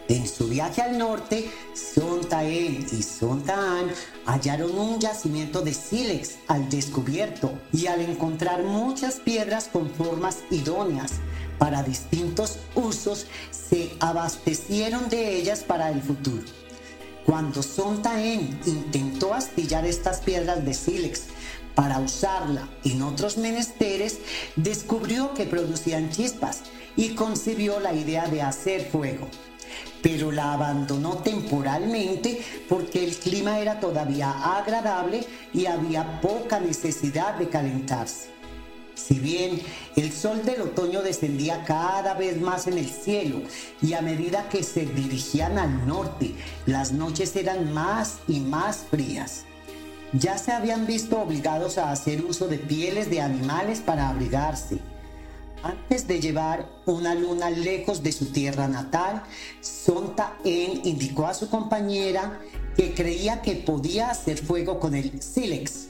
En 0.09 0.27
su 0.27 0.49
viaje 0.49 0.81
al 0.81 0.97
norte, 0.97 1.49
Sontael 1.73 2.85
y 2.91 3.01
Sontaan 3.01 3.89
hallaron 4.25 4.77
un 4.77 4.99
yacimiento 4.99 5.61
de 5.61 5.73
sílex 5.73 6.35
al 6.47 6.69
descubierto 6.69 7.53
y 7.71 7.87
al 7.87 8.01
encontrar 8.01 8.63
muchas 8.63 9.15
piedras 9.15 9.69
con 9.71 9.89
formas 9.89 10.39
idóneas 10.51 11.13
para 11.57 11.83
distintos 11.83 12.59
usos, 12.75 13.27
se 13.51 13.93
abastecieron 14.01 15.07
de 15.07 15.37
ellas 15.37 15.61
para 15.61 15.89
el 15.89 16.01
futuro. 16.01 16.43
Cuando 17.25 17.63
Sontaen 17.63 18.59
intentó 18.65 19.33
astillar 19.33 19.85
estas 19.85 20.19
piedras 20.19 20.65
de 20.65 20.73
sílex 20.73 21.23
para 21.75 21.99
usarla 21.99 22.69
en 22.83 23.01
otros 23.01 23.37
menesteres, 23.37 24.19
descubrió 24.55 25.33
que 25.33 25.45
producían 25.45 26.09
chispas 26.09 26.63
y 26.95 27.09
concibió 27.09 27.79
la 27.79 27.93
idea 27.93 28.27
de 28.27 28.41
hacer 28.41 28.89
fuego. 28.89 29.27
Pero 30.01 30.31
la 30.31 30.53
abandonó 30.53 31.17
temporalmente 31.17 32.41
porque 32.69 33.03
el 33.03 33.15
clima 33.15 33.59
era 33.59 33.79
todavía 33.79 34.57
agradable 34.57 35.25
y 35.53 35.65
había 35.65 36.21
poca 36.21 36.59
necesidad 36.59 37.35
de 37.35 37.49
calentarse. 37.49 38.33
Si 38.95 39.15
bien 39.15 39.59
el 39.95 40.11
sol 40.11 40.45
del 40.45 40.61
otoño 40.61 41.01
descendía 41.01 41.63
cada 41.63 42.13
vez 42.13 42.39
más 42.39 42.67
en 42.67 42.77
el 42.77 42.87
cielo 42.87 43.41
y 43.81 43.93
a 43.93 44.01
medida 44.01 44.47
que 44.49 44.61
se 44.61 44.85
dirigían 44.85 45.57
al 45.57 45.87
norte, 45.87 46.35
las 46.67 46.91
noches 46.91 47.35
eran 47.35 47.73
más 47.73 48.19
y 48.27 48.39
más 48.39 48.85
frías 48.91 49.45
ya 50.13 50.37
se 50.37 50.51
habían 50.51 50.85
visto 50.85 51.19
obligados 51.19 51.77
a 51.77 51.91
hacer 51.91 52.23
uso 52.23 52.47
de 52.47 52.57
pieles 52.57 53.09
de 53.09 53.21
animales 53.21 53.79
para 53.79 54.09
abrigarse. 54.09 54.79
Antes 55.63 56.07
de 56.07 56.19
llevar 56.19 56.67
una 56.85 57.15
luna 57.15 57.49
lejos 57.49 58.03
de 58.03 58.11
su 58.11 58.25
tierra 58.27 58.67
natal, 58.67 59.23
Sonta 59.61 60.37
En 60.43 60.85
indicó 60.85 61.25
a 61.25 61.33
su 61.33 61.49
compañera 61.49 62.39
que 62.75 62.93
creía 62.93 63.41
que 63.41 63.55
podía 63.55 64.09
hacer 64.09 64.37
fuego 64.37 64.79
con 64.79 64.93
el 64.93 65.21
sílex. 65.21 65.87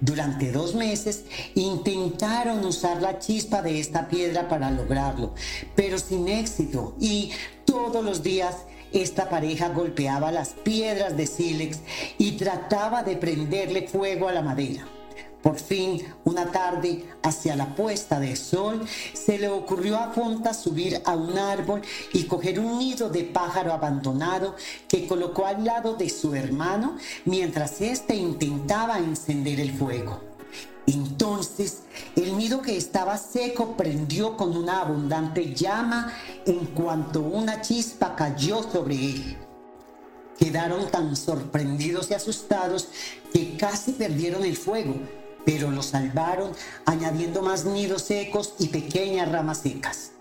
Durante 0.00 0.50
dos 0.50 0.74
meses 0.74 1.24
intentaron 1.54 2.64
usar 2.64 3.02
la 3.02 3.18
chispa 3.18 3.60
de 3.60 3.78
esta 3.78 4.08
piedra 4.08 4.48
para 4.48 4.70
lograrlo, 4.70 5.34
pero 5.76 5.98
sin 5.98 6.26
éxito 6.26 6.96
y 6.98 7.30
todos 7.66 8.02
los 8.02 8.22
días 8.22 8.56
esta 8.92 9.28
pareja 9.28 9.68
golpeaba 9.68 10.32
las 10.32 10.50
piedras 10.50 11.16
de 11.16 11.26
sílex 11.26 11.80
y 12.18 12.32
trataba 12.32 13.02
de 13.02 13.16
prenderle 13.16 13.86
fuego 13.86 14.28
a 14.28 14.32
la 14.32 14.42
madera. 14.42 14.86
Por 15.42 15.58
fin, 15.58 16.02
una 16.24 16.52
tarde, 16.52 17.06
hacia 17.22 17.56
la 17.56 17.74
puesta 17.74 18.20
de 18.20 18.36
sol, 18.36 18.86
se 19.14 19.38
le 19.38 19.48
ocurrió 19.48 19.96
a 19.96 20.12
Fonta 20.12 20.52
subir 20.52 21.00
a 21.06 21.14
un 21.14 21.38
árbol 21.38 21.80
y 22.12 22.24
coger 22.24 22.60
un 22.60 22.78
nido 22.78 23.08
de 23.08 23.24
pájaro 23.24 23.72
abandonado 23.72 24.54
que 24.86 25.06
colocó 25.06 25.46
al 25.46 25.64
lado 25.64 25.94
de 25.94 26.10
su 26.10 26.34
hermano 26.34 26.98
mientras 27.24 27.80
éste 27.80 28.14
intentaba 28.14 28.98
encender 28.98 29.60
el 29.60 29.72
fuego. 29.72 30.29
Entonces 30.86 31.80
el 32.16 32.36
nido 32.36 32.62
que 32.62 32.76
estaba 32.76 33.16
seco 33.18 33.76
prendió 33.76 34.36
con 34.36 34.56
una 34.56 34.80
abundante 34.80 35.54
llama 35.54 36.12
en 36.46 36.66
cuanto 36.66 37.20
una 37.20 37.60
chispa 37.60 38.16
cayó 38.16 38.62
sobre 38.62 38.94
él. 38.94 39.38
Quedaron 40.38 40.90
tan 40.90 41.16
sorprendidos 41.16 42.10
y 42.10 42.14
asustados 42.14 42.88
que 43.32 43.56
casi 43.56 43.92
perdieron 43.92 44.44
el 44.44 44.56
fuego, 44.56 44.94
pero 45.44 45.70
lo 45.70 45.82
salvaron 45.82 46.52
añadiendo 46.86 47.42
más 47.42 47.64
nidos 47.64 48.02
secos 48.02 48.54
y 48.58 48.68
pequeñas 48.68 49.30
ramas 49.30 49.58
secas. 49.58 50.12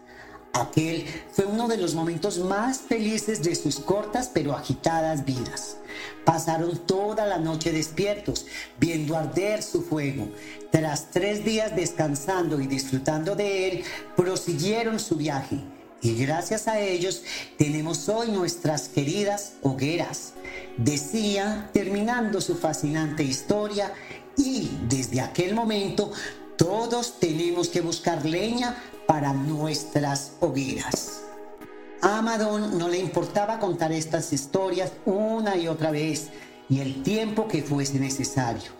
Aquel 0.54 1.06
fue 1.32 1.46
uno 1.46 1.68
de 1.68 1.78
los 1.78 1.96
momentos 1.96 2.40
más 2.40 2.80
felices 2.80 3.44
de 3.44 3.56
sus 3.56 3.80
cortas 3.80 4.30
pero 4.34 4.56
agitadas 4.56 5.24
vidas. 5.24 5.78
Pasaron 6.26 6.78
toda 6.86 7.26
la 7.26 7.38
noche 7.38 7.72
despiertos, 7.72 8.46
viendo 8.80 9.18
arder 9.18 9.64
su 9.64 9.82
fuego. 9.82 10.30
Tras 10.72 11.12
tres 11.12 11.44
días 11.44 11.76
descansando 11.76 12.60
y 12.62 12.68
disfrutando 12.68 13.36
de 13.36 13.70
él, 13.70 13.84
prosiguieron 14.16 15.00
su 15.00 15.16
viaje. 15.16 15.58
Y 16.02 16.16
gracias 16.16 16.68
a 16.68 16.80
ellos 16.80 17.24
tenemos 17.58 18.08
hoy 18.08 18.30
nuestras 18.32 18.88
queridas 18.88 19.54
hogueras. 19.62 20.34
Decía, 20.78 21.70
terminando 21.74 22.40
su 22.40 22.56
fascinante 22.56 23.24
historia, 23.24 23.92
y 24.38 24.70
desde 24.88 25.20
aquel 25.20 25.54
momento 25.54 26.12
todos 26.58 27.20
tenemos 27.20 27.68
que 27.68 27.82
buscar 27.82 28.26
leña 28.26 28.76
para 29.06 29.34
nuestras 29.34 30.34
hogueras. 30.40 31.29
A 32.02 32.20
Amadón 32.20 32.78
no 32.78 32.88
le 32.88 32.98
importaba 32.98 33.60
contar 33.60 33.92
estas 33.92 34.32
historias 34.32 34.94
una 35.06 35.58
y 35.58 35.68
otra 35.68 35.92
vez 35.92 36.30
y 36.70 36.80
el 36.80 37.04
tiempo 37.04 37.50
que 37.50 37.62
fuese 37.62 38.00
necesario. 38.00 38.72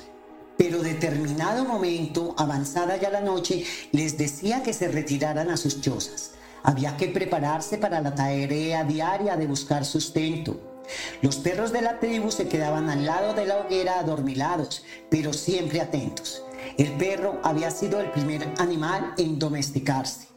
Pero 0.58 0.82
determinado 0.82 1.66
momento, 1.66 2.34
avanzada 2.38 2.96
ya 2.96 3.10
la 3.10 3.20
noche, 3.20 3.66
les 3.92 4.18
decía 4.18 4.64
que 4.64 4.72
se 4.72 4.88
retiraran 4.88 5.50
a 5.50 5.58
sus 5.58 5.82
chozas. 5.82 6.32
Había 6.64 6.96
que 6.96 7.10
prepararse 7.10 7.78
para 7.78 8.00
la 8.00 8.16
tarea 8.16 8.86
diaria 8.86 9.36
de 9.36 9.48
buscar 9.48 9.84
sustento. 9.84 10.86
Los 11.22 11.36
perros 11.38 11.74
de 11.74 11.82
la 11.82 12.00
tribu 12.00 12.32
se 12.32 12.48
quedaban 12.48 12.90
al 12.90 13.06
lado 13.06 13.34
de 13.34 13.46
la 13.46 13.58
hoguera 13.58 14.00
adormilados, 14.00 14.86
pero 15.10 15.34
siempre 15.34 15.82
atentos. 15.82 16.42
El 16.78 16.94
perro 16.94 17.42
había 17.44 17.70
sido 17.70 18.00
el 18.00 18.12
primer 18.12 18.48
animal 18.60 19.14
en 19.18 19.40
domesticarse. 19.40 20.29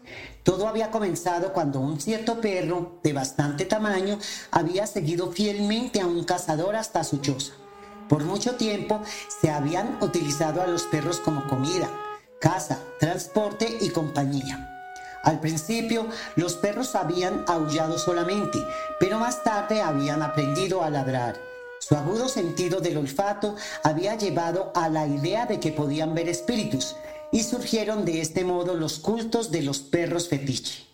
Todo 0.42 0.66
había 0.66 0.90
comenzado 0.90 1.52
cuando 1.52 1.78
un 1.78 2.00
cierto 2.00 2.40
perro 2.40 2.98
de 3.04 3.12
bastante 3.12 3.64
tamaño 3.64 4.18
había 4.50 4.86
seguido 4.86 5.30
fielmente 5.30 6.00
a 6.00 6.06
un 6.06 6.24
cazador 6.24 6.74
hasta 6.74 7.04
su 7.04 7.18
choza. 7.18 7.52
Por 8.08 8.24
mucho 8.24 8.56
tiempo 8.56 9.00
se 9.40 9.50
habían 9.50 9.98
utilizado 10.02 10.60
a 10.60 10.66
los 10.66 10.82
perros 10.82 11.18
como 11.18 11.46
comida, 11.46 11.88
caza, 12.40 12.78
transporte 12.98 13.78
y 13.80 13.90
compañía. 13.90 14.68
Al 15.22 15.38
principio 15.38 16.08
los 16.34 16.54
perros 16.54 16.96
habían 16.96 17.44
aullado 17.46 17.96
solamente, 17.96 18.58
pero 18.98 19.20
más 19.20 19.44
tarde 19.44 19.80
habían 19.80 20.22
aprendido 20.22 20.82
a 20.82 20.90
ladrar. 20.90 21.40
Su 21.78 21.94
agudo 21.94 22.28
sentido 22.28 22.80
del 22.80 22.96
olfato 22.96 23.54
había 23.84 24.16
llevado 24.16 24.72
a 24.74 24.88
la 24.88 25.06
idea 25.06 25.46
de 25.46 25.60
que 25.60 25.70
podían 25.70 26.14
ver 26.14 26.28
espíritus 26.28 26.96
y 27.32 27.42
surgieron 27.42 28.04
de 28.04 28.20
este 28.20 28.44
modo 28.44 28.74
los 28.74 28.98
cultos 28.98 29.50
de 29.50 29.62
los 29.62 29.80
perros 29.80 30.28
fetiche. 30.28 30.84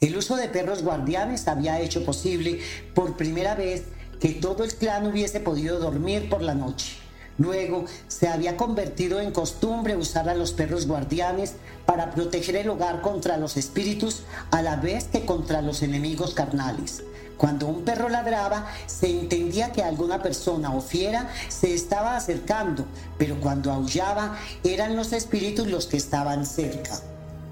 El 0.00 0.16
uso 0.16 0.36
de 0.36 0.48
perros 0.48 0.82
guardianes 0.82 1.48
había 1.48 1.80
hecho 1.80 2.04
posible 2.04 2.60
por 2.94 3.16
primera 3.16 3.54
vez 3.54 3.84
que 4.20 4.28
todo 4.28 4.62
el 4.62 4.74
clan 4.74 5.06
hubiese 5.06 5.40
podido 5.40 5.80
dormir 5.80 6.28
por 6.28 6.42
la 6.42 6.54
noche. 6.54 6.96
Luego 7.38 7.86
se 8.06 8.28
había 8.28 8.58
convertido 8.58 9.20
en 9.20 9.32
costumbre 9.32 9.96
usar 9.96 10.28
a 10.28 10.34
los 10.34 10.52
perros 10.52 10.86
guardianes 10.86 11.54
para 11.86 12.10
proteger 12.10 12.56
el 12.56 12.68
hogar 12.68 13.00
contra 13.00 13.38
los 13.38 13.56
espíritus 13.56 14.24
a 14.50 14.60
la 14.60 14.76
vez 14.76 15.04
que 15.04 15.24
contra 15.24 15.62
los 15.62 15.82
enemigos 15.82 16.34
carnales. 16.34 17.02
Cuando 17.40 17.68
un 17.68 17.86
perro 17.86 18.10
ladraba, 18.10 18.66
se 18.84 19.08
entendía 19.08 19.72
que 19.72 19.82
alguna 19.82 20.22
persona 20.22 20.74
o 20.74 20.82
fiera 20.82 21.30
se 21.48 21.72
estaba 21.72 22.14
acercando, 22.14 22.84
pero 23.16 23.40
cuando 23.40 23.72
aullaba 23.72 24.36
eran 24.62 24.94
los 24.94 25.14
espíritus 25.14 25.66
los 25.66 25.86
que 25.86 25.96
estaban 25.96 26.44
cerca. 26.44 27.00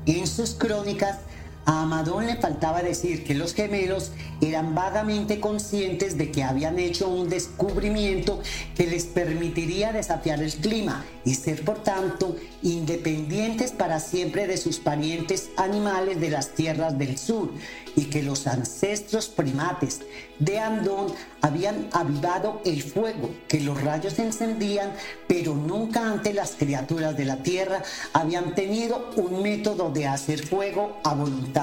En 0.05 0.27
sus 0.27 0.51
crónicas 0.51 1.17
a 1.65 1.83
Amadón 1.83 2.27
le 2.27 2.37
faltaba 2.37 2.83
decir 2.83 3.25
que 3.25 3.35
los 3.35 3.55
gemelos 3.55 4.13
eran 4.41 4.75
vagamente 4.75 5.41
conscientes 5.41 6.17
de 6.17 6.31
que 6.31 6.43
habían 6.43 6.79
hecho 6.79 7.09
un 7.09 7.29
descubrimiento 7.29 8.41
que 8.75 8.87
les 8.87 9.05
permitiría 9.05 9.93
desafiar 9.93 10.43
el 10.43 10.53
clima 10.53 11.05
y 11.25 11.35
ser 11.35 11.65
por 11.65 11.83
tanto 11.83 12.37
independientes 12.63 13.73
para 13.73 14.01
siempre 14.01 14.47
de 14.47 14.57
sus 14.57 14.79
parientes 14.79 15.51
animales 15.57 16.21
de 16.21 16.31
las 16.31 16.55
tierras 16.55 16.99
del 16.99 17.19
sur 17.19 17.51
y 17.97 18.05
que 18.05 18.23
los 18.23 18.47
ancestros 18.47 19.29
primates 19.29 20.01
de 20.39 20.59
Andón 20.61 21.13
habían 21.43 21.89
avivado 21.93 22.63
el 22.65 22.83
fuego 22.83 23.31
que 23.49 23.61
los 23.61 23.81
rayos 23.83 24.19
encendían, 24.19 24.93
pero 25.27 25.55
nunca 25.55 26.11
ante 26.11 26.33
las 26.33 26.53
criaturas 26.53 27.17
de 27.17 27.25
la 27.25 27.43
tierra 27.43 27.83
habían 28.13 28.55
tenido 28.55 29.11
un 29.17 29.43
método 29.43 29.91
de 29.91 30.07
hacer 30.07 30.47
fuego 30.47 30.99
a 31.03 31.15
voluntad. 31.15 31.58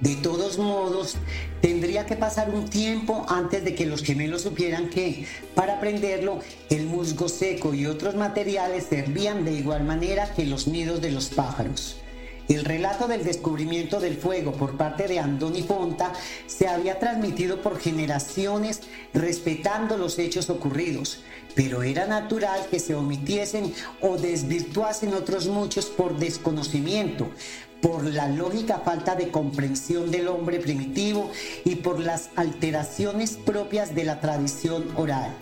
De 0.00 0.16
todos 0.16 0.58
modos, 0.58 1.14
tendría 1.60 2.06
que 2.06 2.16
pasar 2.16 2.50
un 2.50 2.68
tiempo 2.68 3.24
antes 3.28 3.64
de 3.64 3.74
que 3.74 3.86
los 3.86 4.02
gemelos 4.02 4.42
supieran 4.42 4.90
que, 4.90 5.26
para 5.54 5.78
prenderlo, 5.78 6.40
el 6.70 6.86
musgo 6.86 7.28
seco 7.28 7.72
y 7.72 7.86
otros 7.86 8.16
materiales 8.16 8.86
servían 8.88 9.44
de 9.44 9.52
igual 9.52 9.84
manera 9.84 10.34
que 10.34 10.44
los 10.44 10.66
nidos 10.66 11.00
de 11.00 11.12
los 11.12 11.28
pájaros. 11.28 11.96
El 12.48 12.64
relato 12.64 13.06
del 13.06 13.22
descubrimiento 13.22 14.00
del 14.00 14.16
fuego 14.16 14.52
por 14.52 14.76
parte 14.76 15.06
de 15.06 15.20
Andoni 15.20 15.62
Fonta 15.62 16.12
se 16.48 16.66
había 16.66 16.98
transmitido 16.98 17.62
por 17.62 17.78
generaciones 17.78 18.80
respetando 19.14 19.96
los 19.96 20.18
hechos 20.18 20.50
ocurridos, 20.50 21.20
pero 21.54 21.84
era 21.84 22.06
natural 22.06 22.66
que 22.70 22.80
se 22.80 22.96
omitiesen 22.96 23.72
o 24.00 24.16
desvirtuasen 24.16 25.14
otros 25.14 25.46
muchos 25.46 25.86
por 25.86 26.18
desconocimiento, 26.18 27.30
por 27.82 28.04
la 28.04 28.28
lógica 28.28 28.78
falta 28.78 29.16
de 29.16 29.30
comprensión 29.30 30.10
del 30.10 30.28
hombre 30.28 30.60
primitivo 30.60 31.30
y 31.64 31.74
por 31.74 32.00
las 32.00 32.30
alteraciones 32.36 33.32
propias 33.32 33.94
de 33.94 34.04
la 34.04 34.20
tradición 34.20 34.86
oral. 34.96 35.34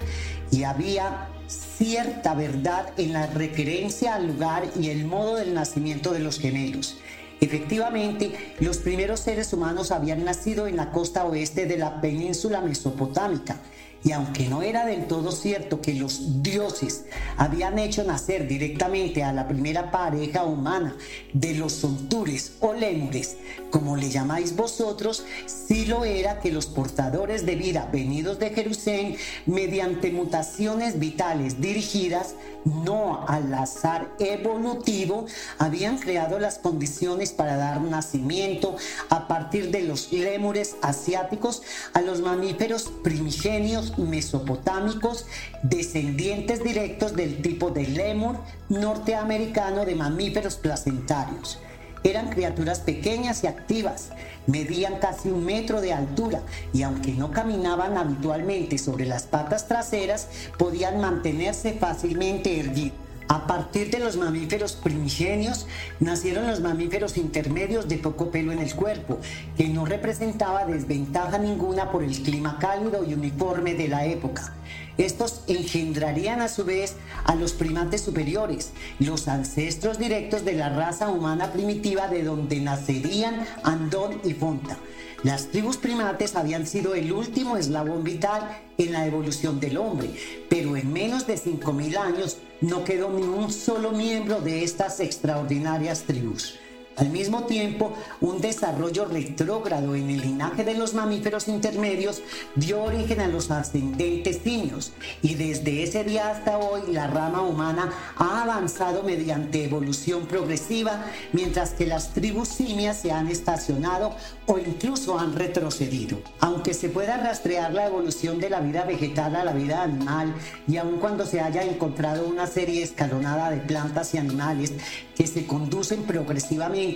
Y 0.50 0.64
había 0.64 1.28
cierta 1.46 2.34
verdad 2.34 2.92
en 2.96 3.12
la 3.12 3.26
referencia 3.26 4.14
al 4.14 4.26
lugar 4.26 4.64
y 4.80 4.88
el 4.88 5.04
modo 5.04 5.36
del 5.36 5.54
nacimiento 5.54 6.12
de 6.12 6.20
los 6.20 6.40
gemelos. 6.40 6.96
Efectivamente, 7.40 8.54
los 8.60 8.78
primeros 8.78 9.20
seres 9.20 9.52
humanos 9.52 9.92
habían 9.92 10.24
nacido 10.24 10.66
en 10.66 10.76
la 10.76 10.90
costa 10.90 11.24
oeste 11.24 11.66
de 11.66 11.78
la 11.78 12.00
península 12.00 12.60
mesopotámica 12.60 13.56
y 14.02 14.12
aunque 14.12 14.48
no 14.48 14.62
era 14.62 14.86
del 14.86 15.06
todo 15.06 15.30
cierto 15.30 15.80
que 15.80 15.94
los 15.94 16.42
dioses 16.42 17.04
habían 17.36 17.78
hecho 17.78 18.02
nacer 18.04 18.48
directamente 18.48 19.22
a 19.22 19.32
la 19.32 19.46
primera 19.46 19.90
pareja 19.90 20.44
humana 20.44 20.96
de 21.32 21.54
los 21.54 21.72
sontures 21.72 22.52
o 22.60 22.72
lémures, 22.72 23.36
como 23.70 23.96
le 23.96 24.10
llamáis 24.10 24.56
vosotros, 24.56 25.24
sí 25.46 25.84
lo 25.84 26.04
era 26.04 26.40
que 26.40 26.50
los 26.50 26.66
portadores 26.66 27.44
de 27.44 27.56
vida 27.56 27.88
venidos 27.92 28.38
de 28.38 28.50
Jerusalén, 28.50 29.16
mediante 29.46 30.10
mutaciones 30.10 30.98
vitales 30.98 31.60
dirigidas 31.60 32.34
no 32.64 33.24
al 33.26 33.52
azar 33.54 34.08
evolutivo, 34.18 35.26
habían 35.58 35.98
creado 35.98 36.38
las 36.38 36.58
condiciones 36.58 37.32
para 37.32 37.56
dar 37.56 37.80
nacimiento 37.80 38.76
a 39.08 39.28
partir 39.28 39.70
de 39.70 39.82
los 39.82 40.12
lémures 40.12 40.76
asiáticos 40.82 41.62
a 41.94 42.00
los 42.00 42.20
mamíferos 42.20 42.90
primigenios 43.02 43.98
mesopotámicos, 43.98 45.26
descendientes 45.62 46.62
directos 46.62 47.14
del 47.14 47.42
tipo 47.42 47.70
de 47.70 47.86
lemur 47.86 48.36
norteamericano 48.68 49.84
de 49.84 49.94
mamíferos 49.94 50.56
placentarios. 50.56 51.58
Eran 52.02 52.30
criaturas 52.30 52.80
pequeñas 52.80 53.44
y 53.44 53.46
activas, 53.46 54.10
medían 54.46 54.96
casi 55.00 55.28
un 55.28 55.44
metro 55.44 55.80
de 55.80 55.92
altura 55.92 56.40
y 56.72 56.82
aunque 56.82 57.12
no 57.12 57.30
caminaban 57.30 57.98
habitualmente 57.98 58.78
sobre 58.78 59.06
las 59.06 59.24
patas 59.24 59.68
traseras, 59.68 60.28
podían 60.56 61.00
mantenerse 61.00 61.74
fácilmente 61.74 62.58
erguidos. 62.58 62.98
A 63.30 63.46
partir 63.46 63.92
de 63.92 64.00
los 64.00 64.16
mamíferos 64.16 64.72
primigenios 64.72 65.68
nacieron 66.00 66.48
los 66.48 66.58
mamíferos 66.58 67.16
intermedios 67.16 67.86
de 67.86 67.96
poco 67.96 68.32
pelo 68.32 68.50
en 68.50 68.58
el 68.58 68.74
cuerpo, 68.74 69.20
que 69.56 69.68
no 69.68 69.84
representaba 69.84 70.66
desventaja 70.66 71.38
ninguna 71.38 71.92
por 71.92 72.02
el 72.02 72.20
clima 72.24 72.58
cálido 72.58 73.04
y 73.04 73.14
uniforme 73.14 73.74
de 73.74 73.86
la 73.86 74.04
época. 74.04 74.52
Estos 74.98 75.42
engendrarían 75.46 76.40
a 76.40 76.48
su 76.48 76.64
vez 76.64 76.96
a 77.24 77.34
los 77.34 77.52
primates 77.52 78.02
superiores, 78.02 78.72
los 78.98 79.28
ancestros 79.28 79.98
directos 79.98 80.44
de 80.44 80.54
la 80.54 80.68
raza 80.68 81.08
humana 81.08 81.52
primitiva 81.52 82.08
de 82.08 82.22
donde 82.22 82.60
nacerían 82.60 83.46
Andón 83.62 84.20
y 84.24 84.34
Fonta. 84.34 84.76
Las 85.22 85.48
tribus 85.48 85.76
primates 85.76 86.34
habían 86.34 86.66
sido 86.66 86.94
el 86.94 87.12
último 87.12 87.58
eslabón 87.58 88.04
vital 88.04 88.58
en 88.78 88.92
la 88.92 89.06
evolución 89.06 89.60
del 89.60 89.76
hombre, 89.76 90.10
pero 90.48 90.76
en 90.76 90.90
menos 90.92 91.26
de 91.26 91.34
5.000 91.34 91.96
años 91.98 92.38
no 92.62 92.84
quedó 92.84 93.10
ni 93.10 93.22
un 93.22 93.52
solo 93.52 93.92
miembro 93.92 94.40
de 94.40 94.64
estas 94.64 94.98
extraordinarias 95.00 96.04
tribus. 96.04 96.58
Al 97.00 97.08
mismo 97.08 97.44
tiempo, 97.44 97.94
un 98.20 98.42
desarrollo 98.42 99.06
retrógrado 99.06 99.94
en 99.94 100.10
el 100.10 100.20
linaje 100.20 100.64
de 100.64 100.74
los 100.74 100.92
mamíferos 100.92 101.48
intermedios 101.48 102.20
dio 102.56 102.82
origen 102.82 103.20
a 103.20 103.26
los 103.26 103.50
ascendentes 103.50 104.40
simios 104.44 104.92
y 105.22 105.34
desde 105.34 105.82
ese 105.82 106.04
día 106.04 106.28
hasta 106.28 106.58
hoy 106.58 106.92
la 106.92 107.06
rama 107.06 107.40
humana 107.40 107.90
ha 108.18 108.42
avanzado 108.42 109.02
mediante 109.02 109.64
evolución 109.64 110.26
progresiva 110.26 111.06
mientras 111.32 111.70
que 111.70 111.86
las 111.86 112.12
tribus 112.12 112.48
simias 112.48 112.98
se 112.98 113.12
han 113.12 113.28
estacionado 113.28 114.14
o 114.44 114.58
incluso 114.58 115.18
han 115.18 115.34
retrocedido. 115.34 116.18
Aunque 116.40 116.74
se 116.74 116.90
pueda 116.90 117.16
rastrear 117.16 117.72
la 117.72 117.86
evolución 117.86 118.38
de 118.38 118.50
la 118.50 118.60
vida 118.60 118.84
vegetal 118.84 119.36
a 119.36 119.44
la 119.44 119.54
vida 119.54 119.84
animal 119.84 120.34
y 120.68 120.76
aun 120.76 120.98
cuando 120.98 121.24
se 121.24 121.40
haya 121.40 121.62
encontrado 121.62 122.28
una 122.28 122.46
serie 122.46 122.82
escalonada 122.82 123.50
de 123.50 123.56
plantas 123.56 124.12
y 124.12 124.18
animales 124.18 124.74
que 125.16 125.26
se 125.26 125.46
conducen 125.46 126.02
progresivamente 126.02 126.89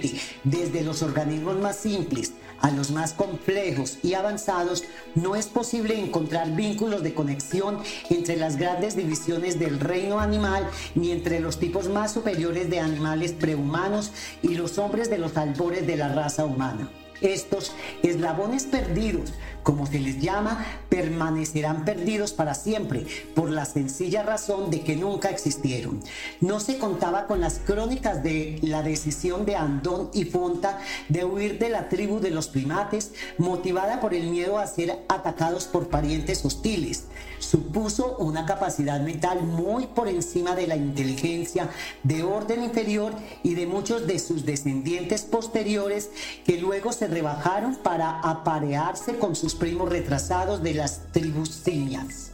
desde 0.45 0.83
los 0.83 1.03
organismos 1.03 1.57
más 1.59 1.77
simples 1.77 2.33
a 2.61 2.71
los 2.71 2.91
más 2.91 3.13
complejos 3.13 3.99
y 4.03 4.15
avanzados, 4.15 4.85
no 5.15 5.37
es 5.37 5.47
posible 5.47 5.99
encontrar 5.99 6.55
vínculos 6.55 7.03
de 7.03 7.13
conexión 7.13 7.79
entre 8.09 8.37
las 8.37 8.57
grandes 8.57 8.97
divisiones 8.97 9.59
del 9.59 9.81
reino 9.81 10.19
animal 10.19 10.67
ni 10.95 11.11
entre 11.11 11.41
los 11.41 11.59
tipos 11.59 11.89
más 11.89 12.13
superiores 12.13 12.71
de 12.71 12.81
animales 12.81 13.33
prehumanos 13.33 14.13
y 14.43 14.55
los 14.55 14.79
hombres 14.79 15.11
de 15.11 15.19
los 15.19 15.37
albores 15.37 15.87
de 15.87 15.97
la 15.97 16.09
raza 16.09 16.47
humana. 16.47 16.89
Estos 17.21 17.73
eslabones 18.03 18.65
perdidos, 18.65 19.35
como 19.65 19.87
se 19.87 19.99
les 19.99 20.21
llama, 20.21 20.65
permanecerán 20.89 21.85
perdidos 21.85 22.33
para 22.33 22.55
siempre, 22.55 23.07
por 23.35 23.51
la 23.51 23.65
sencilla 23.65 24.23
razón 24.23 24.71
de 24.71 24.83
que 24.83 24.95
nunca 24.95 25.31
existieron. 25.31 26.01
No 26.41 26.61
se 26.61 26.79
contaba 26.79 27.27
con 27.27 27.41
las 27.41 27.59
crónicas 27.59 28.23
de 28.23 28.61
la 28.63 28.83
decisión 28.83 29.45
de 29.47 29.57
Andón 29.57 30.11
y 30.13 30.27
Fonta 30.27 30.79
de 31.09 31.25
huir 31.25 31.59
de 31.59 31.71
la 31.71 31.89
tribu 31.89 32.21
de 32.21 32.31
los 32.31 32.49
primates, 32.49 33.13
motivada 33.39 34.01
por 34.01 34.15
el 34.15 34.29
miedo 34.29 34.59
a 34.59 34.67
ser 34.67 35.03
atacados 35.09 35.65
por 35.65 35.89
parientes 35.89 36.45
hostiles. 36.45 37.05
Supuso 37.39 38.17
una 38.19 38.47
capacidad 38.47 39.01
mental 39.01 39.43
muy 39.43 39.87
por 39.87 40.09
encima 40.09 40.55
de 40.55 40.67
la 40.67 40.77
inteligencia 40.77 41.71
de 42.03 42.23
orden 42.23 42.65
inferior 42.65 43.13
y 43.43 43.55
de 43.55 43.67
muchos 43.67 44.07
de 44.07 44.19
sus 44.19 44.45
descendientes 44.45 45.23
posteriores 45.23 46.11
que 46.45 46.59
luego 46.59 46.93
se 46.93 47.07
rebajaron 47.07 47.77
para 47.77 48.21
aparearse 48.21 49.19
con 49.19 49.35
sus 49.35 49.54
primos 49.55 49.89
retrasados 49.89 50.63
de 50.63 50.75
las 50.75 51.01
tribus 51.13 51.51
simias. 51.51 52.31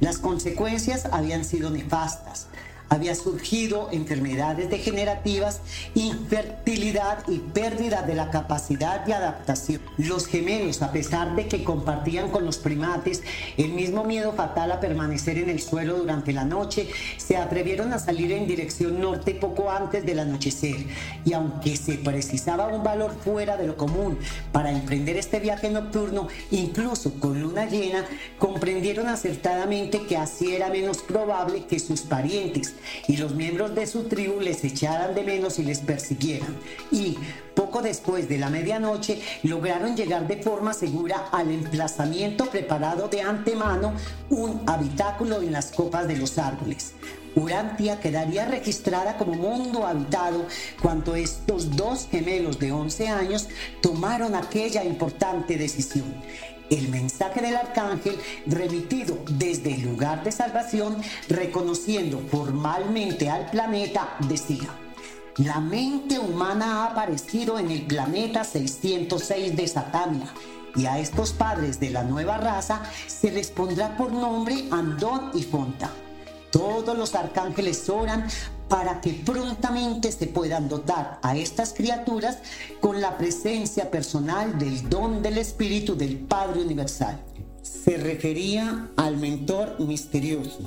Las 0.00 0.18
consecuencias 0.18 1.06
habían 1.12 1.44
sido 1.44 1.70
nefastas 1.70 2.48
había 2.90 3.14
surgido 3.14 3.88
enfermedades 3.92 4.68
degenerativas, 4.68 5.60
infertilidad 5.94 7.24
y 7.28 7.38
pérdida 7.38 8.02
de 8.02 8.16
la 8.16 8.30
capacidad 8.30 9.06
de 9.06 9.14
adaptación. 9.14 9.80
Los 9.96 10.26
gemelos, 10.26 10.82
a 10.82 10.90
pesar 10.90 11.36
de 11.36 11.46
que 11.46 11.62
compartían 11.62 12.30
con 12.30 12.44
los 12.44 12.58
primates 12.58 13.22
el 13.56 13.70
mismo 13.70 14.02
miedo 14.04 14.32
fatal 14.32 14.72
a 14.72 14.80
permanecer 14.80 15.38
en 15.38 15.48
el 15.48 15.60
suelo 15.60 15.98
durante 15.98 16.32
la 16.32 16.44
noche, 16.44 16.88
se 17.16 17.36
atrevieron 17.36 17.92
a 17.92 18.00
salir 18.00 18.32
en 18.32 18.48
dirección 18.48 19.00
norte 19.00 19.34
poco 19.34 19.70
antes 19.70 20.04
del 20.04 20.18
anochecer. 20.18 20.84
Y 21.24 21.32
aunque 21.32 21.76
se 21.76 21.94
precisaba 21.94 22.66
un 22.66 22.82
valor 22.82 23.14
fuera 23.24 23.56
de 23.56 23.68
lo 23.68 23.76
común 23.76 24.18
para 24.50 24.72
emprender 24.72 25.16
este 25.16 25.38
viaje 25.38 25.70
nocturno, 25.70 26.26
incluso 26.50 27.14
con 27.20 27.40
luna 27.40 27.66
llena, 27.66 28.04
comprendieron 28.38 29.06
acertadamente 29.06 30.06
que 30.08 30.16
así 30.16 30.56
era 30.56 30.70
menos 30.70 30.98
probable 30.98 31.66
que 31.66 31.78
sus 31.78 32.00
parientes 32.00 32.74
y 33.06 33.16
los 33.16 33.34
miembros 33.34 33.74
de 33.74 33.86
su 33.86 34.04
tribu 34.04 34.40
les 34.40 34.64
echaran 34.64 35.14
de 35.14 35.22
menos 35.22 35.58
y 35.58 35.64
les 35.64 35.80
persiguieran. 35.80 36.56
Y 36.90 37.16
poco 37.54 37.82
después 37.82 38.28
de 38.28 38.38
la 38.38 38.50
medianoche 38.50 39.20
lograron 39.42 39.96
llegar 39.96 40.26
de 40.26 40.42
forma 40.42 40.72
segura 40.72 41.28
al 41.32 41.50
emplazamiento 41.50 42.46
preparado 42.46 43.08
de 43.08 43.22
antemano, 43.22 43.94
un 44.30 44.62
habitáculo 44.66 45.42
en 45.42 45.52
las 45.52 45.72
copas 45.72 46.08
de 46.08 46.16
los 46.16 46.38
árboles. 46.38 46.94
Urantia 47.36 48.00
quedaría 48.00 48.44
registrada 48.44 49.16
como 49.16 49.34
mundo 49.34 49.86
habitado 49.86 50.46
cuando 50.82 51.14
estos 51.14 51.76
dos 51.76 52.08
gemelos 52.10 52.58
de 52.58 52.72
11 52.72 53.08
años 53.08 53.48
tomaron 53.80 54.34
aquella 54.34 54.84
importante 54.84 55.56
decisión. 55.56 56.12
El 56.70 56.88
mensaje 56.88 57.42
del 57.42 57.56
arcángel 57.56 58.16
remitido 58.46 59.18
desde 59.28 59.74
el 59.74 59.82
lugar 59.82 60.22
de 60.22 60.32
salvación, 60.32 60.96
reconociendo 61.28 62.20
formalmente 62.30 63.28
al 63.28 63.50
planeta, 63.50 64.16
decía, 64.28 64.70
la 65.36 65.60
mente 65.60 66.18
humana 66.18 66.84
ha 66.84 66.92
aparecido 66.92 67.58
en 67.58 67.70
el 67.70 67.82
planeta 67.86 68.44
606 68.44 69.56
de 69.56 69.66
Satania 69.66 70.32
y 70.76 70.86
a 70.86 70.98
estos 70.98 71.32
padres 71.32 71.80
de 71.80 71.90
la 71.90 72.04
nueva 72.04 72.38
raza 72.38 72.82
se 73.06 73.30
les 73.30 73.50
pondrá 73.50 73.96
por 73.96 74.12
nombre 74.12 74.68
Andón 74.70 75.30
y 75.34 75.42
Fonta. 75.42 75.90
Todos 76.50 76.96
los 76.96 77.14
arcángeles 77.14 77.88
oran 77.88 78.26
para 78.68 79.00
que 79.00 79.12
prontamente 79.12 80.10
se 80.12 80.26
puedan 80.26 80.68
dotar 80.68 81.18
a 81.22 81.36
estas 81.36 81.72
criaturas 81.72 82.38
con 82.80 83.00
la 83.00 83.18
presencia 83.18 83.90
personal 83.90 84.58
del 84.58 84.88
don 84.88 85.22
del 85.22 85.38
Espíritu 85.38 85.96
del 85.96 86.18
Padre 86.18 86.62
Universal. 86.62 87.20
Se 87.62 87.96
refería 87.96 88.88
al 88.96 89.16
mentor 89.16 89.78
misterioso. 89.80 90.60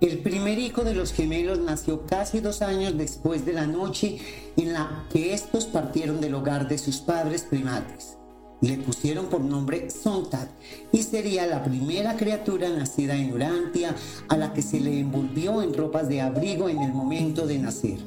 El 0.00 0.18
primer 0.18 0.58
hijo 0.58 0.82
de 0.82 0.94
los 0.94 1.12
gemelos 1.12 1.58
nació 1.58 2.06
casi 2.06 2.40
dos 2.40 2.60
años 2.60 2.96
después 2.98 3.46
de 3.46 3.52
la 3.52 3.66
noche 3.66 4.18
en 4.56 4.72
la 4.72 5.06
que 5.12 5.32
estos 5.32 5.66
partieron 5.66 6.20
del 6.20 6.34
hogar 6.34 6.66
de 6.66 6.78
sus 6.78 6.98
padres 6.98 7.42
primates 7.42 8.16
le 8.62 8.78
pusieron 8.78 9.26
por 9.26 9.40
nombre 9.40 9.90
Sontag 9.90 10.48
y 10.92 11.02
sería 11.02 11.46
la 11.46 11.62
primera 11.62 12.16
criatura 12.16 12.68
nacida 12.70 13.16
en 13.16 13.32
Urantia 13.32 13.94
a 14.28 14.36
la 14.36 14.54
que 14.54 14.62
se 14.62 14.80
le 14.80 15.00
envolvió 15.00 15.62
en 15.62 15.74
ropas 15.74 16.08
de 16.08 16.20
abrigo 16.20 16.68
en 16.68 16.78
el 16.78 16.92
momento 16.92 17.46
de 17.46 17.58
nacer. 17.58 17.98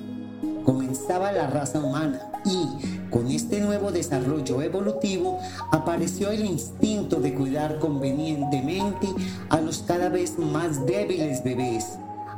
Comenzaba 0.64 1.32
la 1.32 1.48
raza 1.48 1.80
humana 1.80 2.22
y 2.45 3.10
con 3.10 3.30
este 3.30 3.60
nuevo 3.60 3.91
desarrollo 3.91 4.61
evolutivo 4.61 5.40
apareció 5.72 6.32
el 6.32 6.45
instinto 6.45 7.19
de 7.19 7.34
cuidar 7.34 7.77
convenientemente 7.80 9.07
a 9.49 9.60
los 9.60 9.80
cada 9.80 10.10
vez 10.10 10.40
más 10.40 10.86
débiles 10.86 11.44
bebés 11.44 11.86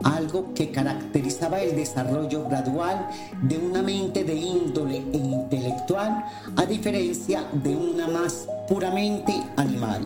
algo 0.03 0.53
que 0.53 0.71
caracterizaba 0.71 1.61
el 1.61 1.75
desarrollo 1.75 2.47
gradual 2.47 3.07
de 3.41 3.57
una 3.57 3.81
mente 3.81 4.23
de 4.23 4.35
índole 4.35 4.97
e 5.13 5.17
intelectual 5.17 6.25
a 6.55 6.65
diferencia 6.65 7.47
de 7.53 7.75
una 7.75 8.07
más 8.07 8.47
puramente 8.67 9.33
animal. 9.55 10.05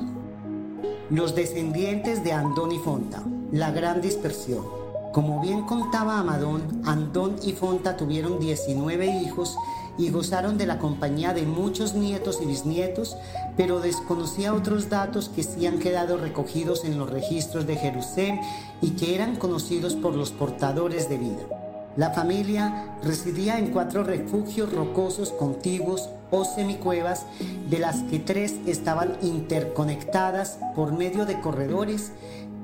Los 1.09 1.35
descendientes 1.35 2.23
de 2.23 2.31
Andón 2.31 2.72
y 2.72 2.80
Fonta, 2.80 3.22
la 3.51 3.72
gran 3.72 4.01
dispersión. 4.01 4.65
Como 5.11 5.41
bien 5.41 5.63
contaba 5.63 6.19
Amadón, 6.19 6.81
Andón 6.85 7.35
y 7.43 7.51
Fonta 7.51 7.97
tuvieron 7.97 8.39
19 8.39 9.05
hijos 9.23 9.57
y 9.97 10.09
gozaron 10.09 10.57
de 10.57 10.65
la 10.65 10.80
compañía 10.80 11.34
de 11.34 11.43
muchos 11.43 11.93
nietos 11.93 12.39
y 12.41 12.45
bisnietos, 12.45 13.18
pero 13.57 13.80
desconocía 13.80 14.53
otros 14.53 14.89
datos 14.89 15.30
que 15.30 15.43
sí 15.43 15.65
han 15.68 15.80
quedado 15.80 16.18
recogidos 16.18 16.85
en 16.85 16.97
los 16.97 17.09
registros 17.09 17.68
de 17.68 17.76
Jerusalén 17.76 18.39
y 18.81 18.91
que 18.91 19.15
eran 19.15 19.35
conocidos 19.35 19.95
por 19.95 20.15
los 20.15 20.31
portadores 20.31 21.09
de 21.09 21.18
vida. 21.18 21.61
La 21.97 22.11
familia 22.11 22.95
residía 23.03 23.59
en 23.59 23.72
cuatro 23.72 24.03
refugios 24.03 24.72
rocosos 24.72 25.31
contiguos 25.31 26.09
o 26.31 26.45
semicuevas, 26.45 27.26
de 27.69 27.80
las 27.80 28.03
que 28.03 28.18
tres 28.19 28.55
estaban 28.65 29.18
interconectadas 29.22 30.57
por 30.73 30.93
medio 30.93 31.26
de 31.26 31.41
corredores 31.41 32.13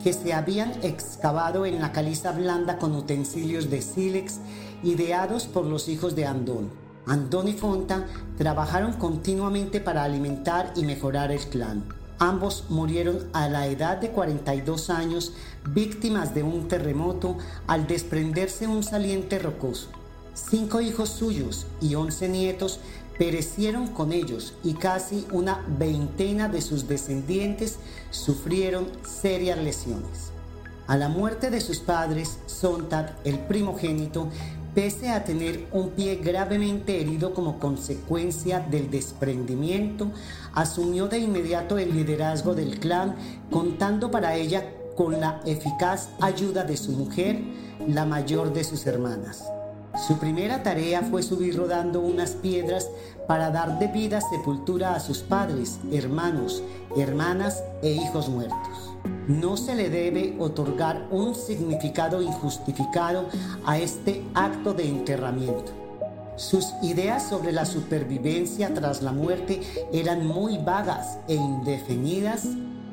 que 0.02 0.14
se 0.14 0.34
habían 0.34 0.72
excavado 0.82 1.66
en 1.66 1.82
la 1.82 1.92
caliza 1.92 2.32
blanda 2.32 2.78
con 2.78 2.96
utensilios 2.96 3.70
de 3.70 3.82
sílex 3.82 4.40
ideados 4.84 5.46
por 5.48 5.66
los 5.66 5.90
hijos 5.90 6.16
de 6.16 6.26
Andón. 6.26 6.87
Andón 7.08 7.48
y 7.48 7.54
Fonta 7.54 8.06
trabajaron 8.38 8.94
continuamente 8.94 9.80
para 9.80 10.04
alimentar 10.04 10.74
y 10.76 10.84
mejorar 10.84 11.32
el 11.32 11.40
clan. 11.40 11.84
Ambos 12.20 12.66
murieron 12.70 13.28
a 13.34 13.48
la 13.48 13.68
edad 13.68 13.98
de 13.98 14.10
42 14.10 14.90
años 14.90 15.34
víctimas 15.70 16.34
de 16.34 16.44
un 16.44 16.68
terremoto 16.68 17.38
al 17.68 17.88
desprenderse 17.88 18.68
un 18.68 18.84
saliente 18.84 19.40
rocoso. 19.40 19.90
Cinco 20.34 20.82
hijos 20.82 21.10
suyos 21.10 21.66
y 21.80 21.96
once 21.96 22.28
nietos 22.28 22.80
perecieron 23.18 23.88
con 23.88 24.12
ellos 24.12 24.54
y 24.64 24.74
casi 24.74 25.26
una 25.32 25.64
veintena 25.80 26.50
de 26.50 26.62
sus 26.62 26.88
descendientes 26.88 27.78
sufrieron 28.12 28.88
serias 29.04 29.58
lesiones. 29.60 30.32
A 30.88 30.96
la 30.96 31.10
muerte 31.10 31.50
de 31.50 31.60
sus 31.60 31.80
padres, 31.80 32.38
Sontag, 32.46 33.18
el 33.26 33.40
primogénito, 33.40 34.30
pese 34.78 35.10
a 35.10 35.24
tener 35.24 35.68
un 35.72 35.90
pie 35.90 36.18
gravemente 36.18 37.02
herido 37.02 37.34
como 37.34 37.58
consecuencia 37.58 38.60
del 38.60 38.92
desprendimiento, 38.92 40.12
asumió 40.54 41.08
de 41.08 41.18
inmediato 41.18 41.80
el 41.80 41.96
liderazgo 41.96 42.54
del 42.54 42.80
clan, 42.80 43.16
contando 43.50 44.12
para 44.12 44.36
ella 44.36 44.70
con 44.96 45.20
la 45.20 45.42
eficaz 45.48 46.10
ayuda 46.22 46.64
de 46.64 46.78
su 46.78 46.92
mujer, 46.92 47.42
la 47.88 48.06
mayor 48.06 48.54
de 48.54 48.64
sus 48.64 48.86
hermanas. 48.86 49.46
Su 50.08 50.20
primera 50.20 50.62
tarea 50.62 51.02
fue 51.02 51.24
subir 51.24 51.58
rodando 51.58 52.00
unas 52.00 52.34
piedras 52.34 52.88
para 53.28 53.50
dar 53.50 53.80
debida 53.80 54.22
sepultura 54.22 54.94
a 54.94 55.00
sus 55.00 55.24
padres, 55.24 55.80
hermanos, 55.92 56.62
hermanas 56.96 57.64
e 57.82 57.94
hijos 57.94 58.30
muertos. 58.30 58.87
No 59.28 59.58
se 59.58 59.76
le 59.76 59.90
debe 59.90 60.36
otorgar 60.40 61.08
un 61.12 61.36
significado 61.36 62.22
injustificado 62.22 63.26
a 63.66 63.78
este 63.78 64.24
acto 64.34 64.74
de 64.74 64.88
enterramiento. 64.88 65.72
Sus 66.36 66.74
ideas 66.84 67.28
sobre 67.28 67.52
la 67.52 67.66
supervivencia 67.66 68.74
tras 68.74 69.02
la 69.02 69.12
muerte 69.12 69.62
eran 69.92 70.26
muy 70.28 70.60
vagas 70.60 71.18
e 71.28 71.34
indefinidas, 71.34 72.46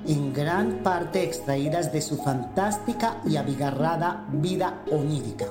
en 0.07 0.33
gran 0.33 0.83
parte 0.83 1.23
extraídas 1.23 1.93
de 1.93 2.01
su 2.01 2.17
fantástica 2.17 3.21
y 3.27 3.37
abigarrada 3.37 4.27
vida 4.33 4.83
onírica. 4.91 5.47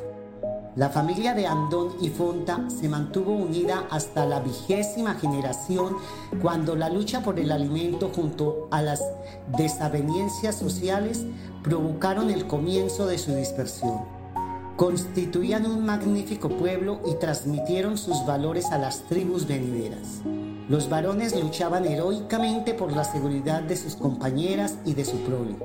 La 0.75 0.89
familia 0.89 1.35
de 1.35 1.45
Andón 1.45 1.89
y 2.01 2.09
Fonta 2.09 2.67
se 2.67 2.89
mantuvo 2.89 3.31
unida 3.31 3.85
hasta 3.91 4.25
la 4.25 4.39
vigésima 4.39 5.13
generación 5.13 5.97
cuando 6.41 6.75
la 6.75 6.89
lucha 6.89 7.21
por 7.21 7.39
el 7.39 7.51
alimento 7.51 8.09
junto 8.09 8.69
a 8.71 8.81
las 8.81 8.99
desavenencias 9.55 10.55
sociales 10.55 11.25
provocaron 11.61 12.31
el 12.31 12.47
comienzo 12.47 13.05
de 13.05 13.19
su 13.19 13.35
dispersión. 13.35 14.01
Constituían 14.75 15.67
un 15.67 15.85
magnífico 15.85 16.49
pueblo 16.49 17.01
y 17.05 17.13
transmitieron 17.19 17.95
sus 17.95 18.25
valores 18.25 18.71
a 18.71 18.79
las 18.79 19.03
tribus 19.03 19.47
venideras. 19.47 20.21
Los 20.69 20.89
varones 20.89 21.39
luchaban 21.39 21.85
heroicamente 21.85 22.73
por 22.73 22.91
la 22.91 23.03
seguridad 23.03 23.61
de 23.61 23.77
sus 23.77 23.95
compañeras 23.95 24.79
y 24.85 24.95
de 24.95 25.05
su 25.05 25.17
prole. 25.17 25.55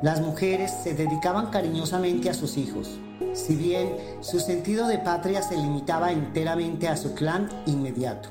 Las 0.00 0.20
mujeres 0.20 0.72
se 0.84 0.94
dedicaban 0.94 1.46
cariñosamente 1.46 2.30
a 2.30 2.34
sus 2.34 2.56
hijos, 2.56 3.00
si 3.34 3.56
bien 3.56 3.96
su 4.20 4.38
sentido 4.38 4.86
de 4.86 4.98
patria 4.98 5.42
se 5.42 5.56
limitaba 5.56 6.12
enteramente 6.12 6.86
a 6.86 6.96
su 6.96 7.14
clan 7.14 7.48
inmediato. 7.66 8.28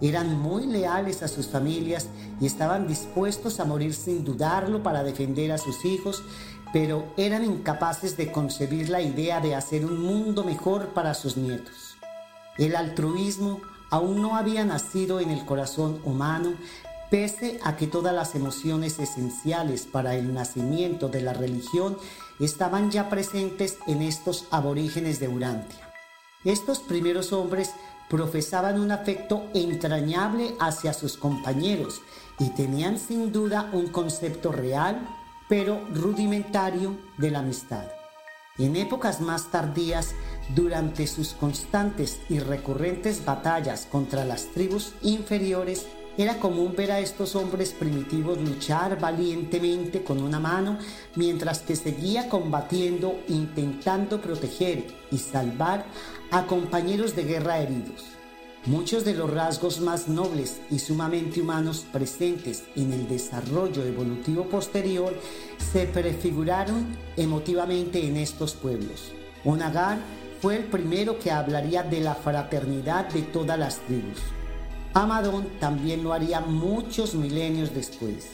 Eran 0.00 0.40
muy 0.40 0.66
leales 0.66 1.22
a 1.22 1.28
sus 1.28 1.48
familias 1.48 2.08
y 2.40 2.46
estaban 2.46 2.88
dispuestos 2.88 3.60
a 3.60 3.66
morir 3.66 3.92
sin 3.92 4.24
dudarlo 4.24 4.82
para 4.82 5.04
defender 5.04 5.52
a 5.52 5.58
sus 5.58 5.84
hijos, 5.84 6.24
pero 6.72 7.12
eran 7.18 7.44
incapaces 7.44 8.16
de 8.16 8.32
concebir 8.32 8.88
la 8.88 9.02
idea 9.02 9.40
de 9.40 9.54
hacer 9.54 9.84
un 9.84 10.02
mundo 10.02 10.44
mejor 10.44 10.94
para 10.94 11.12
sus 11.12 11.36
nietos. 11.36 11.96
El 12.56 12.74
altruismo 12.74 13.60
aún 13.90 14.22
no 14.22 14.34
había 14.34 14.64
nacido 14.64 15.20
en 15.20 15.30
el 15.30 15.44
corazón 15.44 16.00
humano, 16.06 16.54
pese 17.12 17.60
a 17.62 17.76
que 17.76 17.86
todas 17.86 18.14
las 18.14 18.34
emociones 18.34 18.98
esenciales 18.98 19.82
para 19.82 20.14
el 20.14 20.32
nacimiento 20.32 21.10
de 21.10 21.20
la 21.20 21.34
religión 21.34 21.98
estaban 22.40 22.90
ya 22.90 23.10
presentes 23.10 23.76
en 23.86 24.00
estos 24.00 24.46
aborígenes 24.50 25.20
de 25.20 25.28
Urantia. 25.28 25.92
Estos 26.42 26.78
primeros 26.78 27.34
hombres 27.34 27.72
profesaban 28.08 28.80
un 28.80 28.92
afecto 28.92 29.44
entrañable 29.52 30.54
hacia 30.58 30.94
sus 30.94 31.18
compañeros 31.18 32.00
y 32.38 32.48
tenían 32.54 32.98
sin 32.98 33.30
duda 33.30 33.68
un 33.74 33.88
concepto 33.88 34.50
real, 34.50 35.06
pero 35.50 35.82
rudimentario, 35.92 36.96
de 37.18 37.30
la 37.30 37.40
amistad. 37.40 37.88
En 38.56 38.74
épocas 38.74 39.20
más 39.20 39.50
tardías, 39.50 40.14
durante 40.54 41.06
sus 41.06 41.34
constantes 41.34 42.20
y 42.30 42.38
recurrentes 42.38 43.22
batallas 43.22 43.84
contra 43.84 44.24
las 44.24 44.46
tribus 44.46 44.94
inferiores, 45.02 45.86
era 46.18 46.38
común 46.38 46.74
ver 46.76 46.92
a 46.92 47.00
estos 47.00 47.34
hombres 47.36 47.72
primitivos 47.72 48.38
luchar 48.38 49.00
valientemente 49.00 50.02
con 50.02 50.22
una 50.22 50.38
mano 50.38 50.78
mientras 51.14 51.60
que 51.60 51.76
seguía 51.76 52.28
combatiendo 52.28 53.20
intentando 53.28 54.20
proteger 54.20 54.84
y 55.10 55.18
salvar 55.18 55.86
a 56.30 56.46
compañeros 56.46 57.16
de 57.16 57.24
guerra 57.24 57.58
heridos. 57.58 58.04
Muchos 58.64 59.04
de 59.04 59.14
los 59.14 59.28
rasgos 59.28 59.80
más 59.80 60.06
nobles 60.06 60.60
y 60.70 60.78
sumamente 60.78 61.40
humanos 61.40 61.84
presentes 61.90 62.62
en 62.76 62.92
el 62.92 63.08
desarrollo 63.08 63.82
evolutivo 63.82 64.44
posterior 64.44 65.18
se 65.72 65.86
prefiguraron 65.86 66.96
emotivamente 67.16 68.06
en 68.06 68.18
estos 68.18 68.54
pueblos. 68.54 69.12
Onagar 69.44 69.98
fue 70.40 70.56
el 70.56 70.64
primero 70.66 71.18
que 71.18 71.32
hablaría 71.32 71.82
de 71.82 72.00
la 72.02 72.14
fraternidad 72.14 73.08
de 73.08 73.22
todas 73.22 73.58
las 73.58 73.78
tribus. 73.78 74.20
Amadón 74.94 75.48
también 75.58 76.04
lo 76.04 76.12
haría 76.12 76.40
muchos 76.40 77.14
milenios 77.14 77.74
después. 77.74 78.30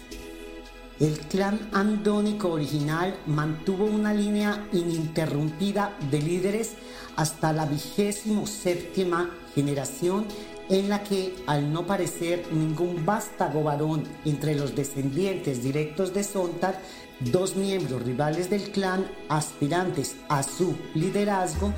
El 0.99 1.17
clan 1.21 1.61
andónico 1.73 2.51
original 2.51 3.17
mantuvo 3.27 3.85
una 3.85 4.13
línea 4.13 4.67
ininterrumpida 4.73 5.97
de 6.11 6.21
líderes 6.21 6.73
hasta 7.15 7.53
la 7.53 7.67
vigésimo 7.67 8.49
séptima 8.49 9.31
generación 9.55 10.27
en 10.69 10.89
la 10.89 11.05
que, 11.05 11.37
al 11.47 11.73
no 11.73 11.87
parecer 11.87 12.53
ningún 12.53 13.07
vástago 13.07 13.63
varón 13.63 14.03
entre 14.25 14.57
los 14.57 14.75
descendientes 14.75 15.63
directos 15.63 16.13
de 16.13 16.25
Sontag, 16.25 16.79
dos 17.21 17.57
miembros 17.57 18.03
rivales 18.03 18.51
del 18.51 18.71
clan, 18.71 19.07
aspirantes 19.29 20.17
a 20.29 20.43
su 20.43 20.77
liderazgo, 20.95 21.73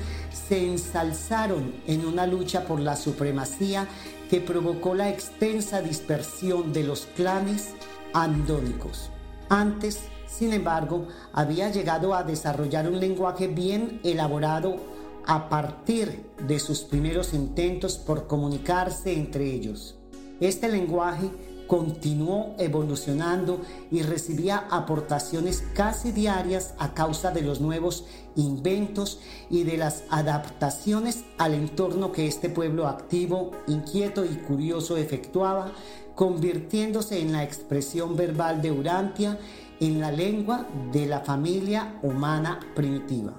se 0.47 0.67
ensalzaron 0.67 1.73
en 1.87 2.05
una 2.05 2.27
lucha 2.27 2.65
por 2.65 2.79
la 2.79 2.95
supremacía 2.95 3.87
que 4.31 4.39
provocó 4.39 4.95
la 4.95 5.09
extensa 5.09 5.81
dispersión 5.81 6.71
de 6.71 6.85
los 6.85 7.05
clanes 7.17 7.71
andónicos. 8.13 9.09
Antes, 9.49 10.03
sin 10.25 10.53
embargo, 10.53 11.09
había 11.33 11.69
llegado 11.69 12.13
a 12.13 12.23
desarrollar 12.23 12.87
un 12.87 13.01
lenguaje 13.01 13.49
bien 13.49 13.99
elaborado 14.05 14.77
a 15.27 15.49
partir 15.49 16.27
de 16.47 16.61
sus 16.61 16.79
primeros 16.79 17.33
intentos 17.33 17.97
por 17.97 18.27
comunicarse 18.27 19.11
entre 19.11 19.53
ellos. 19.53 19.97
Este 20.39 20.69
lenguaje 20.69 21.29
continuó 21.71 22.53
evolucionando 22.57 23.61
y 23.91 24.01
recibía 24.01 24.67
aportaciones 24.69 25.63
casi 25.73 26.11
diarias 26.11 26.73
a 26.79 26.93
causa 26.93 27.31
de 27.31 27.43
los 27.43 27.61
nuevos 27.61 28.03
inventos 28.35 29.21
y 29.49 29.63
de 29.63 29.77
las 29.77 30.03
adaptaciones 30.09 31.23
al 31.37 31.53
entorno 31.53 32.11
que 32.11 32.27
este 32.27 32.49
pueblo 32.49 32.89
activo, 32.89 33.51
inquieto 33.67 34.25
y 34.25 34.35
curioso 34.45 34.97
efectuaba, 34.97 35.71
convirtiéndose 36.13 37.21
en 37.21 37.31
la 37.31 37.45
expresión 37.45 38.17
verbal 38.17 38.61
de 38.61 38.71
Urantia 38.73 39.39
en 39.79 40.01
la 40.01 40.11
lengua 40.11 40.67
de 40.91 41.05
la 41.05 41.21
familia 41.21 41.97
humana 42.01 42.59
primitiva. 42.75 43.31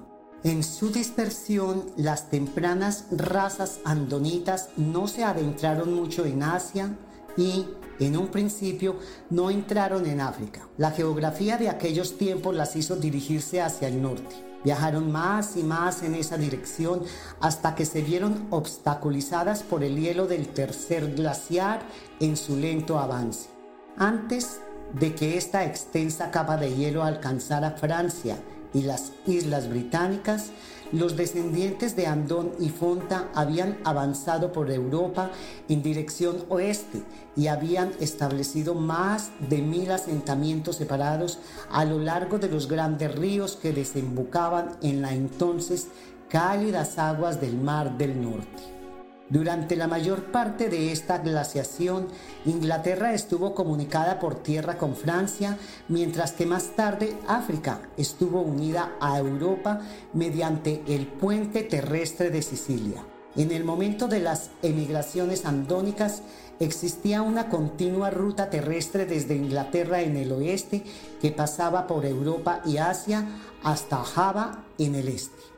En 0.43 0.63
su 0.63 0.89
dispersión, 0.89 1.85
las 1.97 2.31
tempranas 2.31 3.05
razas 3.11 3.79
andonitas 3.85 4.69
no 4.75 5.07
se 5.07 5.23
adentraron 5.23 5.93
mucho 5.93 6.25
en 6.25 6.41
Asia, 6.41 6.97
y 7.37 7.65
en 7.99 8.17
un 8.17 8.27
principio 8.27 8.97
no 9.29 9.49
entraron 9.49 10.05
en 10.05 10.21
África. 10.21 10.67
La 10.77 10.91
geografía 10.91 11.57
de 11.57 11.69
aquellos 11.69 12.17
tiempos 12.17 12.55
las 12.55 12.75
hizo 12.75 12.95
dirigirse 12.95 13.61
hacia 13.61 13.87
el 13.87 14.01
norte. 14.01 14.35
Viajaron 14.63 15.11
más 15.11 15.57
y 15.57 15.63
más 15.63 16.03
en 16.03 16.15
esa 16.15 16.37
dirección 16.37 17.01
hasta 17.41 17.75
que 17.75 17.85
se 17.85 18.01
vieron 18.01 18.47
obstaculizadas 18.49 19.61
por 19.61 19.83
el 19.83 19.99
hielo 19.99 20.25
del 20.25 20.47
tercer 20.47 21.13
glaciar 21.15 21.81
en 22.19 22.37
su 22.37 22.55
lento 22.55 22.97
avance. 22.97 23.49
Antes 23.97 24.61
de 24.93 25.13
que 25.15 25.37
esta 25.37 25.65
extensa 25.65 26.31
capa 26.31 26.57
de 26.57 26.73
hielo 26.73 27.03
alcanzara 27.03 27.71
Francia 27.71 28.37
y 28.73 28.83
las 28.83 29.11
islas 29.27 29.69
británicas, 29.69 30.51
los 30.93 31.17
descendientes 31.17 31.95
de 31.95 32.05
Andón 32.05 32.51
y 32.59 32.69
Fonta 32.69 33.29
habían 33.33 33.79
avanzado 33.83 34.51
por 34.51 34.69
Europa 34.71 35.31
en 35.67 35.81
dirección 35.81 36.45
oeste 36.49 37.01
y 37.35 37.47
habían 37.47 37.91
establecido 37.99 38.75
más 38.75 39.31
de 39.49 39.61
mil 39.61 39.91
asentamientos 39.91 40.75
separados 40.75 41.39
a 41.71 41.83
lo 41.83 41.97
largo 41.97 42.37
de 42.37 42.49
los 42.49 42.67
grandes 42.67 43.13
ríos 43.15 43.55
que 43.55 43.73
desembocaban 43.73 44.77
en 44.83 45.01
la 45.01 45.13
entonces 45.13 45.87
cálidas 46.29 46.99
aguas 46.99 47.41
del 47.41 47.57
Mar 47.57 47.97
del 47.97 48.21
Norte. 48.21 48.82
Durante 49.29 49.75
la 49.75 49.87
mayor 49.87 50.31
parte 50.31 50.69
de 50.69 50.91
esta 50.91 51.17
glaciación, 51.19 52.07
Inglaterra 52.45 53.13
estuvo 53.13 53.55
comunicada 53.55 54.19
por 54.19 54.35
tierra 54.35 54.77
con 54.77 54.95
Francia, 54.95 55.57
mientras 55.87 56.33
que 56.33 56.45
más 56.45 56.75
tarde 56.75 57.17
África 57.27 57.81
estuvo 57.97 58.41
unida 58.41 58.91
a 58.99 59.17
Europa 59.17 59.79
mediante 60.13 60.83
el 60.87 61.07
puente 61.07 61.63
terrestre 61.63 62.29
de 62.29 62.41
Sicilia. 62.41 63.05
En 63.35 63.51
el 63.51 63.63
momento 63.63 64.07
de 64.07 64.19
las 64.19 64.51
emigraciones 64.61 65.45
andónicas 65.45 66.21
existía 66.59 67.23
una 67.23 67.49
continua 67.49 68.11
ruta 68.11 68.49
terrestre 68.49 69.07
desde 69.07 69.35
Inglaterra 69.35 70.01
en 70.01 70.17
el 70.17 70.31
oeste 70.33 70.83
que 71.19 71.31
pasaba 71.31 71.87
por 71.87 72.05
Europa 72.05 72.61
y 72.65 72.77
Asia 72.77 73.25
hasta 73.63 74.03
Java 74.03 74.65
en 74.77 74.93
el 74.93 75.07
este. 75.07 75.52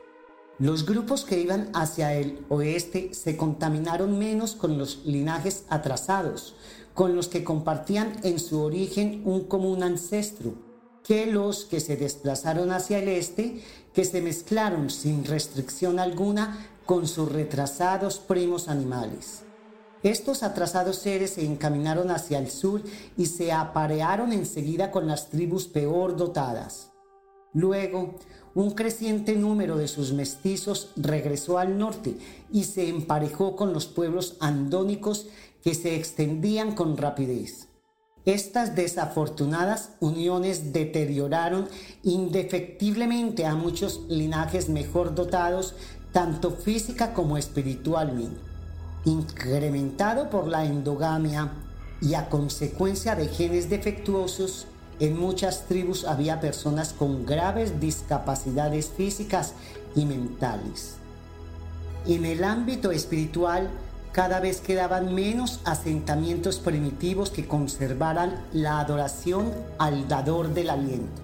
Los 0.58 0.86
grupos 0.86 1.24
que 1.24 1.38
iban 1.38 1.68
hacia 1.74 2.14
el 2.14 2.44
oeste 2.48 3.12
se 3.12 3.36
contaminaron 3.36 4.18
menos 4.18 4.54
con 4.54 4.78
los 4.78 5.04
linajes 5.04 5.64
atrasados, 5.68 6.54
con 6.94 7.14
los 7.14 7.28
que 7.28 7.44
compartían 7.44 8.16
en 8.22 8.38
su 8.38 8.62
origen 8.62 9.20
un 9.26 9.44
común 9.44 9.82
ancestro, 9.82 10.54
que 11.04 11.26
los 11.26 11.66
que 11.66 11.78
se 11.80 11.96
desplazaron 11.96 12.72
hacia 12.72 12.98
el 13.00 13.08
este, 13.08 13.62
que 13.92 14.06
se 14.06 14.22
mezclaron 14.22 14.88
sin 14.88 15.26
restricción 15.26 15.98
alguna 15.98 16.66
con 16.86 17.06
sus 17.06 17.30
retrasados 17.30 18.18
primos 18.18 18.68
animales. 18.68 19.42
Estos 20.02 20.42
atrasados 20.42 20.96
seres 20.96 21.32
se 21.32 21.44
encaminaron 21.44 22.10
hacia 22.10 22.38
el 22.38 22.50
sur 22.50 22.82
y 23.18 23.26
se 23.26 23.52
aparearon 23.52 24.32
enseguida 24.32 24.90
con 24.90 25.06
las 25.06 25.28
tribus 25.28 25.68
peor 25.68 26.16
dotadas. 26.16 26.92
Luego, 27.52 28.14
un 28.56 28.70
creciente 28.70 29.36
número 29.36 29.76
de 29.76 29.86
sus 29.86 30.14
mestizos 30.14 30.90
regresó 30.96 31.58
al 31.58 31.76
norte 31.76 32.16
y 32.50 32.64
se 32.64 32.88
emparejó 32.88 33.54
con 33.54 33.74
los 33.74 33.84
pueblos 33.84 34.38
andónicos 34.40 35.26
que 35.62 35.74
se 35.74 35.94
extendían 35.94 36.74
con 36.74 36.96
rapidez. 36.96 37.68
Estas 38.24 38.74
desafortunadas 38.74 39.90
uniones 40.00 40.72
deterioraron 40.72 41.68
indefectiblemente 42.02 43.44
a 43.44 43.54
muchos 43.54 44.00
linajes 44.08 44.70
mejor 44.70 45.14
dotados 45.14 45.74
tanto 46.12 46.50
física 46.50 47.12
como 47.12 47.36
espiritualmente. 47.36 48.40
Incrementado 49.04 50.30
por 50.30 50.48
la 50.48 50.64
endogamia 50.64 51.52
y 52.00 52.14
a 52.14 52.30
consecuencia 52.30 53.16
de 53.16 53.28
genes 53.28 53.68
defectuosos, 53.68 54.66
en 55.00 55.18
muchas 55.18 55.66
tribus 55.66 56.04
había 56.04 56.40
personas 56.40 56.92
con 56.92 57.26
graves 57.26 57.80
discapacidades 57.80 58.90
físicas 58.96 59.52
y 59.94 60.04
mentales. 60.06 60.96
En 62.06 62.24
el 62.24 62.44
ámbito 62.44 62.92
espiritual, 62.92 63.68
cada 64.12 64.40
vez 64.40 64.60
quedaban 64.60 65.14
menos 65.14 65.60
asentamientos 65.64 66.58
primitivos 66.58 67.30
que 67.30 67.46
conservaran 67.46 68.46
la 68.52 68.80
adoración 68.80 69.52
al 69.78 70.08
dador 70.08 70.54
del 70.54 70.70
aliento. 70.70 71.22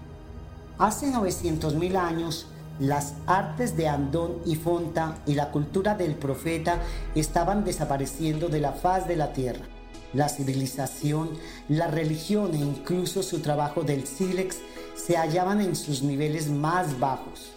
Hace 0.78 1.10
900.000 1.10 1.96
años, 1.96 2.46
las 2.78 3.14
artes 3.26 3.76
de 3.76 3.88
Andón 3.88 4.38
y 4.44 4.56
Fonta 4.56 5.18
y 5.24 5.34
la 5.34 5.50
cultura 5.50 5.94
del 5.94 6.16
profeta 6.16 6.80
estaban 7.14 7.64
desapareciendo 7.64 8.48
de 8.48 8.60
la 8.60 8.72
faz 8.72 9.06
de 9.06 9.16
la 9.16 9.32
tierra. 9.32 9.64
La 10.12 10.28
civilización, 10.28 11.30
la 11.68 11.86
religión 11.86 12.54
e 12.54 12.58
incluso 12.58 13.22
su 13.22 13.40
trabajo 13.40 13.82
del 13.82 14.06
sílex 14.06 14.58
se 14.94 15.16
hallaban 15.16 15.60
en 15.60 15.74
sus 15.74 16.02
niveles 16.02 16.48
más 16.48 16.98
bajos. 16.98 17.52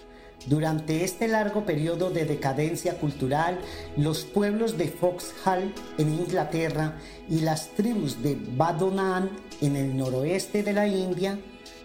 Durante 0.48 1.04
este 1.04 1.28
largo 1.28 1.66
periodo 1.66 2.12
de 2.12 2.26
decadencia 2.26 3.00
cultural, 3.00 3.60
los 3.98 4.24
pueblos 4.26 4.78
de 4.78 4.88
Foxhall 4.88 5.74
en 5.98 6.14
Inglaterra 6.14 6.98
y 7.28 7.40
las 7.40 7.70
tribus 7.70 8.22
de 8.22 8.38
Badonan 8.56 9.32
en 9.62 9.76
el 9.76 9.98
noroeste 9.98 10.62
de 10.62 10.74
la 10.74 10.88
India, 10.88 11.40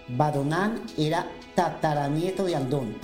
Badonan 0.09 0.83
era 0.99 1.27
tataranieto 1.55 2.45
de 2.45 2.57
Andón, 2.57 2.97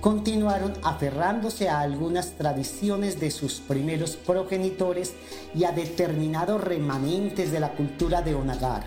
continuaron 0.00 0.72
aferrándose 0.82 1.68
a 1.68 1.80
algunas 1.80 2.32
tradiciones 2.32 3.20
de 3.20 3.30
sus 3.30 3.60
primeros 3.60 4.16
progenitores 4.16 5.14
y 5.54 5.64
a 5.64 5.72
determinados 5.72 6.62
remanentes 6.62 7.52
de 7.52 7.60
la 7.60 7.72
cultura 7.72 8.22
de 8.22 8.34
Onagar. 8.34 8.84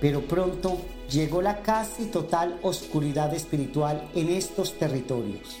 Pero 0.00 0.22
pronto 0.22 0.78
llegó 1.10 1.42
la 1.42 1.62
casi 1.62 2.06
total 2.06 2.58
oscuridad 2.62 3.34
espiritual 3.34 4.08
en 4.14 4.28
estos 4.28 4.78
territorios. 4.78 5.56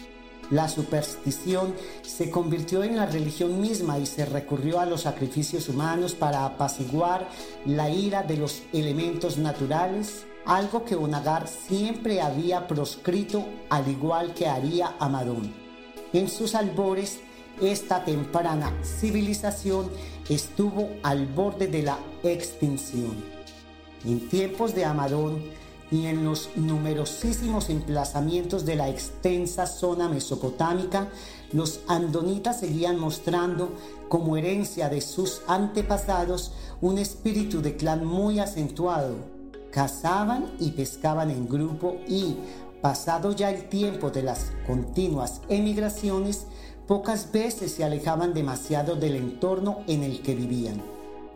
La 0.50 0.68
superstición 0.68 1.74
se 2.02 2.30
convirtió 2.30 2.84
en 2.84 2.96
la 2.96 3.06
religión 3.06 3.60
misma 3.60 3.98
y 3.98 4.06
se 4.06 4.26
recurrió 4.26 4.78
a 4.78 4.86
los 4.86 5.02
sacrificios 5.02 5.68
humanos 5.70 6.14
para 6.14 6.44
apaciguar 6.44 7.28
la 7.64 7.88
ira 7.88 8.22
de 8.22 8.36
los 8.36 8.62
elementos 8.72 9.38
naturales 9.38 10.26
algo 10.46 10.84
que 10.84 10.94
Onagar 10.94 11.48
siempre 11.48 12.20
había 12.20 12.66
proscrito 12.66 13.44
al 13.70 13.88
igual 13.88 14.34
que 14.34 14.46
haría 14.46 14.94
Amadón. 14.98 15.52
En 16.12 16.28
sus 16.28 16.54
albores, 16.54 17.20
esta 17.60 18.04
temprana 18.04 18.72
civilización 18.82 19.90
estuvo 20.28 20.90
al 21.02 21.26
borde 21.26 21.66
de 21.66 21.82
la 21.82 21.98
extinción. 22.22 23.24
En 24.04 24.28
tiempos 24.28 24.74
de 24.74 24.84
Amadón 24.84 25.42
y 25.90 26.06
en 26.06 26.24
los 26.24 26.50
numerosísimos 26.56 27.70
emplazamientos 27.70 28.64
de 28.66 28.76
la 28.76 28.88
extensa 28.88 29.66
zona 29.66 30.08
mesopotámica, 30.08 31.08
los 31.52 31.80
andonitas 31.88 32.60
seguían 32.60 32.98
mostrando 32.98 33.72
como 34.08 34.36
herencia 34.36 34.88
de 34.88 35.00
sus 35.00 35.42
antepasados 35.46 36.52
un 36.80 36.98
espíritu 36.98 37.62
de 37.62 37.76
clan 37.76 38.04
muy 38.04 38.40
acentuado 38.40 39.33
cazaban 39.74 40.52
y 40.60 40.70
pescaban 40.70 41.32
en 41.32 41.48
grupo 41.48 41.96
y, 42.06 42.36
pasado 42.80 43.32
ya 43.32 43.50
el 43.50 43.68
tiempo 43.68 44.10
de 44.10 44.22
las 44.22 44.52
continuas 44.68 45.40
emigraciones, 45.48 46.46
pocas 46.86 47.32
veces 47.32 47.72
se 47.72 47.82
alejaban 47.82 48.34
demasiado 48.34 48.94
del 48.94 49.16
entorno 49.16 49.80
en 49.88 50.04
el 50.04 50.22
que 50.22 50.36
vivían. 50.36 50.80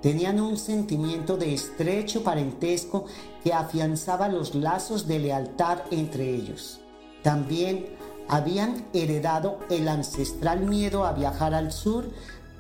Tenían 0.03 0.41
un 0.41 0.57
sentimiento 0.57 1.37
de 1.37 1.53
estrecho 1.53 2.23
parentesco 2.23 3.07
que 3.43 3.53
afianzaba 3.53 4.29
los 4.29 4.55
lazos 4.55 5.09
de 5.09 5.19
lealtad 5.19 5.79
entre 5.91 6.33
ellos. 6.33 6.79
También 7.25 7.87
habían 8.29 8.87
heredado 8.93 9.59
el 9.69 9.89
ancestral 9.89 10.61
miedo 10.61 11.05
a 11.05 11.13
viajar 11.13 11.55
al 11.55 11.73
sur 11.73 12.05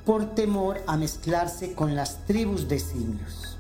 por 0.04 0.34
temor 0.34 0.80
a 0.88 0.96
mezclarse 0.96 1.74
con 1.74 1.94
las 1.94 2.26
tribus 2.26 2.66
de 2.66 2.80
simios. 2.80 3.57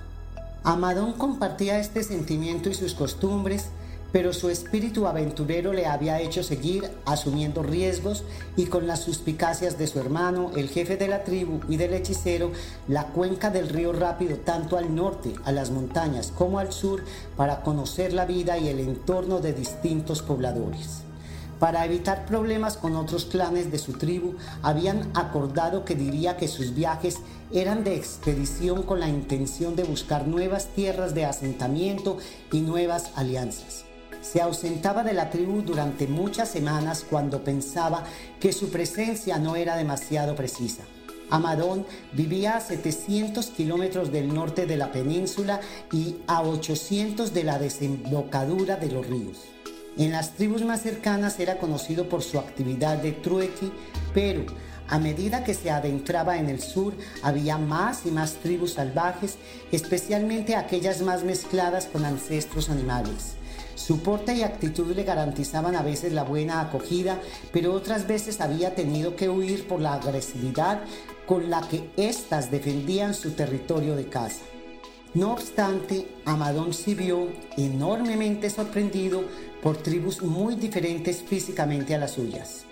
Amadón 0.64 1.12
compartía 1.12 1.78
este 1.78 2.02
sentimiento 2.02 2.68
y 2.68 2.74
sus 2.74 2.94
costumbres, 2.94 3.66
pero 4.12 4.32
su 4.32 4.48
espíritu 4.48 5.06
aventurero 5.06 5.72
le 5.72 5.86
había 5.86 6.20
hecho 6.20 6.42
seguir 6.42 6.90
asumiendo 7.04 7.62
riesgos 7.62 8.24
y 8.56 8.66
con 8.66 8.86
las 8.86 9.02
suspicacias 9.02 9.78
de 9.78 9.86
su 9.86 9.98
hermano, 9.98 10.50
el 10.56 10.68
jefe 10.68 10.96
de 10.96 11.08
la 11.08 11.24
tribu 11.24 11.60
y 11.68 11.76
del 11.76 11.94
hechicero, 11.94 12.52
la 12.88 13.08
cuenca 13.08 13.50
del 13.50 13.68
río 13.68 13.92
Rápido 13.92 14.38
tanto 14.38 14.78
al 14.78 14.94
norte, 14.94 15.34
a 15.44 15.52
las 15.52 15.70
montañas, 15.70 16.32
como 16.36 16.58
al 16.58 16.72
sur, 16.72 17.04
para 17.36 17.62
conocer 17.62 18.12
la 18.12 18.24
vida 18.24 18.58
y 18.58 18.68
el 18.68 18.80
entorno 18.80 19.40
de 19.40 19.52
distintos 19.52 20.22
pobladores. 20.22 21.07
Para 21.58 21.84
evitar 21.84 22.24
problemas 22.24 22.76
con 22.76 22.94
otros 22.94 23.24
clanes 23.24 23.72
de 23.72 23.78
su 23.78 23.94
tribu, 23.94 24.34
habían 24.62 25.10
acordado 25.14 25.84
que 25.84 25.96
diría 25.96 26.36
que 26.36 26.46
sus 26.46 26.72
viajes 26.72 27.18
eran 27.52 27.82
de 27.82 27.96
expedición 27.96 28.84
con 28.84 29.00
la 29.00 29.08
intención 29.08 29.74
de 29.74 29.82
buscar 29.82 30.28
nuevas 30.28 30.68
tierras 30.68 31.14
de 31.14 31.24
asentamiento 31.24 32.18
y 32.52 32.60
nuevas 32.60 33.10
alianzas. 33.16 33.84
Se 34.20 34.40
ausentaba 34.40 35.02
de 35.02 35.14
la 35.14 35.30
tribu 35.30 35.62
durante 35.62 36.06
muchas 36.06 36.48
semanas 36.48 37.04
cuando 37.08 37.42
pensaba 37.42 38.04
que 38.38 38.52
su 38.52 38.70
presencia 38.70 39.38
no 39.38 39.56
era 39.56 39.76
demasiado 39.76 40.36
precisa. 40.36 40.84
Amadón 41.30 41.86
vivía 42.12 42.56
a 42.56 42.60
700 42.60 43.46
kilómetros 43.46 44.12
del 44.12 44.32
norte 44.32 44.66
de 44.66 44.76
la 44.76 44.92
península 44.92 45.60
y 45.92 46.16
a 46.26 46.42
800 46.42 47.34
de 47.34 47.44
la 47.44 47.58
desembocadura 47.58 48.76
de 48.76 48.90
los 48.92 49.06
ríos. 49.06 49.57
En 49.98 50.12
las 50.12 50.30
tribus 50.34 50.62
más 50.62 50.82
cercanas 50.82 51.40
era 51.40 51.58
conocido 51.58 52.08
por 52.08 52.22
su 52.22 52.38
actividad 52.38 52.98
de 52.98 53.10
trueque, 53.10 53.72
pero 54.14 54.46
a 54.86 55.00
medida 55.00 55.42
que 55.42 55.54
se 55.54 55.70
adentraba 55.70 56.38
en 56.38 56.48
el 56.48 56.60
sur 56.60 56.94
había 57.20 57.58
más 57.58 58.06
y 58.06 58.12
más 58.12 58.34
tribus 58.34 58.74
salvajes, 58.74 59.38
especialmente 59.72 60.54
aquellas 60.54 61.02
más 61.02 61.24
mezcladas 61.24 61.86
con 61.86 62.04
ancestros 62.04 62.70
animales. 62.70 63.34
Su 63.74 64.00
porte 64.00 64.34
y 64.34 64.44
actitud 64.44 64.94
le 64.94 65.02
garantizaban 65.02 65.74
a 65.74 65.82
veces 65.82 66.12
la 66.12 66.22
buena 66.22 66.60
acogida, 66.60 67.18
pero 67.52 67.72
otras 67.72 68.06
veces 68.06 68.40
había 68.40 68.76
tenido 68.76 69.16
que 69.16 69.28
huir 69.28 69.66
por 69.66 69.80
la 69.80 69.94
agresividad 69.94 70.80
con 71.26 71.50
la 71.50 71.60
que 71.62 71.90
éstas 71.96 72.52
defendían 72.52 73.14
su 73.14 73.32
territorio 73.32 73.96
de 73.96 74.08
caza. 74.08 74.44
No 75.14 75.32
obstante, 75.32 76.06
Amadón 76.26 76.74
se 76.74 76.94
vio 76.94 77.28
enormemente 77.56 78.50
sorprendido 78.50 79.24
por 79.62 79.76
tribus 79.76 80.22
muy 80.22 80.54
diferentes 80.54 81.22
físicamente 81.22 81.94
a 81.94 81.98
las 81.98 82.12
suyas. 82.12 82.64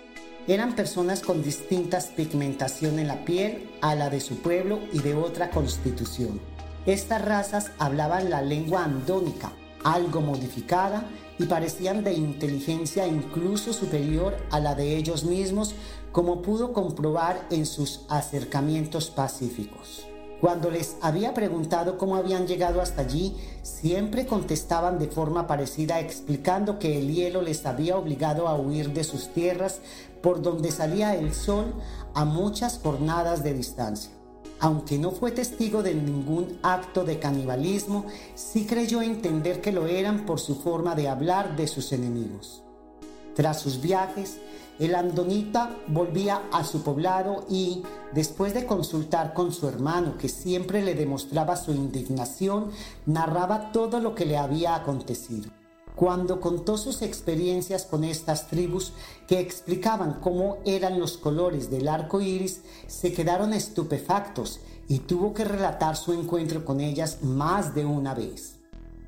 Eran 0.47 0.75
personas 0.75 1.21
con 1.21 1.43
distintas 1.43 2.07
pigmentación 2.07 2.99
en 2.99 3.07
la 3.07 3.25
piel 3.25 3.69
a 3.81 3.95
la 3.95 4.09
de 4.09 4.21
su 4.21 4.37
pueblo 4.37 4.79
y 4.93 4.99
de 4.99 5.13
otra 5.13 5.49
constitución. 5.49 6.39
Estas 6.85 7.21
razas 7.21 7.71
hablaban 7.79 8.29
la 8.29 8.41
lengua 8.41 8.85
andónica, 8.85 9.51
algo 9.83 10.21
modificada, 10.21 11.05
y 11.39 11.45
parecían 11.45 12.03
de 12.03 12.13
inteligencia 12.13 13.05
incluso 13.05 13.73
superior 13.73 14.37
a 14.49 14.59
la 14.59 14.73
de 14.73 14.95
ellos 14.95 15.23
mismos, 15.23 15.75
como 16.11 16.41
pudo 16.41 16.73
comprobar 16.73 17.45
en 17.51 17.65
sus 17.65 18.01
acercamientos 18.09 19.09
pacíficos. 19.11 20.06
Cuando 20.41 20.69
les 20.69 20.97
había 21.01 21.33
preguntado 21.33 21.97
cómo 21.97 22.15
habían 22.15 22.45
llegado 22.45 22.79
hasta 22.79 23.01
allí, 23.01 23.35
siempre 23.63 24.27
contestaban 24.27 24.99
de 24.99 25.07
forma 25.07 25.47
parecida 25.47 25.99
explicando 25.99 26.77
que 26.77 26.99
el 26.99 27.11
hielo 27.11 27.41
les 27.41 27.65
había 27.65 27.97
obligado 27.97 28.47
a 28.47 28.55
huir 28.55 28.93
de 28.93 29.03
sus 29.03 29.29
tierras 29.29 29.81
por 30.21 30.43
donde 30.43 30.71
salía 30.71 31.15
el 31.15 31.33
sol 31.33 31.73
a 32.13 32.23
muchas 32.23 32.79
jornadas 32.83 33.43
de 33.43 33.55
distancia. 33.55 34.11
Aunque 34.59 34.99
no 34.99 35.11
fue 35.11 35.31
testigo 35.31 35.81
de 35.81 35.95
ningún 35.95 36.59
acto 36.61 37.03
de 37.03 37.19
canibalismo, 37.19 38.05
sí 38.35 38.65
creyó 38.65 39.01
entender 39.01 39.61
que 39.61 39.71
lo 39.71 39.87
eran 39.87 40.25
por 40.25 40.39
su 40.39 40.55
forma 40.55 40.95
de 40.95 41.09
hablar 41.09 41.55
de 41.55 41.67
sus 41.67 41.91
enemigos. 41.91 42.63
Tras 43.35 43.59
sus 43.59 43.81
viajes, 43.81 44.37
el 44.79 44.95
andonita 44.95 45.75
volvía 45.87 46.43
a 46.51 46.63
su 46.63 46.83
poblado 46.83 47.45
y, 47.49 47.83
después 48.13 48.53
de 48.53 48.65
consultar 48.65 49.33
con 49.33 49.51
su 49.51 49.67
hermano, 49.67 50.17
que 50.17 50.29
siempre 50.29 50.83
le 50.83 50.93
demostraba 50.93 51.55
su 51.55 51.71
indignación, 51.71 52.71
narraba 53.05 53.71
todo 53.71 53.99
lo 53.99 54.13
que 54.13 54.25
le 54.25 54.37
había 54.37 54.75
acontecido. 54.75 55.49
Cuando 55.95 56.39
contó 56.39 56.77
sus 56.77 57.01
experiencias 57.01 57.85
con 57.85 58.03
estas 58.03 58.47
tribus 58.47 58.93
que 59.27 59.39
explicaban 59.39 60.19
cómo 60.21 60.57
eran 60.63 60.99
los 60.99 61.17
colores 61.17 61.71
del 61.71 61.87
arco 61.87 62.21
iris, 62.21 62.61
se 62.85 63.13
quedaron 63.13 63.51
estupefactos 63.51 64.59
y 64.87 64.99
tuvo 64.99 65.33
que 65.33 65.43
relatar 65.43 65.95
su 65.95 66.13
encuentro 66.13 66.63
con 66.63 66.81
ellas 66.81 67.23
más 67.23 67.73
de 67.73 67.85
una 67.85 68.13
vez. 68.13 68.57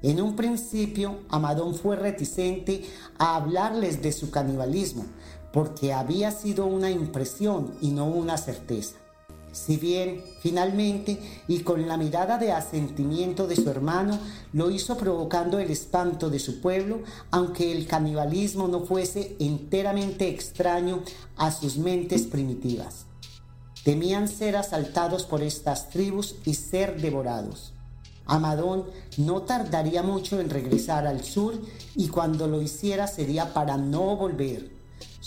En 0.01 0.21
un 0.21 0.35
principio, 0.35 1.19
Amadón 1.29 1.75
fue 1.75 1.97
reticente 1.97 2.85
a 3.17 3.35
hablarles 3.35 4.01
de 4.01 4.13
su 4.13 4.31
canibalismo, 4.31 5.05
porque 5.51 5.93
había 5.93 6.31
sido 6.31 6.65
una 6.65 6.91
impresión 6.91 7.73
y 7.81 7.91
no 7.91 8.05
una 8.05 8.37
certeza. 8.37 8.95
Si 9.51 9.77
bien, 9.77 10.23
finalmente, 10.41 11.19
y 11.47 11.59
con 11.59 11.87
la 11.87 11.97
mirada 11.97 12.37
de 12.37 12.51
asentimiento 12.51 13.47
de 13.47 13.55
su 13.55 13.69
hermano, 13.69 14.19
lo 14.53 14.69
hizo 14.69 14.95
provocando 14.95 15.57
el 15.57 15.71
espanto 15.71 16.29
de 16.29 16.37
su 16.37 16.61
pueblo, 16.61 17.01
aunque 17.31 17.71
el 17.71 17.87
canibalismo 17.87 18.67
no 18.67 18.81
fuese 18.81 19.35
enteramente 19.39 20.29
extraño 20.29 21.01
a 21.35 21.51
sus 21.51 21.77
mentes 21.77 22.23
primitivas. 22.23 23.05
Temían 23.83 24.27
ser 24.27 24.55
asaltados 24.55 25.23
por 25.23 25.41
estas 25.41 25.89
tribus 25.89 26.35
y 26.45 26.53
ser 26.53 27.01
devorados. 27.01 27.73
Amadón 28.27 28.85
no 29.17 29.41
tardaría 29.41 30.03
mucho 30.03 30.39
en 30.39 30.51
regresar 30.51 31.07
al 31.07 31.23
sur 31.23 31.59
y 31.95 32.09
cuando 32.09 32.47
lo 32.47 32.61
hiciera 32.61 33.07
sería 33.07 33.51
para 33.53 33.77
no 33.77 34.15
volver. 34.15 34.78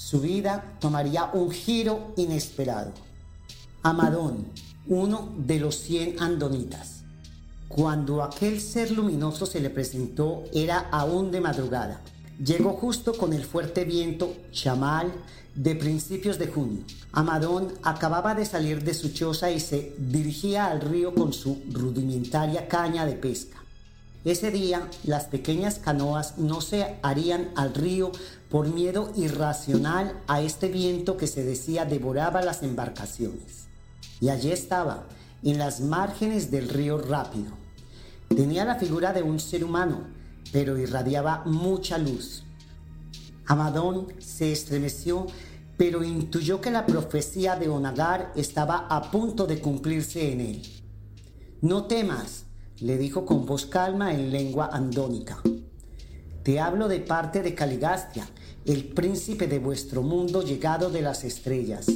Su 0.05 0.21
vida 0.21 0.77
tomaría 0.81 1.31
un 1.33 1.53
giro 1.53 2.13
inesperado. 2.17 2.91
Amadón, 3.85 4.49
uno 4.89 5.33
de 5.39 5.61
los 5.61 5.77
cien 5.77 6.21
andonitas. 6.21 7.05
Cuando 7.69 8.25
aquel 8.25 8.61
ser 8.61 8.91
luminoso 8.91 9.47
se 9.47 9.61
le 9.61 9.71
presentó 9.71 10.43
era 10.53 10.89
aún 10.91 11.31
de 11.31 11.41
madrugada. 11.41 12.01
Llegó 12.45 12.73
justo 12.73 13.15
con 13.15 13.33
el 13.33 13.45
fuerte 13.45 13.85
viento 13.85 14.35
chamal 14.51 15.13
de 15.55 15.77
principios 15.77 16.37
de 16.37 16.49
junio. 16.49 16.83
Amadón 17.13 17.73
acababa 17.85 18.35
de 18.35 18.45
salir 18.45 18.83
de 18.83 18.95
su 18.95 19.11
choza 19.11 19.53
y 19.53 19.61
se 19.61 19.95
dirigía 19.99 20.67
al 20.67 20.81
río 20.81 21.15
con 21.15 21.33
su 21.33 21.63
rudimentaria 21.71 22.67
caña 22.67 23.07
de 23.07 23.15
pesca. 23.15 23.63
Ese 24.25 24.53
día 24.53 24.89
las 25.03 25.25
pequeñas 25.25 25.81
canoas 25.81 26.39
no 26.39 26.61
se 26.61 26.97
harían 27.03 27.51
al 27.57 27.75
río 27.75 28.13
por 28.53 28.69
miedo 28.69 29.11
irracional 29.17 30.21
a 30.27 30.43
este 30.43 30.69
viento 30.69 31.17
que 31.17 31.27
se 31.27 31.43
decía 31.43 31.87
devoraba 31.87 32.43
las 32.43 32.63
embarcaciones. 32.63 33.69
Y 34.21 34.29
allí 34.29 34.53
estaba, 34.53 35.07
en 35.43 35.57
las 35.57 35.81
márgenes 35.81 36.51
del 36.51 36.69
río 36.69 36.99
rápido. 36.99 37.53
Tenía 38.29 38.67
la 38.67 38.75
figura 38.75 39.15
de 39.15 39.23
un 39.23 39.41
ser 39.41 39.65
humano, 39.65 40.03
pero 40.53 40.77
irradiaba 40.77 41.45
mucha 41.47 41.97
luz. 41.97 42.45
Amadón 43.47 44.09
se 44.19 44.53
estremeció, 44.53 45.27
pero 45.79 46.05
intuyó 46.05 46.61
que 46.61 46.71
la 46.71 46.85
profecía 46.85 47.57
de 47.57 47.71
Onagar 47.71 48.35
estaba 48.37 48.87
a 48.91 49.11
punto 49.11 49.47
de 49.47 49.61
cumplirse 49.61 50.31
en 50.31 50.41
él. 50.43 50.63
No 51.63 51.87
temas, 51.87 52.45
le 52.81 52.99
dijo 52.99 53.25
con 53.25 53.47
voz 53.47 53.65
calma 53.65 54.13
en 54.13 54.31
lengua 54.31 54.69
andónica. 54.71 55.41
Te 56.43 56.61
hablo 56.61 56.89
de 56.89 57.01
parte 57.01 57.41
de 57.41 57.55
Caligastia, 57.55 58.29
el 58.67 58.85
príncipe 58.85 59.47
de 59.47 59.59
vuestro 59.59 60.03
mundo 60.03 60.43
llegado 60.43 60.91
de 60.91 61.03
las 61.03 61.25
estrellas. 61.25 61.87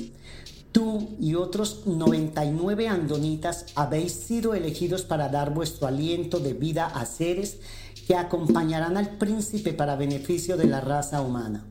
Tú 0.73 1.17
y 1.21 1.35
otros 1.35 1.87
99 1.87 2.89
andonitas 2.89 3.67
habéis 3.75 4.13
sido 4.13 4.55
elegidos 4.55 5.03
para 5.03 5.29
dar 5.29 5.55
vuestro 5.55 5.87
aliento 5.87 6.39
de 6.39 6.53
vida 6.53 6.87
a 6.87 7.07
seres 7.07 7.59
que 8.07 8.15
acompañarán 8.15 8.97
al 8.97 9.17
príncipe 9.17 9.73
para 9.73 9.97
beneficio 9.97 10.57
de 10.57 10.67
la 10.67 10.81
raza 10.81 11.23
humana. 11.23 11.65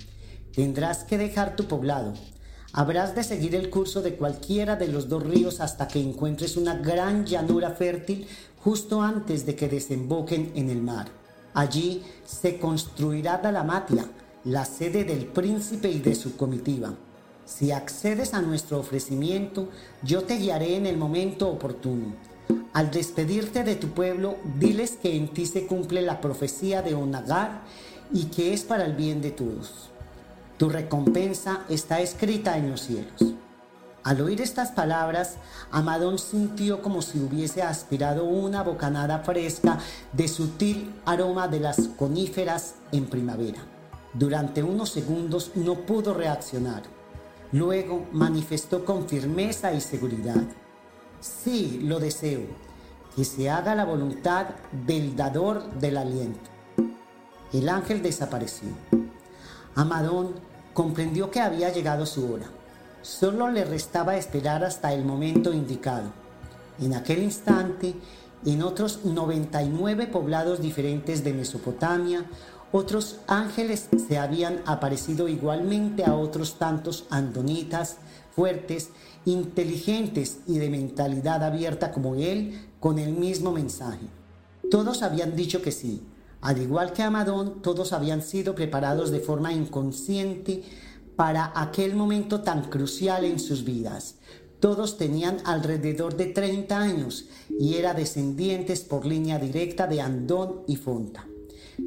Tendrás 0.54 1.04
que 1.04 1.18
dejar 1.18 1.56
tu 1.56 1.66
poblado. 1.66 2.14
Habrás 2.74 3.16
de 3.16 3.24
seguir 3.24 3.56
el 3.56 3.70
curso 3.70 4.02
de 4.02 4.16
cualquiera 4.16 4.76
de 4.76 4.88
los 4.88 5.08
dos 5.08 5.24
ríos 5.24 5.62
hasta 5.62 5.88
que 5.88 6.02
encuentres 6.02 6.58
una 6.58 6.76
gran 6.76 7.26
llanura 7.26 7.72
fértil 7.72 8.28
justo 8.64 9.02
antes 9.02 9.46
de 9.46 9.56
que 9.56 9.70
desemboquen 9.70 10.52
en 10.56 10.70
el 10.70 10.82
mar. 10.82 11.08
Allí 11.54 12.04
se 12.26 12.58
construirá 12.58 13.38
Dalamatia, 13.38 14.10
la 14.46 14.64
sede 14.64 15.04
del 15.04 15.26
príncipe 15.26 15.90
y 15.90 16.00
de 16.00 16.14
su 16.14 16.38
comitiva. 16.38 16.94
Si 17.46 17.72
accedes 17.72 18.36
a 18.36 18.42
nuestro 18.42 18.80
ofrecimiento, 18.80 19.70
yo 20.04 20.24
te 20.24 20.38
guiaré 20.38 20.76
en 20.76 20.86
el 20.86 20.98
momento 20.98 21.50
oportuno. 21.50 22.14
Al 22.74 22.92
despedirte 22.92 23.64
de 23.64 23.76
tu 23.76 23.90
pueblo, 23.90 24.38
diles 24.60 25.00
que 25.02 25.16
en 25.16 25.30
ti 25.30 25.48
se 25.48 25.66
cumple 25.66 26.04
la 26.04 26.22
profecía 26.22 26.84
de 26.84 26.94
Onagar 26.94 27.62
y 28.14 28.26
que 28.26 28.54
es 28.54 28.64
para 28.64 28.86
el 28.86 28.94
bien 28.94 29.20
de 29.22 29.32
todos. 29.32 29.90
Tu 30.58 30.70
recompensa 30.70 31.66
está 31.68 32.00
escrita 32.00 32.56
en 32.58 32.70
los 32.70 32.82
cielos. 32.82 33.34
Al 34.04 34.22
oír 34.22 34.42
estas 34.42 34.72
palabras, 34.72 35.38
Amadón 35.72 36.20
sintió 36.20 36.84
como 36.84 37.02
si 37.02 37.20
hubiese 37.20 37.64
aspirado 37.64 38.26
una 38.26 38.62
bocanada 38.62 39.20
fresca 39.20 39.80
de 40.14 40.28
sutil 40.28 40.94
aroma 41.04 41.48
de 41.48 41.62
las 41.62 41.88
coníferas 41.98 42.76
en 42.92 43.08
primavera. 43.08 43.75
Durante 44.18 44.64
unos 44.64 44.92
segundos 44.92 45.52
no 45.56 45.76
pudo 45.86 46.14
reaccionar. 46.14 46.84
Luego 47.52 48.06
manifestó 48.14 48.86
con 48.86 49.10
firmeza 49.10 49.74
y 49.74 49.82
seguridad. 49.82 50.42
Sí, 51.20 51.82
lo 51.84 52.00
deseo, 52.00 52.44
que 53.14 53.26
se 53.26 53.50
haga 53.50 53.76
la 53.76 53.84
voluntad 53.84 54.48
del 54.86 55.18
dador 55.18 55.70
del 55.80 55.98
aliento. 55.98 56.50
El 57.52 57.68
ángel 57.68 58.02
desapareció. 58.02 58.70
Amadón 59.76 60.36
comprendió 60.74 61.30
que 61.30 61.42
había 61.42 61.74
llegado 61.74 62.06
su 62.06 62.32
hora. 62.32 62.46
Solo 63.02 63.50
le 63.50 63.66
restaba 63.66 64.16
esperar 64.16 64.64
hasta 64.64 64.94
el 64.94 65.04
momento 65.04 65.54
indicado. 65.54 66.12
En 66.80 66.94
aquel 66.94 67.22
instante, 67.22 67.96
en 68.46 68.62
otros 68.62 69.06
99 69.06 70.08
poblados 70.08 70.62
diferentes 70.62 71.24
de 71.24 71.34
Mesopotamia, 71.34 72.26
otros 72.76 73.20
ángeles 73.28 73.88
se 74.06 74.18
habían 74.18 74.62
aparecido 74.66 75.30
igualmente 75.30 76.04
a 76.04 76.16
otros 76.16 76.60
tantos 76.60 77.06
andonitas 77.10 77.98
fuertes, 78.36 78.90
inteligentes 79.24 80.40
y 80.46 80.58
de 80.58 80.70
mentalidad 80.70 81.42
abierta 81.42 81.94
como 81.94 82.16
él, 82.16 82.60
con 82.82 83.00
el 83.00 83.14
mismo 83.14 83.54
mensaje. 83.54 84.06
Todos 84.70 85.04
habían 85.04 85.38
dicho 85.38 85.62
que 85.62 85.72
sí. 85.72 86.04
Al 86.42 86.62
igual 86.62 86.92
que 86.92 87.02
Amadón, 87.02 87.62
todos 87.62 87.94
habían 87.94 88.22
sido 88.22 88.56
preparados 88.56 89.10
de 89.10 89.22
forma 89.22 89.54
inconsciente 89.54 90.64
para 91.16 91.54
aquel 91.56 91.96
momento 91.96 92.42
tan 92.42 92.70
crucial 92.70 93.24
en 93.24 93.40
sus 93.40 93.64
vidas. 93.64 94.16
Todos 94.60 94.98
tenían 94.98 95.38
alrededor 95.46 96.18
de 96.18 96.26
30 96.26 96.78
años 96.78 97.30
y 97.58 97.76
eran 97.76 97.96
descendientes 97.96 98.82
por 98.82 99.06
línea 99.06 99.40
directa 99.40 99.88
de 99.88 100.02
Andón 100.02 100.64
y 100.68 100.76
Fonta. 100.76 101.26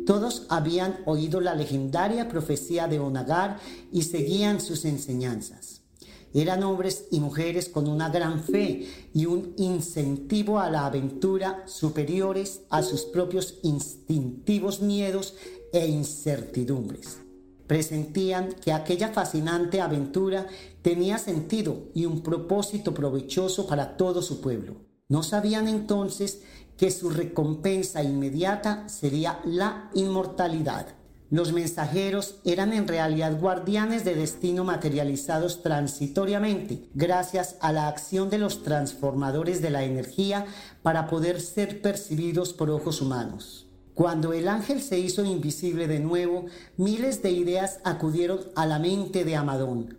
Todos 0.07 0.47
habían 0.49 1.01
oído 1.07 1.41
la 1.41 1.55
legendaria 1.55 2.29
profecía 2.29 2.89
de 2.89 2.99
Onagar 2.99 3.59
y 3.93 4.03
seguían 4.03 4.61
sus 4.61 4.85
enseñanzas. 4.85 5.83
Eran 6.35 6.63
hombres 6.63 7.07
y 7.11 7.21
mujeres 7.21 7.69
con 7.69 7.89
una 7.89 8.11
gran 8.11 8.43
fe 8.43 8.87
y 9.15 9.27
un 9.27 9.55
incentivo 9.57 10.59
a 10.59 10.71
la 10.71 10.85
aventura 10.85 11.63
superiores 11.67 12.63
a 12.69 12.83
sus 12.83 13.03
propios 13.03 13.59
instintivos 13.63 14.83
miedos 14.83 15.35
e 15.73 15.87
incertidumbres. 15.87 17.19
Presentían 17.67 18.53
que 18.53 18.73
aquella 18.73 19.09
fascinante 19.09 19.81
aventura 19.81 20.47
tenía 20.83 21.19
sentido 21.19 21.89
y 21.95 22.07
un 22.07 22.23
propósito 22.23 22.95
provechoso 22.95 23.67
para 23.67 23.97
todo 23.97 24.23
su 24.23 24.41
pueblo. 24.41 24.77
No 25.09 25.23
sabían 25.23 25.69
entonces 25.69 26.43
que 26.79 26.91
su 26.91 27.11
recompensa 27.11 28.03
inmediata 28.03 28.89
sería 28.89 29.41
la 29.45 29.91
inmortalidad. 29.95 30.87
Los 31.31 31.53
mensajeros 31.53 32.37
eran 32.47 32.73
en 32.73 32.89
realidad 32.89 33.39
guardianes 33.39 34.03
de 34.05 34.15
destino 34.15 34.65
materializados 34.65 35.63
transitoriamente, 35.63 36.89
gracias 36.95 37.57
a 37.61 37.73
la 37.73 37.89
acción 37.89 38.31
de 38.31 38.39
los 38.39 38.63
transformadores 38.63 39.61
de 39.61 39.69
la 39.69 39.85
energía 39.85 40.47
para 40.83 41.07
poder 41.07 41.43
ser 41.43 41.83
percibidos 41.83 42.55
por 42.55 42.71
ojos 42.71 43.03
humanos. 43.03 43.67
Cuando 43.93 44.33
el 44.33 44.49
ángel 44.49 44.81
se 44.81 45.01
hizo 45.01 45.25
invisible 45.25 45.89
de 45.89 45.99
nuevo, 45.99 46.47
miles 46.77 47.21
de 47.21 47.33
ideas 47.33 47.81
acudieron 47.85 48.39
a 48.55 48.65
la 48.65 48.79
mente 48.79 49.25
de 49.25 49.37
Amadón. 49.37 49.99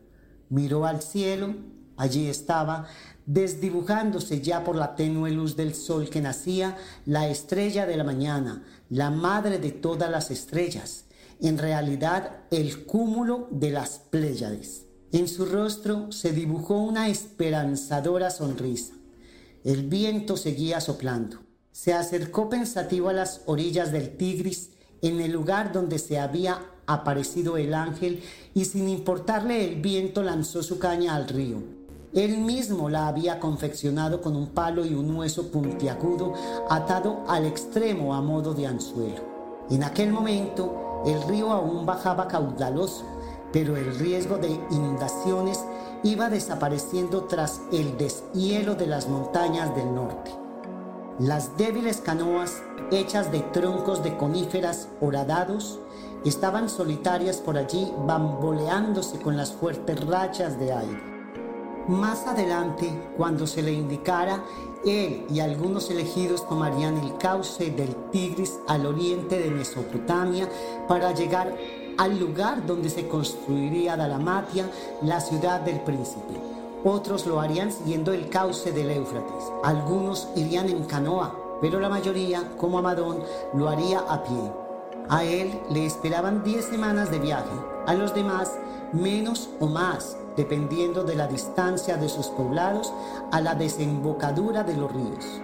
Miró 0.49 0.85
al 0.85 1.01
cielo, 1.01 1.53
allí 1.97 2.27
estaba, 2.27 2.88
desdibujándose 3.30 4.41
ya 4.41 4.64
por 4.64 4.76
la 4.76 4.95
tenue 4.95 5.30
luz 5.30 5.56
del 5.56 5.76
sol 5.76 6.10
que 6.10 6.19
nacía, 6.19 6.77
la 7.06 7.30
estrella 7.30 7.85
de 7.85 7.95
la 7.95 8.03
mañana, 8.03 8.64
la 8.89 9.11
madre 9.11 9.60
de 9.60 9.72
todas 9.72 10.10
las 10.10 10.31
estrellas 10.31 11.06
en 11.39 11.57
realidad 11.57 12.41
el 12.51 12.85
cúmulo 12.85 13.47
de 13.51 13.72
las 13.72 13.99
Pléyades. 14.10 14.85
En 15.11 15.27
su 15.27 15.45
rostro 15.45 16.11
se 16.11 16.31
dibujó 16.34 16.77
una 16.77 17.07
esperanzadora 17.07 18.30
sonrisa. 18.30 18.93
El 19.64 19.88
viento 19.88 20.38
seguía 20.38 20.81
soplando. 20.81 21.38
Se 21.72 21.93
acercó 21.93 22.49
pensativo 22.49 23.10
a 23.10 23.14
las 23.14 23.41
orillas 23.45 23.91
del 23.91 24.18
Tigris, 24.18 24.72
en 25.01 25.22
el 25.22 25.31
lugar 25.31 25.72
donde 25.72 25.97
se 25.97 26.19
había 26.19 26.61
aparecido 26.85 27.57
el 27.57 27.73
ángel, 27.73 28.22
y 28.53 28.65
sin 28.65 28.89
importarle 28.89 29.65
el 29.65 29.81
viento 29.81 30.23
lanzó 30.23 30.61
su 30.61 30.77
caña 30.77 31.15
al 31.15 31.30
río. 31.30 31.78
Él 32.14 32.40
mismo 32.40 32.90
la 32.90 33.07
había 33.07 33.40
confeccionado 33.40 34.19
con 34.22 34.36
un 34.36 34.48
palo 34.48 34.84
y 34.84 34.95
un 34.95 35.15
hueso 35.15 35.52
puntiagudo 35.52 36.34
atado 36.68 37.23
al 37.27 37.45
extremo 37.45 38.15
a 38.15 38.22
modo 38.22 38.56
de 38.56 38.65
anzuelo. 38.65 39.22
En 39.69 39.84
aquel 39.84 40.11
momento 40.11 41.03
el 41.06 41.22
río 41.23 41.52
aún 41.52 41.86
bajaba 41.86 42.27
caudaloso, 42.27 43.06
pero 43.53 43.77
el 43.77 43.99
riesgo 43.99 44.40
de 44.40 44.49
inundaciones 44.72 45.64
iba 46.02 46.30
desapareciendo 46.30 47.26
tras 47.26 47.61
el 47.72 47.95
deshielo 47.98 48.73
de 48.73 48.88
las 48.88 49.07
montañas 49.07 49.76
del 49.76 49.94
norte. 49.94 50.31
Las 51.19 51.57
débiles 51.57 52.02
canoas, 52.02 52.64
hechas 52.91 53.31
de 53.31 53.41
troncos 53.41 54.03
de 54.03 54.18
coníferas 54.18 54.88
horadados, 54.99 55.80
estaban 56.26 56.69
solitarias 56.69 57.38
por 57.38 57.56
allí 57.56 57.91
bamboleándose 58.07 59.19
con 59.19 59.38
las 59.38 59.52
fuertes 59.52 60.03
rachas 60.07 60.60
de 60.60 60.73
aire. 60.73 61.19
Más 61.90 62.28
adelante, 62.28 62.88
cuando 63.18 63.48
se 63.48 63.64
le 63.64 63.74
indicara, 63.74 64.44
él 64.86 65.26
y 65.28 65.40
algunos 65.40 65.90
elegidos 65.90 66.48
tomarían 66.48 66.99
el 66.99 67.18
cauce 67.18 67.72
del 67.72 67.95
Tigris 68.11 68.60
al 68.68 68.86
oriente 68.86 69.40
de 69.40 69.49
Mesopotamia 69.49 70.48
para 70.88 71.16
llegar 71.16 71.52
al 71.98 72.20
lugar 72.20 72.64
donde 72.68 72.91
se 72.91 73.07
construiría 73.07 73.98
Dalamatia, 73.98 74.70
la 75.02 75.20
ciudad 75.20 75.61
del 75.61 75.80
príncipe. 75.80 76.40
Otros 76.84 77.26
lo 77.26 77.40
harían 77.40 77.72
siguiendo 77.72 78.14
el 78.14 78.30
cauce 78.30 78.72
del 78.72 78.91
Éufrates. 78.91 79.45
Algunos 79.64 80.28
irían 80.36 80.70
en 80.70 80.84
canoa, 80.84 81.36
pero 81.60 81.80
la 81.80 81.90
mayoría, 81.90 82.52
como 82.60 82.78
Amadón, 82.78 83.24
lo 83.56 83.68
haría 83.68 84.02
a 84.02 84.22
pie. 84.22 84.52
A 85.10 85.24
él 85.24 85.60
le 85.72 85.88
esperaban 85.88 86.44
10 86.44 86.66
semanas 86.66 87.10
de 87.10 87.18
viaje, 87.18 87.49
a 87.88 87.95
los 87.95 88.14
demás 88.14 88.52
menos 88.94 89.49
o 89.60 89.66
más, 89.66 90.19
dependiendo 90.40 91.03
de 91.03 91.18
la 91.18 91.28
distancia 91.28 91.98
de 91.98 92.07
sus 92.07 92.28
poblados 92.28 92.94
a 93.30 93.41
la 93.41 93.56
desembocadura 93.56 94.64
de 94.64 94.78
los 94.78 94.90
ríos. 94.90 95.41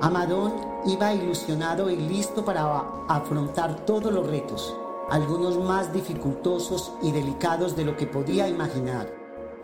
Amadón 0.00 0.54
iba 0.86 1.12
ilusionado 1.12 1.90
y 1.90 1.96
listo 1.96 2.46
para 2.46 2.78
afrontar 3.08 3.84
todos 3.84 4.10
los 4.10 4.26
retos, 4.26 4.74
algunos 5.10 5.58
más 5.58 5.92
dificultosos 5.92 6.94
y 7.02 7.12
delicados 7.12 7.76
de 7.76 7.84
lo 7.84 7.94
que 7.98 8.06
podía 8.06 8.48
imaginar. 8.48 9.12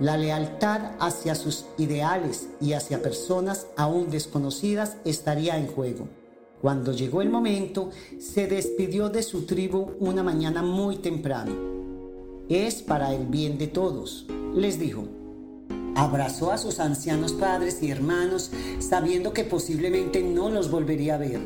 La 0.00 0.18
lealtad 0.18 0.90
hacia 1.00 1.34
sus 1.34 1.64
ideales 1.78 2.50
y 2.60 2.74
hacia 2.74 3.00
personas 3.00 3.68
aún 3.78 4.10
desconocidas 4.10 4.98
estaría 5.06 5.56
en 5.56 5.68
juego. 5.68 6.08
Cuando 6.60 6.92
llegó 6.92 7.22
el 7.22 7.30
momento, 7.30 7.88
se 8.20 8.48
despidió 8.48 9.08
de 9.08 9.22
su 9.22 9.46
tribu 9.46 9.92
una 9.98 10.22
mañana 10.22 10.62
muy 10.62 10.96
temprano. 10.96 11.73
Es 12.50 12.82
para 12.82 13.14
el 13.14 13.24
bien 13.24 13.56
de 13.56 13.68
todos, 13.68 14.26
les 14.54 14.78
dijo. 14.78 15.04
Abrazó 15.96 16.52
a 16.52 16.58
sus 16.58 16.78
ancianos 16.78 17.32
padres 17.32 17.82
y 17.82 17.90
hermanos, 17.90 18.50
sabiendo 18.80 19.32
que 19.32 19.44
posiblemente 19.44 20.22
no 20.22 20.50
los 20.50 20.70
volvería 20.70 21.14
a 21.14 21.18
ver. 21.18 21.40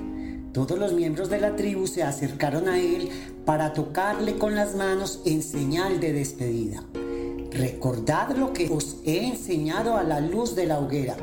Todos 0.53 0.77
los 0.77 0.93
miembros 0.95 1.31
de 1.31 1.41
la 1.41 1.55
tribu 1.55 1.87
se 1.87 2.03
acercaron 2.03 2.69
a 2.69 2.81
él 2.81 3.11
para 3.45 3.75
tocarle 3.75 4.39
con 4.39 4.57
las 4.57 4.75
manos 4.75 5.21
en 5.25 5.45
señal 5.45 6.01
de 6.01 6.13
despedida. 6.13 6.83
Recordad 7.53 8.37
lo 8.37 8.53
que 8.53 8.69
os 8.69 8.97
he 9.05 9.25
enseñado 9.25 9.97
a 9.97 10.03
la 10.03 10.19
luz 10.19 10.57
de 10.57 10.67
la 10.67 10.81
hoguera, 10.81 11.17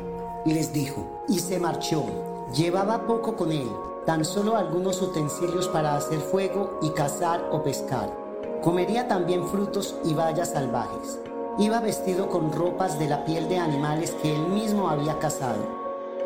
les 0.46 0.72
dijo, 0.72 1.24
y 1.28 1.40
se 1.40 1.58
marchó. 1.58 2.46
Llevaba 2.56 3.06
poco 3.06 3.36
con 3.36 3.52
él, 3.52 3.68
tan 4.06 4.24
solo 4.24 4.56
algunos 4.56 5.02
utensilios 5.02 5.68
para 5.68 5.96
hacer 5.96 6.20
fuego 6.20 6.78
y 6.80 6.88
cazar 6.90 7.46
o 7.52 7.62
pescar. 7.62 8.25
Comería 8.62 9.06
también 9.08 9.46
frutos 9.46 9.94
y 10.04 10.14
bayas 10.14 10.50
salvajes. 10.52 11.20
Iba 11.58 11.80
vestido 11.80 12.28
con 12.28 12.52
ropas 12.52 12.98
de 12.98 13.08
la 13.08 13.24
piel 13.24 13.48
de 13.48 13.58
animales 13.58 14.10
que 14.22 14.34
él 14.34 14.48
mismo 14.48 14.88
había 14.88 15.18
cazado. 15.18 15.64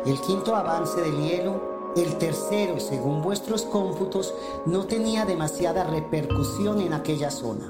El 0.05 0.19
quinto 0.21 0.55
avance 0.55 0.99
del 0.99 1.15
hielo, 1.17 1.93
el 1.95 2.17
tercero, 2.17 2.79
según 2.79 3.21
vuestros 3.21 3.63
cómputos, 3.63 4.33
no 4.65 4.85
tenía 4.85 5.25
demasiada 5.25 5.83
repercusión 5.83 6.81
en 6.81 6.93
aquella 6.93 7.29
zona. 7.29 7.69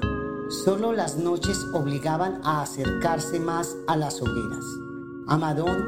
Solo 0.64 0.92
las 0.92 1.16
noches 1.16 1.58
obligaban 1.72 2.40
a 2.44 2.62
acercarse 2.62 3.40
más 3.40 3.76
a 3.86 3.96
las 3.96 4.20
hogueras. 4.20 4.64
Amadón 5.26 5.84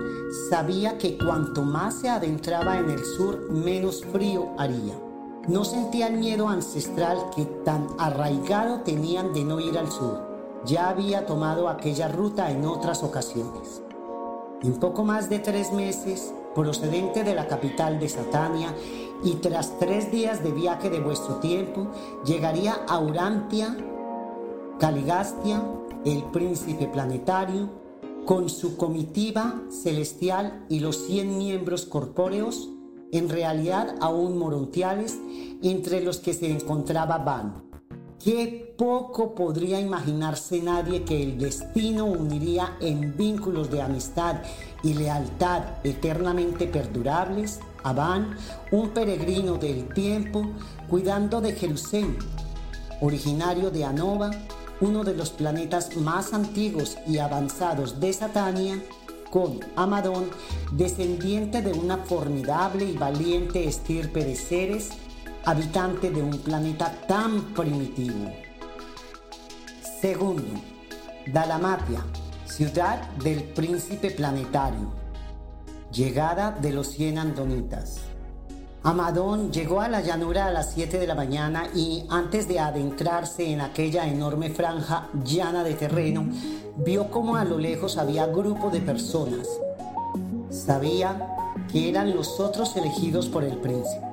sabía 0.49 0.97
que 0.97 1.19
cuanto 1.19 1.63
más 1.63 1.95
se 2.01 2.09
adentraba 2.09 2.79
en 2.79 2.91
el 2.91 3.05
sur, 3.05 3.51
menos 3.51 4.05
frío 4.05 4.53
haría. 4.59 5.04
No 5.49 5.65
sentía 5.65 6.07
el 6.07 6.19
miedo 6.19 6.49
ancestral 6.49 7.31
que 7.35 7.45
tan 7.45 7.89
arraigado 7.99 8.81
tenían 8.81 9.33
de 9.33 9.45
no 9.45 9.61
ir 9.61 9.79
al 9.79 9.91
sur 9.91 10.35
ya 10.65 10.89
había 10.89 11.27
tomado 11.27 11.69
aquella 11.69 12.09
ruta 12.09 12.51
en 12.51 12.65
otras 12.65 13.03
ocasiones. 13.03 13.83
En 14.63 14.75
poco 14.75 15.05
más 15.05 15.29
de 15.29 15.39
tres 15.39 15.73
meses, 15.73 16.33
procedente 16.55 17.23
de 17.23 17.35
la 17.35 17.47
capital 17.49 18.01
de 18.01 18.09
Satania, 18.09 18.75
y 19.23 19.35
tras 19.35 19.79
tres 19.79 20.11
días 20.11 20.43
de 20.43 20.53
viaje 20.53 20.91
de 20.91 21.01
vuestro 21.01 21.37
tiempo, 21.37 21.89
llegaría 22.25 22.75
a 22.89 22.99
Urantia, 22.99 23.77
Caligastia, 24.79 25.63
el 26.05 26.25
príncipe 26.25 26.87
planetario, 26.87 27.69
con 28.25 28.49
su 28.49 28.79
comitiva 28.79 29.61
celestial 29.69 30.65
y 30.71 30.81
los 30.81 30.97
cien 31.07 31.37
miembros 31.37 31.85
corpóreos, 31.85 32.71
en 33.15 33.29
realidad 33.29 33.95
aún 34.01 34.37
morontiales, 34.39 35.19
entre 35.63 36.03
los 36.03 36.19
que 36.19 36.35
se 36.35 36.51
encontraba 36.51 37.19
Van. 37.19 37.63
Qué 38.23 38.75
poco 38.77 39.35
podría 39.35 39.81
imaginarse 39.81 40.61
nadie 40.61 41.05
que 41.05 41.23
el 41.23 41.39
destino 41.39 42.07
uniría 42.07 42.77
en 42.81 43.17
vínculos 43.17 43.71
de 43.71 43.83
amistad 43.83 44.37
y 44.83 44.95
lealtad 44.95 45.63
eternamente 45.85 46.67
perdurables 46.67 47.61
a 47.85 47.93
Van, 47.93 48.37
un 48.73 48.91
peregrino 48.91 49.59
del 49.59 49.89
tiempo, 49.95 50.45
cuidando 50.89 51.41
de 51.41 51.53
Jerusalén, 51.53 52.17
originario 53.01 53.71
de 53.71 53.85
Anova, 53.85 54.31
uno 54.81 55.05
de 55.05 55.15
los 55.15 55.31
planetas 55.31 55.97
más 55.97 56.33
antiguos 56.33 56.99
y 57.07 57.19
avanzados 57.19 58.01
de 58.01 58.13
Satania, 58.13 58.83
con 59.35 59.59
Amadón, 59.75 60.31
descendiente 60.71 61.61
de 61.61 61.73
una 61.73 61.97
formidable 61.97 62.85
y 62.85 62.97
valiente 62.97 63.67
estirpe 63.67 64.25
de 64.25 64.37
seres 64.37 64.91
habitante 65.45 66.09
de 66.09 66.23
un 66.23 66.39
planeta 66.39 66.93
tan 67.09 67.53
primitivo. 67.53 68.31
Segundo, 70.01 70.55
Dalamatia, 71.27 72.05
ciudad 72.47 73.11
del 73.25 73.43
príncipe 73.43 74.13
planetario. 74.13 74.93
Llegada 75.91 76.53
de 76.53 76.73
los 76.73 76.93
cien 76.93 77.19
andonitas. 77.19 78.03
Amadón 78.85 79.51
llegó 79.51 79.81
a 79.81 79.89
la 79.89 80.03
llanura 80.03 80.45
a 80.45 80.51
las 80.51 80.73
7 80.75 80.99
de 80.99 81.07
la 81.07 81.15
mañana 81.15 81.69
y 81.75 82.05
antes 82.11 82.47
de 82.47 82.61
adentrarse 82.61 83.51
en 83.51 83.63
aquella 83.63 84.07
enorme 84.07 84.51
franja 84.51 85.09
llana 85.25 85.65
de 85.65 85.73
terreno, 85.73 86.27
vio 86.77 87.11
como 87.11 87.37
a 87.37 87.45
lo 87.45 87.57
lejos 87.57 87.97
había 87.97 88.27
grupo 88.27 88.69
de 88.69 88.83
personas. 88.83 89.49
Sabía 90.51 91.35
que 91.73 91.89
eran 91.89 92.15
los 92.15 92.39
otros 92.39 92.77
elegidos 92.77 93.31
por 93.31 93.43
el 93.43 93.57
príncipe. 93.57 94.05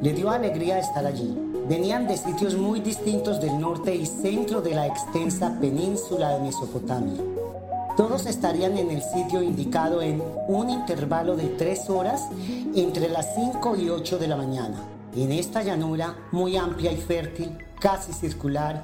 Le 0.00 0.12
dio 0.12 0.30
alegría 0.30 0.78
estar 0.78 1.04
allí. 1.04 1.36
Venían 1.68 2.06
de 2.06 2.16
sitios 2.16 2.54
muy 2.54 2.78
distintos 2.78 3.40
del 3.40 3.58
norte 3.58 3.92
y 3.92 4.06
centro 4.06 4.62
de 4.62 4.76
la 4.76 4.86
extensa 4.86 5.58
península 5.58 6.30
de 6.30 6.44
Mesopotamia. 6.44 7.24
Todos 7.96 8.26
estarían 8.26 8.76
en 8.76 8.90
el 8.90 9.02
sitio 9.02 9.42
indicado 9.42 10.02
en 10.02 10.22
un 10.48 10.68
intervalo 10.68 11.34
de 11.34 11.48
tres 11.48 11.88
horas 11.88 12.28
entre 12.74 13.08
las 13.08 13.34
5 13.34 13.74
y 13.76 13.88
8 13.88 14.18
de 14.18 14.28
la 14.28 14.36
mañana. 14.36 14.84
En 15.14 15.32
esta 15.32 15.62
llanura 15.62 16.14
muy 16.30 16.58
amplia 16.58 16.92
y 16.92 16.98
fértil, 16.98 17.56
casi 17.80 18.12
circular 18.12 18.82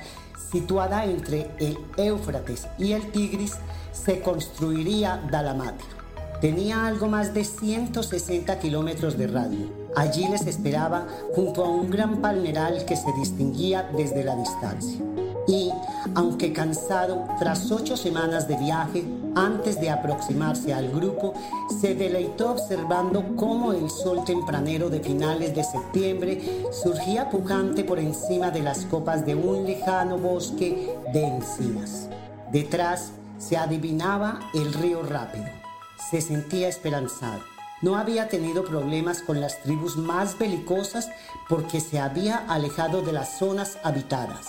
situada 0.50 1.04
entre 1.04 1.50
el 1.58 1.76
Éufrates 1.98 2.66
y 2.78 2.92
el 2.92 3.12
Tigris, 3.12 3.58
se 3.92 4.22
construiría 4.22 5.22
Dalamate. 5.30 6.01
Tenía 6.42 6.88
algo 6.88 7.06
más 7.06 7.34
de 7.34 7.44
160 7.44 8.58
kilómetros 8.58 9.16
de 9.16 9.28
radio. 9.28 9.68
Allí 9.94 10.26
les 10.26 10.44
esperaba 10.48 11.06
junto 11.36 11.64
a 11.64 11.68
un 11.68 11.88
gran 11.88 12.20
palmeral 12.20 12.84
que 12.84 12.96
se 12.96 13.12
distinguía 13.12 13.88
desde 13.96 14.24
la 14.24 14.34
distancia. 14.34 14.98
Y, 15.46 15.70
aunque 16.16 16.52
cansado, 16.52 17.28
tras 17.38 17.70
ocho 17.70 17.96
semanas 17.96 18.48
de 18.48 18.56
viaje, 18.56 19.04
antes 19.36 19.80
de 19.80 19.90
aproximarse 19.90 20.74
al 20.74 20.90
grupo, 20.90 21.32
se 21.80 21.94
deleitó 21.94 22.50
observando 22.50 23.36
cómo 23.36 23.72
el 23.72 23.88
sol 23.88 24.24
tempranero 24.24 24.90
de 24.90 24.98
finales 24.98 25.54
de 25.54 25.62
septiembre 25.62 26.66
surgía 26.72 27.30
pujante 27.30 27.84
por 27.84 28.00
encima 28.00 28.50
de 28.50 28.62
las 28.62 28.84
copas 28.86 29.24
de 29.24 29.36
un 29.36 29.64
lejano 29.64 30.18
bosque 30.18 30.92
de 31.12 31.24
encinas. 31.24 32.08
Detrás 32.50 33.12
se 33.38 33.56
adivinaba 33.56 34.40
el 34.54 34.72
río 34.74 35.04
rápido 35.04 35.61
se 36.10 36.20
sentía 36.20 36.68
esperanzado. 36.68 37.42
No 37.82 37.96
había 37.96 38.28
tenido 38.28 38.64
problemas 38.64 39.22
con 39.22 39.40
las 39.40 39.60
tribus 39.62 39.96
más 39.96 40.38
belicosas 40.38 41.10
porque 41.48 41.80
se 41.80 41.98
había 41.98 42.36
alejado 42.36 43.02
de 43.02 43.12
las 43.12 43.38
zonas 43.38 43.78
habitadas. 43.82 44.46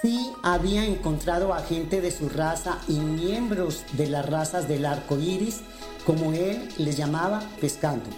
Sí 0.00 0.32
había 0.42 0.84
encontrado 0.84 1.52
a 1.52 1.60
gente 1.60 2.00
de 2.00 2.10
su 2.10 2.28
raza 2.28 2.78
y 2.88 3.00
miembros 3.00 3.84
de 3.92 4.06
las 4.06 4.24
razas 4.24 4.66
del 4.66 4.86
arco 4.86 5.18
iris, 5.18 5.60
como 6.06 6.32
él 6.32 6.68
les 6.78 6.96
llamaba, 6.96 7.42
pescando. 7.60 8.08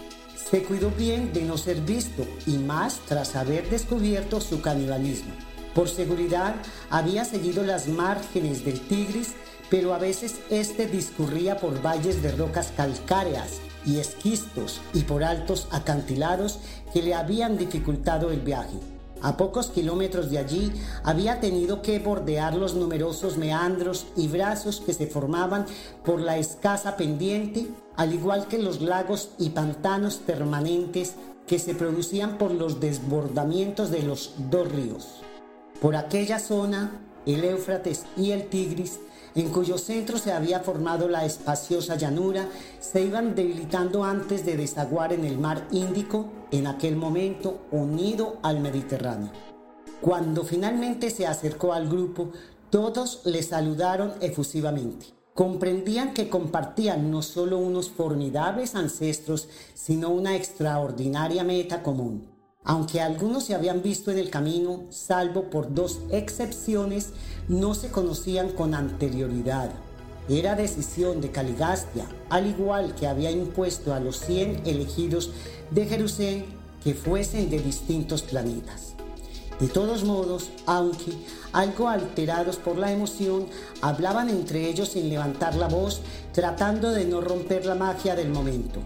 Se 0.50 0.62
cuidó 0.62 0.90
bien 0.90 1.32
de 1.32 1.42
no 1.42 1.56
ser 1.58 1.80
visto 1.80 2.24
y 2.46 2.58
más 2.58 3.00
tras 3.06 3.34
haber 3.34 3.68
descubierto 3.68 4.40
su 4.40 4.60
canibalismo. 4.60 5.32
Por 5.74 5.88
seguridad, 5.88 6.54
había 6.88 7.24
seguido 7.24 7.64
las 7.64 7.88
márgenes 7.88 8.64
del 8.64 8.80
Tigris 8.80 9.34
pero 9.70 9.94
a 9.94 9.98
veces 9.98 10.36
este 10.50 10.86
discurría 10.86 11.58
por 11.58 11.82
valles 11.84 12.22
de 12.22 12.32
rocas 12.32 12.72
calcáreas 12.76 13.60
y 13.84 13.98
esquistos 13.98 14.80
y 14.92 15.02
por 15.02 15.24
altos 15.24 15.68
acantilados 15.70 16.58
que 16.92 17.02
le 17.02 17.14
habían 17.14 17.56
dificultado 17.56 18.30
el 18.30 18.40
viaje. 18.40 18.78
A 19.22 19.36
pocos 19.36 19.68
kilómetros 19.68 20.30
de 20.30 20.38
allí 20.38 20.72
había 21.02 21.40
tenido 21.40 21.80
que 21.80 21.98
bordear 21.98 22.54
los 22.54 22.74
numerosos 22.74 23.38
meandros 23.38 24.06
y 24.14 24.28
brazos 24.28 24.82
que 24.84 24.92
se 24.92 25.06
formaban 25.06 25.64
por 26.04 26.20
la 26.20 26.36
escasa 26.36 26.96
pendiente, 26.96 27.66
al 27.96 28.12
igual 28.12 28.46
que 28.46 28.58
los 28.58 28.82
lagos 28.82 29.30
y 29.38 29.50
pantanos 29.50 30.16
permanentes 30.16 31.14
que 31.46 31.58
se 31.58 31.74
producían 31.74 32.36
por 32.36 32.50
los 32.50 32.78
desbordamientos 32.78 33.90
de 33.90 34.02
los 34.02 34.34
dos 34.50 34.70
ríos. 34.70 35.22
Por 35.80 35.96
aquella 35.96 36.38
zona, 36.38 37.00
el 37.24 37.44
Éufrates 37.44 38.04
y 38.16 38.32
el 38.32 38.48
Tigris 38.48 39.00
en 39.36 39.50
cuyo 39.50 39.76
centro 39.76 40.18
se 40.18 40.32
había 40.32 40.60
formado 40.60 41.08
la 41.08 41.24
espaciosa 41.26 41.96
llanura, 41.96 42.48
se 42.80 43.02
iban 43.02 43.34
debilitando 43.34 44.02
antes 44.02 44.46
de 44.46 44.56
desaguar 44.56 45.12
en 45.12 45.24
el 45.24 45.38
mar 45.38 45.68
Índico, 45.70 46.32
en 46.50 46.66
aquel 46.66 46.96
momento 46.96 47.66
unido 47.70 48.38
al 48.42 48.60
Mediterráneo. 48.60 49.30
Cuando 50.00 50.42
finalmente 50.42 51.10
se 51.10 51.26
acercó 51.26 51.74
al 51.74 51.88
grupo, 51.88 52.30
todos 52.70 53.20
le 53.24 53.42
saludaron 53.42 54.14
efusivamente. 54.20 55.06
Comprendían 55.34 56.14
que 56.14 56.30
compartían 56.30 57.10
no 57.10 57.20
solo 57.20 57.58
unos 57.58 57.90
formidables 57.90 58.74
ancestros, 58.74 59.48
sino 59.74 60.08
una 60.08 60.34
extraordinaria 60.34 61.44
meta 61.44 61.82
común 61.82 62.35
aunque 62.66 63.00
algunos 63.00 63.44
se 63.44 63.54
habían 63.54 63.80
visto 63.80 64.10
en 64.10 64.18
el 64.18 64.28
camino, 64.28 64.82
salvo 64.90 65.44
por 65.50 65.72
dos 65.72 66.00
excepciones, 66.10 67.10
no 67.48 67.74
se 67.74 67.90
conocían 67.90 68.50
con 68.50 68.74
anterioridad. 68.74 69.70
Era 70.28 70.56
decisión 70.56 71.20
de 71.20 71.30
Caligastia, 71.30 72.06
al 72.28 72.48
igual 72.48 72.96
que 72.96 73.06
había 73.06 73.30
impuesto 73.30 73.94
a 73.94 74.00
los 74.00 74.18
100 74.18 74.62
elegidos 74.66 75.30
de 75.70 75.86
Jerusalén 75.86 76.44
que 76.82 76.94
fuesen 76.94 77.48
de 77.50 77.60
distintos 77.60 78.22
planetas. 78.22 78.94
De 79.60 79.68
todos 79.68 80.02
modos, 80.02 80.50
aunque 80.66 81.12
algo 81.52 81.88
alterados 81.88 82.56
por 82.56 82.76
la 82.76 82.90
emoción, 82.90 83.46
hablaban 83.80 84.28
entre 84.28 84.68
ellos 84.68 84.88
sin 84.88 85.08
levantar 85.08 85.54
la 85.54 85.68
voz, 85.68 86.02
tratando 86.32 86.90
de 86.90 87.04
no 87.04 87.20
romper 87.20 87.64
la 87.64 87.76
magia 87.76 88.16
del 88.16 88.28
momento. 88.28 88.80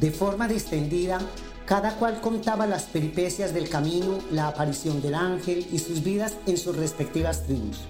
De 0.00 0.10
forma 0.10 0.48
distendida, 0.48 1.20
cada 1.66 1.96
cual 1.96 2.20
contaba 2.20 2.66
las 2.66 2.84
peripecias 2.84 3.54
del 3.54 3.68
camino, 3.68 4.18
la 4.30 4.48
aparición 4.48 5.00
del 5.00 5.14
ángel 5.14 5.66
y 5.72 5.78
sus 5.78 6.02
vidas 6.02 6.34
en 6.46 6.58
sus 6.58 6.76
respectivas 6.76 7.44
tribus. 7.44 7.80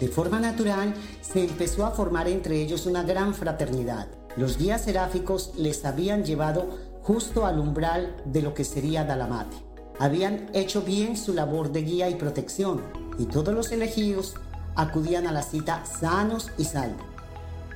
De 0.00 0.08
forma 0.08 0.40
natural, 0.40 0.94
se 1.20 1.44
empezó 1.44 1.84
a 1.84 1.90
formar 1.90 2.28
entre 2.28 2.62
ellos 2.62 2.86
una 2.86 3.02
gran 3.02 3.34
fraternidad. 3.34 4.08
Los 4.36 4.56
guías 4.56 4.82
seráficos 4.82 5.52
les 5.56 5.84
habían 5.84 6.24
llevado 6.24 6.68
justo 7.02 7.44
al 7.44 7.58
umbral 7.58 8.16
de 8.24 8.42
lo 8.42 8.54
que 8.54 8.64
sería 8.64 9.04
Dalamate. 9.04 9.56
Habían 9.98 10.48
hecho 10.54 10.82
bien 10.82 11.16
su 11.16 11.34
labor 11.34 11.72
de 11.72 11.82
guía 11.82 12.08
y 12.08 12.14
protección, 12.14 12.82
y 13.18 13.26
todos 13.26 13.52
los 13.52 13.72
elegidos 13.72 14.34
acudían 14.76 15.26
a 15.26 15.32
la 15.32 15.42
cita 15.42 15.84
sanos 15.84 16.50
y 16.56 16.64
salvos 16.64 17.07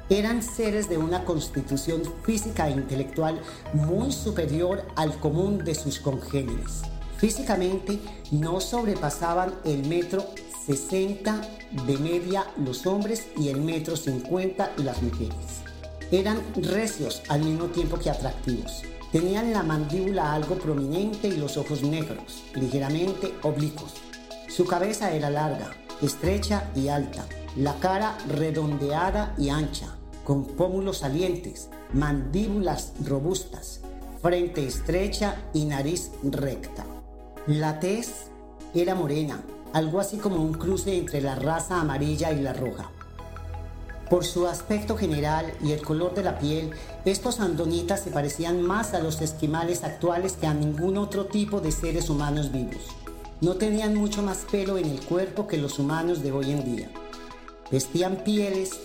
eran 0.09 0.43
seres 0.43 0.89
de 0.89 0.99
una 0.99 1.25
constitución 1.25 2.03
física 2.25 2.69
e 2.69 2.73
intelectual 2.73 3.41
muy 3.73 4.13
superior 4.13 4.85
al 4.97 5.19
común 5.19 5.59
de 5.65 5.75
sus 5.75 5.99
congéneres. 5.99 6.83
Físicamente 7.17 8.01
no 8.31 8.61
sobrepasaban 8.61 9.55
el 9.65 9.87
metro 9.87 10.27
60 10.67 11.41
de 11.87 11.99
media 11.99 12.47
los 12.57 12.87
hombres 12.87 13.29
y 13.37 13.49
el 13.49 13.61
metro 13.61 13.97
50 13.97 14.73
las 14.79 15.03
mujeres. 15.03 15.63
Eran 16.11 16.43
recios 16.57 17.23
al 17.29 17.43
mismo 17.43 17.67
tiempo 17.67 17.99
que 17.99 18.11
atractivos. 18.11 18.83
Tenían 19.13 19.53
la 19.53 19.63
mandíbula 19.63 20.33
algo 20.33 20.57
prominente 20.57 21.29
y 21.29 21.37
los 21.37 21.57
ojos 21.57 21.83
negros, 21.83 22.45
ligeramente 22.55 23.35
oblicuos. 23.43 23.95
Su 24.49 24.65
cabeza 24.65 25.13
era 25.13 25.31
larga, 25.31 25.71
estrecha 26.03 26.71
y 26.75 26.89
alta, 26.89 27.27
la 27.57 27.75
cara 27.75 28.17
redondeada 28.29 29.35
y 29.37 29.51
ancha, 29.51 29.89
con 30.25 30.45
pómulos 30.45 30.99
salientes, 30.99 31.69
mandíbulas 31.93 32.93
robustas, 33.05 33.81
frente 34.23 34.67
estrecha 34.67 35.37
y 35.53 35.67
nariz 35.67 36.13
recta. 36.23 36.87
La 37.47 37.79
tez 37.81 38.31
era 38.75 38.95
morena, 38.95 39.43
algo 39.73 40.01
así 40.01 40.17
como 40.17 40.37
un 40.37 40.55
cruce 40.55 40.97
entre 40.97 41.21
la 41.21 41.35
raza 41.35 41.81
amarilla 41.81 42.33
y 42.33 42.41
la 42.41 42.53
roja. 42.53 42.91
Por 44.09 44.25
su 44.25 44.47
aspecto 44.47 44.97
general 44.97 45.53
y 45.63 45.73
el 45.73 45.83
color 45.83 46.15
de 46.15 46.23
la 46.23 46.39
piel, 46.39 46.71
estos 47.05 47.41
andonitas 47.41 48.01
se 48.01 48.11
parecían 48.11 48.63
más 48.63 48.95
a 48.95 49.01
los 49.01 49.21
esquimales 49.23 49.85
actuales 49.85 50.35
que 50.35 50.47
a 50.47 50.55
ningún 50.55 50.99
otro 50.99 51.27
tipo 51.27 51.61
de 51.61 51.73
seres 51.73 52.11
humanos 52.11 52.53
vivos. 52.53 52.89
No 53.41 53.55
tenían 53.55 53.95
mucho 53.95 54.23
más 54.23 54.47
pelo 54.51 54.79
en 54.79 54.87
el 54.87 55.01
cuerpo 55.01 55.47
que 55.47 55.57
los 55.57 55.79
humanos 55.79 56.23
de 56.23 56.31
hoy 56.31 56.53
en 56.53 56.77
día. 56.77 56.91
Vestían 57.73 58.17
pieles 58.17 58.81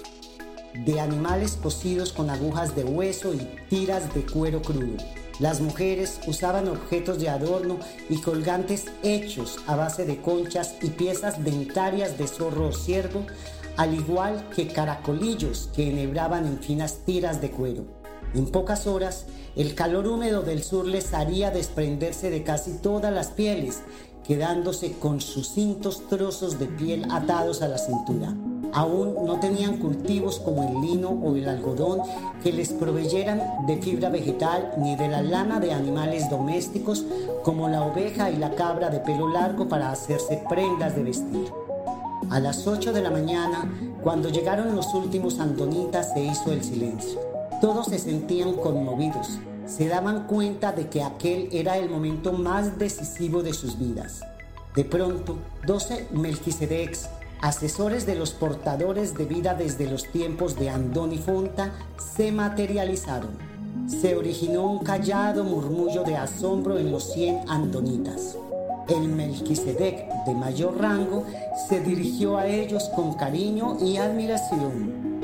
de 0.86 1.02
animales 1.02 1.58
cosidos 1.62 2.14
con 2.14 2.30
agujas 2.30 2.74
de 2.74 2.86
hueso 2.86 3.34
y 3.34 3.40
tiras 3.70 4.14
de 4.14 4.22
cuero 4.22 4.62
crudo. 4.62 4.96
Las 5.40 5.60
mujeres 5.60 6.22
usaban 6.26 6.70
objetos 6.70 7.20
de 7.20 7.28
adorno 7.28 7.80
y 8.10 8.22
colgantes 8.22 8.86
hechos 9.04 9.58
a 9.68 9.76
base 9.76 10.06
de 10.06 10.22
conchas 10.22 10.76
y 10.82 10.88
piezas 10.92 11.44
dentarias 11.44 12.18
de 12.18 12.28
zorro 12.28 12.70
o 12.70 12.72
ciervo, 12.72 13.26
al 13.76 13.94
igual 13.94 14.48
que 14.56 14.70
caracolillos 14.70 15.70
que 15.76 15.90
enhebraban 15.90 16.46
en 16.46 16.60
finas 16.60 17.00
tiras 17.06 17.42
de 17.42 17.52
cuero. 17.52 17.84
En 18.34 18.46
pocas 18.46 18.88
horas, 18.88 19.26
el 19.56 19.76
calor 19.76 20.08
húmedo 20.08 20.44
del 20.44 20.64
sur 20.64 20.86
les 20.86 21.14
haría 21.14 21.52
desprenderse 21.52 22.30
de 22.30 22.44
casi 22.44 22.78
todas 22.78 23.14
las 23.14 23.28
pieles, 23.28 23.82
quedándose 24.28 24.94
con 25.00 25.22
sus 25.22 25.50
cintos 25.50 26.08
trozos 26.10 26.60
de 26.60 26.66
piel 26.66 27.08
atados 27.10 27.62
a 27.62 27.70
la 27.70 27.78
cintura. 27.78 28.36
Aún 28.74 29.26
no 29.26 29.40
tenían 29.40 29.78
cultivos 29.78 30.40
como 30.40 30.64
el 30.64 30.82
lino 30.82 31.10
o 31.10 31.36
el 31.36 31.48
algodón 31.48 32.02
que 32.44 32.52
les 32.52 32.70
proveyeran 32.74 33.42
de 33.66 33.78
fibra 33.78 34.10
vegetal 34.10 34.74
ni 34.78 34.98
de 34.98 35.08
la 35.08 35.22
lana 35.22 35.62
de 35.62 35.72
animales 35.72 36.30
domésticos 36.30 37.06
como 37.44 37.70
la 37.70 37.84
oveja 37.84 38.30
y 38.30 38.36
la 38.36 38.52
cabra 38.56 38.90
de 38.90 39.00
pelo 39.00 39.30
largo 39.30 39.70
para 39.70 39.92
hacerse 39.92 40.44
prendas 40.50 40.96
de 40.96 41.04
vestir. 41.04 41.48
A 42.30 42.42
las 42.42 42.68
8 42.68 42.92
de 42.92 43.02
la 43.02 43.10
mañana, 43.10 43.72
cuando 44.04 44.28
llegaron 44.28 44.76
los 44.76 44.94
últimos 44.94 45.40
andonitas, 45.40 46.12
se 46.12 46.26
hizo 46.26 46.52
el 46.52 46.62
silencio. 46.62 47.22
Todos 47.62 47.88
se 47.88 47.98
sentían 47.98 48.54
conmovidos. 48.54 49.40
Se 49.68 49.88
daban 49.88 50.26
cuenta 50.28 50.72
de 50.72 50.90
que 50.90 51.04
aquel 51.04 51.50
era 51.52 51.78
el 51.78 51.90
momento 51.90 52.34
más 52.34 52.80
decisivo 52.80 53.44
de 53.44 53.54
sus 53.54 53.78
vidas. 53.78 54.22
De 54.76 54.84
pronto, 54.84 55.38
doce 55.66 56.08
Melquisedecs 56.12 57.10
asesores 57.42 58.06
de 58.06 58.16
los 58.16 58.32
portadores 58.32 59.16
de 59.16 59.26
vida 59.26 59.54
desde 59.54 59.90
los 59.90 60.06
tiempos 60.12 60.58
de 60.58 60.70
Andón 60.70 61.14
y 61.14 61.18
Fonta, 61.18 61.72
se 61.98 62.32
materializaron. 62.32 63.38
Se 63.88 64.16
originó 64.16 64.70
un 64.70 64.80
callado 64.80 65.44
murmullo 65.44 66.04
de 66.04 66.18
asombro 66.18 66.78
en 66.78 66.92
los 66.92 67.14
cien 67.14 67.40
andonitas. 67.48 68.38
el 68.90 69.10
Melquisedec 69.10 70.26
de 70.26 70.34
mayor 70.34 70.80
rango 70.80 71.26
se 71.68 71.82
dirigió 71.82 72.38
a 72.38 72.48
ellos 72.48 72.90
con 72.96 73.14
cariño 73.16 73.78
y 73.82 73.98
admiración. 73.98 75.17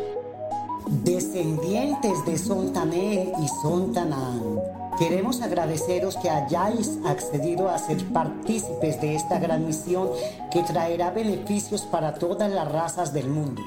Descendientes 0.87 2.25
de 2.25 2.37
Sontanel 2.37 3.31
y 3.41 3.47
Sontanán, 3.61 4.59
queremos 4.99 5.41
agradeceros 5.41 6.17
que 6.17 6.29
hayáis 6.29 6.99
accedido 7.05 7.69
a 7.69 7.77
ser 7.77 8.05
partícipes 8.11 8.99
de 8.99 9.15
esta 9.15 9.39
gran 9.39 9.65
misión 9.65 10.09
que 10.51 10.61
traerá 10.63 11.11
beneficios 11.11 11.83
para 11.83 12.15
todas 12.15 12.51
las 12.51 12.69
razas 12.69 13.13
del 13.13 13.29
mundo. 13.29 13.61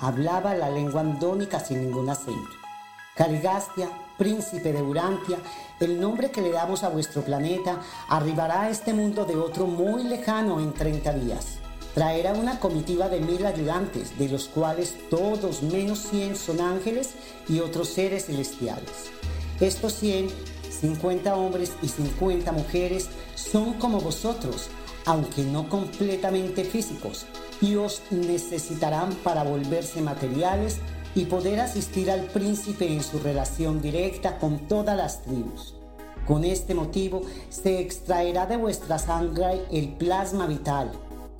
Hablaba 0.00 0.54
la 0.54 0.70
lengua 0.70 1.02
andónica 1.02 1.60
sin 1.60 1.82
ningún 1.82 2.08
acento. 2.08 2.50
Caligastia, 3.16 3.90
príncipe 4.16 4.72
de 4.72 4.82
Urantia, 4.82 5.38
el 5.78 6.00
nombre 6.00 6.30
que 6.30 6.40
le 6.40 6.52
damos 6.52 6.84
a 6.84 6.88
vuestro 6.88 7.22
planeta, 7.22 7.80
arribará 8.08 8.62
a 8.62 8.70
este 8.70 8.94
mundo 8.94 9.26
de 9.26 9.36
otro 9.36 9.66
muy 9.66 10.04
lejano 10.04 10.58
en 10.58 10.72
30 10.72 11.12
días. 11.12 11.61
Traerá 11.94 12.32
una 12.32 12.58
comitiva 12.58 13.10
de 13.10 13.20
mil 13.20 13.44
ayudantes, 13.44 14.18
de 14.18 14.28
los 14.28 14.48
cuales 14.48 14.96
todos 15.10 15.62
menos 15.62 15.98
100 16.10 16.36
son 16.36 16.60
ángeles 16.60 17.10
y 17.48 17.60
otros 17.60 17.88
seres 17.88 18.26
celestiales. 18.26 19.10
Estos 19.60 19.92
100, 19.96 20.28
50 20.70 21.36
hombres 21.36 21.72
y 21.82 21.88
50 21.88 22.50
mujeres, 22.52 23.10
son 23.34 23.74
como 23.74 24.00
vosotros, 24.00 24.68
aunque 25.04 25.42
no 25.42 25.68
completamente 25.68 26.64
físicos, 26.64 27.26
y 27.60 27.74
os 27.76 28.00
necesitarán 28.10 29.14
para 29.16 29.42
volverse 29.42 30.00
materiales 30.00 30.78
y 31.14 31.26
poder 31.26 31.60
asistir 31.60 32.10
al 32.10 32.22
príncipe 32.22 32.90
en 32.90 33.02
su 33.02 33.18
relación 33.18 33.82
directa 33.82 34.38
con 34.38 34.66
todas 34.66 34.96
las 34.96 35.22
tribus. 35.22 35.74
Con 36.26 36.44
este 36.44 36.74
motivo 36.74 37.20
se 37.50 37.80
extraerá 37.80 38.46
de 38.46 38.56
vuestra 38.56 38.98
sangre 38.98 39.66
el 39.70 39.90
plasma 39.90 40.46
vital 40.46 40.90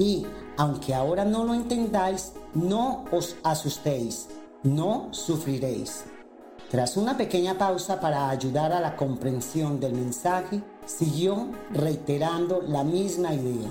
y, 0.02 0.26
aunque 0.56 0.94
ahora 0.94 1.24
no 1.24 1.44
lo 1.44 1.55
entendáis, 1.55 2.32
no 2.55 3.05
os 3.12 3.36
asustéis, 3.44 4.28
no 4.64 5.08
sufriréis. 5.12 6.05
Tras 6.70 6.97
una 6.97 7.16
pequeña 7.16 7.56
pausa 7.56 8.00
para 8.00 8.28
ayudar 8.28 8.72
a 8.72 8.81
la 8.81 8.97
comprensión 8.97 9.78
del 9.78 9.92
mensaje, 9.92 10.62
siguió 10.86 11.48
reiterando 11.70 12.62
la 12.62 12.82
misma 12.82 13.32
idea. 13.34 13.68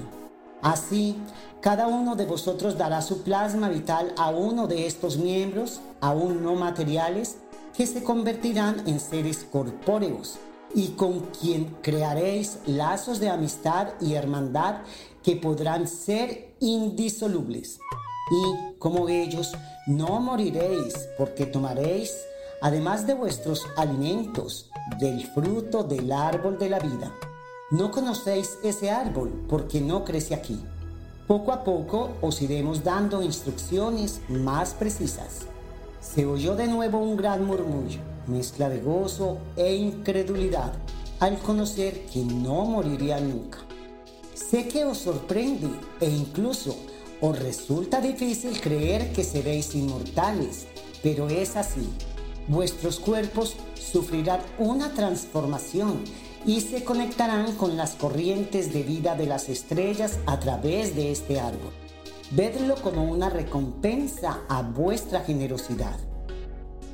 Así, 0.61 1.17
cada 1.59 1.87
uno 1.87 2.15
de 2.15 2.25
vosotros 2.25 2.77
dará 2.77 3.01
su 3.01 3.23
plasma 3.23 3.67
vital 3.67 4.13
a 4.17 4.29
uno 4.29 4.67
de 4.67 4.85
estos 4.85 5.17
miembros, 5.17 5.81
aún 5.99 6.43
no 6.43 6.55
materiales, 6.55 7.39
que 7.75 7.87
se 7.87 8.03
convertirán 8.03 8.87
en 8.87 8.99
seres 8.99 9.45
corpóreos 9.51 10.39
y 10.74 10.90
con 10.90 11.22
quien 11.40 11.66
crearéis 11.82 12.59
lazos 12.66 13.19
de 13.19 13.30
amistad 13.30 13.90
y 14.00 14.14
hermandad 14.14 14.82
que 15.24 15.35
podrán 15.35 15.88
ser 15.88 16.53
indisolubles. 16.59 17.80
Y 18.32 18.77
como 18.77 19.09
ellos, 19.09 19.51
no 19.88 20.19
moriréis 20.19 20.93
porque 21.17 21.45
tomaréis, 21.45 22.16
además 22.61 23.06
de 23.06 23.14
vuestros 23.14 23.66
alimentos, 23.75 24.69
del 25.00 25.25
fruto 25.27 25.83
del 25.83 26.11
árbol 26.11 26.58
de 26.58 26.69
la 26.69 26.80
vida. 26.80 27.14
No 27.72 27.91
conocéis 27.91 28.58
ese 28.64 28.91
árbol 28.91 29.45
porque 29.48 29.80
no 29.82 30.03
crece 30.03 30.33
aquí. 30.33 30.59
Poco 31.27 31.53
a 31.53 31.64
poco 31.64 32.11
os 32.22 32.41
iremos 32.41 32.83
dando 32.83 33.22
instrucciones 33.22 34.22
más 34.27 34.74
precisas. 34.74 35.45
Se 36.01 36.25
oyó 36.25 36.56
de 36.56 36.67
nuevo 36.67 37.00
un 37.00 37.16
gran 37.16 37.45
murmullo, 37.45 38.01
mezcla 38.31 38.69
de 38.69 38.79
gozo 38.79 39.37
e 39.55 39.75
incredulidad, 39.75 40.73
al 41.19 41.37
conocer 41.39 42.05
que 42.05 42.21
no 42.21 42.65
moriría 42.65 43.19
nunca. 43.19 43.59
Sé 44.33 44.67
que 44.67 44.85
os 44.85 44.97
sorprende 44.97 45.69
e 45.99 46.09
incluso 46.09 46.75
os 47.21 47.37
resulta 47.37 48.01
difícil 48.01 48.59
creer 48.59 49.13
que 49.13 49.23
seréis 49.23 49.75
inmortales, 49.75 50.65
pero 51.03 51.29
es 51.29 51.55
así. 51.55 51.87
Vuestros 52.47 52.99
cuerpos 52.99 53.55
sufrirán 53.75 54.41
una 54.57 54.93
transformación 54.93 56.03
y 56.45 56.61
se 56.61 56.83
conectarán 56.83 57.55
con 57.55 57.77
las 57.77 57.91
corrientes 57.91 58.73
de 58.73 58.81
vida 58.81 59.15
de 59.15 59.27
las 59.27 59.47
estrellas 59.49 60.17
a 60.25 60.39
través 60.39 60.95
de 60.95 61.11
este 61.11 61.39
árbol. 61.39 61.71
Vedlo 62.31 62.75
como 62.75 63.03
una 63.03 63.29
recompensa 63.29 64.39
a 64.49 64.63
vuestra 64.63 65.21
generosidad. 65.21 66.10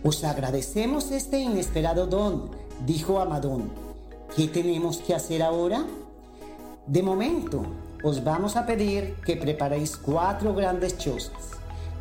Os 0.08 0.24
agradecemos 0.24 1.12
este 1.12 1.38
inesperado 1.38 2.08
don, 2.08 2.50
dijo 2.86 3.20
Amadón. 3.20 3.70
¿Qué 4.34 4.48
tenemos 4.48 5.00
que 5.00 5.14
hacer 5.14 5.44
ahora? 5.44 5.86
De 6.86 7.04
momento, 7.04 7.66
os 8.02 8.24
vamos 8.24 8.56
a 8.56 8.66
pedir 8.66 9.16
que 9.26 9.36
preparéis 9.36 9.98
cuatro 9.98 10.56
grandes 10.56 10.98
chozas. 10.98 11.52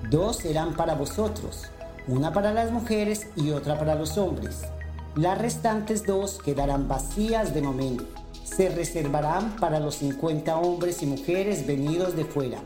Dos 0.09 0.37
serán 0.37 0.77
para 0.77 0.95
vosotros, 0.95 1.65
una 2.07 2.33
para 2.33 2.53
las 2.53 2.71
mujeres 2.71 3.27
y 3.35 3.51
otra 3.51 3.77
para 3.77 3.97
los 3.97 4.17
hombres. 4.19 4.63
Las 5.17 5.39
restantes 5.39 6.07
dos 6.07 6.39
quedarán 6.39 6.87
vacías 6.87 7.55
de 7.55 7.63
momento. 7.63 8.05
Se 8.45 8.69
reservarán 8.69 9.57
para 9.57 9.81
los 9.81 9.97
50 9.97 10.57
hombres 10.59 11.03
y 11.03 11.07
mujeres 11.07 11.67
venidos 11.67 12.15
de 12.15 12.25
fuera. 12.25 12.61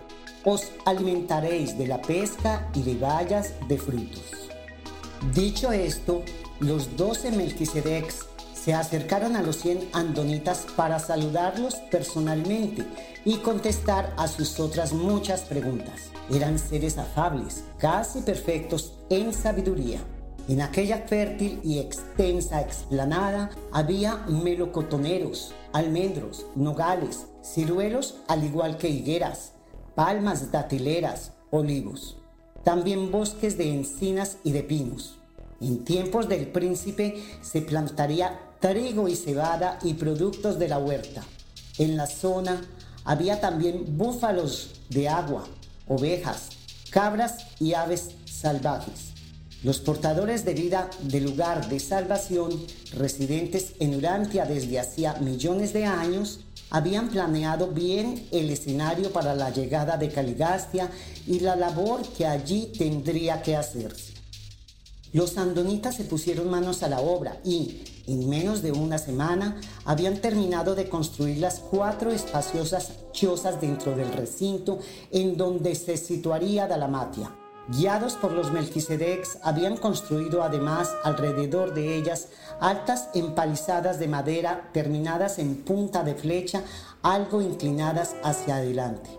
Os 0.45 0.71
alimentaréis 0.85 1.79
de 1.79 1.87
la 1.87 2.03
pesca 2.03 2.69
y 2.75 2.83
de 2.83 2.95
bayas 2.97 3.55
de 3.69 3.79
frutos. 3.79 4.50
Dicho 5.35 5.71
esto, 5.71 6.23
los 6.61 6.97
doce 6.97 7.31
Melquisedecs 7.31 8.27
se 8.55 8.73
acercaron 8.73 9.37
a 9.37 9.43
los 9.43 9.57
100 9.57 9.91
andonitas 9.93 10.67
para 10.77 10.99
saludarlos 10.99 11.75
personalmente 11.91 12.85
y 13.25 13.37
contestar 13.37 14.15
a 14.17 14.29
sus 14.29 14.59
otras 14.59 14.95
muchas 14.95 15.43
preguntas. 15.43 16.11
Eran 16.33 16.59
seres 16.59 16.97
afables, 16.97 17.65
casi 17.79 18.23
perfectos 18.23 18.95
en 19.11 19.35
sabiduría. 19.35 20.01
En 20.49 20.63
aquella 20.63 20.99
fértil 21.07 21.61
y 21.63 21.79
extensa 21.79 22.63
explanada 22.63 23.51
había 23.73 24.17
melocotoneros, 24.27 25.55
almendros, 25.73 26.47
nogales, 26.57 27.27
ciruelos 27.45 28.17
al 28.27 28.43
igual 28.43 28.79
que 28.79 28.89
higueras, 28.89 29.53
palmas 29.95 30.51
datileras, 30.51 31.33
olivos. 31.51 32.20
También 32.65 33.11
bosques 33.11 33.57
de 33.57 33.73
encinas 33.73 34.37
y 34.45 34.53
de 34.53 34.63
pinos. 34.63 35.17
En 35.61 35.85
tiempos 35.85 36.29
del 36.29 36.49
príncipe 36.49 37.23
se 37.43 37.63
plantaría 37.63 38.39
trigo 38.61 39.09
y 39.09 39.17
cebada 39.17 39.79
y 39.83 39.95
productos 39.95 40.59
de 40.59 40.69
la 40.69 40.79
huerta. 40.79 41.25
En 41.79 41.97
la 41.97 42.07
zona 42.07 42.61
había 43.05 43.41
también 43.41 43.97
búfalos 43.97 44.81
de 44.91 45.09
agua, 45.09 45.45
ovejas, 45.89 46.51
cabras 46.91 47.47
y 47.59 47.75
aves 47.75 48.11
salvajes. 48.27 49.11
Los 49.63 49.79
portadores 49.79 50.45
de 50.45 50.55
vida 50.55 50.89
del 51.03 51.25
lugar 51.25 51.69
de 51.69 51.81
salvación, 51.81 52.51
residentes 52.95 53.75
en 53.79 53.95
Urantia 53.95 54.47
desde 54.47 54.81
hacía 54.81 55.15
millones 55.15 55.73
de 55.73 55.85
años, 55.85 56.41
habían 56.71 57.09
planeado 57.09 57.69
bien 57.69 58.27
el 58.31 58.51
escenario 58.51 59.13
para 59.13 59.35
la 59.35 59.51
llegada 59.51 59.97
de 59.97 60.09
Caligastia 60.09 60.91
y 61.27 61.41
la 61.41 61.57
labor 61.57 62.03
que 62.17 62.27
allí 62.27 62.73
tendría 62.79 63.43
que 63.43 63.57
hacerse. 63.57 64.15
Los 65.13 65.39
andonitas 65.39 65.97
se 65.97 66.05
pusieron 66.05 66.49
manos 66.51 66.85
a 66.85 66.89
la 66.89 67.01
obra 67.01 67.41
y, 67.45 67.83
en 68.07 68.29
menos 68.29 68.63
de 68.63 68.71
una 68.71 68.97
semana, 68.99 69.61
habían 69.85 70.21
terminado 70.21 70.77
de 70.77 70.89
construir 70.89 71.39
las 71.39 71.59
cuatro 71.59 72.13
espaciosas 72.13 72.93
chozas 73.13 73.61
dentro 73.61 73.97
del 73.97 74.13
recinto 74.13 74.79
en 75.11 75.37
donde 75.37 75.75
se 75.75 75.97
situaría 75.97 76.69
Dalamatia. 76.69 77.40
Guiados 77.71 78.15
por 78.15 78.33
los 78.33 78.51
Melquisedecs, 78.51 79.39
habían 79.45 79.77
construido 79.77 80.43
además 80.43 80.91
alrededor 81.05 81.73
de 81.73 81.95
ellas 81.95 82.27
altas 82.59 83.11
empalizadas 83.15 84.01
de 84.01 84.09
madera 84.09 84.71
terminadas 84.73 85.39
en 85.39 85.55
punta 85.63 86.03
de 86.03 86.17
flecha, 86.17 86.65
algo 87.03 87.41
inclinadas 87.41 88.17
hacia 88.25 88.57
adelante. 88.57 89.11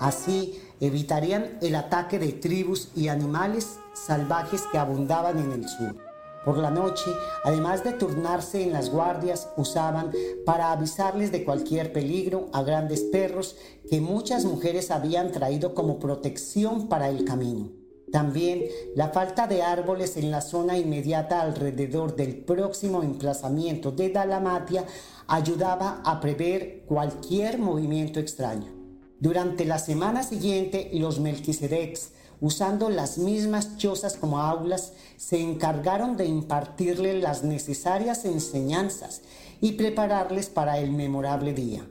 Así 0.00 0.60
evitarían 0.80 1.56
el 1.62 1.76
ataque 1.76 2.18
de 2.18 2.32
tribus 2.32 2.90
y 2.94 3.08
animales 3.08 3.78
salvajes 3.94 4.64
que 4.70 4.76
abundaban 4.76 5.38
en 5.38 5.52
el 5.52 5.66
sur. 5.66 5.96
Por 6.44 6.58
la 6.58 6.70
noche, 6.70 7.10
además 7.42 7.84
de 7.84 7.94
turnarse 7.94 8.62
en 8.62 8.74
las 8.74 8.90
guardias, 8.90 9.48
usaban 9.56 10.12
para 10.44 10.72
avisarles 10.72 11.32
de 11.32 11.42
cualquier 11.42 11.90
peligro 11.90 12.50
a 12.52 12.64
grandes 12.64 13.00
perros 13.00 13.56
que 13.88 14.02
muchas 14.02 14.44
mujeres 14.44 14.90
habían 14.90 15.32
traído 15.32 15.72
como 15.72 15.98
protección 15.98 16.88
para 16.88 17.08
el 17.08 17.24
camino. 17.24 17.83
También 18.14 18.66
la 18.94 19.08
falta 19.08 19.48
de 19.48 19.62
árboles 19.62 20.16
en 20.16 20.30
la 20.30 20.40
zona 20.40 20.78
inmediata 20.78 21.40
alrededor 21.40 22.14
del 22.14 22.36
próximo 22.36 23.02
emplazamiento 23.02 23.90
de 23.90 24.10
Dalamatia 24.10 24.84
ayudaba 25.26 26.00
a 26.04 26.20
prever 26.20 26.84
cualquier 26.86 27.58
movimiento 27.58 28.20
extraño. 28.20 28.70
Durante 29.18 29.64
la 29.64 29.80
semana 29.80 30.22
siguiente, 30.22 30.90
los 30.92 31.18
Melquisedecs, 31.18 32.12
usando 32.40 32.88
las 32.88 33.18
mismas 33.18 33.78
chozas 33.78 34.16
como 34.16 34.38
aulas, 34.38 34.92
se 35.16 35.40
encargaron 35.40 36.16
de 36.16 36.26
impartirle 36.26 37.20
las 37.20 37.42
necesarias 37.42 38.24
enseñanzas 38.26 39.22
y 39.60 39.72
prepararles 39.72 40.48
para 40.48 40.78
el 40.78 40.92
memorable 40.92 41.52
día. 41.52 41.84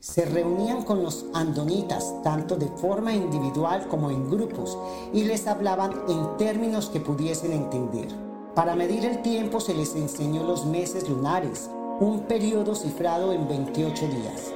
Se 0.00 0.24
reunían 0.24 0.82
con 0.82 1.02
los 1.02 1.26
andonitas, 1.34 2.14
tanto 2.24 2.56
de 2.56 2.68
forma 2.68 3.14
individual 3.14 3.86
como 3.88 4.10
en 4.10 4.30
grupos, 4.30 4.78
y 5.12 5.24
les 5.24 5.46
hablaban 5.46 5.92
en 6.08 6.38
términos 6.38 6.88
que 6.88 7.00
pudiesen 7.00 7.52
entender. 7.52 8.08
Para 8.54 8.74
medir 8.74 9.04
el 9.04 9.20
tiempo 9.20 9.60
se 9.60 9.74
les 9.74 9.94
enseñó 9.94 10.42
los 10.44 10.64
meses 10.64 11.06
lunares, 11.08 11.68
un 12.00 12.20
periodo 12.20 12.74
cifrado 12.74 13.34
en 13.34 13.46
28 13.46 14.06
días. 14.08 14.52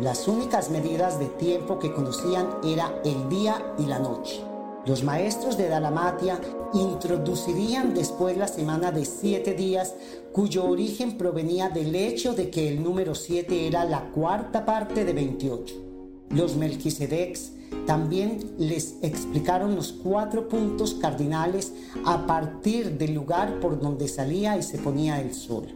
Las 0.00 0.26
únicas 0.26 0.68
medidas 0.70 1.20
de 1.20 1.26
tiempo 1.26 1.78
que 1.78 1.92
conocían 1.92 2.48
era 2.64 2.92
el 3.04 3.28
día 3.28 3.74
y 3.78 3.86
la 3.86 4.00
noche. 4.00 4.44
Los 4.84 5.04
maestros 5.04 5.56
de 5.56 5.68
Dalamatia 5.68 6.40
introducirían 6.72 7.94
después 7.94 8.36
la 8.36 8.48
semana 8.48 8.90
de 8.90 9.04
siete 9.04 9.54
días, 9.54 9.94
cuyo 10.32 10.64
origen 10.66 11.16
provenía 11.16 11.68
del 11.68 11.94
hecho 11.94 12.34
de 12.34 12.50
que 12.50 12.68
el 12.68 12.82
número 12.82 13.14
7 13.14 13.66
era 13.66 13.84
la 13.84 14.10
cuarta 14.10 14.64
parte 14.64 15.04
de 15.04 15.12
28. 15.12 15.74
Los 16.30 16.56
Melquisedecs 16.56 17.52
también 17.86 18.54
les 18.58 18.96
explicaron 19.02 19.74
los 19.74 19.92
cuatro 19.92 20.48
puntos 20.48 20.94
cardinales 20.94 21.72
a 22.04 22.26
partir 22.26 22.98
del 22.98 23.14
lugar 23.14 23.60
por 23.60 23.80
donde 23.80 24.08
salía 24.08 24.56
y 24.56 24.62
se 24.62 24.78
ponía 24.78 25.20
el 25.20 25.34
sol. 25.34 25.66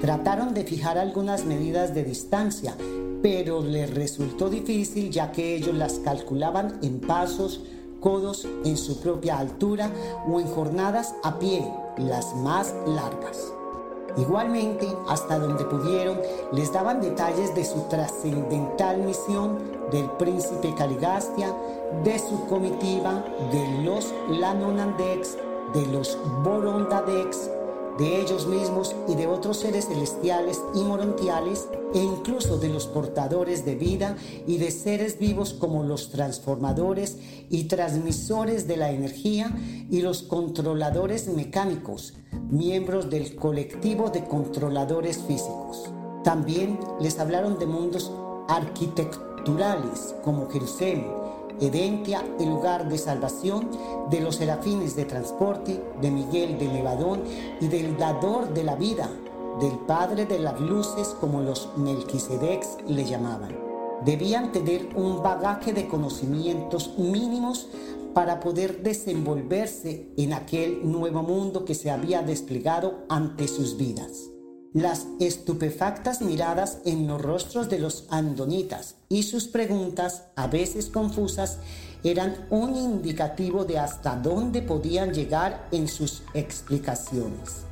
Trataron 0.00 0.54
de 0.54 0.64
fijar 0.64 0.98
algunas 0.98 1.44
medidas 1.44 1.94
de 1.94 2.04
distancia, 2.04 2.76
pero 3.22 3.62
les 3.62 3.92
resultó 3.92 4.50
difícil 4.50 5.10
ya 5.10 5.32
que 5.32 5.56
ellos 5.56 5.74
las 5.74 5.94
calculaban 5.94 6.78
en 6.82 7.00
pasos, 7.00 7.62
codos 8.00 8.46
en 8.64 8.76
su 8.76 9.00
propia 9.00 9.38
altura 9.38 9.90
o 10.28 10.38
en 10.38 10.46
jornadas 10.46 11.14
a 11.24 11.38
pie, 11.38 11.66
las 11.96 12.34
más 12.36 12.74
largas. 12.86 13.55
Igualmente, 14.16 14.88
hasta 15.08 15.38
donde 15.38 15.64
pudieron, 15.64 16.18
les 16.52 16.72
daban 16.72 17.00
detalles 17.00 17.54
de 17.54 17.64
su 17.64 17.82
trascendental 17.82 18.98
misión 18.98 19.58
del 19.90 20.10
príncipe 20.12 20.74
Caligastia, 20.74 21.54
de 22.02 22.18
su 22.18 22.46
comitiva, 22.46 23.24
de 23.52 23.82
los 23.82 24.12
Lanonandex, 24.30 25.36
de 25.74 25.86
los 25.86 26.18
Borondadex, 26.42 27.50
de 27.98 28.20
ellos 28.20 28.46
mismos 28.46 28.94
y 29.06 29.14
de 29.14 29.26
otros 29.26 29.58
seres 29.58 29.86
celestiales 29.88 30.62
y 30.74 30.82
morontiales, 30.82 31.68
e 31.94 31.98
incluso 31.98 32.58
de 32.58 32.68
los 32.68 32.86
portadores 32.86 33.64
de 33.64 33.74
vida 33.74 34.16
y 34.46 34.58
de 34.58 34.70
seres 34.70 35.18
vivos 35.18 35.52
como 35.54 35.82
los 35.82 36.10
transformadores 36.10 37.18
y 37.50 37.64
transmisores 37.64 38.66
de 38.66 38.76
la 38.76 38.90
energía 38.90 39.56
y 39.90 40.00
los 40.00 40.22
controladores 40.22 41.28
mecánicos, 41.28 42.14
miembros 42.50 43.10
del 43.10 43.36
colectivo 43.36 44.10
de 44.10 44.24
controladores 44.24 45.18
físicos. 45.18 45.90
También 46.24 46.78
les 47.00 47.18
hablaron 47.18 47.58
de 47.58 47.66
mundos 47.66 48.10
arquitecturales 48.48 50.14
como 50.24 50.48
Jerusalén, 50.50 51.06
Edentia, 51.60 52.22
el 52.38 52.50
lugar 52.50 52.88
de 52.88 52.98
salvación, 52.98 53.70
de 54.10 54.20
los 54.20 54.36
serafines 54.36 54.94
de 54.94 55.06
transporte, 55.06 55.82
de 56.02 56.10
Miguel 56.10 56.58
de 56.58 56.66
Levadón 56.66 57.22
y 57.60 57.68
del 57.68 57.96
dador 57.96 58.52
de 58.52 58.64
la 58.64 58.74
vida, 58.74 59.08
del 59.60 59.78
padre 59.86 60.26
de 60.26 60.38
las 60.38 60.60
luces 60.60 61.08
como 61.20 61.42
los 61.42 61.70
Melquisedecs 61.76 62.76
le 62.86 63.04
llamaban. 63.04 63.56
Debían 64.04 64.52
tener 64.52 64.88
un 64.94 65.22
bagaje 65.22 65.72
de 65.72 65.88
conocimientos 65.88 66.98
mínimos 66.98 67.68
para 68.12 68.40
poder 68.40 68.82
desenvolverse 68.82 70.08
en 70.16 70.32
aquel 70.32 70.90
nuevo 70.90 71.22
mundo 71.22 71.64
que 71.64 71.74
se 71.74 71.90
había 71.90 72.22
desplegado 72.22 73.04
ante 73.08 73.48
sus 73.48 73.76
vidas. 73.76 74.30
Las 74.72 75.06
estupefactas 75.20 76.20
miradas 76.20 76.80
en 76.84 77.06
los 77.06 77.20
rostros 77.20 77.70
de 77.70 77.78
los 77.78 78.06
andonitas 78.10 78.96
y 79.08 79.22
sus 79.22 79.48
preguntas, 79.48 80.24
a 80.36 80.48
veces 80.48 80.90
confusas, 80.90 81.58
eran 82.04 82.46
un 82.50 82.76
indicativo 82.76 83.64
de 83.64 83.78
hasta 83.78 84.16
dónde 84.16 84.60
podían 84.60 85.14
llegar 85.14 85.66
en 85.72 85.88
sus 85.88 86.22
explicaciones. 86.34 87.66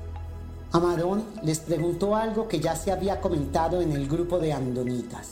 Amadón 0.75 1.23
les 1.45 1.61
preguntó 1.61 2.17
algo 2.17 2.49
que 2.49 2.59
ya 2.59 2.75
se 2.75 2.91
había 2.91 3.21
comentado 3.21 3.81
en 3.81 3.93
el 3.93 4.09
grupo 4.09 4.41
de 4.41 4.53
andonitas. 4.53 5.29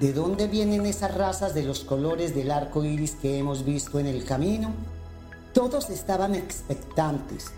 ¿De 0.00 0.14
dónde 0.14 0.46
vienen 0.46 0.86
esas 0.86 1.14
razas 1.14 1.52
de 1.52 1.64
los 1.64 1.80
colores 1.80 2.34
del 2.34 2.50
arco 2.50 2.82
iris 2.82 3.14
que 3.20 3.36
hemos 3.36 3.66
visto 3.66 3.98
en 4.00 4.06
el 4.06 4.24
camino? 4.24 4.72
Todos 5.52 5.90
estaban 5.90 6.34
expectantes. 6.34 7.52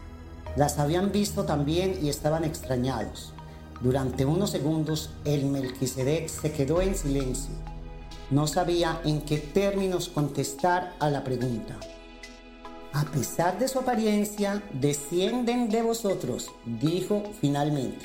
Las 0.57 0.81
habían 0.81 1.13
visto 1.13 1.45
también 1.45 1.97
y 2.03 2.09
estaban 2.09 2.43
extrañados. 2.43 3.33
Durante 3.81 4.25
unos 4.25 4.51
segundos 4.51 5.11
el 5.25 5.47
Melquisedec 5.47 6.27
se 6.27 6.51
quedó 6.51 6.81
en 6.81 6.97
silencio. 6.97 7.55
No 8.33 8.49
sabía 8.49 9.01
en 9.05 9.21
qué 9.21 9.39
términos 9.39 10.09
contestar 10.09 10.97
a 10.99 11.09
la 11.09 11.23
pregunta. 11.23 11.79
A 12.93 13.05
pesar 13.05 13.59
de 13.59 13.69
su 13.69 13.79
apariencia, 13.79 14.63
descienden 14.75 15.71
de 15.71 15.81
vosotros, 15.81 16.51
dijo 16.67 17.23
finalmente. 17.41 18.05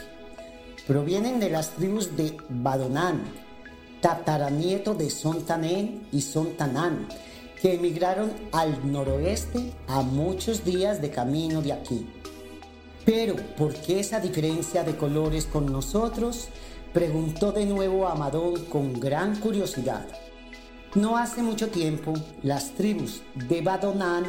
Provienen 0.87 1.41
de 1.41 1.49
las 1.49 1.71
tribus 1.71 2.15
de 2.15 2.37
Badonán, 2.47 3.21
tataranieto 3.99 4.93
de 4.93 5.09
Sontanén 5.09 6.07
y 6.13 6.21
Sontanán, 6.21 7.09
que 7.61 7.73
emigraron 7.73 8.31
al 8.53 8.89
noroeste 8.89 9.73
a 9.87 10.01
muchos 10.03 10.63
días 10.63 11.01
de 11.01 11.09
camino 11.09 11.61
de 11.61 11.73
aquí. 11.73 12.07
Pero, 13.03 13.35
¿por 13.57 13.73
qué 13.73 13.99
esa 13.99 14.21
diferencia 14.21 14.85
de 14.85 14.95
colores 14.95 15.45
con 15.45 15.65
nosotros? 15.65 16.47
Preguntó 16.93 17.51
de 17.51 17.65
nuevo 17.65 18.07
Amadón 18.07 18.63
con 18.65 18.97
gran 18.97 19.37
curiosidad. 19.37 20.07
No 20.95 21.17
hace 21.17 21.41
mucho 21.41 21.67
tiempo, 21.67 22.13
las 22.41 22.71
tribus 22.71 23.21
de 23.35 23.61
Badonán 23.61 24.23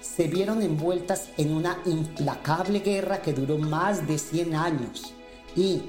se 0.00 0.28
vieron 0.28 0.62
envueltas 0.62 1.28
en 1.36 1.52
una 1.54 1.78
implacable 1.86 2.80
guerra 2.80 3.22
que 3.22 3.32
duró 3.32 3.58
más 3.58 4.06
de 4.06 4.18
100 4.18 4.54
años 4.54 5.14
y 5.56 5.82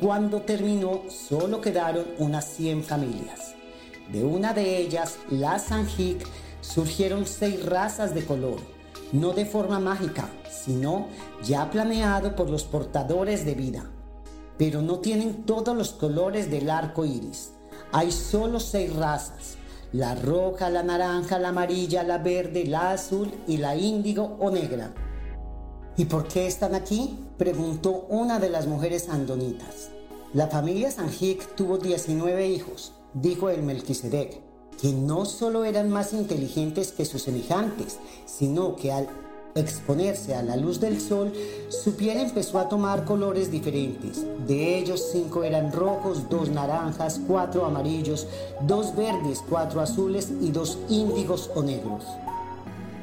cuando 0.00 0.42
terminó 0.42 1.02
solo 1.08 1.60
quedaron 1.60 2.04
unas 2.18 2.44
100 2.44 2.84
familias. 2.84 3.54
De 4.12 4.22
una 4.24 4.52
de 4.52 4.78
ellas, 4.78 5.18
la 5.30 5.58
Sanjik, 5.58 6.24
surgieron 6.60 7.26
seis 7.26 7.64
razas 7.64 8.14
de 8.14 8.24
color, 8.24 8.60
no 9.12 9.32
de 9.32 9.46
forma 9.46 9.80
mágica, 9.80 10.28
sino 10.50 11.08
ya 11.42 11.70
planeado 11.70 12.36
por 12.36 12.50
los 12.50 12.64
portadores 12.64 13.44
de 13.44 13.54
vida. 13.54 13.90
Pero 14.58 14.82
no 14.82 15.00
tienen 15.00 15.44
todos 15.44 15.76
los 15.76 15.90
colores 15.90 16.50
del 16.50 16.70
arco 16.70 17.04
iris. 17.04 17.52
Hay 17.92 18.12
solo 18.12 18.60
seis 18.60 18.94
razas: 18.94 19.55
la 19.92 20.14
roja, 20.14 20.70
la 20.70 20.82
naranja, 20.82 21.38
la 21.38 21.48
amarilla, 21.48 22.02
la 22.02 22.18
verde, 22.18 22.64
la 22.64 22.92
azul 22.92 23.32
y 23.46 23.58
la 23.58 23.76
índigo 23.76 24.36
o 24.40 24.50
negra. 24.50 24.92
¿Y 25.96 26.04
por 26.06 26.28
qué 26.28 26.46
están 26.46 26.74
aquí? 26.74 27.18
preguntó 27.38 28.06
una 28.08 28.38
de 28.38 28.50
las 28.50 28.66
mujeres 28.66 29.08
andonitas. 29.08 29.90
La 30.32 30.48
familia 30.48 30.90
Sanjik 30.90 31.54
tuvo 31.54 31.78
19 31.78 32.48
hijos, 32.48 32.92
dijo 33.14 33.48
el 33.48 33.62
Melquisedec, 33.62 34.40
que 34.80 34.92
no 34.92 35.24
solo 35.24 35.64
eran 35.64 35.88
más 35.88 36.12
inteligentes 36.12 36.92
que 36.92 37.04
sus 37.04 37.22
semejantes, 37.22 37.98
sino 38.26 38.76
que 38.76 38.92
al 38.92 39.08
exponerse 39.56 40.34
a 40.34 40.42
la 40.42 40.56
luz 40.56 40.80
del 40.80 41.00
sol, 41.00 41.32
su 41.68 41.96
piel 41.96 42.18
empezó 42.18 42.58
a 42.58 42.68
tomar 42.68 43.04
colores 43.04 43.50
diferentes. 43.50 44.24
De 44.46 44.78
ellos, 44.78 45.02
cinco 45.12 45.44
eran 45.44 45.72
rojos, 45.72 46.28
dos 46.28 46.48
naranjas, 46.50 47.20
cuatro 47.26 47.64
amarillos, 47.64 48.26
dos 48.60 48.94
verdes, 48.94 49.42
cuatro 49.48 49.80
azules 49.80 50.28
y 50.40 50.50
dos 50.50 50.78
índigos 50.88 51.50
o 51.54 51.62
negros. 51.62 52.04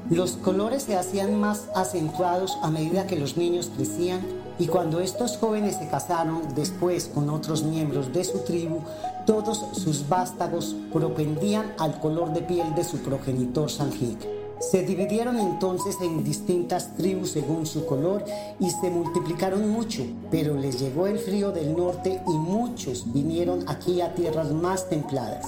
Los 0.09 0.33
colores 0.33 0.83
se 0.83 0.97
hacían 0.97 1.39
más 1.39 1.67
acentuados 1.75 2.57
a 2.61 2.69
medida 2.69 3.07
que 3.07 3.15
los 3.15 3.37
niños 3.37 3.71
crecían 3.75 4.21
y 4.59 4.67
cuando 4.67 4.99
estos 4.99 5.37
jóvenes 5.37 5.77
se 5.77 5.87
casaron 5.87 6.41
después 6.55 7.09
con 7.13 7.29
otros 7.29 7.63
miembros 7.63 8.13
de 8.13 8.23
su 8.23 8.39
tribu, 8.39 8.81
todos 9.25 9.65
sus 9.71 10.07
vástagos 10.07 10.75
propendían 10.91 11.73
al 11.79 11.99
color 11.99 12.33
de 12.33 12.41
piel 12.41 12.75
de 12.75 12.83
su 12.83 12.97
progenitor 12.97 13.71
Sanjik. 13.71 14.42
Se 14.71 14.81
dividieron 14.83 15.37
entonces 15.37 15.97
en 16.01 16.23
distintas 16.23 16.95
tribus 16.95 17.31
según 17.31 17.65
su 17.65 17.85
color 17.85 18.23
y 18.59 18.69
se 18.69 18.89
multiplicaron 18.89 19.69
mucho, 19.69 20.03
pero 20.31 20.55
les 20.55 20.79
llegó 20.79 21.05
el 21.05 21.19
frío 21.19 21.51
del 21.51 21.75
norte 21.75 22.21
y 22.25 22.31
muchos 22.31 23.11
vinieron 23.11 23.69
aquí 23.69 24.01
a 24.01 24.15
tierras 24.15 24.51
más 24.51 24.89
templadas. 24.89 25.45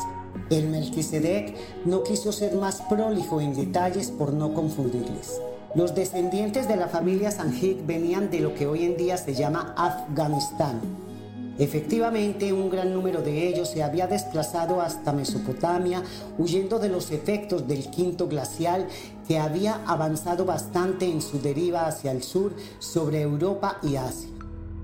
El 0.50 0.68
Melquisedec 0.68 1.56
no 1.86 2.04
quiso 2.04 2.32
ser 2.32 2.56
más 2.56 2.82
prolijo 2.82 3.40
en 3.40 3.56
detalles 3.56 4.12
por 4.12 4.34
no 4.34 4.54
confundirles. 4.54 5.40
Los 5.76 5.96
descendientes 5.96 6.68
de 6.68 6.76
la 6.76 6.88
familia 6.88 7.32
Sanjik 7.32 7.86
venían 7.86 8.30
de 8.30 8.42
lo 8.42 8.54
que 8.54 8.68
hoy 8.68 8.86
en 8.86 8.98
día 8.98 9.18
se 9.18 9.34
llama 9.34 9.74
Afganistán, 9.78 10.82
Efectivamente, 11.58 12.52
un 12.52 12.70
gran 12.70 12.94
número 12.94 13.22
de 13.22 13.48
ellos 13.48 13.70
se 13.70 13.82
había 13.82 14.08
desplazado 14.08 14.82
hasta 14.82 15.14
Mesopotamia, 15.14 16.04
huyendo 16.38 16.80
de 16.80 16.90
los 16.90 17.12
efectos 17.12 17.66
del 17.66 17.90
quinto 17.90 18.28
glacial 18.28 18.88
que 19.26 19.40
había 19.40 19.82
avanzado 19.86 20.44
bastante 20.44 21.10
en 21.10 21.22
su 21.22 21.40
deriva 21.40 21.88
hacia 21.88 22.12
el 22.12 22.24
sur 22.24 22.54
sobre 22.80 23.22
Europa 23.22 23.78
y 23.82 23.96
Asia. 23.96 24.30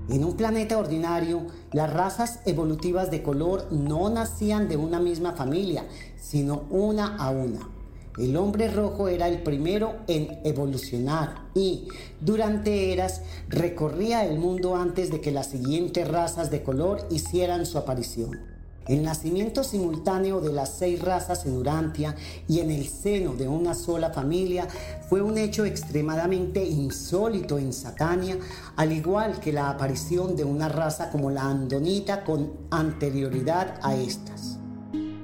En 0.08 0.24
un 0.24 0.34
planeta 0.34 0.78
ordinario, 0.78 1.46
las 1.72 1.92
razas 1.92 2.40
evolutivas 2.46 3.10
de 3.10 3.22
color 3.22 3.68
no 3.70 4.08
nacían 4.08 4.68
de 4.68 4.78
una 4.78 4.98
misma 4.98 5.32
familia, 5.32 5.84
sino 6.16 6.64
una 6.70 7.16
a 7.16 7.30
una. 7.30 7.81
El 8.18 8.36
hombre 8.36 8.68
rojo 8.68 9.08
era 9.08 9.26
el 9.26 9.42
primero 9.42 9.94
en 10.06 10.38
evolucionar 10.44 11.48
y, 11.54 11.88
durante 12.20 12.92
eras, 12.92 13.22
recorría 13.48 14.26
el 14.26 14.38
mundo 14.38 14.76
antes 14.76 15.10
de 15.10 15.22
que 15.22 15.30
las 15.30 15.46
siguientes 15.46 16.06
razas 16.06 16.50
de 16.50 16.62
color 16.62 17.06
hicieran 17.10 17.64
su 17.64 17.78
aparición. 17.78 18.52
El 18.86 19.02
nacimiento 19.02 19.64
simultáneo 19.64 20.40
de 20.40 20.52
las 20.52 20.76
seis 20.76 21.00
razas 21.00 21.46
en 21.46 21.56
Urantia 21.56 22.14
y 22.48 22.58
en 22.58 22.70
el 22.70 22.86
seno 22.86 23.32
de 23.32 23.48
una 23.48 23.74
sola 23.74 24.10
familia 24.10 24.66
fue 25.08 25.22
un 25.22 25.38
hecho 25.38 25.64
extremadamente 25.64 26.64
insólito 26.64 27.58
en 27.58 27.72
Satania, 27.72 28.36
al 28.76 28.92
igual 28.92 29.40
que 29.40 29.52
la 29.52 29.70
aparición 29.70 30.36
de 30.36 30.44
una 30.44 30.68
raza 30.68 31.10
como 31.10 31.30
la 31.30 31.44
andonita 31.44 32.24
con 32.24 32.52
anterioridad 32.70 33.78
a 33.82 33.94
estas. 33.94 34.58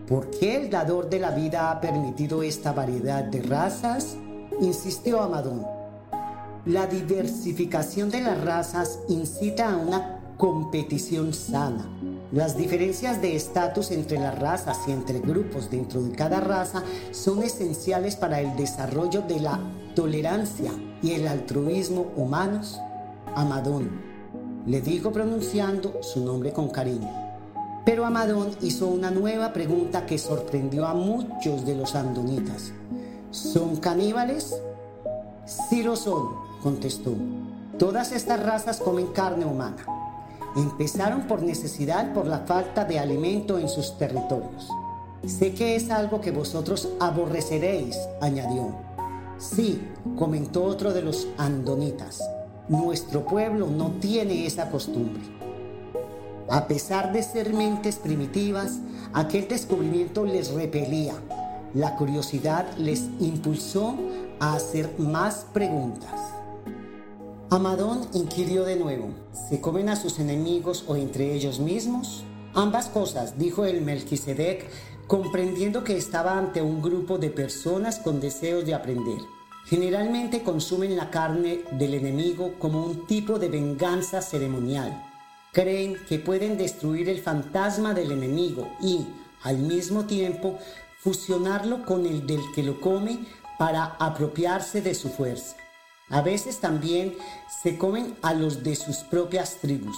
¿Por 0.09 0.31
qué 0.31 0.57
el 0.57 0.71
dador 0.71 1.11
de 1.11 1.19
la 1.19 1.31
vida 1.31 1.71
ha 1.71 1.81
permitido 1.81 2.43
esta 2.43 2.73
variedad 2.73 3.25
de 3.25 3.43
razas? 3.43 4.17
insistió 4.61 5.21
Amadón. 5.21 5.67
La 6.65 6.87
diversificación 6.87 8.11
de 8.11 8.23
las 8.23 8.43
razas 8.43 9.01
incita 9.09 9.73
a 9.73 9.77
una 9.77 10.21
competición 10.37 11.33
sana 11.33 11.89
las 12.31 12.59
diferencias 12.59 13.23
de 13.23 13.35
estatus 13.35 13.91
entre 13.91 14.19
las 14.19 14.39
razas 14.39 14.77
y 14.87 14.93
entre 14.93 15.19
grupos 15.19 15.71
dentro 15.71 16.03
de 16.03 16.13
cada 16.13 16.41
raza 16.41 16.83
son 17.11 17.43
esenciales 17.43 18.17
para 18.17 18.39
el 18.43 18.55
desarrollo 18.55 19.23
de 19.23 19.41
la 19.41 19.59
tolerancia 19.95 20.71
y 21.03 21.13
el 21.13 21.27
altruismo 21.27 22.13
humanos. 22.17 22.79
Amadón, 23.35 24.03
le 24.67 24.83
dijo 24.83 25.11
pronunciando 25.11 26.03
su 26.03 26.23
nombre 26.23 26.53
con 26.53 26.69
cariño. 26.69 27.28
Pero 27.85 28.05
Amadón 28.05 28.51
hizo 28.61 28.87
una 28.87 29.11
nueva 29.11 29.53
pregunta 29.53 30.07
que 30.07 30.19
sorprendió 30.19 30.87
a 30.87 30.95
muchos 30.95 31.65
de 31.65 31.75
los 31.75 31.95
andonitas. 31.95 32.73
¿Son 33.31 33.77
caníbales? 33.77 34.55
Sí 35.47 35.83
lo 35.83 35.97
son, 35.97 36.29
contestó. 36.63 37.15
Todas 37.79 38.13
estas 38.13 38.43
razas 38.43 38.79
comen 38.79 39.09
carne 39.09 39.45
humana. 39.45 39.87
Empezaron 40.57 41.23
por 41.23 41.43
necesidad 41.43 42.13
por 42.13 42.27
la 42.27 42.41
falta 42.41 42.85
de 42.85 42.99
alimento 42.99 43.59
en 43.59 43.69
sus 43.69 43.97
territorios. 43.97 44.69
Sé 45.27 45.55
que 45.55 45.77
es 45.77 45.91
algo 45.91 46.21
que 46.21 46.31
vosotros 46.31 46.89
aborreceréis, 47.01 47.99
añadió. 48.21 48.75
Sí, 49.39 49.81
comentó 50.17 50.65
otro 50.65 50.93
de 50.93 51.03
los 51.03 51.29
andonitas. 51.39 52.21
Nuestro 52.69 53.25
pueblo 53.25 53.69
no 53.69 53.93
tiene 54.01 54.47
esa 54.47 54.71
costumbre. 54.71 55.38
A 56.51 56.67
pesar 56.67 57.13
de 57.13 57.23
ser 57.23 57.53
mentes 57.53 57.97
primitivas, 57.97 58.79
aquel 59.13 59.49
descubrimiento 59.49 60.25
les 60.25 60.51
repelía. 60.53 61.15
La 61.75 61.95
curiosidad 61.97 62.67
les 62.79 63.11
impulsó 63.21 63.95
a 64.41 64.55
hacer 64.55 64.99
más 64.99 65.47
preguntas. 65.53 66.19
Amadón 67.51 68.09
inquirió 68.15 68.65
de 68.65 68.77
nuevo, 68.77 69.11
¿se 69.49 69.61
comen 69.61 69.91
a 69.91 69.97
sus 69.97 70.19
enemigos 70.19 70.85
o 70.87 70.97
entre 70.97 71.35
ellos 71.35 71.61
mismos? 71.61 72.25
Ambas 72.55 72.87
cosas, 72.87 73.39
dijo 73.39 73.67
el 73.67 73.83
Melquisedec, 73.83 74.67
comprendiendo 75.07 75.85
que 75.85 75.97
estaba 75.97 76.39
ante 76.39 76.63
un 76.63 76.81
grupo 76.81 77.19
de 77.19 77.29
personas 77.29 77.99
con 77.99 78.21
deseos 78.21 78.65
de 78.65 78.75
aprender. 78.75 79.19
Generalmente 79.67 80.43
consumen 80.43 80.97
la 80.97 81.11
carne 81.11 81.61
del 81.73 81.93
enemigo 81.93 82.55
como 82.59 82.85
un 82.85 83.07
tipo 83.07 83.39
de 83.39 83.49
venganza 83.49 84.23
ceremonial. 84.23 85.08
Creen 85.53 85.97
que 86.09 86.19
pueden 86.19 86.59
destruir 86.59 87.09
el 87.09 87.21
fantasma 87.21 87.95
del 87.95 88.13
enemigo 88.13 88.71
y, 88.81 89.07
al 89.43 89.59
mismo 89.59 90.05
tiempo, 90.05 90.59
fusionarlo 91.01 91.85
con 91.85 92.07
el 92.07 92.27
del 92.27 92.41
que 92.55 92.63
lo 92.63 92.81
come 92.81 93.21
para 93.59 93.97
apropiarse 93.99 94.83
de 94.83 94.95
su 94.95 95.09
fuerza. 95.09 95.57
A 96.11 96.23
veces 96.23 96.59
también 96.59 97.17
se 97.63 97.77
comen 97.77 98.17
a 98.23 98.35
los 98.35 98.63
de 98.63 98.77
sus 98.77 98.99
propias 98.99 99.57
tribus. 99.57 99.97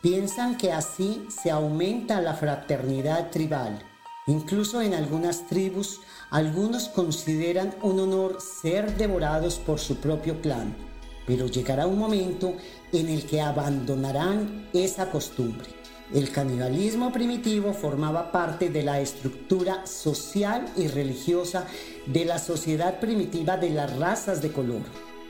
Piensan 0.00 0.56
que 0.56 0.72
así 0.72 1.26
se 1.28 1.50
aumenta 1.50 2.20
la 2.20 2.34
fraternidad 2.34 3.30
tribal. 3.30 3.82
Incluso 4.26 4.80
en 4.80 4.94
algunas 4.94 5.46
tribus, 5.46 6.00
algunos 6.30 6.88
consideran 6.88 7.74
un 7.82 8.00
honor 8.00 8.38
ser 8.40 8.96
devorados 8.96 9.58
por 9.58 9.80
su 9.80 9.96
propio 9.96 10.40
clan, 10.40 10.74
pero 11.26 11.46
llegará 11.46 11.86
un 11.86 11.98
momento 11.98 12.54
en 12.94 13.08
el 13.08 13.26
que 13.26 13.40
abandonarán 13.40 14.68
esa 14.72 15.10
costumbre. 15.10 15.66
El 16.12 16.30
canibalismo 16.30 17.12
primitivo 17.12 17.72
formaba 17.72 18.32
parte 18.32 18.70
de 18.70 18.82
la 18.82 19.00
estructura 19.00 19.86
social 19.86 20.66
y 20.76 20.88
religiosa 20.88 21.66
de 22.06 22.24
la 22.24 22.38
sociedad 22.38 23.00
primitiva 23.00 23.56
de 23.56 23.70
las 23.70 23.96
razas 23.98 24.40
de 24.40 24.52
color 24.52 24.82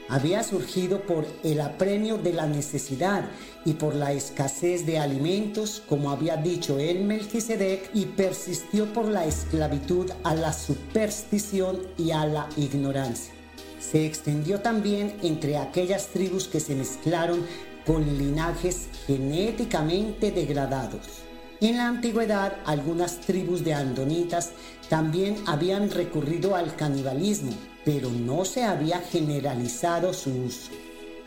había 0.09 0.43
surgido 0.43 1.01
por 1.01 1.27
el 1.43 1.61
apremio 1.61 2.19
de 2.19 2.33
la 2.33 2.47
necesidad 2.47 3.25
y 3.65 3.75
por 3.75 3.95
la 3.95 4.13
escasez 4.13 4.87
de 4.87 4.99
alimentos, 4.99 5.83
como 5.89 6.11
había 6.11 6.37
dicho 6.37 6.79
el 6.79 7.05
Melquisedec, 7.05 7.91
y 7.95 8.07
persistió 8.07 8.93
por 8.93 9.09
la 9.09 9.25
esclavitud 9.25 10.11
a 10.23 10.35
la 10.35 10.53
superstición 10.53 11.81
y 11.97 12.11
a 12.11 12.27
la 12.27 12.49
ignorancia. 12.57 13.33
Se 13.91 14.07
extendió 14.07 14.61
también 14.61 15.17
entre 15.23 15.59
aquellas 15.59 16.09
tribus 16.09 16.49
que 16.49 16.59
se 16.59 16.75
mezclaron 16.75 17.45
con 17.87 18.05
linajes 18.19 18.89
genéticamente 19.07 20.31
degradados. 20.31 21.23
En 21.61 21.77
la 21.77 21.89
antigüedad, 21.89 22.57
algunas 22.65 23.21
tribus 23.21 23.63
de 23.63 23.75
andonitas 23.75 24.53
también 24.89 25.37
habían 25.47 25.91
recurrido 25.91 26.57
al 26.57 26.75
canibalismo, 26.77 27.53
pero 27.85 28.11
no 28.11 28.45
se 28.45 28.65
había 28.65 29.01
generalizado 29.01 30.13
su 30.13 30.31
uso. 30.31 30.71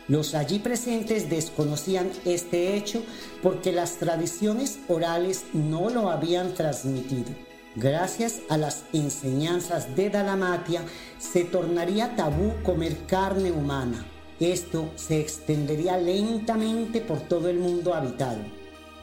Los 0.08 0.34
allí 0.34 0.58
presentes 0.58 1.30
desconocían 1.30 2.10
este 2.24 2.76
hecho 2.76 3.02
porque 3.42 3.72
las 3.72 3.96
tradiciones 3.96 4.78
orales 4.88 5.44
no 5.52 5.90
lo 5.90 6.10
habían 6.10 6.54
transmitido. 6.54 7.47
Gracias 7.80 8.40
a 8.48 8.56
las 8.56 8.82
enseñanzas 8.92 9.94
de 9.94 10.10
Dalamatia, 10.10 10.82
se 11.20 11.44
tornaría 11.44 12.16
tabú 12.16 12.52
comer 12.64 13.06
carne 13.06 13.52
humana. 13.52 14.04
Esto 14.40 14.90
se 14.96 15.20
extendería 15.20 15.96
lentamente 15.96 17.00
por 17.00 17.20
todo 17.20 17.48
el 17.48 17.60
mundo 17.60 17.94
habitado. 17.94 18.40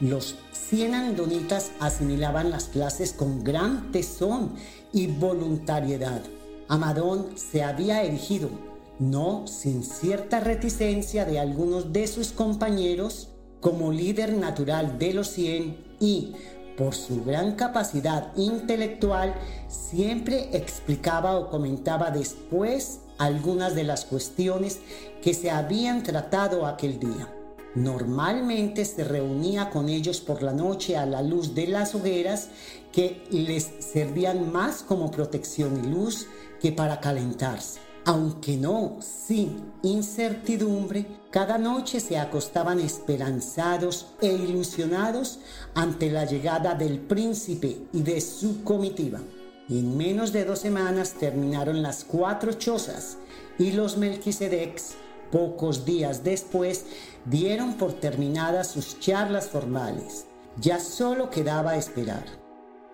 Los 0.00 0.36
cien 0.52 0.94
andonitas 0.94 1.70
asimilaban 1.80 2.50
las 2.50 2.64
clases 2.64 3.14
con 3.14 3.42
gran 3.42 3.92
tesón 3.92 4.52
y 4.92 5.06
voluntariedad. 5.06 6.20
Amadón 6.68 7.28
se 7.34 7.62
había 7.62 8.02
erigido, 8.02 8.50
no 8.98 9.46
sin 9.46 9.84
cierta 9.84 10.40
reticencia 10.40 11.24
de 11.24 11.38
algunos 11.38 11.94
de 11.94 12.06
sus 12.06 12.28
compañeros, 12.28 13.28
como 13.62 13.90
líder 13.90 14.34
natural 14.34 14.98
de 14.98 15.14
los 15.14 15.28
cien 15.28 15.78
y, 15.98 16.34
por 16.76 16.94
su 16.94 17.24
gran 17.24 17.52
capacidad 17.52 18.36
intelectual, 18.36 19.34
siempre 19.68 20.50
explicaba 20.56 21.36
o 21.36 21.50
comentaba 21.50 22.10
después 22.10 23.00
algunas 23.18 23.74
de 23.74 23.84
las 23.84 24.04
cuestiones 24.04 24.80
que 25.22 25.34
se 25.34 25.50
habían 25.50 26.02
tratado 26.02 26.66
aquel 26.66 26.98
día. 26.98 27.32
Normalmente 27.74 28.84
se 28.84 29.04
reunía 29.04 29.70
con 29.70 29.88
ellos 29.88 30.20
por 30.20 30.42
la 30.42 30.52
noche 30.52 30.96
a 30.96 31.04
la 31.04 31.22
luz 31.22 31.54
de 31.54 31.66
las 31.66 31.94
hogueras 31.94 32.48
que 32.92 33.24
les 33.30 33.70
servían 33.80 34.50
más 34.50 34.82
como 34.82 35.10
protección 35.10 35.84
y 35.84 35.88
luz 35.88 36.26
que 36.60 36.72
para 36.72 37.00
calentarse. 37.00 37.85
Aunque 38.06 38.56
no 38.56 38.98
sin 39.00 39.72
incertidumbre, 39.82 41.06
cada 41.30 41.58
noche 41.58 41.98
se 42.00 42.16
acostaban 42.16 42.78
esperanzados 42.78 44.06
e 44.22 44.28
ilusionados 44.28 45.40
ante 45.74 46.10
la 46.10 46.24
llegada 46.24 46.74
del 46.74 47.00
príncipe 47.00 47.76
y 47.92 48.02
de 48.02 48.20
su 48.20 48.62
comitiva. 48.62 49.20
En 49.68 49.96
menos 49.96 50.32
de 50.32 50.44
dos 50.44 50.60
semanas 50.60 51.14
terminaron 51.14 51.82
las 51.82 52.04
cuatro 52.04 52.52
chozas 52.52 53.18
y 53.58 53.72
los 53.72 53.96
Melquisedecs 53.96 54.94
Pocos 55.30 55.84
días 55.84 56.22
después 56.22 56.84
dieron 57.24 57.74
por 57.74 57.94
terminadas 57.94 58.68
sus 58.68 59.00
charlas 59.00 59.48
formales. 59.48 60.26
Ya 60.60 60.78
solo 60.78 61.30
quedaba 61.30 61.76
esperar. 61.76 62.45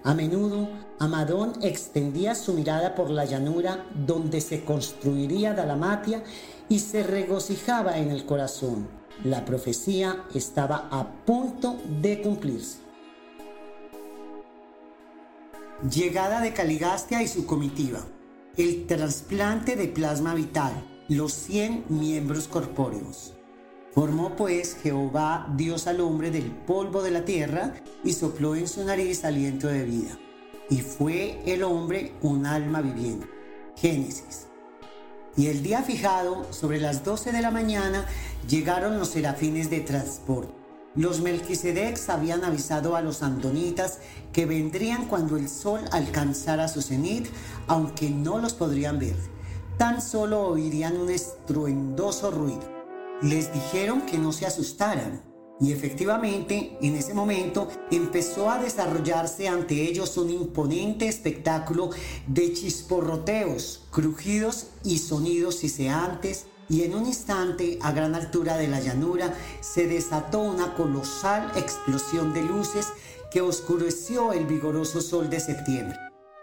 A 0.04 0.14
menudo, 0.14 0.68
Amadón 0.98 1.52
extendía 1.62 2.34
su 2.34 2.54
mirada 2.54 2.94
por 2.94 3.10
la 3.10 3.24
llanura 3.24 3.86
donde 4.06 4.40
se 4.40 4.64
construiría 4.64 5.54
Dalamatia 5.54 6.24
y 6.68 6.80
se 6.80 7.02
regocijaba 7.02 7.98
en 7.98 8.10
el 8.10 8.26
corazón. 8.26 8.88
La 9.24 9.44
profecía 9.44 10.24
estaba 10.34 10.88
a 10.90 11.24
punto 11.24 11.78
de 12.00 12.20
cumplirse. 12.20 12.78
Llegada 15.88 16.40
de 16.40 16.52
Caligastia 16.52 17.22
y 17.22 17.28
su 17.28 17.46
comitiva. 17.46 18.00
El 18.56 18.86
trasplante 18.86 19.76
de 19.76 19.88
plasma 19.88 20.34
vital 20.34 20.72
los 21.08 21.32
100 21.32 21.84
miembros 21.88 22.48
corpóreos. 22.48 23.34
Formó 23.94 24.36
pues 24.36 24.74
Jehová 24.82 25.46
Dios 25.54 25.86
al 25.86 26.00
hombre 26.00 26.30
del 26.30 26.50
polvo 26.50 27.02
de 27.02 27.10
la 27.10 27.26
tierra 27.26 27.74
y 28.02 28.14
sopló 28.14 28.56
en 28.56 28.66
su 28.66 28.82
nariz 28.84 29.22
aliento 29.22 29.68
de 29.68 29.84
vida. 29.84 30.18
Y 30.70 30.80
fue 30.80 31.42
el 31.44 31.62
hombre 31.62 32.14
un 32.22 32.46
alma 32.46 32.80
viviente. 32.80 33.28
Génesis. 33.76 34.46
Y 35.36 35.48
el 35.48 35.62
día 35.62 35.82
fijado, 35.82 36.50
sobre 36.52 36.80
las 36.80 37.04
12 37.04 37.32
de 37.32 37.42
la 37.42 37.50
mañana, 37.50 38.06
llegaron 38.48 38.98
los 38.98 39.08
serafines 39.08 39.68
de 39.68 39.80
transporte. 39.80 40.54
Los 40.94 41.20
Melquisedecs 41.20 42.08
habían 42.08 42.44
avisado 42.44 42.96
a 42.96 43.02
los 43.02 43.22
andonitas 43.22 43.98
que 44.32 44.46
vendrían 44.46 45.06
cuando 45.06 45.36
el 45.36 45.50
sol 45.50 45.80
alcanzara 45.90 46.68
su 46.68 46.80
cenit, 46.80 47.28
aunque 47.66 48.08
no 48.08 48.38
los 48.38 48.54
podrían 48.54 48.98
ver. 48.98 49.16
Tan 49.76 50.00
solo 50.00 50.46
oirían 50.46 50.96
un 50.96 51.10
estruendoso 51.10 52.30
ruido 52.30 52.71
les 53.22 53.52
dijeron 53.52 54.02
que 54.02 54.18
no 54.18 54.32
se 54.32 54.46
asustaran. 54.46 55.22
Y 55.60 55.72
efectivamente, 55.72 56.76
en 56.82 56.96
ese 56.96 57.14
momento 57.14 57.68
empezó 57.90 58.50
a 58.50 58.58
desarrollarse 58.58 59.48
ante 59.48 59.82
ellos 59.82 60.16
un 60.16 60.30
imponente 60.30 61.06
espectáculo 61.06 61.90
de 62.26 62.52
chisporroteos, 62.52 63.86
crujidos 63.90 64.68
y 64.82 64.98
sonidos 64.98 65.56
siseantes, 65.56 66.46
y 66.68 66.82
en 66.82 66.94
un 66.94 67.06
instante, 67.06 67.78
a 67.82 67.92
gran 67.92 68.14
altura 68.14 68.56
de 68.56 68.66
la 68.66 68.80
llanura, 68.80 69.34
se 69.60 69.86
desató 69.86 70.40
una 70.40 70.74
colosal 70.74 71.52
explosión 71.56 72.32
de 72.32 72.42
luces 72.42 72.88
que 73.30 73.40
oscureció 73.40 74.32
el 74.32 74.46
vigoroso 74.46 75.00
sol 75.00 75.28
de 75.28 75.40
septiembre. 75.40 75.96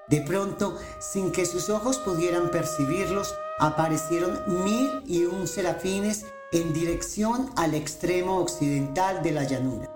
De 0.07 0.21
pronto, 0.21 0.77
sin 0.99 1.31
que 1.31 1.45
sus 1.45 1.69
ojos 1.69 1.97
pudieran 1.97 2.51
percibirlos, 2.51 3.33
aparecieron 3.59 4.63
mil 4.63 5.01
y 5.05 5.25
un 5.25 5.47
serafines 5.47 6.25
en 6.51 6.73
dirección 6.73 7.51
al 7.55 7.75
extremo 7.75 8.37
occidental 8.37 9.21
de 9.21 9.31
la 9.31 9.43
llanura. 9.43 9.89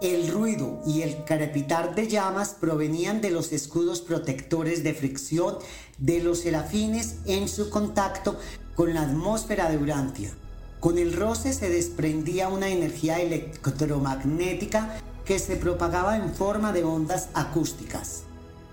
El 0.00 0.28
ruido 0.28 0.80
y 0.84 1.02
el 1.02 1.24
crepitar 1.24 1.94
de 1.94 2.08
llamas 2.08 2.56
provenían 2.60 3.20
de 3.20 3.30
los 3.30 3.52
escudos 3.52 4.00
protectores 4.00 4.82
de 4.82 4.94
fricción 4.94 5.56
de 5.98 6.22
los 6.22 6.40
serafines 6.40 7.16
en 7.24 7.48
su 7.48 7.70
contacto 7.70 8.36
con 8.74 8.94
la 8.94 9.02
atmósfera 9.02 9.70
de 9.70 9.78
Urantia. 9.78 10.32
Con 10.80 10.98
el 10.98 11.14
roce 11.14 11.54
se 11.54 11.70
desprendía 11.70 12.48
una 12.48 12.68
energía 12.68 13.20
electromagnética 13.20 15.00
que 15.24 15.38
se 15.38 15.56
propagaba 15.56 16.16
en 16.16 16.34
forma 16.34 16.72
de 16.72 16.84
ondas 16.84 17.28
acústicas. 17.32 18.24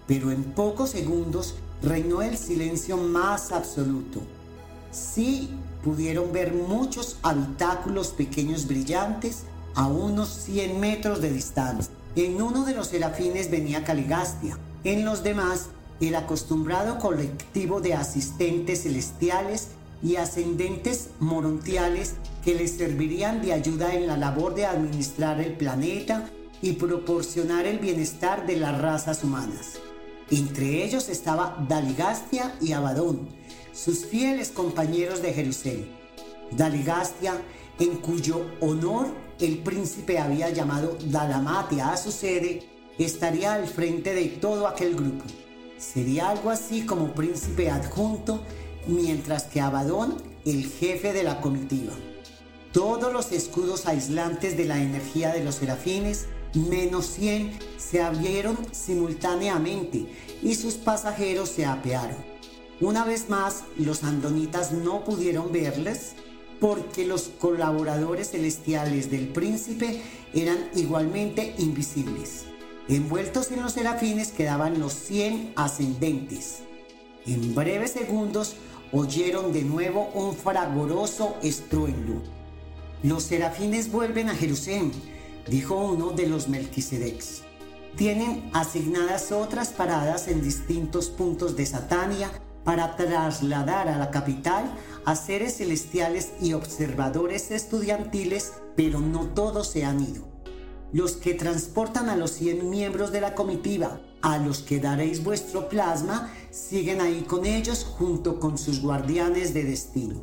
Pero 0.07 0.31
en 0.31 0.43
pocos 0.43 0.89
segundos 0.89 1.55
reinó 1.81 2.21
el 2.21 2.37
silencio 2.37 2.97
más 2.97 3.51
absoluto. 3.51 4.21
Sí 4.91 5.51
pudieron 5.83 6.31
ver 6.31 6.53
muchos 6.53 7.17
habitáculos 7.23 8.09
pequeños 8.09 8.67
brillantes 8.67 9.43
a 9.75 9.87
unos 9.87 10.29
100 10.29 10.79
metros 10.79 11.21
de 11.21 11.31
distancia. 11.31 11.93
En 12.15 12.41
uno 12.41 12.63
de 12.63 12.75
los 12.75 12.87
serafines 12.87 13.49
venía 13.49 13.83
Caligastia, 13.83 14.57
en 14.83 15.03
los 15.03 15.23
demás 15.23 15.69
el 15.99 16.15
acostumbrado 16.15 16.99
colectivo 16.99 17.81
de 17.81 17.93
asistentes 17.93 18.83
celestiales 18.83 19.69
y 20.03 20.17
ascendentes 20.17 21.09
morontiales 21.19 22.15
que 22.43 22.55
les 22.55 22.71
servirían 22.71 23.41
de 23.41 23.53
ayuda 23.53 23.95
en 23.95 24.07
la 24.07 24.17
labor 24.17 24.53
de 24.53 24.65
administrar 24.65 25.39
el 25.39 25.53
planeta 25.53 26.29
y 26.61 26.73
proporcionar 26.73 27.65
el 27.65 27.79
bienestar 27.79 28.45
de 28.45 28.57
las 28.57 28.79
razas 28.81 29.23
humanas. 29.23 29.79
Entre 30.29 30.83
ellos 30.83 31.09
estaba 31.09 31.65
Daligastia 31.67 32.55
y 32.61 32.73
Abadón, 32.73 33.29
sus 33.73 34.05
fieles 34.05 34.49
compañeros 34.49 35.21
de 35.21 35.33
Jerusalén. 35.33 35.87
Daligastia, 36.51 37.41
en 37.79 37.97
cuyo 37.97 38.45
honor 38.61 39.07
el 39.39 39.57
príncipe 39.57 40.19
había 40.19 40.49
llamado 40.51 40.97
Dalamatia 41.05 41.91
a 41.91 41.97
su 41.97 42.11
sede, 42.11 42.63
estaría 42.99 43.53
al 43.53 43.67
frente 43.67 44.13
de 44.13 44.27
todo 44.27 44.67
aquel 44.67 44.95
grupo. 44.95 45.25
Sería 45.77 46.29
algo 46.29 46.51
así 46.51 46.85
como 46.85 47.13
príncipe 47.13 47.69
adjunto, 47.69 48.43
mientras 48.87 49.45
que 49.45 49.59
Abadón, 49.59 50.21
el 50.45 50.67
jefe 50.67 51.11
de 51.11 51.23
la 51.23 51.41
comitiva. 51.41 51.93
Todos 52.71 53.11
los 53.11 53.31
escudos 53.31 53.85
aislantes 53.87 54.55
de 54.55 54.65
la 54.65 54.81
energía 54.81 55.33
de 55.33 55.43
los 55.43 55.55
serafines, 55.55 56.27
menos 56.53 57.07
100, 57.07 57.57
se 57.77 58.01
abrieron 58.01 58.57
simultáneamente 58.71 60.05
y 60.41 60.55
sus 60.55 60.75
pasajeros 60.75 61.49
se 61.49 61.65
apearon. 61.65 62.32
Una 62.81 63.05
vez 63.05 63.29
más, 63.29 63.63
los 63.77 64.03
andonitas 64.03 64.71
no 64.71 65.03
pudieron 65.03 65.51
verles 65.51 66.13
porque 66.59 67.05
los 67.05 67.23
colaboradores 67.39 68.31
celestiales 68.31 69.11
del 69.11 69.27
príncipe 69.27 70.01
eran 70.33 70.57
igualmente 70.75 71.55
invisibles. 71.59 72.45
Envueltos 72.87 73.51
en 73.51 73.61
los 73.61 73.73
serafines 73.73 74.31
quedaban 74.31 74.79
los 74.79 74.93
100 74.93 75.53
ascendentes. 75.55 76.63
En 77.25 77.53
breves 77.53 77.91
segundos 77.91 78.55
oyeron 78.91 79.53
de 79.53 79.63
nuevo 79.63 80.09
un 80.13 80.35
fragoroso 80.35 81.37
estruendo. 81.43 82.21
Los 83.03 83.23
serafines 83.23 83.91
vuelven 83.91 84.29
a 84.29 84.35
Jerusalén, 84.35 84.91
dijo 85.47 85.75
uno 85.75 86.11
de 86.11 86.27
los 86.27 86.47
Melquisedecs. 86.47 87.43
Tienen 87.95 88.49
asignadas 88.53 89.31
otras 89.31 89.69
paradas 89.69 90.27
en 90.27 90.41
distintos 90.41 91.09
puntos 91.09 91.55
de 91.55 91.65
Satania 91.65 92.31
para 92.63 92.95
trasladar 92.95 93.87
a 93.87 93.97
la 93.97 94.11
capital 94.11 94.65
a 95.05 95.15
seres 95.15 95.57
celestiales 95.57 96.31
y 96.41 96.53
observadores 96.53 97.51
estudiantiles, 97.51 98.53
pero 98.75 98.99
no 98.99 99.27
todos 99.27 99.67
se 99.67 99.85
han 99.85 100.01
ido. 100.01 100.27
Los 100.91 101.13
que 101.13 101.33
transportan 101.33 102.09
a 102.09 102.15
los 102.15 102.31
100 102.31 102.69
miembros 102.69 103.11
de 103.11 103.21
la 103.21 103.33
comitiva, 103.35 103.99
a 104.21 104.37
los 104.37 104.59
que 104.59 104.79
daréis 104.79 105.23
vuestro 105.23 105.67
plasma, 105.67 106.31
siguen 106.51 107.01
ahí 107.01 107.21
con 107.23 107.45
ellos 107.45 107.83
junto 107.83 108.39
con 108.39 108.57
sus 108.57 108.81
guardianes 108.81 109.53
de 109.53 109.63
destino. 109.63 110.21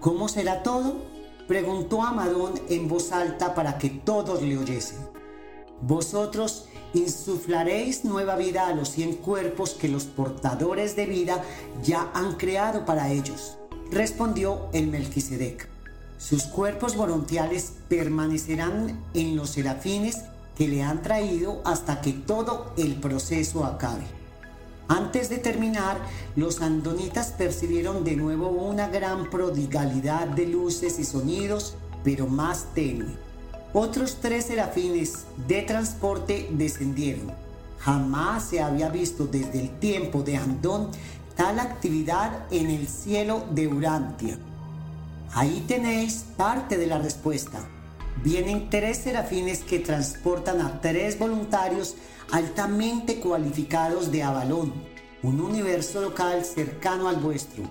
¿Cómo 0.00 0.28
será 0.28 0.62
todo? 0.62 0.96
Preguntó 1.46 2.02
Amadón 2.02 2.54
en 2.68 2.88
voz 2.88 3.12
alta 3.12 3.54
para 3.54 3.78
que 3.78 3.90
todos 3.90 4.42
le 4.42 4.58
oyesen. 4.58 4.98
Vosotros 5.80 6.66
insuflaréis 6.94 8.04
nueva 8.04 8.36
vida 8.36 8.68
a 8.68 8.74
los 8.74 8.90
cien 8.90 9.14
cuerpos 9.14 9.70
que 9.70 9.88
los 9.88 10.04
portadores 10.04 10.96
de 10.96 11.06
vida 11.06 11.42
ya 11.82 12.10
han 12.14 12.34
creado 12.36 12.84
para 12.84 13.10
ellos, 13.10 13.58
respondió 13.90 14.68
el 14.72 14.88
Melquisedec. 14.88 15.68
Sus 16.18 16.44
cuerpos 16.44 16.96
voluntiales 16.96 17.74
permanecerán 17.88 18.98
en 19.14 19.36
los 19.36 19.50
serafines 19.50 20.24
que 20.56 20.66
le 20.66 20.82
han 20.82 21.02
traído 21.02 21.62
hasta 21.64 22.00
que 22.00 22.12
todo 22.12 22.72
el 22.76 22.96
proceso 22.96 23.64
acabe. 23.64 24.04
Antes 24.88 25.28
de 25.28 25.38
terminar, 25.38 25.98
los 26.34 26.60
andonitas 26.60 27.28
percibieron 27.36 28.04
de 28.04 28.16
nuevo 28.16 28.48
una 28.48 28.88
gran 28.88 29.30
prodigalidad 29.30 30.26
de 30.26 30.46
luces 30.46 30.98
y 30.98 31.04
sonidos, 31.04 31.74
pero 32.02 32.26
más 32.26 32.66
tenue 32.74 33.27
otros 33.72 34.18
tres 34.20 34.46
serafines 34.46 35.26
de 35.46 35.62
transporte 35.62 36.48
descendieron. 36.50 37.32
Jamás 37.78 38.44
se 38.44 38.60
había 38.60 38.88
visto 38.88 39.26
desde 39.26 39.60
el 39.60 39.78
tiempo 39.78 40.22
de 40.22 40.36
Andón 40.36 40.90
tal 41.36 41.60
actividad 41.60 42.46
en 42.50 42.70
el 42.70 42.88
cielo 42.88 43.44
de 43.50 43.68
Urantia. 43.68 44.38
Ahí 45.34 45.64
tenéis 45.68 46.24
parte 46.36 46.76
de 46.78 46.86
la 46.86 46.98
respuesta. 46.98 47.60
Vienen 48.24 48.70
tres 48.70 48.98
serafines 48.98 49.60
que 49.60 49.78
transportan 49.78 50.60
a 50.60 50.80
tres 50.80 51.18
voluntarios 51.18 51.94
altamente 52.32 53.20
cualificados 53.20 54.10
de 54.10 54.22
Avalón, 54.22 54.72
un 55.22 55.40
universo 55.40 56.00
local 56.00 56.44
cercano 56.44 57.08
al 57.08 57.16
vuestro. 57.16 57.64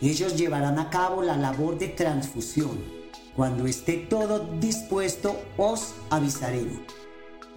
Ellos 0.00 0.36
llevarán 0.36 0.78
a 0.78 0.88
cabo 0.88 1.22
la 1.22 1.36
labor 1.36 1.78
de 1.78 1.88
transfusión 1.88 3.01
cuando 3.36 3.66
esté 3.66 3.94
todo 3.94 4.40
dispuesto, 4.60 5.40
os 5.56 5.94
avisaré. 6.10 6.66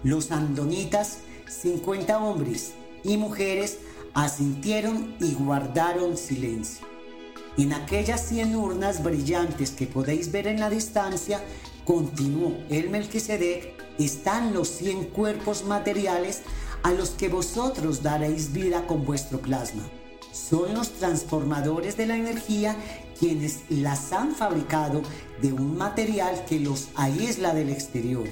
Los 0.02 0.30
andonitas, 0.30 1.18
50 1.48 2.18
hombres 2.18 2.72
y 3.04 3.16
mujeres, 3.16 3.78
asintieron 4.14 5.14
y 5.20 5.34
guardaron 5.34 6.16
silencio. 6.16 6.86
En 7.58 7.72
aquellas 7.72 8.22
100 8.26 8.56
urnas 8.56 9.02
brillantes 9.02 9.70
que 9.70 9.86
podéis 9.86 10.32
ver 10.32 10.46
en 10.46 10.60
la 10.60 10.70
distancia, 10.70 11.42
continuó 11.84 12.56
el 12.68 12.90
Melquisedec, 12.90 13.74
están 13.98 14.52
los 14.52 14.68
100 14.68 15.06
cuerpos 15.06 15.64
materiales 15.64 16.42
a 16.82 16.92
los 16.92 17.10
que 17.10 17.28
vosotros 17.28 18.02
daréis 18.02 18.52
vida 18.52 18.86
con 18.86 19.04
vuestro 19.04 19.40
plasma. 19.40 19.82
Son 20.32 20.74
los 20.74 20.92
transformadores 20.92 21.96
de 21.96 22.06
la 22.06 22.16
energía 22.16 22.76
quienes 23.18 23.60
las 23.68 24.12
han 24.12 24.34
fabricado 24.34 25.02
de 25.40 25.52
un 25.52 25.76
material 25.76 26.44
que 26.48 26.60
los 26.60 26.88
aísla 26.94 27.54
del 27.54 27.70
exterior. 27.70 28.28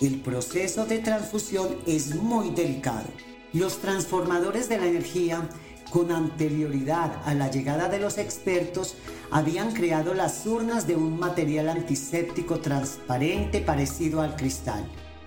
El 0.00 0.20
proceso 0.20 0.86
de 0.86 0.98
transfusión 0.98 1.68
es 1.86 2.14
muy 2.16 2.50
delicado. 2.50 3.06
Los 3.52 3.78
transformadores 3.78 4.68
de 4.68 4.78
la 4.78 4.86
energía 4.86 5.48
con 5.94 6.10
anterioridad 6.10 7.22
a 7.24 7.34
la 7.34 7.52
llegada 7.52 7.88
de 7.88 8.00
los 8.00 8.18
expertos, 8.18 8.96
habían 9.30 9.72
creado 9.72 10.12
las 10.12 10.44
urnas 10.44 10.88
de 10.88 10.96
un 10.96 11.20
material 11.20 11.68
antiséptico 11.68 12.58
transparente 12.58 13.60
parecido 13.60 14.20
al 14.20 14.34
cristal. 14.34 14.84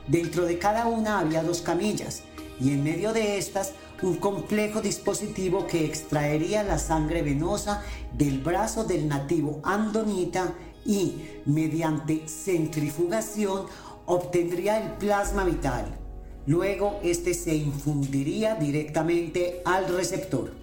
Dentro 0.07 0.45
de 0.45 0.59
cada 0.59 0.87
una 0.87 1.19
había 1.19 1.41
dos 1.41 1.61
camillas 1.61 2.23
y 2.59 2.71
en 2.71 2.83
medio 2.83 3.13
de 3.13 3.37
estas 3.37 3.71
un 4.01 4.15
complejo 4.17 4.81
dispositivo 4.81 5.65
que 5.65 5.85
extraería 5.85 6.63
la 6.63 6.77
sangre 6.77 7.21
venosa 7.21 7.83
del 8.13 8.39
brazo 8.39 8.83
del 8.83 9.07
nativo 9.07 9.59
andonita 9.63 10.53
y, 10.85 11.41
mediante 11.45 12.27
centrifugación, 12.27 13.65
obtendría 14.05 14.81
el 14.81 14.93
plasma 14.93 15.43
vital. 15.43 15.85
Luego, 16.45 16.99
este 17.03 17.33
se 17.33 17.55
infundiría 17.55 18.55
directamente 18.55 19.61
al 19.65 19.87
receptor. 19.93 20.53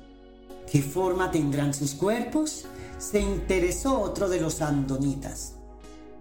¿Qué 0.70 0.80
forma 0.80 1.30
tendrán 1.30 1.74
sus 1.74 1.94
cuerpos? 1.94 2.64
Se 2.98 3.20
interesó 3.20 4.00
otro 4.00 4.28
de 4.28 4.40
los 4.40 4.62
andonitas. 4.62 5.54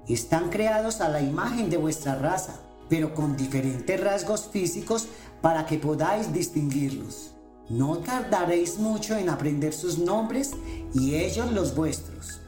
Están 0.07 0.49
creados 0.49 0.99
a 0.99 1.07
la 1.07 1.21
imagen 1.21 1.69
de 1.69 1.77
vuestra 1.77 2.15
raza, 2.15 2.59
pero 2.93 3.15
con 3.15 3.35
diferentes 3.35 3.99
rasgos 3.99 4.49
físicos 4.51 5.07
para 5.41 5.65
que 5.65 5.79
podáis 5.79 6.31
distinguirlos. 6.31 7.31
No 7.67 7.97
tardaréis 7.97 8.77
mucho 8.77 9.17
en 9.17 9.29
aprender 9.29 9.73
sus 9.73 9.97
nombres 9.97 10.51
y 10.93 11.15
ellos 11.15 11.51
los 11.51 11.73
vuestros. 11.73 12.39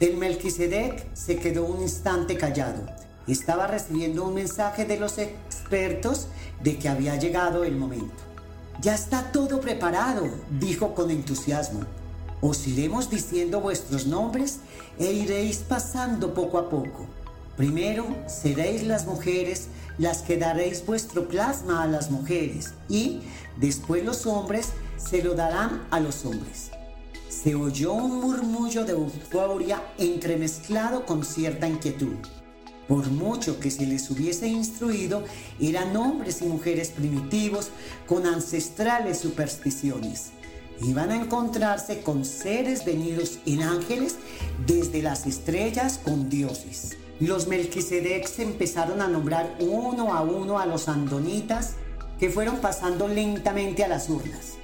El 0.00 0.16
Melquisedec 0.16 1.14
se 1.14 1.36
quedó 1.36 1.64
un 1.64 1.80
instante 1.80 2.36
callado. 2.36 2.86
Estaba 3.28 3.68
recibiendo 3.68 4.24
un 4.24 4.34
mensaje 4.34 4.84
de 4.84 4.98
los 4.98 5.16
expertos 5.16 6.26
de 6.60 6.76
que 6.76 6.88
había 6.88 7.14
llegado 7.14 7.62
el 7.62 7.76
momento. 7.76 8.24
Ya 8.82 8.96
está 8.96 9.30
todo 9.30 9.60
preparado, 9.60 10.28
dijo 10.58 10.92
con 10.92 11.12
entusiasmo. 11.12 11.82
Os 12.40 12.66
iremos 12.66 13.10
diciendo 13.10 13.60
vuestros 13.60 14.08
nombres 14.08 14.58
e 14.98 15.12
iréis 15.12 15.58
pasando 15.58 16.34
poco 16.34 16.58
a 16.58 16.68
poco. 16.68 17.06
Primero 17.58 18.06
seréis 18.28 18.84
las 18.84 19.04
mujeres 19.04 19.66
las 19.98 20.22
que 20.22 20.36
daréis 20.36 20.86
vuestro 20.86 21.26
plasma 21.26 21.82
a 21.82 21.88
las 21.88 22.08
mujeres 22.08 22.74
y 22.88 23.22
después 23.56 24.04
los 24.04 24.26
hombres 24.26 24.68
se 24.96 25.24
lo 25.24 25.34
darán 25.34 25.82
a 25.90 25.98
los 25.98 26.24
hombres. 26.24 26.70
Se 27.28 27.56
oyó 27.56 27.94
un 27.94 28.20
murmullo 28.20 28.84
de 28.84 28.92
euforia 28.92 29.82
entremezclado 29.98 31.04
con 31.04 31.24
cierta 31.24 31.66
inquietud. 31.66 32.14
Por 32.86 33.10
mucho 33.10 33.58
que 33.58 33.72
se 33.72 33.86
les 33.86 34.08
hubiese 34.08 34.46
instruido, 34.46 35.24
eran 35.58 35.96
hombres 35.96 36.40
y 36.42 36.44
mujeres 36.44 36.90
primitivos 36.90 37.70
con 38.06 38.24
ancestrales 38.24 39.18
supersticiones 39.18 40.30
iban 40.80 41.10
a 41.10 41.16
encontrarse 41.16 42.02
con 42.02 42.24
seres 42.24 42.84
venidos 42.84 43.40
en 43.46 43.62
ángeles 43.62 44.14
desde 44.64 45.02
las 45.02 45.26
estrellas 45.26 45.98
con 46.04 46.30
dioses. 46.30 46.96
Los 47.20 47.48
Melquisedecs 47.48 48.38
empezaron 48.38 49.00
a 49.00 49.08
nombrar 49.08 49.56
uno 49.58 50.14
a 50.14 50.22
uno 50.22 50.60
a 50.60 50.66
los 50.66 50.88
andonitas 50.88 51.74
que 52.20 52.30
fueron 52.30 52.58
pasando 52.58 53.08
lentamente 53.08 53.82
a 53.82 53.88
las 53.88 54.08
urnas. 54.08 54.54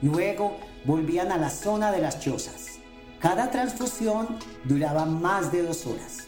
Luego 0.00 0.56
volvían 0.84 1.32
a 1.32 1.38
la 1.38 1.50
zona 1.50 1.90
de 1.90 2.00
las 2.00 2.20
chozas. 2.20 2.78
Cada 3.18 3.50
transfusión 3.50 4.28
duraba 4.62 5.06
más 5.06 5.50
de 5.50 5.62
dos 5.62 5.86
horas. 5.86 6.18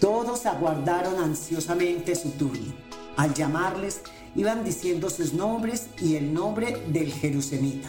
Todos 0.00 0.46
aguardaron 0.46 1.22
ansiosamente 1.22 2.14
su 2.14 2.30
turno. 2.30 2.72
Al 3.18 3.34
llamarles, 3.34 4.00
iban 4.34 4.64
diciendo 4.64 5.10
sus 5.10 5.34
nombres 5.34 5.88
y 6.00 6.16
el 6.16 6.32
nombre 6.32 6.82
del 6.88 7.12
Jerusemita. 7.12 7.88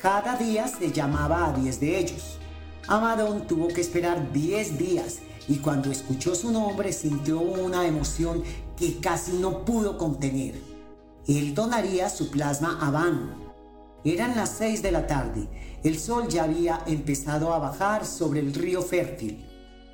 Cada 0.00 0.36
día 0.36 0.66
se 0.66 0.90
llamaba 0.90 1.46
a 1.46 1.52
diez 1.52 1.78
de 1.78 1.98
ellos. 1.98 2.40
Amadón 2.88 3.46
tuvo 3.46 3.68
que 3.68 3.80
esperar 3.80 4.32
diez 4.32 4.76
días 4.76 5.20
y 5.48 5.56
cuando 5.56 5.90
escuchó 5.90 6.34
su 6.34 6.52
nombre 6.52 6.92
sintió 6.92 7.40
una 7.40 7.86
emoción 7.86 8.42
que 8.76 8.98
casi 9.00 9.32
no 9.32 9.64
pudo 9.64 9.98
contener. 9.98 10.54
Él 11.26 11.54
donaría 11.54 12.08
su 12.08 12.30
plasma 12.30 12.78
a 12.80 12.90
Van. 12.90 13.34
Eran 14.04 14.36
las 14.36 14.50
seis 14.50 14.82
de 14.82 14.90
la 14.90 15.06
tarde. 15.06 15.48
El 15.84 15.98
sol 15.98 16.28
ya 16.28 16.44
había 16.44 16.82
empezado 16.86 17.52
a 17.52 17.58
bajar 17.58 18.04
sobre 18.04 18.40
el 18.40 18.52
río 18.54 18.82
fértil. 18.82 19.44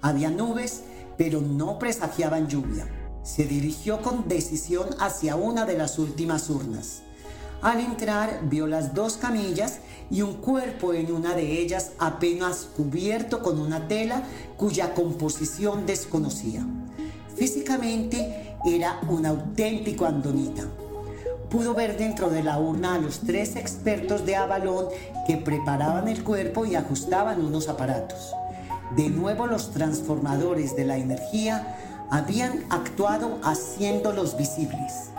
Había 0.01 0.31
nubes, 0.31 0.85
pero 1.19 1.41
no 1.41 1.79
presagiaban 1.79 2.49
lluvia. 2.49 2.89
Se 3.23 3.45
dirigió 3.45 4.01
con 4.01 4.29
decisión 4.29 4.89
hacia 5.01 5.37
una 5.37 5.67
de 5.67 5.77
las 5.77 5.99
últimas 5.99 6.49
urnas. 6.49 7.03
Al 7.61 7.81
entrar 7.81 8.41
vio 8.45 8.69
las 8.69 8.95
dos 8.95 9.17
camillas 9.17 9.81
y 10.11 10.23
un 10.23 10.35
cuerpo 10.35 10.95
en 10.95 11.13
una 11.13 11.35
de 11.35 11.61
ellas 11.61 11.91
apenas 11.99 12.69
cubierto 12.77 13.43
con 13.43 13.61
una 13.61 13.89
tela 13.89 14.23
cuya 14.57 14.95
composición 14.95 15.85
desconocía. 15.85 16.65
Físicamente 17.35 18.57
era 18.65 19.01
un 19.09 19.27
auténtico 19.27 20.07
andonita. 20.07 20.65
Pudo 21.51 21.75
ver 21.75 21.97
dentro 21.97 22.31
de 22.31 22.45
la 22.45 22.59
urna 22.61 22.95
a 22.95 22.99
los 22.99 23.21
tres 23.21 23.57
expertos 23.57 24.25
de 24.25 24.37
Avalón 24.37 24.87
que 25.27 25.37
preparaban 25.37 26.07
el 26.07 26.23
cuerpo 26.23 26.65
y 26.65 26.77
ajustaban 26.77 27.45
unos 27.45 27.69
aparatos. 27.69 28.33
De 28.95 29.09
nuevo 29.09 29.47
los 29.47 29.73
transformadores 29.73 30.77
de 30.77 30.85
la 30.85 30.97
energía 30.97 31.77
habían 32.11 32.65
actuado 32.71 33.39
haciéndolos 33.43 34.37
visibles. 34.37 35.11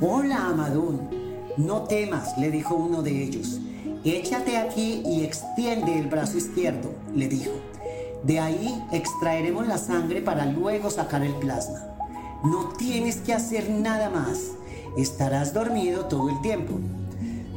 Hola, 0.00 0.48
Amadón, 0.48 1.25
no 1.56 1.82
temas, 1.82 2.36
le 2.38 2.50
dijo 2.50 2.74
uno 2.74 3.02
de 3.02 3.22
ellos. 3.22 3.60
Échate 4.04 4.56
aquí 4.56 5.02
y 5.06 5.24
extiende 5.24 5.98
el 5.98 6.06
brazo 6.06 6.38
izquierdo, 6.38 6.94
le 7.14 7.28
dijo. 7.28 7.52
De 8.22 8.38
ahí 8.40 8.82
extraeremos 8.92 9.66
la 9.66 9.78
sangre 9.78 10.20
para 10.20 10.46
luego 10.46 10.90
sacar 10.90 11.22
el 11.22 11.34
plasma. 11.34 11.80
No 12.44 12.68
tienes 12.76 13.16
que 13.16 13.32
hacer 13.32 13.70
nada 13.70 14.10
más. 14.10 14.52
Estarás 14.96 15.54
dormido 15.54 16.06
todo 16.06 16.28
el 16.28 16.40
tiempo. 16.40 16.74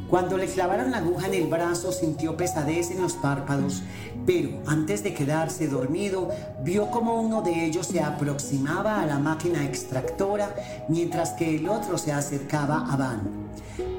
Cuando 0.08 0.36
le 0.36 0.46
clavaron 0.46 0.90
la 0.90 0.98
aguja 0.98 1.28
en 1.28 1.34
el 1.34 1.46
brazo 1.46 1.92
sintió 1.92 2.36
pesadez 2.36 2.90
en 2.90 3.00
los 3.00 3.12
párpados, 3.12 3.82
pero 4.26 4.50
antes 4.66 5.02
de 5.02 5.14
quedarse 5.14 5.68
dormido 5.68 6.28
vio 6.62 6.90
como 6.90 7.20
uno 7.20 7.42
de 7.42 7.64
ellos 7.64 7.86
se 7.86 8.00
aproximaba 8.00 9.00
a 9.00 9.06
la 9.06 9.18
máquina 9.18 9.64
extractora 9.64 10.54
mientras 10.88 11.30
que 11.30 11.56
el 11.56 11.68
otro 11.68 11.98
se 11.98 12.12
acercaba 12.12 12.86
a 12.92 12.96
Van. 12.96 13.20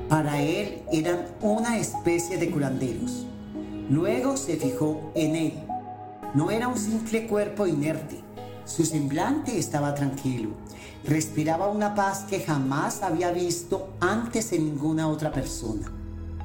Para 0.07 0.41
él 0.41 0.83
eran 0.91 1.25
una 1.41 1.77
especie 1.77 2.37
de 2.37 2.51
curanderos. 2.51 3.25
Luego 3.89 4.37
se 4.37 4.57
fijó 4.57 5.11
en 5.15 5.35
él. 5.35 5.53
No 6.33 6.51
era 6.51 6.67
un 6.67 6.77
simple 6.77 7.27
cuerpo 7.27 7.67
inerte. 7.67 8.21
Su 8.65 8.85
semblante 8.85 9.57
estaba 9.57 9.95
tranquilo. 9.95 10.51
Respiraba 11.03 11.67
una 11.67 11.95
paz 11.95 12.25
que 12.29 12.41
jamás 12.41 13.03
había 13.03 13.31
visto 13.31 13.89
antes 13.99 14.53
en 14.53 14.65
ninguna 14.65 15.07
otra 15.07 15.31
persona. 15.31 15.91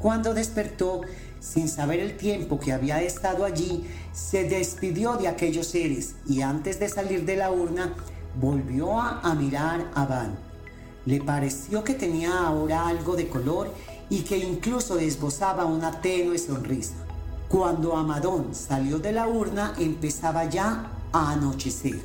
Cuando 0.01 0.35
despertó, 0.35 1.03
sin 1.41 1.69
saber 1.69 2.01
el 2.01 2.17
tiempo 2.17 2.59
que 2.59 2.73
había 2.73 3.03
estado 3.03 3.45
allí, 3.45 3.85
se 4.13 4.49
despidió 4.49 5.15
de 5.17 5.29
aquellos 5.29 5.67
seres 5.69 6.15
y 6.27 6.43
antes 6.43 6.81
de 6.81 6.89
salir 6.89 7.25
de 7.25 7.37
la 7.37 7.51
urna, 7.51 7.95
volvió 8.41 9.01
a, 9.01 9.35
mirar 9.35 9.91
a 9.95 10.07
Van. 10.07 10.37
Le 11.05 11.21
pareció 11.21 11.85
que 11.85 11.95
tenía 11.95 12.47
ahora 12.47 12.89
algo 12.89 13.17
de 13.17 13.29
color 13.29 13.73
y 14.11 14.21
que 14.21 14.39
incluso 14.39 14.99
esbozaba 14.99 15.65
una 15.65 16.01
tenue 16.01 16.39
sonrisa. 16.39 16.95
Cuando 17.49 17.97
Amadón 17.97 18.55
salió 18.55 18.99
de 18.99 19.13
la 19.13 19.29
urna 19.29 19.75
empezaba 19.79 20.45
ya 20.45 20.91
a 21.13 21.33
anochecer. 21.33 22.01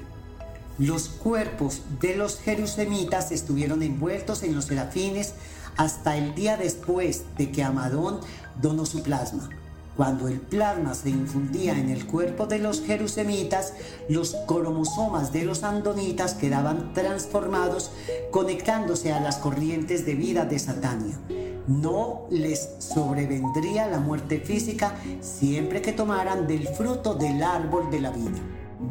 Los 0.78 1.10
cuerpos 1.10 1.82
de 2.00 2.16
los 2.16 2.40
jerusemitas 2.40 3.32
estuvieron 3.32 3.84
envueltos 3.84 4.44
en 4.44 4.56
los 4.56 4.66
serafines 4.66 5.34
hasta 5.78 6.18
el 6.18 6.36
día 6.36 6.58
después 6.58 7.24
de 7.38 7.52
que 7.52 7.64
Amadón 7.64 8.20
donó 8.62 8.86
su 8.86 9.04
plasma. 9.04 9.50
Cuando 9.98 10.30
el 10.30 10.40
plasma 10.40 10.96
se 10.96 11.10
infundía 11.10 11.78
en 11.78 11.90
el 11.90 12.08
cuerpo 12.08 12.48
de 12.48 12.60
los 12.60 12.82
jerusemitas, 12.82 13.74
los 14.08 14.36
cromosomas 14.48 15.34
de 15.34 15.44
los 15.44 15.64
andonitas 15.64 16.34
quedaban 16.34 16.94
transformados 16.94 17.92
conectándose 18.32 19.12
a 19.12 19.20
las 19.20 19.38
corrientes 19.38 20.06
de 20.06 20.16
vida 20.16 20.46
de 20.46 20.60
Satania. 20.60 21.20
No 21.68 22.22
les 22.32 22.70
sobrevendría 22.80 23.88
la 23.88 24.00
muerte 24.00 24.40
física 24.40 24.96
siempre 25.20 25.82
que 25.82 25.92
tomaran 25.92 26.48
del 26.48 26.68
fruto 26.70 27.14
del 27.14 27.44
árbol 27.44 27.92
de 27.92 28.00
la 28.00 28.12
vida. 28.12 28.40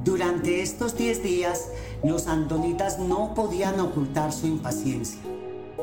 Durante 0.05 0.62
estos 0.62 0.97
10 0.97 1.23
días, 1.23 1.68
los 2.05 2.28
andonitas 2.28 2.99
no 2.99 3.34
podían 3.34 3.81
ocultar 3.81 4.33
su 4.33 4.47
impaciencia, 4.47 5.18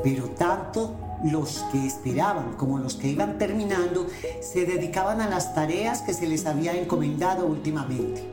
pero 0.04 0.26
tanto 0.30 0.96
los 1.24 1.66
que 1.72 1.86
esperaban 1.86 2.54
como 2.54 2.78
los 2.78 2.96
que 2.96 3.10
iban 3.10 3.38
terminando 3.38 4.08
se 4.42 4.66
dedicaban 4.66 5.22
a 5.22 5.30
las 5.30 5.56
tareas 5.56 6.02
que 6.02 6.14
se 6.14 6.28
les 6.28 6.46
había 6.46 6.80
encomendado 6.80 7.48
últimamente. 7.48 8.24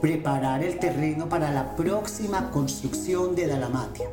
Preparar 0.00 0.62
el 0.62 0.78
terreno 0.78 1.28
para 1.28 1.50
la 1.50 1.74
próxima 1.74 2.50
construcción 2.50 3.34
de 3.34 3.46
Dalamatia. 3.46 4.08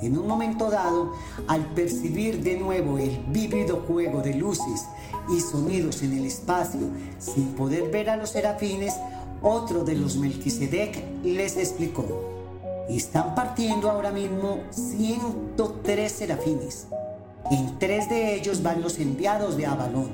En 0.00 0.16
un 0.16 0.26
momento 0.26 0.70
dado, 0.70 1.12
al 1.46 1.66
percibir 1.74 2.42
de 2.42 2.56
nuevo 2.58 2.98
el 2.98 3.18
vívido 3.28 3.84
juego 3.86 4.22
de 4.22 4.34
luces 4.34 4.86
y 5.28 5.40
sonidos 5.40 6.02
en 6.02 6.14
el 6.14 6.24
espacio, 6.24 6.88
sin 7.18 7.48
poder 7.48 7.90
ver 7.90 8.08
a 8.08 8.16
los 8.16 8.30
serafines, 8.30 8.94
otro 9.42 9.84
de 9.84 9.96
los 9.96 10.16
Melquisedec 10.16 11.22
les 11.22 11.58
explicó. 11.58 12.29
Están 12.90 13.36
partiendo 13.36 13.88
ahora 13.88 14.10
mismo 14.10 14.58
103 14.70 16.10
serafines. 16.10 16.88
En 17.48 17.78
tres 17.78 18.08
de 18.08 18.34
ellos 18.34 18.64
van 18.64 18.82
los 18.82 18.98
enviados 18.98 19.56
de 19.56 19.66
Avalón. 19.66 20.10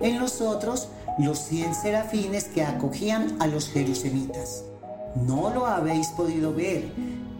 En 0.00 0.18
los 0.18 0.40
otros, 0.40 0.88
los 1.18 1.38
100 1.38 1.74
serafines 1.74 2.44
que 2.44 2.62
acogían 2.62 3.36
a 3.40 3.46
los 3.46 3.68
jerusemitas. 3.68 4.64
No 5.26 5.50
lo 5.50 5.66
habéis 5.66 6.08
podido 6.08 6.54
ver, 6.54 6.90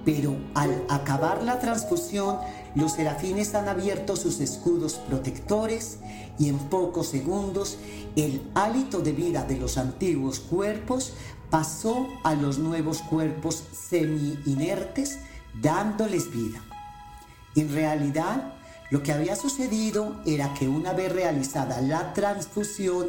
pero 0.04 0.36
al 0.54 0.84
acabar 0.90 1.42
la 1.42 1.60
transfusión, 1.60 2.36
los 2.74 2.92
serafines 2.92 3.54
han 3.54 3.68
abierto 3.68 4.16
sus 4.16 4.40
escudos 4.40 5.00
protectores 5.08 5.98
y 6.38 6.50
en 6.50 6.58
pocos 6.58 7.06
segundos 7.06 7.78
el 8.16 8.42
hálito 8.54 9.00
de 9.00 9.12
vida 9.12 9.44
de 9.44 9.56
los 9.56 9.78
antiguos 9.78 10.40
cuerpos 10.40 11.14
pasó 11.54 12.08
a 12.24 12.34
los 12.34 12.58
nuevos 12.58 13.00
cuerpos 13.00 13.62
semi-inertes, 13.72 15.20
dándoles 15.62 16.32
vida. 16.32 16.60
En 17.54 17.72
realidad, 17.72 18.54
lo 18.90 19.04
que 19.04 19.12
había 19.12 19.36
sucedido 19.36 20.20
era 20.26 20.52
que 20.54 20.66
una 20.66 20.92
vez 20.94 21.12
realizada 21.12 21.80
la 21.80 22.12
transfusión, 22.12 23.06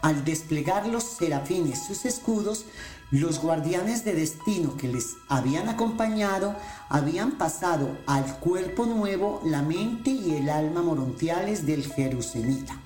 al 0.00 0.24
desplegar 0.24 0.86
los 0.86 1.02
serafines 1.02 1.88
sus 1.88 2.04
escudos, 2.04 2.66
los 3.10 3.40
guardianes 3.40 4.04
de 4.04 4.14
destino 4.14 4.76
que 4.76 4.86
les 4.86 5.16
habían 5.28 5.68
acompañado 5.68 6.54
habían 6.88 7.32
pasado 7.32 7.98
al 8.06 8.38
cuerpo 8.38 8.86
nuevo 8.86 9.42
la 9.44 9.62
mente 9.62 10.10
y 10.10 10.36
el 10.36 10.50
alma 10.50 10.82
morontiales 10.82 11.66
del 11.66 11.84
Jerusemita. 11.84 12.80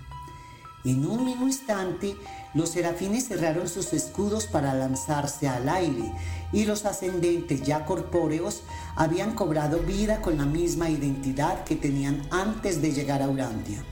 En 0.84 1.06
un 1.06 1.26
mismo 1.26 1.46
instante, 1.46 2.16
los 2.54 2.70
serafines 2.70 3.28
cerraron 3.28 3.68
sus 3.68 3.92
escudos 3.92 4.46
para 4.46 4.74
lanzarse 4.74 5.48
al 5.48 5.68
aire 5.68 6.12
y 6.52 6.64
los 6.64 6.84
ascendentes 6.84 7.62
ya 7.62 7.84
corpóreos 7.86 8.62
habían 8.94 9.34
cobrado 9.34 9.78
vida 9.78 10.20
con 10.20 10.36
la 10.36 10.44
misma 10.44 10.90
identidad 10.90 11.64
que 11.64 11.76
tenían 11.76 12.22
antes 12.30 12.82
de 12.82 12.92
llegar 12.92 13.22
a 13.22 13.28
Urantia. 13.28 13.82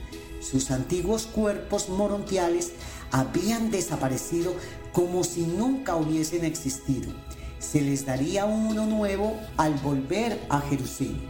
Sus 0.40 0.70
antiguos 0.70 1.26
cuerpos 1.26 1.88
morontiales 1.88 2.72
habían 3.10 3.70
desaparecido 3.70 4.54
como 4.92 5.24
si 5.24 5.42
nunca 5.42 5.96
hubiesen 5.96 6.44
existido. 6.44 7.12
Se 7.58 7.80
les 7.80 8.06
daría 8.06 8.46
uno 8.46 8.86
nuevo 8.86 9.38
al 9.56 9.74
volver 9.74 10.40
a 10.48 10.60
Jerusalén. 10.60 11.28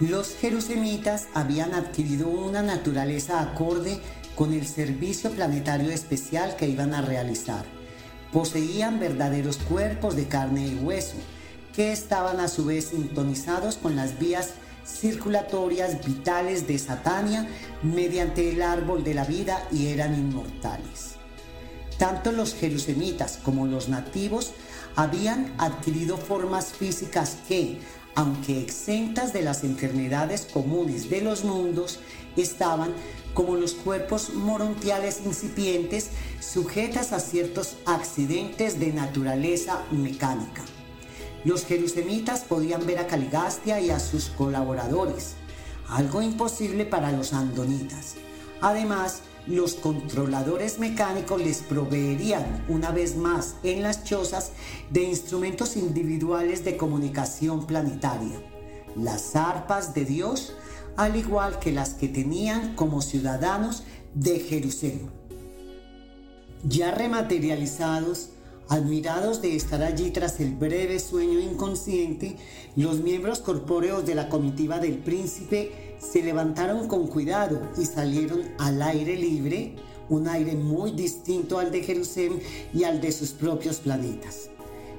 Los 0.00 0.34
jerusemitas 0.34 1.28
habían 1.34 1.72
adquirido 1.72 2.28
una 2.28 2.62
naturaleza 2.62 3.40
acorde 3.40 4.00
con 4.34 4.52
el 4.52 4.66
servicio 4.66 5.30
planetario 5.30 5.90
especial 5.90 6.56
que 6.56 6.68
iban 6.68 6.94
a 6.94 7.02
realizar. 7.02 7.64
Poseían 8.32 8.98
verdaderos 8.98 9.58
cuerpos 9.58 10.16
de 10.16 10.26
carne 10.26 10.66
y 10.66 10.74
hueso, 10.74 11.16
que 11.74 11.92
estaban 11.92 12.40
a 12.40 12.48
su 12.48 12.64
vez 12.64 12.86
sintonizados 12.86 13.76
con 13.76 13.96
las 13.96 14.18
vías 14.18 14.54
circulatorias 14.86 16.04
vitales 16.04 16.66
de 16.66 16.78
Satania 16.78 17.48
mediante 17.82 18.50
el 18.50 18.62
árbol 18.62 19.02
de 19.02 19.14
la 19.14 19.24
vida 19.24 19.66
y 19.72 19.86
eran 19.86 20.14
inmortales. 20.14 21.14
Tanto 21.98 22.32
los 22.32 22.54
jerusemitas 22.54 23.38
como 23.42 23.66
los 23.66 23.88
nativos 23.88 24.52
habían 24.96 25.52
adquirido 25.58 26.16
formas 26.16 26.72
físicas 26.72 27.38
que, 27.48 27.80
aunque 28.14 28.60
exentas 28.60 29.32
de 29.32 29.42
las 29.42 29.64
enfermedades 29.64 30.46
comunes 30.52 31.08
de 31.08 31.20
los 31.20 31.44
mundos, 31.44 32.00
estaban 32.36 32.92
como 33.34 33.56
los 33.56 33.74
cuerpos 33.74 34.32
morontiales 34.32 35.20
incipientes 35.24 36.10
sujetas 36.40 37.12
a 37.12 37.20
ciertos 37.20 37.76
accidentes 37.84 38.80
de 38.80 38.92
naturaleza 38.92 39.82
mecánica. 39.90 40.62
Los 41.44 41.66
jerusemitas 41.66 42.40
podían 42.44 42.86
ver 42.86 42.98
a 43.00 43.06
Caligastia 43.06 43.80
y 43.80 43.90
a 43.90 43.98
sus 44.00 44.26
colaboradores, 44.30 45.34
algo 45.88 46.22
imposible 46.22 46.86
para 46.86 47.12
los 47.12 47.34
andonitas. 47.34 48.14
Además, 48.62 49.20
los 49.46 49.74
controladores 49.74 50.78
mecánicos 50.78 51.42
les 51.42 51.58
proveerían 51.58 52.64
una 52.68 52.92
vez 52.92 53.16
más 53.16 53.56
en 53.62 53.82
las 53.82 54.04
chozas 54.04 54.52
de 54.90 55.02
instrumentos 55.02 55.76
individuales 55.76 56.64
de 56.64 56.78
comunicación 56.78 57.66
planetaria, 57.66 58.40
las 58.96 59.36
arpas 59.36 59.92
de 59.92 60.06
Dios, 60.06 60.54
al 60.96 61.16
igual 61.16 61.58
que 61.58 61.72
las 61.72 61.94
que 61.94 62.08
tenían 62.08 62.74
como 62.74 63.02
ciudadanos 63.02 63.82
de 64.14 64.40
Jerusalén. 64.40 65.10
Ya 66.62 66.90
rematerializados, 66.90 68.30
Admirados 68.68 69.42
de 69.42 69.54
estar 69.54 69.82
allí 69.82 70.10
tras 70.10 70.40
el 70.40 70.54
breve 70.54 70.98
sueño 70.98 71.38
inconsciente, 71.38 72.36
los 72.76 73.00
miembros 73.00 73.40
corpóreos 73.40 74.06
de 74.06 74.14
la 74.14 74.30
comitiva 74.30 74.78
del 74.78 74.96
príncipe 74.96 75.96
se 75.98 76.22
levantaron 76.22 76.88
con 76.88 77.06
cuidado 77.06 77.60
y 77.78 77.84
salieron 77.84 78.40
al 78.58 78.80
aire 78.80 79.16
libre, 79.16 79.76
un 80.08 80.28
aire 80.28 80.54
muy 80.54 80.92
distinto 80.92 81.58
al 81.58 81.70
de 81.70 81.82
Jerusalén 81.82 82.40
y 82.72 82.84
al 82.84 83.02
de 83.02 83.12
sus 83.12 83.32
propios 83.32 83.76
planetas. 83.76 84.48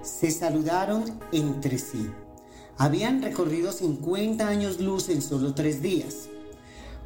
Se 0.03 0.29
saludaron 0.29 1.03
entre 1.31 1.79
sí. 1.79 2.07
Habían 2.77 3.21
recorrido 3.21 3.71
50 3.71 4.45
años 4.45 4.81
luz 4.81 5.07
en 5.07 5.21
solo 5.21 5.53
tres 5.53 5.81
días. 5.81 6.27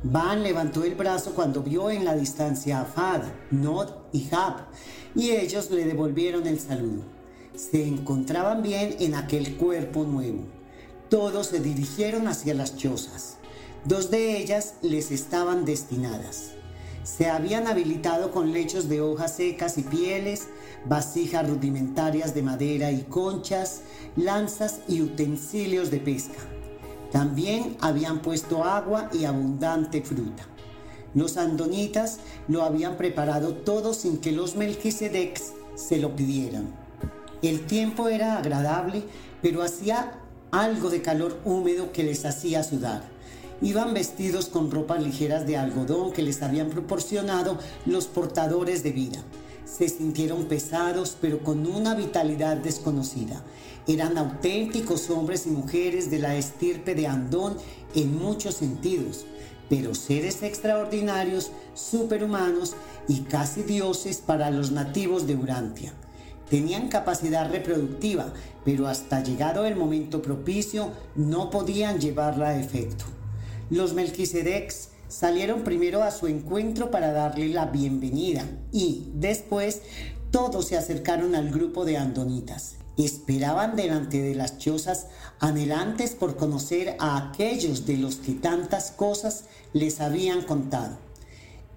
Van 0.02 0.42
levantó 0.42 0.84
el 0.84 0.96
brazo 0.96 1.36
cuando 1.36 1.62
vio 1.62 1.92
en 1.92 2.06
la 2.06 2.16
distancia 2.16 2.82
a 2.82 2.86
Fad, 2.86 3.22
Nod 3.52 3.90
y 4.12 4.28
Hab, 4.32 4.66
y 5.14 5.32
ellos 5.32 5.70
le 5.70 5.86
devolvieron 5.86 6.48
el 6.48 6.60
saludo. 6.60 7.04
Se 7.56 7.86
encontraban 7.86 8.64
bien 8.64 8.96
en 9.00 9.14
aquel 9.14 9.58
cuerpo 9.58 10.06
nuevo. 10.06 10.40
Todos 11.10 11.48
se 11.48 11.60
dirigieron 11.60 12.28
hacia 12.28 12.56
las 12.56 12.76
chozas. 12.76 13.38
Dos 13.86 14.10
de 14.10 14.38
ellas 14.38 14.76
les 14.82 15.12
estaban 15.12 15.66
destinadas. 15.66 16.52
Se 17.04 17.28
habían 17.28 17.68
habilitado 17.68 18.32
con 18.32 18.54
lechos 18.54 18.90
de 18.90 19.02
hojas 19.02 19.36
secas 19.36 19.78
y 19.78 19.84
pieles, 19.84 20.48
vasijas 20.86 21.48
rudimentarias 21.48 22.34
de 22.34 22.42
madera 22.42 22.92
y 22.92 23.04
conchas, 23.04 23.82
lanzas 24.16 24.80
y 24.88 25.02
utensilios 25.02 25.92
de 25.92 26.00
pesca. 26.00 26.40
También 27.12 27.76
habían 27.82 28.22
puesto 28.22 28.64
agua 28.64 29.10
y 29.14 29.26
abundante 29.26 30.02
fruta. 30.02 30.44
Los 31.16 31.38
andonitas 31.38 32.20
lo 32.48 32.64
habían 32.64 32.98
preparado 32.98 33.54
todo 33.54 33.94
sin 33.94 34.18
que 34.20 34.32
los 34.32 34.56
melquisedecs 34.56 35.54
se 35.76 35.98
lo 35.98 36.16
pidieran. 36.16 36.68
El 37.42 37.66
tiempo 37.66 38.10
era 38.10 38.38
agradable, 38.38 39.04
pero 39.42 39.64
hacía 39.64 40.20
algo 40.52 40.90
de 40.90 41.02
calor 41.02 41.40
húmedo 41.46 41.92
que 41.92 42.04
les 42.04 42.26
hacía 42.26 42.64
sudar. 42.64 43.02
Iban 43.62 43.94
vestidos 43.94 44.48
con 44.48 44.72
ropas 44.72 45.02
ligeras 45.02 45.48
de 45.48 45.58
algodón 45.58 46.14
que 46.14 46.22
les 46.22 46.42
habían 46.42 46.70
proporcionado 46.70 47.58
los 47.86 48.08
portadores 48.08 48.84
de 48.84 48.92
vida. 48.92 49.20
Se 49.78 49.88
sintieron 49.90 50.46
pesados, 50.46 51.16
pero 51.20 51.44
con 51.44 51.66
una 51.66 51.96
vitalidad 51.96 52.58
desconocida. 52.58 53.44
Eran 53.88 54.18
auténticos 54.18 55.10
hombres 55.10 55.46
y 55.46 55.50
mujeres 55.50 56.12
de 56.12 56.20
la 56.20 56.36
estirpe 56.36 56.96
de 56.96 57.08
Andón 57.08 57.58
en 57.96 58.18
muchos 58.18 58.56
sentidos 58.56 59.26
pero 59.70 59.94
seres 59.94 60.42
extraordinarios, 60.42 61.52
superhumanos 61.76 62.74
y 63.08 63.22
casi 63.22 63.62
dioses 63.62 64.18
para 64.18 64.50
los 64.50 64.72
nativos 64.72 65.28
de 65.28 65.36
Urantia. 65.36 65.94
Tenían 66.50 66.90
capacidad 66.90 67.50
reproductiva, 67.50 68.34
pero 68.66 68.88
hasta 68.88 69.24
llegado 69.24 69.66
el 69.66 69.76
momento 69.76 70.22
propicio 70.22 70.90
no 71.16 71.52
podían 71.52 72.00
llevarla 72.00 72.50
a 72.50 72.60
efecto. 72.60 73.06
Los 73.70 73.94
Melquisedecs 73.94 74.89
salieron 75.10 75.64
primero 75.64 76.04
a 76.04 76.12
su 76.12 76.28
encuentro 76.28 76.90
para 76.90 77.12
darle 77.12 77.50
la 77.50 77.66
bienvenida 77.66 78.46
y 78.72 79.12
después 79.16 79.82
todos 80.32 80.68
se 80.68 80.78
acercaron 80.78 81.36
al 81.36 81.50
grupo 81.50 81.84
de 81.84 81.98
andonitas 81.98 82.80
esperaban 83.06 83.76
delante 83.76 84.22
de 84.22 84.36
las 84.36 84.58
chozas 84.58 85.08
anhelantes 85.40 86.12
por 86.12 86.36
conocer 86.36 86.96
a 87.00 87.30
aquellos 87.30 87.86
de 87.86 87.98
los 87.98 88.16
que 88.16 88.34
tantas 88.34 88.92
cosas 88.92 89.46
les 89.74 90.02
habían 90.02 90.42
contado. 90.42 90.98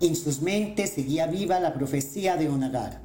En 0.00 0.16
sus 0.16 0.42
mentes 0.42 0.90
seguía 0.90 1.26
viva 1.26 1.60
la 1.60 1.74
profecía 1.74 2.36
de 2.36 2.48
Onagar. 2.48 3.00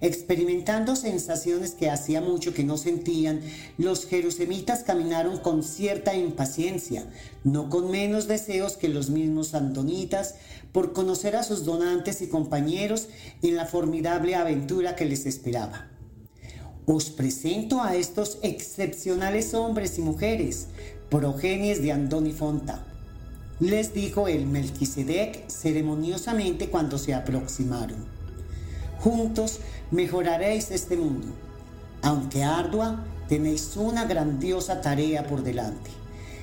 Experimentando 0.00 0.94
sensaciones 0.94 1.72
que 1.72 1.90
hacía 1.90 2.20
mucho 2.20 2.54
que 2.54 2.62
no 2.62 2.76
sentían, 2.76 3.40
los 3.78 4.06
jerusemitas 4.06 4.84
caminaron 4.84 5.38
con 5.38 5.64
cierta 5.64 6.14
impaciencia, 6.14 7.04
no 7.42 7.68
con 7.68 7.90
menos 7.90 8.28
deseos 8.28 8.76
que 8.76 8.88
los 8.88 9.10
mismos 9.10 9.54
andonitas, 9.54 10.36
por 10.70 10.92
conocer 10.92 11.34
a 11.34 11.42
sus 11.42 11.64
donantes 11.64 12.22
y 12.22 12.28
compañeros 12.28 13.08
en 13.42 13.56
la 13.56 13.66
formidable 13.66 14.36
aventura 14.36 14.94
que 14.94 15.04
les 15.04 15.26
esperaba. 15.26 15.88
Os 16.86 17.10
presento 17.10 17.82
a 17.82 17.96
estos 17.96 18.38
excepcionales 18.42 19.52
hombres 19.52 19.98
y 19.98 20.02
mujeres, 20.02 20.68
progenies 21.10 21.82
de 21.82 21.92
Andonifonta. 21.92 22.84
Les 23.60 23.92
dijo 23.92 24.28
el 24.28 24.46
Melquisedec 24.46 25.48
ceremoniosamente 25.50 26.68
cuando 26.68 26.96
se 26.98 27.14
aproximaron. 27.14 28.17
Juntos 29.00 29.60
mejoraréis 29.92 30.70
este 30.72 30.96
mundo. 30.96 31.28
Aunque 32.02 32.42
ardua, 32.42 33.04
tenéis 33.28 33.76
una 33.76 34.06
grandiosa 34.06 34.80
tarea 34.80 35.26
por 35.26 35.42
delante. 35.42 35.90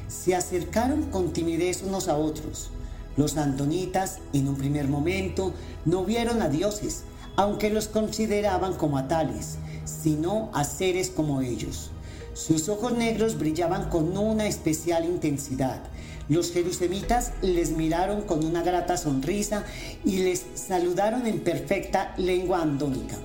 Se 0.08 0.36
acercaron 0.36 1.04
con 1.12 1.34
timidez 1.34 1.84
unos 1.84 2.08
a 2.08 2.16
otros. 2.16 2.70
Los 3.18 3.36
antonitas, 3.38 4.20
en 4.34 4.48
un 4.48 4.56
primer 4.56 4.88
momento, 4.88 5.54
no 5.84 6.06
vieron 6.06 6.42
a 6.42 6.50
dioses, 6.50 7.04
aunque 7.36 7.70
los 7.70 7.88
consideraban 7.88 8.74
como 8.76 8.98
a 8.98 9.08
tales, 9.08 9.58
sino 9.84 10.50
a 10.54 10.64
seres 10.64 11.10
como 11.10 11.42
ellos. 11.42 11.92
Sus 12.34 12.70
ojos 12.70 12.94
negros 12.94 13.38
brillaban 13.38 13.90
con 13.90 14.18
una 14.18 14.48
especial 14.48 15.06
intensidad. 15.06 15.82
Los 16.28 16.52
jerusemitas 16.52 17.34
les 17.42 17.72
miraron 17.72 18.22
con 18.22 18.44
una 18.44 18.64
grata 18.64 18.98
sonrisa 18.98 19.64
y 20.04 20.18
les 20.24 20.44
saludaron 20.56 21.28
en 21.28 21.40
perfecta 21.40 22.16
lengua 22.18 22.62
andónica. 22.62 23.16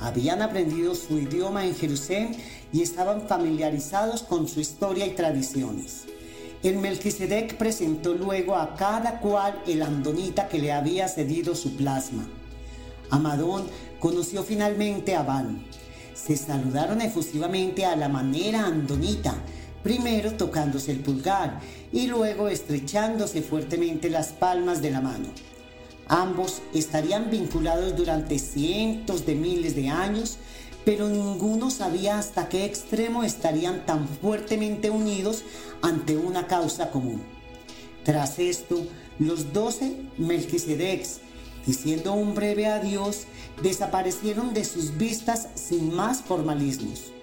Habían 0.00 0.42
aprendido 0.42 0.94
su 0.94 1.18
idioma 1.18 1.64
en 1.64 1.74
Jerusalén 1.74 2.36
y 2.72 2.82
estaban 2.82 3.22
familiarizados 3.26 4.22
con 4.22 4.46
su 4.46 4.60
historia 4.60 5.06
y 5.06 5.14
tradiciones. 5.14 6.04
El 6.62 6.78
Melquisedec 6.78 7.56
presentó 7.56 8.14
luego 8.14 8.56
a 8.56 8.74
cada 8.74 9.20
cual 9.20 9.62
el 9.66 9.82
andonita 9.82 10.48
que 10.48 10.58
le 10.58 10.72
había 10.72 11.08
cedido 11.08 11.54
su 11.54 11.76
plasma. 11.76 12.28
Amadón 13.10 13.68
conoció 14.00 14.42
finalmente 14.42 15.14
a 15.14 15.22
Van, 15.22 15.64
se 16.14 16.36
saludaron 16.36 17.00
efusivamente 17.00 17.84
a 17.84 17.96
la 17.96 18.08
manera 18.08 18.66
andonita, 18.66 19.34
primero 19.84 20.32
tocándose 20.32 20.90
el 20.90 20.98
pulgar 20.98 21.60
y 21.92 22.08
luego 22.08 22.48
estrechándose 22.48 23.42
fuertemente 23.42 24.10
las 24.10 24.32
palmas 24.32 24.82
de 24.82 24.90
la 24.90 25.00
mano. 25.00 25.28
Ambos 26.08 26.62
estarían 26.74 27.30
vinculados 27.30 27.94
durante 27.94 28.40
cientos 28.40 29.24
de 29.24 29.36
miles 29.36 29.76
de 29.76 29.90
años, 29.90 30.38
pero 30.84 31.08
ninguno 31.08 31.70
sabía 31.70 32.18
hasta 32.18 32.48
qué 32.48 32.64
extremo 32.64 33.22
estarían 33.22 33.86
tan 33.86 34.08
fuertemente 34.08 34.90
unidos 34.90 35.44
ante 35.80 36.16
una 36.16 36.48
causa 36.48 36.90
común. 36.90 37.22
Tras 38.02 38.40
esto, 38.40 38.84
los 39.20 39.52
doce 39.52 39.96
Melquisedecs 40.18 41.20
diciendo 41.66 42.12
un 42.12 42.34
breve 42.34 42.66
adiós, 42.66 43.24
desaparecieron 43.62 44.54
de 44.54 44.64
sus 44.64 44.96
vistas 44.96 45.48
sin 45.54 45.94
más 45.94 46.20
formalismos. 46.20 47.13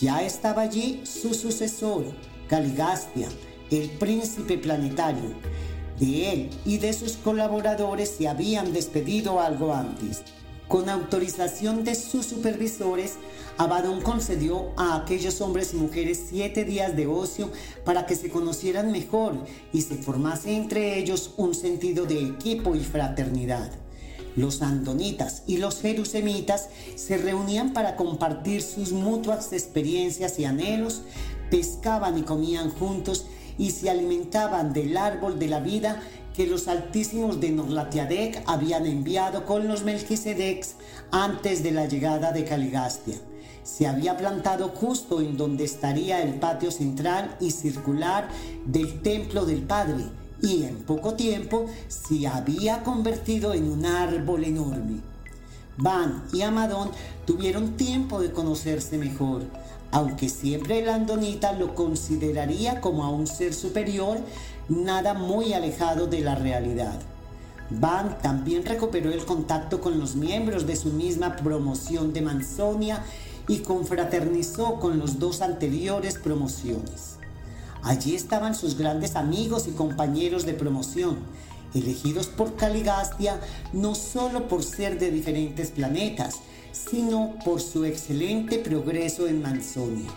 Ya 0.00 0.22
estaba 0.22 0.60
allí 0.60 1.00
su 1.04 1.32
sucesor, 1.32 2.04
Caligastia, 2.48 3.28
el 3.70 3.88
príncipe 3.90 4.58
planetario. 4.58 5.34
De 5.98 6.32
él 6.32 6.50
y 6.66 6.76
de 6.76 6.92
sus 6.92 7.12
colaboradores 7.12 8.10
se 8.10 8.28
habían 8.28 8.74
despedido 8.74 9.40
algo 9.40 9.72
antes. 9.72 10.22
Con 10.68 10.90
autorización 10.90 11.82
de 11.82 11.94
sus 11.94 12.26
supervisores, 12.26 13.14
Abadón 13.56 14.02
concedió 14.02 14.72
a 14.76 14.96
aquellos 14.96 15.40
hombres 15.40 15.72
y 15.72 15.78
mujeres 15.78 16.26
siete 16.28 16.64
días 16.64 16.94
de 16.94 17.06
ocio 17.06 17.50
para 17.86 18.04
que 18.04 18.16
se 18.16 18.28
conocieran 18.28 18.92
mejor 18.92 19.46
y 19.72 19.80
se 19.80 19.94
formase 19.94 20.54
entre 20.54 20.98
ellos 20.98 21.32
un 21.38 21.54
sentido 21.54 22.04
de 22.04 22.20
equipo 22.20 22.74
y 22.74 22.80
fraternidad. 22.80 23.70
Los 24.36 24.60
andonitas 24.60 25.42
y 25.46 25.56
los 25.56 25.80
jerusemitas 25.80 26.68
se 26.94 27.16
reunían 27.16 27.72
para 27.72 27.96
compartir 27.96 28.60
sus 28.60 28.92
mutuas 28.92 29.52
experiencias 29.54 30.38
y 30.38 30.44
anhelos, 30.44 31.02
pescaban 31.50 32.18
y 32.18 32.22
comían 32.22 32.70
juntos 32.70 33.26
y 33.56 33.70
se 33.70 33.88
alimentaban 33.88 34.74
del 34.74 34.98
árbol 34.98 35.38
de 35.38 35.46
la 35.46 35.60
vida 35.60 36.02
que 36.34 36.46
los 36.46 36.68
altísimos 36.68 37.40
de 37.40 37.50
Norlatiadec 37.50 38.42
habían 38.46 38.84
enviado 38.84 39.46
con 39.46 39.68
los 39.68 39.84
Melquisedecs 39.84 40.74
antes 41.10 41.62
de 41.62 41.70
la 41.70 41.86
llegada 41.86 42.32
de 42.32 42.44
Caligastia. 42.44 43.16
Se 43.62 43.86
había 43.86 44.18
plantado 44.18 44.68
justo 44.68 45.22
en 45.22 45.38
donde 45.38 45.64
estaría 45.64 46.22
el 46.22 46.34
patio 46.34 46.70
central 46.70 47.34
y 47.40 47.52
circular 47.52 48.28
del 48.66 49.00
templo 49.00 49.46
del 49.46 49.62
Padre 49.62 50.04
y 50.42 50.64
en 50.64 50.76
poco 50.76 51.14
tiempo 51.14 51.66
se 51.88 52.26
había 52.26 52.82
convertido 52.82 53.54
en 53.54 53.70
un 53.70 53.86
árbol 53.86 54.44
enorme. 54.44 55.00
Van 55.78 56.24
y 56.32 56.42
Amadón 56.42 56.90
tuvieron 57.26 57.76
tiempo 57.76 58.20
de 58.20 58.32
conocerse 58.32 58.96
mejor, 58.98 59.42
aunque 59.90 60.28
siempre 60.28 60.78
el 60.78 60.88
andonita 60.88 61.52
lo 61.52 61.74
consideraría 61.74 62.80
como 62.80 63.04
a 63.04 63.10
un 63.10 63.26
ser 63.26 63.52
superior, 63.54 64.18
nada 64.68 65.14
muy 65.14 65.52
alejado 65.52 66.06
de 66.06 66.20
la 66.20 66.34
realidad. 66.34 66.98
Van 67.68 68.18
también 68.18 68.64
recuperó 68.64 69.10
el 69.10 69.24
contacto 69.24 69.80
con 69.80 69.98
los 69.98 70.14
miembros 70.14 70.66
de 70.66 70.76
su 70.76 70.90
misma 70.90 71.34
promoción 71.36 72.12
de 72.12 72.22
Manzonia 72.22 73.04
y 73.48 73.58
confraternizó 73.58 74.78
con 74.78 74.98
los 74.98 75.18
dos 75.18 75.42
anteriores 75.42 76.16
promociones. 76.18 77.15
Allí 77.86 78.16
estaban 78.16 78.56
sus 78.56 78.76
grandes 78.76 79.14
amigos 79.14 79.68
y 79.68 79.70
compañeros 79.70 80.44
de 80.44 80.54
promoción, 80.54 81.18
elegidos 81.72 82.26
por 82.26 82.56
Caligastia 82.56 83.40
no 83.72 83.94
solo 83.94 84.48
por 84.48 84.64
ser 84.64 84.98
de 84.98 85.12
diferentes 85.12 85.70
planetas, 85.70 86.40
sino 86.72 87.36
por 87.44 87.60
su 87.60 87.84
excelente 87.84 88.58
progreso 88.58 89.28
en 89.28 89.40
Manzonia. 89.40 90.10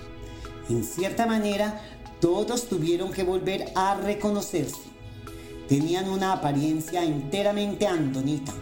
En 0.68 0.84
cierta 0.84 1.28
manera, 1.28 1.80
todos 2.20 2.68
tuvieron 2.68 3.12
que 3.12 3.24
volver 3.24 3.72
a 3.76 3.94
reconocerse. 3.94 4.90
Tenían 5.68 6.10
una 6.10 6.34
apariencia 6.34 7.04
enteramente 7.04 7.86
andonita. 7.86 8.54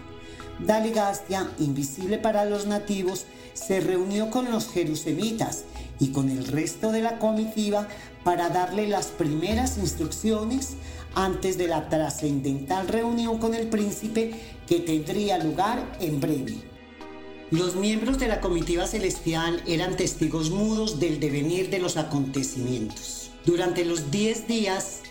Daligastia, 0.59 1.49
invisible 1.59 2.17
para 2.17 2.43
los 2.43 2.65
nativos, 2.65 3.25
se 3.53 3.79
reunió 3.79 4.29
con 4.31 4.51
los 4.51 4.67
jerusemitas 4.67 5.63
y 5.99 6.09
con 6.09 6.29
el 6.29 6.45
resto 6.45 6.91
de 6.91 7.01
la 7.01 7.19
comitiva 7.19 7.87
para 8.27 8.49
darle 8.49 8.89
las 8.89 9.05
primeras 9.05 9.77
instrucciones 9.77 10.75
antes 11.15 11.57
de 11.57 11.69
la 11.69 11.87
trascendental 11.87 12.89
reunión 12.89 13.37
con 13.37 13.53
el 13.53 13.69
príncipe 13.69 14.33
que 14.67 14.81
tendría 14.81 15.37
lugar 15.37 15.95
en 16.01 16.19
breve. 16.19 16.57
Los 17.51 17.77
miembros 17.77 18.19
de 18.19 18.27
la 18.27 18.41
comitiva 18.41 18.85
celestial 18.85 19.63
eran 19.65 19.95
testigos 19.95 20.49
mudos 20.49 20.99
del 20.99 21.21
devenir 21.21 21.69
de 21.69 21.79
los 21.79 21.95
acontecimientos. 21.95 23.31
Durante 23.45 23.85
los 23.85 24.11
10 24.11 24.45
días 24.45 25.03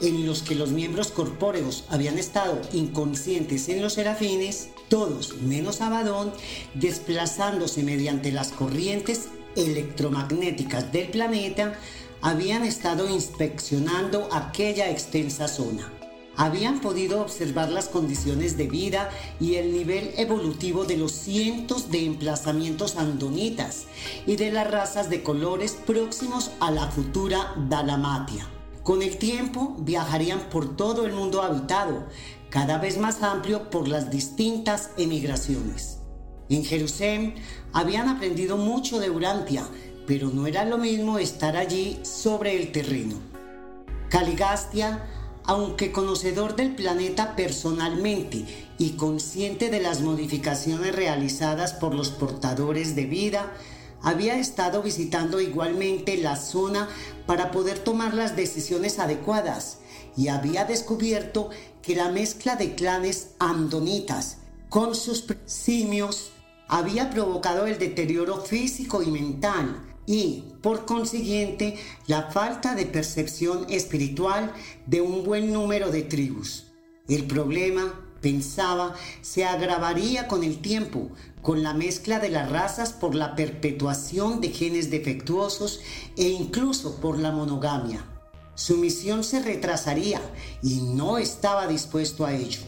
en 0.00 0.26
los 0.26 0.42
que 0.42 0.54
los 0.54 0.70
miembros 0.70 1.08
corpóreos 1.08 1.84
habían 1.90 2.18
estado 2.18 2.62
inconscientes 2.72 3.68
en 3.68 3.82
los 3.82 3.92
serafines, 3.92 4.70
todos 4.88 5.36
menos 5.42 5.82
Abadón, 5.82 6.32
desplazándose 6.72 7.82
mediante 7.82 8.32
las 8.32 8.52
corrientes 8.52 9.28
electromagnéticas 9.54 10.90
del 10.92 11.08
planeta, 11.08 11.78
habían 12.24 12.64
estado 12.64 13.06
inspeccionando 13.06 14.30
aquella 14.32 14.88
extensa 14.88 15.46
zona. 15.46 15.92
Habían 16.36 16.80
podido 16.80 17.20
observar 17.20 17.68
las 17.68 17.88
condiciones 17.90 18.56
de 18.56 18.66
vida 18.66 19.10
y 19.38 19.56
el 19.56 19.74
nivel 19.74 20.10
evolutivo 20.16 20.86
de 20.86 20.96
los 20.96 21.12
cientos 21.12 21.90
de 21.90 22.06
emplazamientos 22.06 22.96
andonitas 22.96 23.84
y 24.26 24.36
de 24.36 24.50
las 24.50 24.70
razas 24.70 25.10
de 25.10 25.22
colores 25.22 25.72
próximos 25.72 26.52
a 26.60 26.70
la 26.70 26.90
futura 26.90 27.52
Dalamatia. 27.68 28.48
Con 28.82 29.02
el 29.02 29.18
tiempo 29.18 29.76
viajarían 29.80 30.48
por 30.48 30.78
todo 30.78 31.04
el 31.04 31.12
mundo 31.12 31.42
habitado, 31.42 32.06
cada 32.48 32.78
vez 32.78 32.96
más 32.96 33.22
amplio 33.22 33.68
por 33.68 33.86
las 33.86 34.10
distintas 34.10 34.92
emigraciones. 34.96 35.98
En 36.48 36.64
Jerusalén 36.64 37.34
habían 37.74 38.08
aprendido 38.08 38.56
mucho 38.56 38.98
de 38.98 39.10
Urantia, 39.10 39.66
pero 40.06 40.30
no 40.30 40.46
era 40.46 40.64
lo 40.64 40.78
mismo 40.78 41.18
estar 41.18 41.56
allí 41.56 41.98
sobre 42.02 42.56
el 42.56 42.72
terreno. 42.72 43.16
Caligastia, 44.08 45.04
aunque 45.44 45.92
conocedor 45.92 46.56
del 46.56 46.74
planeta 46.74 47.36
personalmente 47.36 48.44
y 48.78 48.90
consciente 48.90 49.70
de 49.70 49.80
las 49.80 50.00
modificaciones 50.00 50.94
realizadas 50.94 51.72
por 51.74 51.94
los 51.94 52.10
portadores 52.10 52.94
de 52.94 53.06
vida, 53.06 53.52
había 54.02 54.38
estado 54.38 54.82
visitando 54.82 55.40
igualmente 55.40 56.16
la 56.18 56.36
zona 56.36 56.88
para 57.26 57.50
poder 57.50 57.78
tomar 57.78 58.14
las 58.14 58.36
decisiones 58.36 58.98
adecuadas 58.98 59.78
y 60.16 60.28
había 60.28 60.64
descubierto 60.64 61.50
que 61.82 61.96
la 61.96 62.10
mezcla 62.10 62.56
de 62.56 62.74
clanes 62.74 63.30
andonitas 63.38 64.38
con 64.68 64.94
sus 64.94 65.24
simios 65.46 66.32
había 66.68 67.10
provocado 67.10 67.66
el 67.66 67.78
deterioro 67.78 68.40
físico 68.40 69.02
y 69.02 69.10
mental 69.10 69.93
y, 70.06 70.44
por 70.62 70.84
consiguiente, 70.84 71.76
la 72.06 72.30
falta 72.30 72.74
de 72.74 72.86
percepción 72.86 73.66
espiritual 73.68 74.52
de 74.86 75.00
un 75.00 75.24
buen 75.24 75.52
número 75.52 75.90
de 75.90 76.02
tribus. 76.02 76.66
El 77.08 77.24
problema, 77.24 78.00
pensaba, 78.20 78.94
se 79.20 79.44
agravaría 79.44 80.28
con 80.28 80.44
el 80.44 80.60
tiempo, 80.60 81.10
con 81.42 81.62
la 81.62 81.74
mezcla 81.74 82.18
de 82.18 82.30
las 82.30 82.50
razas 82.50 82.92
por 82.92 83.14
la 83.14 83.36
perpetuación 83.36 84.40
de 84.40 84.48
genes 84.48 84.90
defectuosos 84.90 85.80
e 86.16 86.28
incluso 86.28 87.00
por 87.00 87.18
la 87.18 87.32
monogamia. 87.32 88.06
Su 88.54 88.78
misión 88.78 89.24
se 89.24 89.42
retrasaría 89.42 90.20
y 90.62 90.80
no 90.80 91.18
estaba 91.18 91.66
dispuesto 91.66 92.24
a 92.24 92.34
ello. 92.34 92.60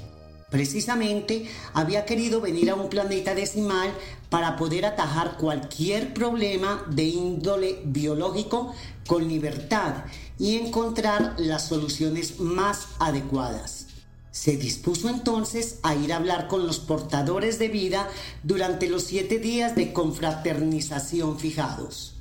Precisamente 0.50 1.48
había 1.72 2.04
querido 2.04 2.40
venir 2.40 2.70
a 2.70 2.74
un 2.74 2.88
planeta 2.88 3.34
decimal 3.34 3.92
para 4.28 4.56
poder 4.56 4.84
atajar 4.84 5.36
cualquier 5.36 6.12
problema 6.12 6.84
de 6.90 7.04
índole 7.04 7.80
biológico 7.84 8.74
con 9.06 9.28
libertad 9.28 10.04
y 10.38 10.56
encontrar 10.56 11.34
las 11.38 11.66
soluciones 11.66 12.40
más 12.40 12.88
adecuadas. 12.98 13.86
Se 14.30 14.56
dispuso 14.56 15.08
entonces 15.08 15.78
a 15.82 15.94
ir 15.94 16.12
a 16.12 16.16
hablar 16.16 16.48
con 16.48 16.66
los 16.66 16.78
portadores 16.78 17.58
de 17.58 17.68
vida 17.68 18.08
durante 18.42 18.90
los 18.90 19.04
siete 19.04 19.38
días 19.38 19.74
de 19.74 19.92
confraternización 19.94 21.38
fijados. 21.38 22.15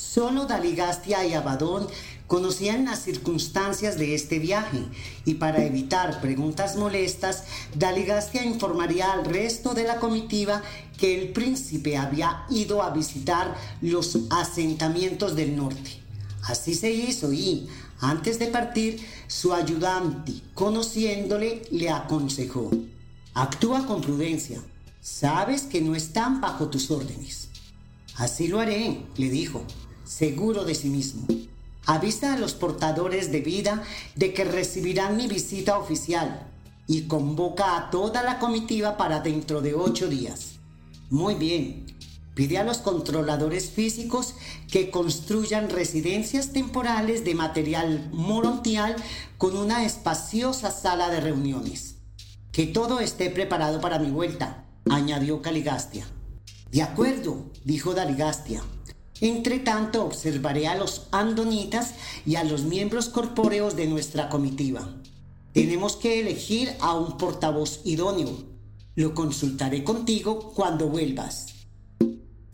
Solo 0.00 0.46
Daligastia 0.46 1.24
y 1.26 1.34
Abadón 1.34 1.86
conocían 2.26 2.86
las 2.86 3.02
circunstancias 3.02 3.98
de 3.98 4.14
este 4.14 4.38
viaje 4.38 4.82
y 5.24 5.34
para 5.34 5.62
evitar 5.64 6.20
preguntas 6.20 6.74
molestas, 6.76 7.44
Daligastia 7.76 8.44
informaría 8.44 9.12
al 9.12 9.24
resto 9.24 9.74
de 9.74 9.84
la 9.84 10.00
comitiva 10.00 10.62
que 10.96 11.20
el 11.20 11.28
príncipe 11.28 11.96
había 11.96 12.44
ido 12.50 12.82
a 12.82 12.90
visitar 12.90 13.54
los 13.82 14.18
asentamientos 14.30 15.36
del 15.36 15.54
norte. 15.54 16.02
Así 16.42 16.74
se 16.74 16.90
hizo 16.90 17.32
y, 17.32 17.68
antes 18.00 18.38
de 18.38 18.46
partir, 18.46 19.06
su 19.28 19.52
ayudante, 19.52 20.32
conociéndole, 20.54 21.62
le 21.70 21.90
aconsejó, 21.90 22.70
actúa 23.34 23.86
con 23.86 24.00
prudencia, 24.00 24.60
sabes 25.00 25.62
que 25.62 25.82
no 25.82 25.94
están 25.94 26.40
bajo 26.40 26.68
tus 26.68 26.90
órdenes. 26.90 27.48
Así 28.16 28.48
lo 28.48 28.60
haré, 28.60 29.02
le 29.16 29.30
dijo, 29.30 29.64
seguro 30.10 30.64
de 30.64 30.74
sí 30.74 30.88
mismo. 30.88 31.26
Avisa 31.86 32.34
a 32.34 32.38
los 32.38 32.54
portadores 32.54 33.30
de 33.30 33.40
vida 33.40 33.82
de 34.16 34.34
que 34.34 34.44
recibirán 34.44 35.16
mi 35.16 35.28
visita 35.28 35.78
oficial 35.78 36.48
y 36.86 37.02
convoca 37.02 37.76
a 37.76 37.90
toda 37.90 38.22
la 38.22 38.38
comitiva 38.40 38.96
para 38.96 39.20
dentro 39.20 39.60
de 39.60 39.74
ocho 39.74 40.08
días. 40.08 40.54
Muy 41.10 41.36
bien. 41.36 41.86
Pide 42.34 42.58
a 42.58 42.64
los 42.64 42.78
controladores 42.78 43.70
físicos 43.70 44.34
que 44.70 44.90
construyan 44.90 45.68
residencias 45.68 46.52
temporales 46.52 47.24
de 47.24 47.34
material 47.34 48.08
morontial 48.12 48.96
con 49.38 49.56
una 49.56 49.84
espaciosa 49.84 50.70
sala 50.70 51.10
de 51.10 51.20
reuniones. 51.20 51.96
Que 52.50 52.66
todo 52.66 53.00
esté 53.00 53.30
preparado 53.30 53.80
para 53.80 53.98
mi 53.98 54.10
vuelta, 54.10 54.64
añadió 54.88 55.42
Caligastia. 55.42 56.06
De 56.70 56.82
acuerdo, 56.82 57.50
dijo 57.64 57.94
Daligastia. 57.94 58.62
Entre 59.20 59.58
tanto, 59.58 60.04
observaré 60.04 60.66
a 60.66 60.76
los 60.76 61.08
andonitas 61.12 61.94
y 62.24 62.36
a 62.36 62.44
los 62.44 62.62
miembros 62.62 63.08
corpóreos 63.08 63.76
de 63.76 63.86
nuestra 63.86 64.28
comitiva. 64.28 64.96
Tenemos 65.52 65.96
que 65.96 66.20
elegir 66.20 66.70
a 66.80 66.94
un 66.94 67.18
portavoz 67.18 67.80
idóneo. 67.84 68.30
Lo 68.94 69.14
consultaré 69.14 69.84
contigo 69.84 70.52
cuando 70.54 70.88
vuelvas. 70.88 71.46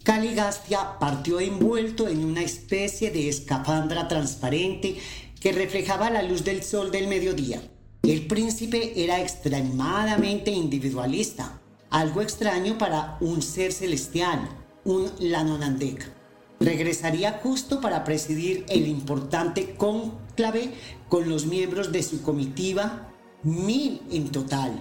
Caligastia 0.02 0.98
partió 0.98 1.40
envuelto 1.40 2.08
en 2.08 2.24
una 2.24 2.42
especie 2.42 3.10
de 3.10 3.28
escafandra 3.28 4.08
transparente 4.08 4.96
que 5.40 5.52
reflejaba 5.52 6.10
la 6.10 6.22
luz 6.22 6.44
del 6.44 6.62
sol 6.62 6.90
del 6.90 7.08
mediodía. 7.08 7.60
El 8.02 8.26
príncipe 8.26 9.02
era 9.02 9.20
extremadamente 9.20 10.52
individualista, 10.52 11.60
algo 11.90 12.22
extraño 12.22 12.78
para 12.78 13.18
un 13.20 13.42
ser 13.42 13.72
celestial, 13.72 14.48
un 14.84 15.10
Lanonandek. 15.18 16.15
Regresaría 16.60 17.40
justo 17.42 17.80
para 17.80 18.04
presidir 18.04 18.64
el 18.68 18.86
importante 18.88 19.74
conclave 19.74 20.72
con 21.08 21.28
los 21.28 21.46
miembros 21.46 21.92
de 21.92 22.02
su 22.02 22.22
comitiva, 22.22 23.08
mil 23.42 24.00
en 24.10 24.30
total. 24.30 24.72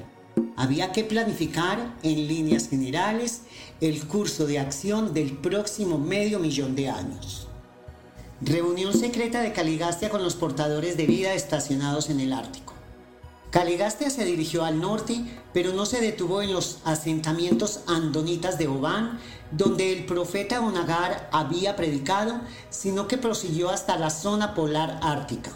Había 0.55 0.91
que 0.93 1.03
planificar 1.03 1.95
en 2.01 2.27
líneas 2.27 2.69
generales 2.69 3.41
el 3.81 4.05
curso 4.07 4.47
de 4.47 4.59
acción 4.59 5.13
del 5.13 5.33
próximo 5.33 5.97
medio 5.97 6.39
millón 6.39 6.75
de 6.75 6.89
años. 6.89 7.47
Reunión 8.41 8.93
secreta 8.93 9.41
de 9.41 9.51
Caligastia 9.51 10.09
con 10.09 10.23
los 10.23 10.35
portadores 10.35 10.95
de 10.97 11.05
vida 11.07 11.33
estacionados 11.33 12.09
en 12.09 12.21
el 12.21 12.31
Ártico. 12.31 12.74
Caligastia 13.55 14.09
se 14.09 14.25
dirigió 14.25 14.65
al 14.65 14.81
norte, 14.81 15.23
pero 15.53 15.71
no 15.71 15.85
se 15.85 16.01
detuvo 16.01 16.41
en 16.41 16.51
los 16.51 16.79
asentamientos 16.83 17.83
andonitas 17.87 18.57
de 18.57 18.67
Obán, 18.67 19.17
donde 19.49 19.93
el 19.93 20.05
profeta 20.05 20.59
Onagar 20.59 21.29
había 21.31 21.77
predicado, 21.77 22.41
sino 22.69 23.07
que 23.07 23.17
prosiguió 23.17 23.69
hasta 23.69 23.95
la 23.95 24.09
zona 24.09 24.55
polar 24.55 24.99
ártica. 25.01 25.51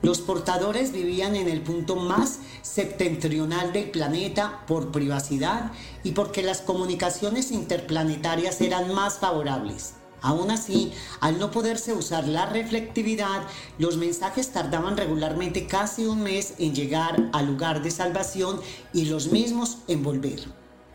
Los 0.00 0.20
portadores 0.20 0.92
vivían 0.92 1.34
en 1.34 1.48
el 1.48 1.60
punto 1.62 1.96
más 1.96 2.38
septentrional 2.62 3.72
del 3.72 3.90
planeta 3.90 4.60
por 4.68 4.92
privacidad 4.92 5.72
y 6.04 6.12
porque 6.12 6.44
las 6.44 6.60
comunicaciones 6.60 7.50
interplanetarias 7.50 8.60
eran 8.60 8.94
más 8.94 9.18
favorables. 9.18 9.94
Aún 10.22 10.50
así, 10.50 10.92
al 11.20 11.38
no 11.38 11.50
poderse 11.50 11.92
usar 11.92 12.28
la 12.28 12.46
reflectividad, 12.46 13.42
los 13.78 13.96
mensajes 13.96 14.50
tardaban 14.50 14.96
regularmente 14.96 15.66
casi 15.66 16.04
un 16.04 16.22
mes 16.22 16.54
en 16.58 16.74
llegar 16.74 17.30
al 17.32 17.46
lugar 17.46 17.82
de 17.82 17.90
salvación 17.90 18.60
y 18.92 19.06
los 19.06 19.32
mismos 19.32 19.78
en 19.88 20.02
volver. 20.02 20.40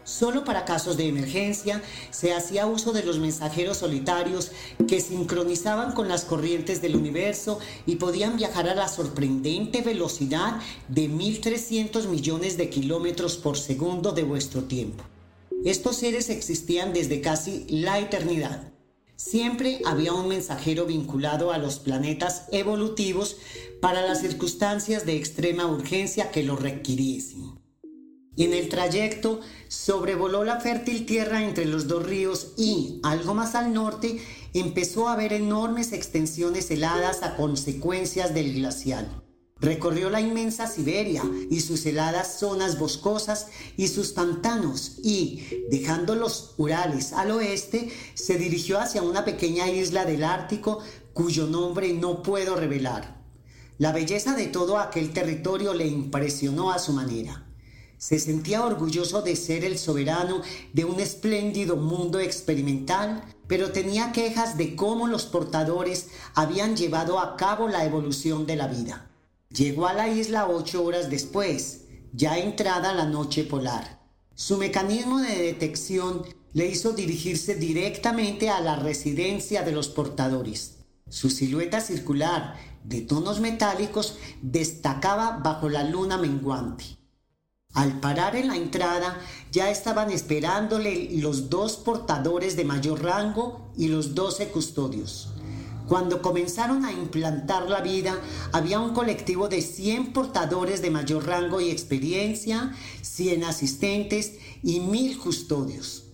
Solo 0.03 0.43
para 0.43 0.65
casos 0.65 0.97
de 0.97 1.07
emergencia 1.07 1.81
se 2.11 2.31
hacía 2.31 2.67
uso 2.67 2.93
de 2.93 3.03
los 3.03 3.17
mensajeros 3.17 3.77
solitarios 3.77 4.51
que 4.87 5.01
sincronizaban 5.01 5.93
con 5.93 6.07
las 6.07 6.25
corrientes 6.25 6.79
del 6.79 6.95
universo 6.95 7.57
y 7.87 7.95
podían 7.95 8.37
viajar 8.37 8.69
a 8.69 8.75
la 8.75 8.87
sorprendente 8.87 9.81
velocidad 9.81 10.59
de 10.89 11.09
1.300 11.09 12.05
millones 12.05 12.55
de 12.55 12.69
kilómetros 12.69 13.37
por 13.37 13.57
segundo 13.57 14.11
de 14.11 14.21
vuestro 14.21 14.65
tiempo. 14.65 15.03
Estos 15.63 15.95
seres 15.95 16.29
existían 16.29 16.93
desde 16.93 17.21
casi 17.21 17.65
la 17.67 17.97
eternidad 17.97 18.74
Siempre 19.15 19.81
había 19.85 20.13
un 20.13 20.27
mensajero 20.27 20.85
vinculado 20.85 21.51
a 21.51 21.57
los 21.57 21.79
planetas 21.79 22.47
evolutivos 22.51 23.37
para 23.81 24.05
las 24.05 24.21
circunstancias 24.21 25.05
de 25.05 25.15
extrema 25.15 25.67
urgencia 25.67 26.31
que 26.31 26.43
lo 26.43 26.55
requiriesen. 26.57 27.57
En 28.37 28.53
el 28.53 28.67
trayecto 28.67 29.39
sobrevoló 29.69 30.43
la 30.43 30.59
fértil 30.59 31.05
tierra 31.05 31.43
entre 31.43 31.65
los 31.65 31.87
dos 31.87 32.05
ríos 32.05 32.53
y, 32.57 32.99
algo 33.03 33.33
más 33.33 33.55
al 33.55 33.73
norte, 33.73 34.19
empezó 34.53 35.07
a 35.07 35.15
ver 35.15 35.31
enormes 35.31 35.93
extensiones 35.93 36.69
heladas 36.69 37.23
a 37.23 37.37
consecuencias 37.37 38.33
del 38.33 38.53
glacial. 38.53 39.24
Recorrió 39.61 40.09
la 40.09 40.19
inmensa 40.19 40.67
Siberia 40.67 41.23
y 41.49 41.61
sus 41.61 41.85
heladas 41.85 42.39
zonas 42.39 42.77
boscosas 42.77 43.47
y 43.77 43.87
sus 43.87 44.11
pantanos 44.11 44.99
y, 45.01 45.63
dejando 45.71 46.13
los 46.13 46.55
Urales 46.57 47.13
al 47.13 47.31
oeste, 47.31 47.89
se 48.15 48.37
dirigió 48.37 48.81
hacia 48.81 49.01
una 49.01 49.23
pequeña 49.23 49.69
isla 49.69 50.03
del 50.03 50.25
Ártico 50.25 50.79
cuyo 51.13 51.47
nombre 51.47 51.93
no 51.93 52.21
puedo 52.21 52.57
revelar. 52.57 53.23
La 53.77 53.93
belleza 53.93 54.35
de 54.35 54.47
todo 54.47 54.77
aquel 54.77 55.13
territorio 55.13 55.73
le 55.73 55.87
impresionó 55.87 56.71
a 56.71 56.77
su 56.77 56.91
manera. 56.91 57.47
Se 57.97 58.19
sentía 58.19 58.65
orgulloso 58.65 59.21
de 59.21 59.37
ser 59.37 59.63
el 59.63 59.79
soberano 59.79 60.41
de 60.73 60.83
un 60.83 60.99
espléndido 60.99 61.77
mundo 61.77 62.19
experimental, 62.19 63.23
pero 63.47 63.71
tenía 63.71 64.11
quejas 64.11 64.57
de 64.57 64.75
cómo 64.75 65.07
los 65.07 65.25
portadores 65.25 66.09
habían 66.33 66.75
llevado 66.75 67.19
a 67.19 67.37
cabo 67.37 67.69
la 67.69 67.85
evolución 67.85 68.45
de 68.45 68.57
la 68.57 68.67
vida. 68.67 69.09
Llegó 69.55 69.87
a 69.87 69.93
la 69.93 70.09
isla 70.09 70.49
ocho 70.49 70.83
horas 70.83 71.09
después, 71.09 71.85
ya 72.11 72.37
entrada 72.37 72.93
la 72.93 73.05
noche 73.05 73.45
polar. 73.45 74.01
Su 74.33 74.57
mecanismo 74.57 75.19
de 75.19 75.43
detección 75.43 76.23
le 76.51 76.67
hizo 76.67 76.91
dirigirse 76.91 77.55
directamente 77.55 78.49
a 78.49 78.59
la 78.59 78.75
residencia 78.75 79.63
de 79.63 79.71
los 79.71 79.87
portadores. 79.87 80.79
Su 81.07 81.29
silueta 81.29 81.79
circular, 81.79 82.55
de 82.83 82.99
tonos 82.99 83.39
metálicos, 83.39 84.17
destacaba 84.41 85.37
bajo 85.37 85.69
la 85.69 85.85
luna 85.85 86.17
menguante. 86.17 86.83
Al 87.73 88.01
parar 88.01 88.35
en 88.35 88.49
la 88.49 88.57
entrada, 88.57 89.21
ya 89.53 89.69
estaban 89.69 90.11
esperándole 90.11 91.11
los 91.13 91.49
dos 91.49 91.77
portadores 91.77 92.57
de 92.57 92.65
mayor 92.65 93.03
rango 93.03 93.71
y 93.77 93.87
los 93.87 94.15
doce 94.15 94.49
custodios. 94.49 95.29
Cuando 95.87 96.21
comenzaron 96.21 96.83
a 96.83 96.91
implantar 96.91 97.69
la 97.69 97.81
vida, 97.81 98.19
había 98.51 98.79
un 98.79 98.93
colectivo 98.93 99.49
de 99.49 99.61
100 99.61 100.13
portadores 100.13 100.81
de 100.81 100.89
mayor 100.89 101.27
rango 101.27 101.61
y 101.61 101.69
experiencia, 101.69 102.75
100 103.01 103.43
asistentes 103.43 104.33
y 104.63 104.79
1000 104.79 105.19
custodios. 105.19 106.05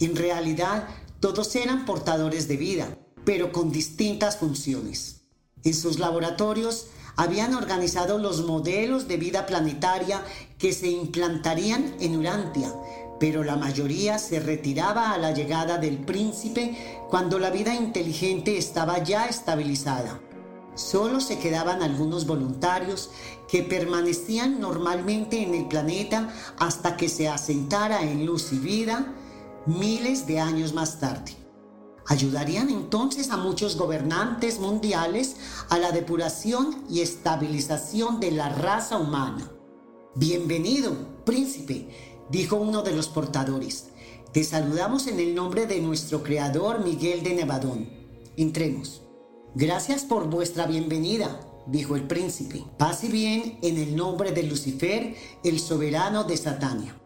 En 0.00 0.16
realidad, 0.16 0.88
todos 1.20 1.54
eran 1.54 1.84
portadores 1.84 2.48
de 2.48 2.56
vida, 2.56 2.98
pero 3.24 3.52
con 3.52 3.70
distintas 3.70 4.38
funciones. 4.38 5.20
En 5.62 5.74
sus 5.74 6.00
laboratorios 6.00 6.88
habían 7.16 7.54
organizado 7.54 8.18
los 8.18 8.44
modelos 8.44 9.06
de 9.06 9.18
vida 9.18 9.46
planetaria 9.46 10.24
que 10.58 10.72
se 10.72 10.88
implantarían 10.90 11.94
en 12.00 12.16
Urantia, 12.16 12.72
pero 13.22 13.44
la 13.44 13.54
mayoría 13.54 14.18
se 14.18 14.40
retiraba 14.40 15.12
a 15.12 15.16
la 15.16 15.30
llegada 15.30 15.78
del 15.78 15.98
príncipe 15.98 17.06
cuando 17.08 17.38
la 17.38 17.50
vida 17.50 17.72
inteligente 17.72 18.58
estaba 18.58 19.00
ya 19.04 19.26
estabilizada. 19.26 20.20
Solo 20.74 21.20
se 21.20 21.38
quedaban 21.38 21.84
algunos 21.84 22.26
voluntarios 22.26 23.10
que 23.48 23.62
permanecían 23.62 24.58
normalmente 24.58 25.40
en 25.40 25.54
el 25.54 25.68
planeta 25.68 26.30
hasta 26.58 26.96
que 26.96 27.08
se 27.08 27.28
asentara 27.28 28.02
en 28.02 28.26
luz 28.26 28.52
y 28.52 28.58
vida 28.58 29.14
miles 29.66 30.26
de 30.26 30.40
años 30.40 30.72
más 30.72 30.98
tarde. 30.98 31.36
Ayudarían 32.08 32.70
entonces 32.70 33.30
a 33.30 33.36
muchos 33.36 33.76
gobernantes 33.76 34.58
mundiales 34.58 35.36
a 35.68 35.78
la 35.78 35.92
depuración 35.92 36.82
y 36.90 37.02
estabilización 37.02 38.18
de 38.18 38.32
la 38.32 38.48
raza 38.48 38.98
humana. 38.98 39.48
Bienvenido, 40.16 41.22
príncipe, 41.24 41.88
dijo 42.30 42.56
uno 42.56 42.82
de 42.82 42.92
los 42.92 43.08
portadores. 43.08 43.88
Te 44.32 44.44
saludamos 44.44 45.06
en 45.06 45.20
el 45.20 45.34
nombre 45.34 45.66
de 45.66 45.80
nuestro 45.80 46.22
creador 46.22 46.84
Miguel 46.84 47.22
de 47.22 47.34
Nevadón. 47.34 47.88
Entremos. 48.36 49.02
Gracias 49.54 50.04
por 50.04 50.30
vuestra 50.30 50.66
bienvenida, 50.66 51.40
dijo 51.66 51.96
el 51.96 52.06
príncipe. 52.06 52.64
Pase 52.78 53.08
bien 53.08 53.58
en 53.62 53.76
el 53.76 53.94
nombre 53.94 54.32
de 54.32 54.44
Lucifer, 54.44 55.14
el 55.44 55.60
soberano 55.60 56.24
de 56.24 56.36
Satania. 56.38 56.98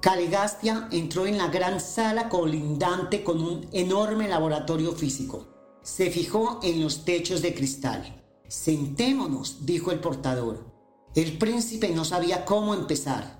Calegastia 0.00 0.88
entró 0.92 1.26
en 1.26 1.38
la 1.38 1.48
gran 1.48 1.80
sala 1.80 2.28
colindante 2.28 3.24
con 3.24 3.40
un 3.40 3.68
enorme 3.72 4.28
laboratorio 4.28 4.92
físico. 4.92 5.46
Se 5.82 6.10
fijó 6.10 6.60
en 6.62 6.82
los 6.82 7.04
techos 7.04 7.42
de 7.42 7.54
cristal. 7.54 8.22
Sentémonos, 8.48 9.66
dijo 9.66 9.90
el 9.90 10.00
portador. 10.00 10.66
El 11.14 11.38
príncipe 11.38 11.88
no 11.90 12.04
sabía 12.04 12.44
cómo 12.44 12.74
empezar. 12.74 13.37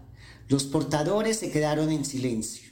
Los 0.49 0.65
portadores 0.65 1.39
se 1.39 1.51
quedaron 1.51 1.91
en 1.91 2.05
silencio. 2.05 2.68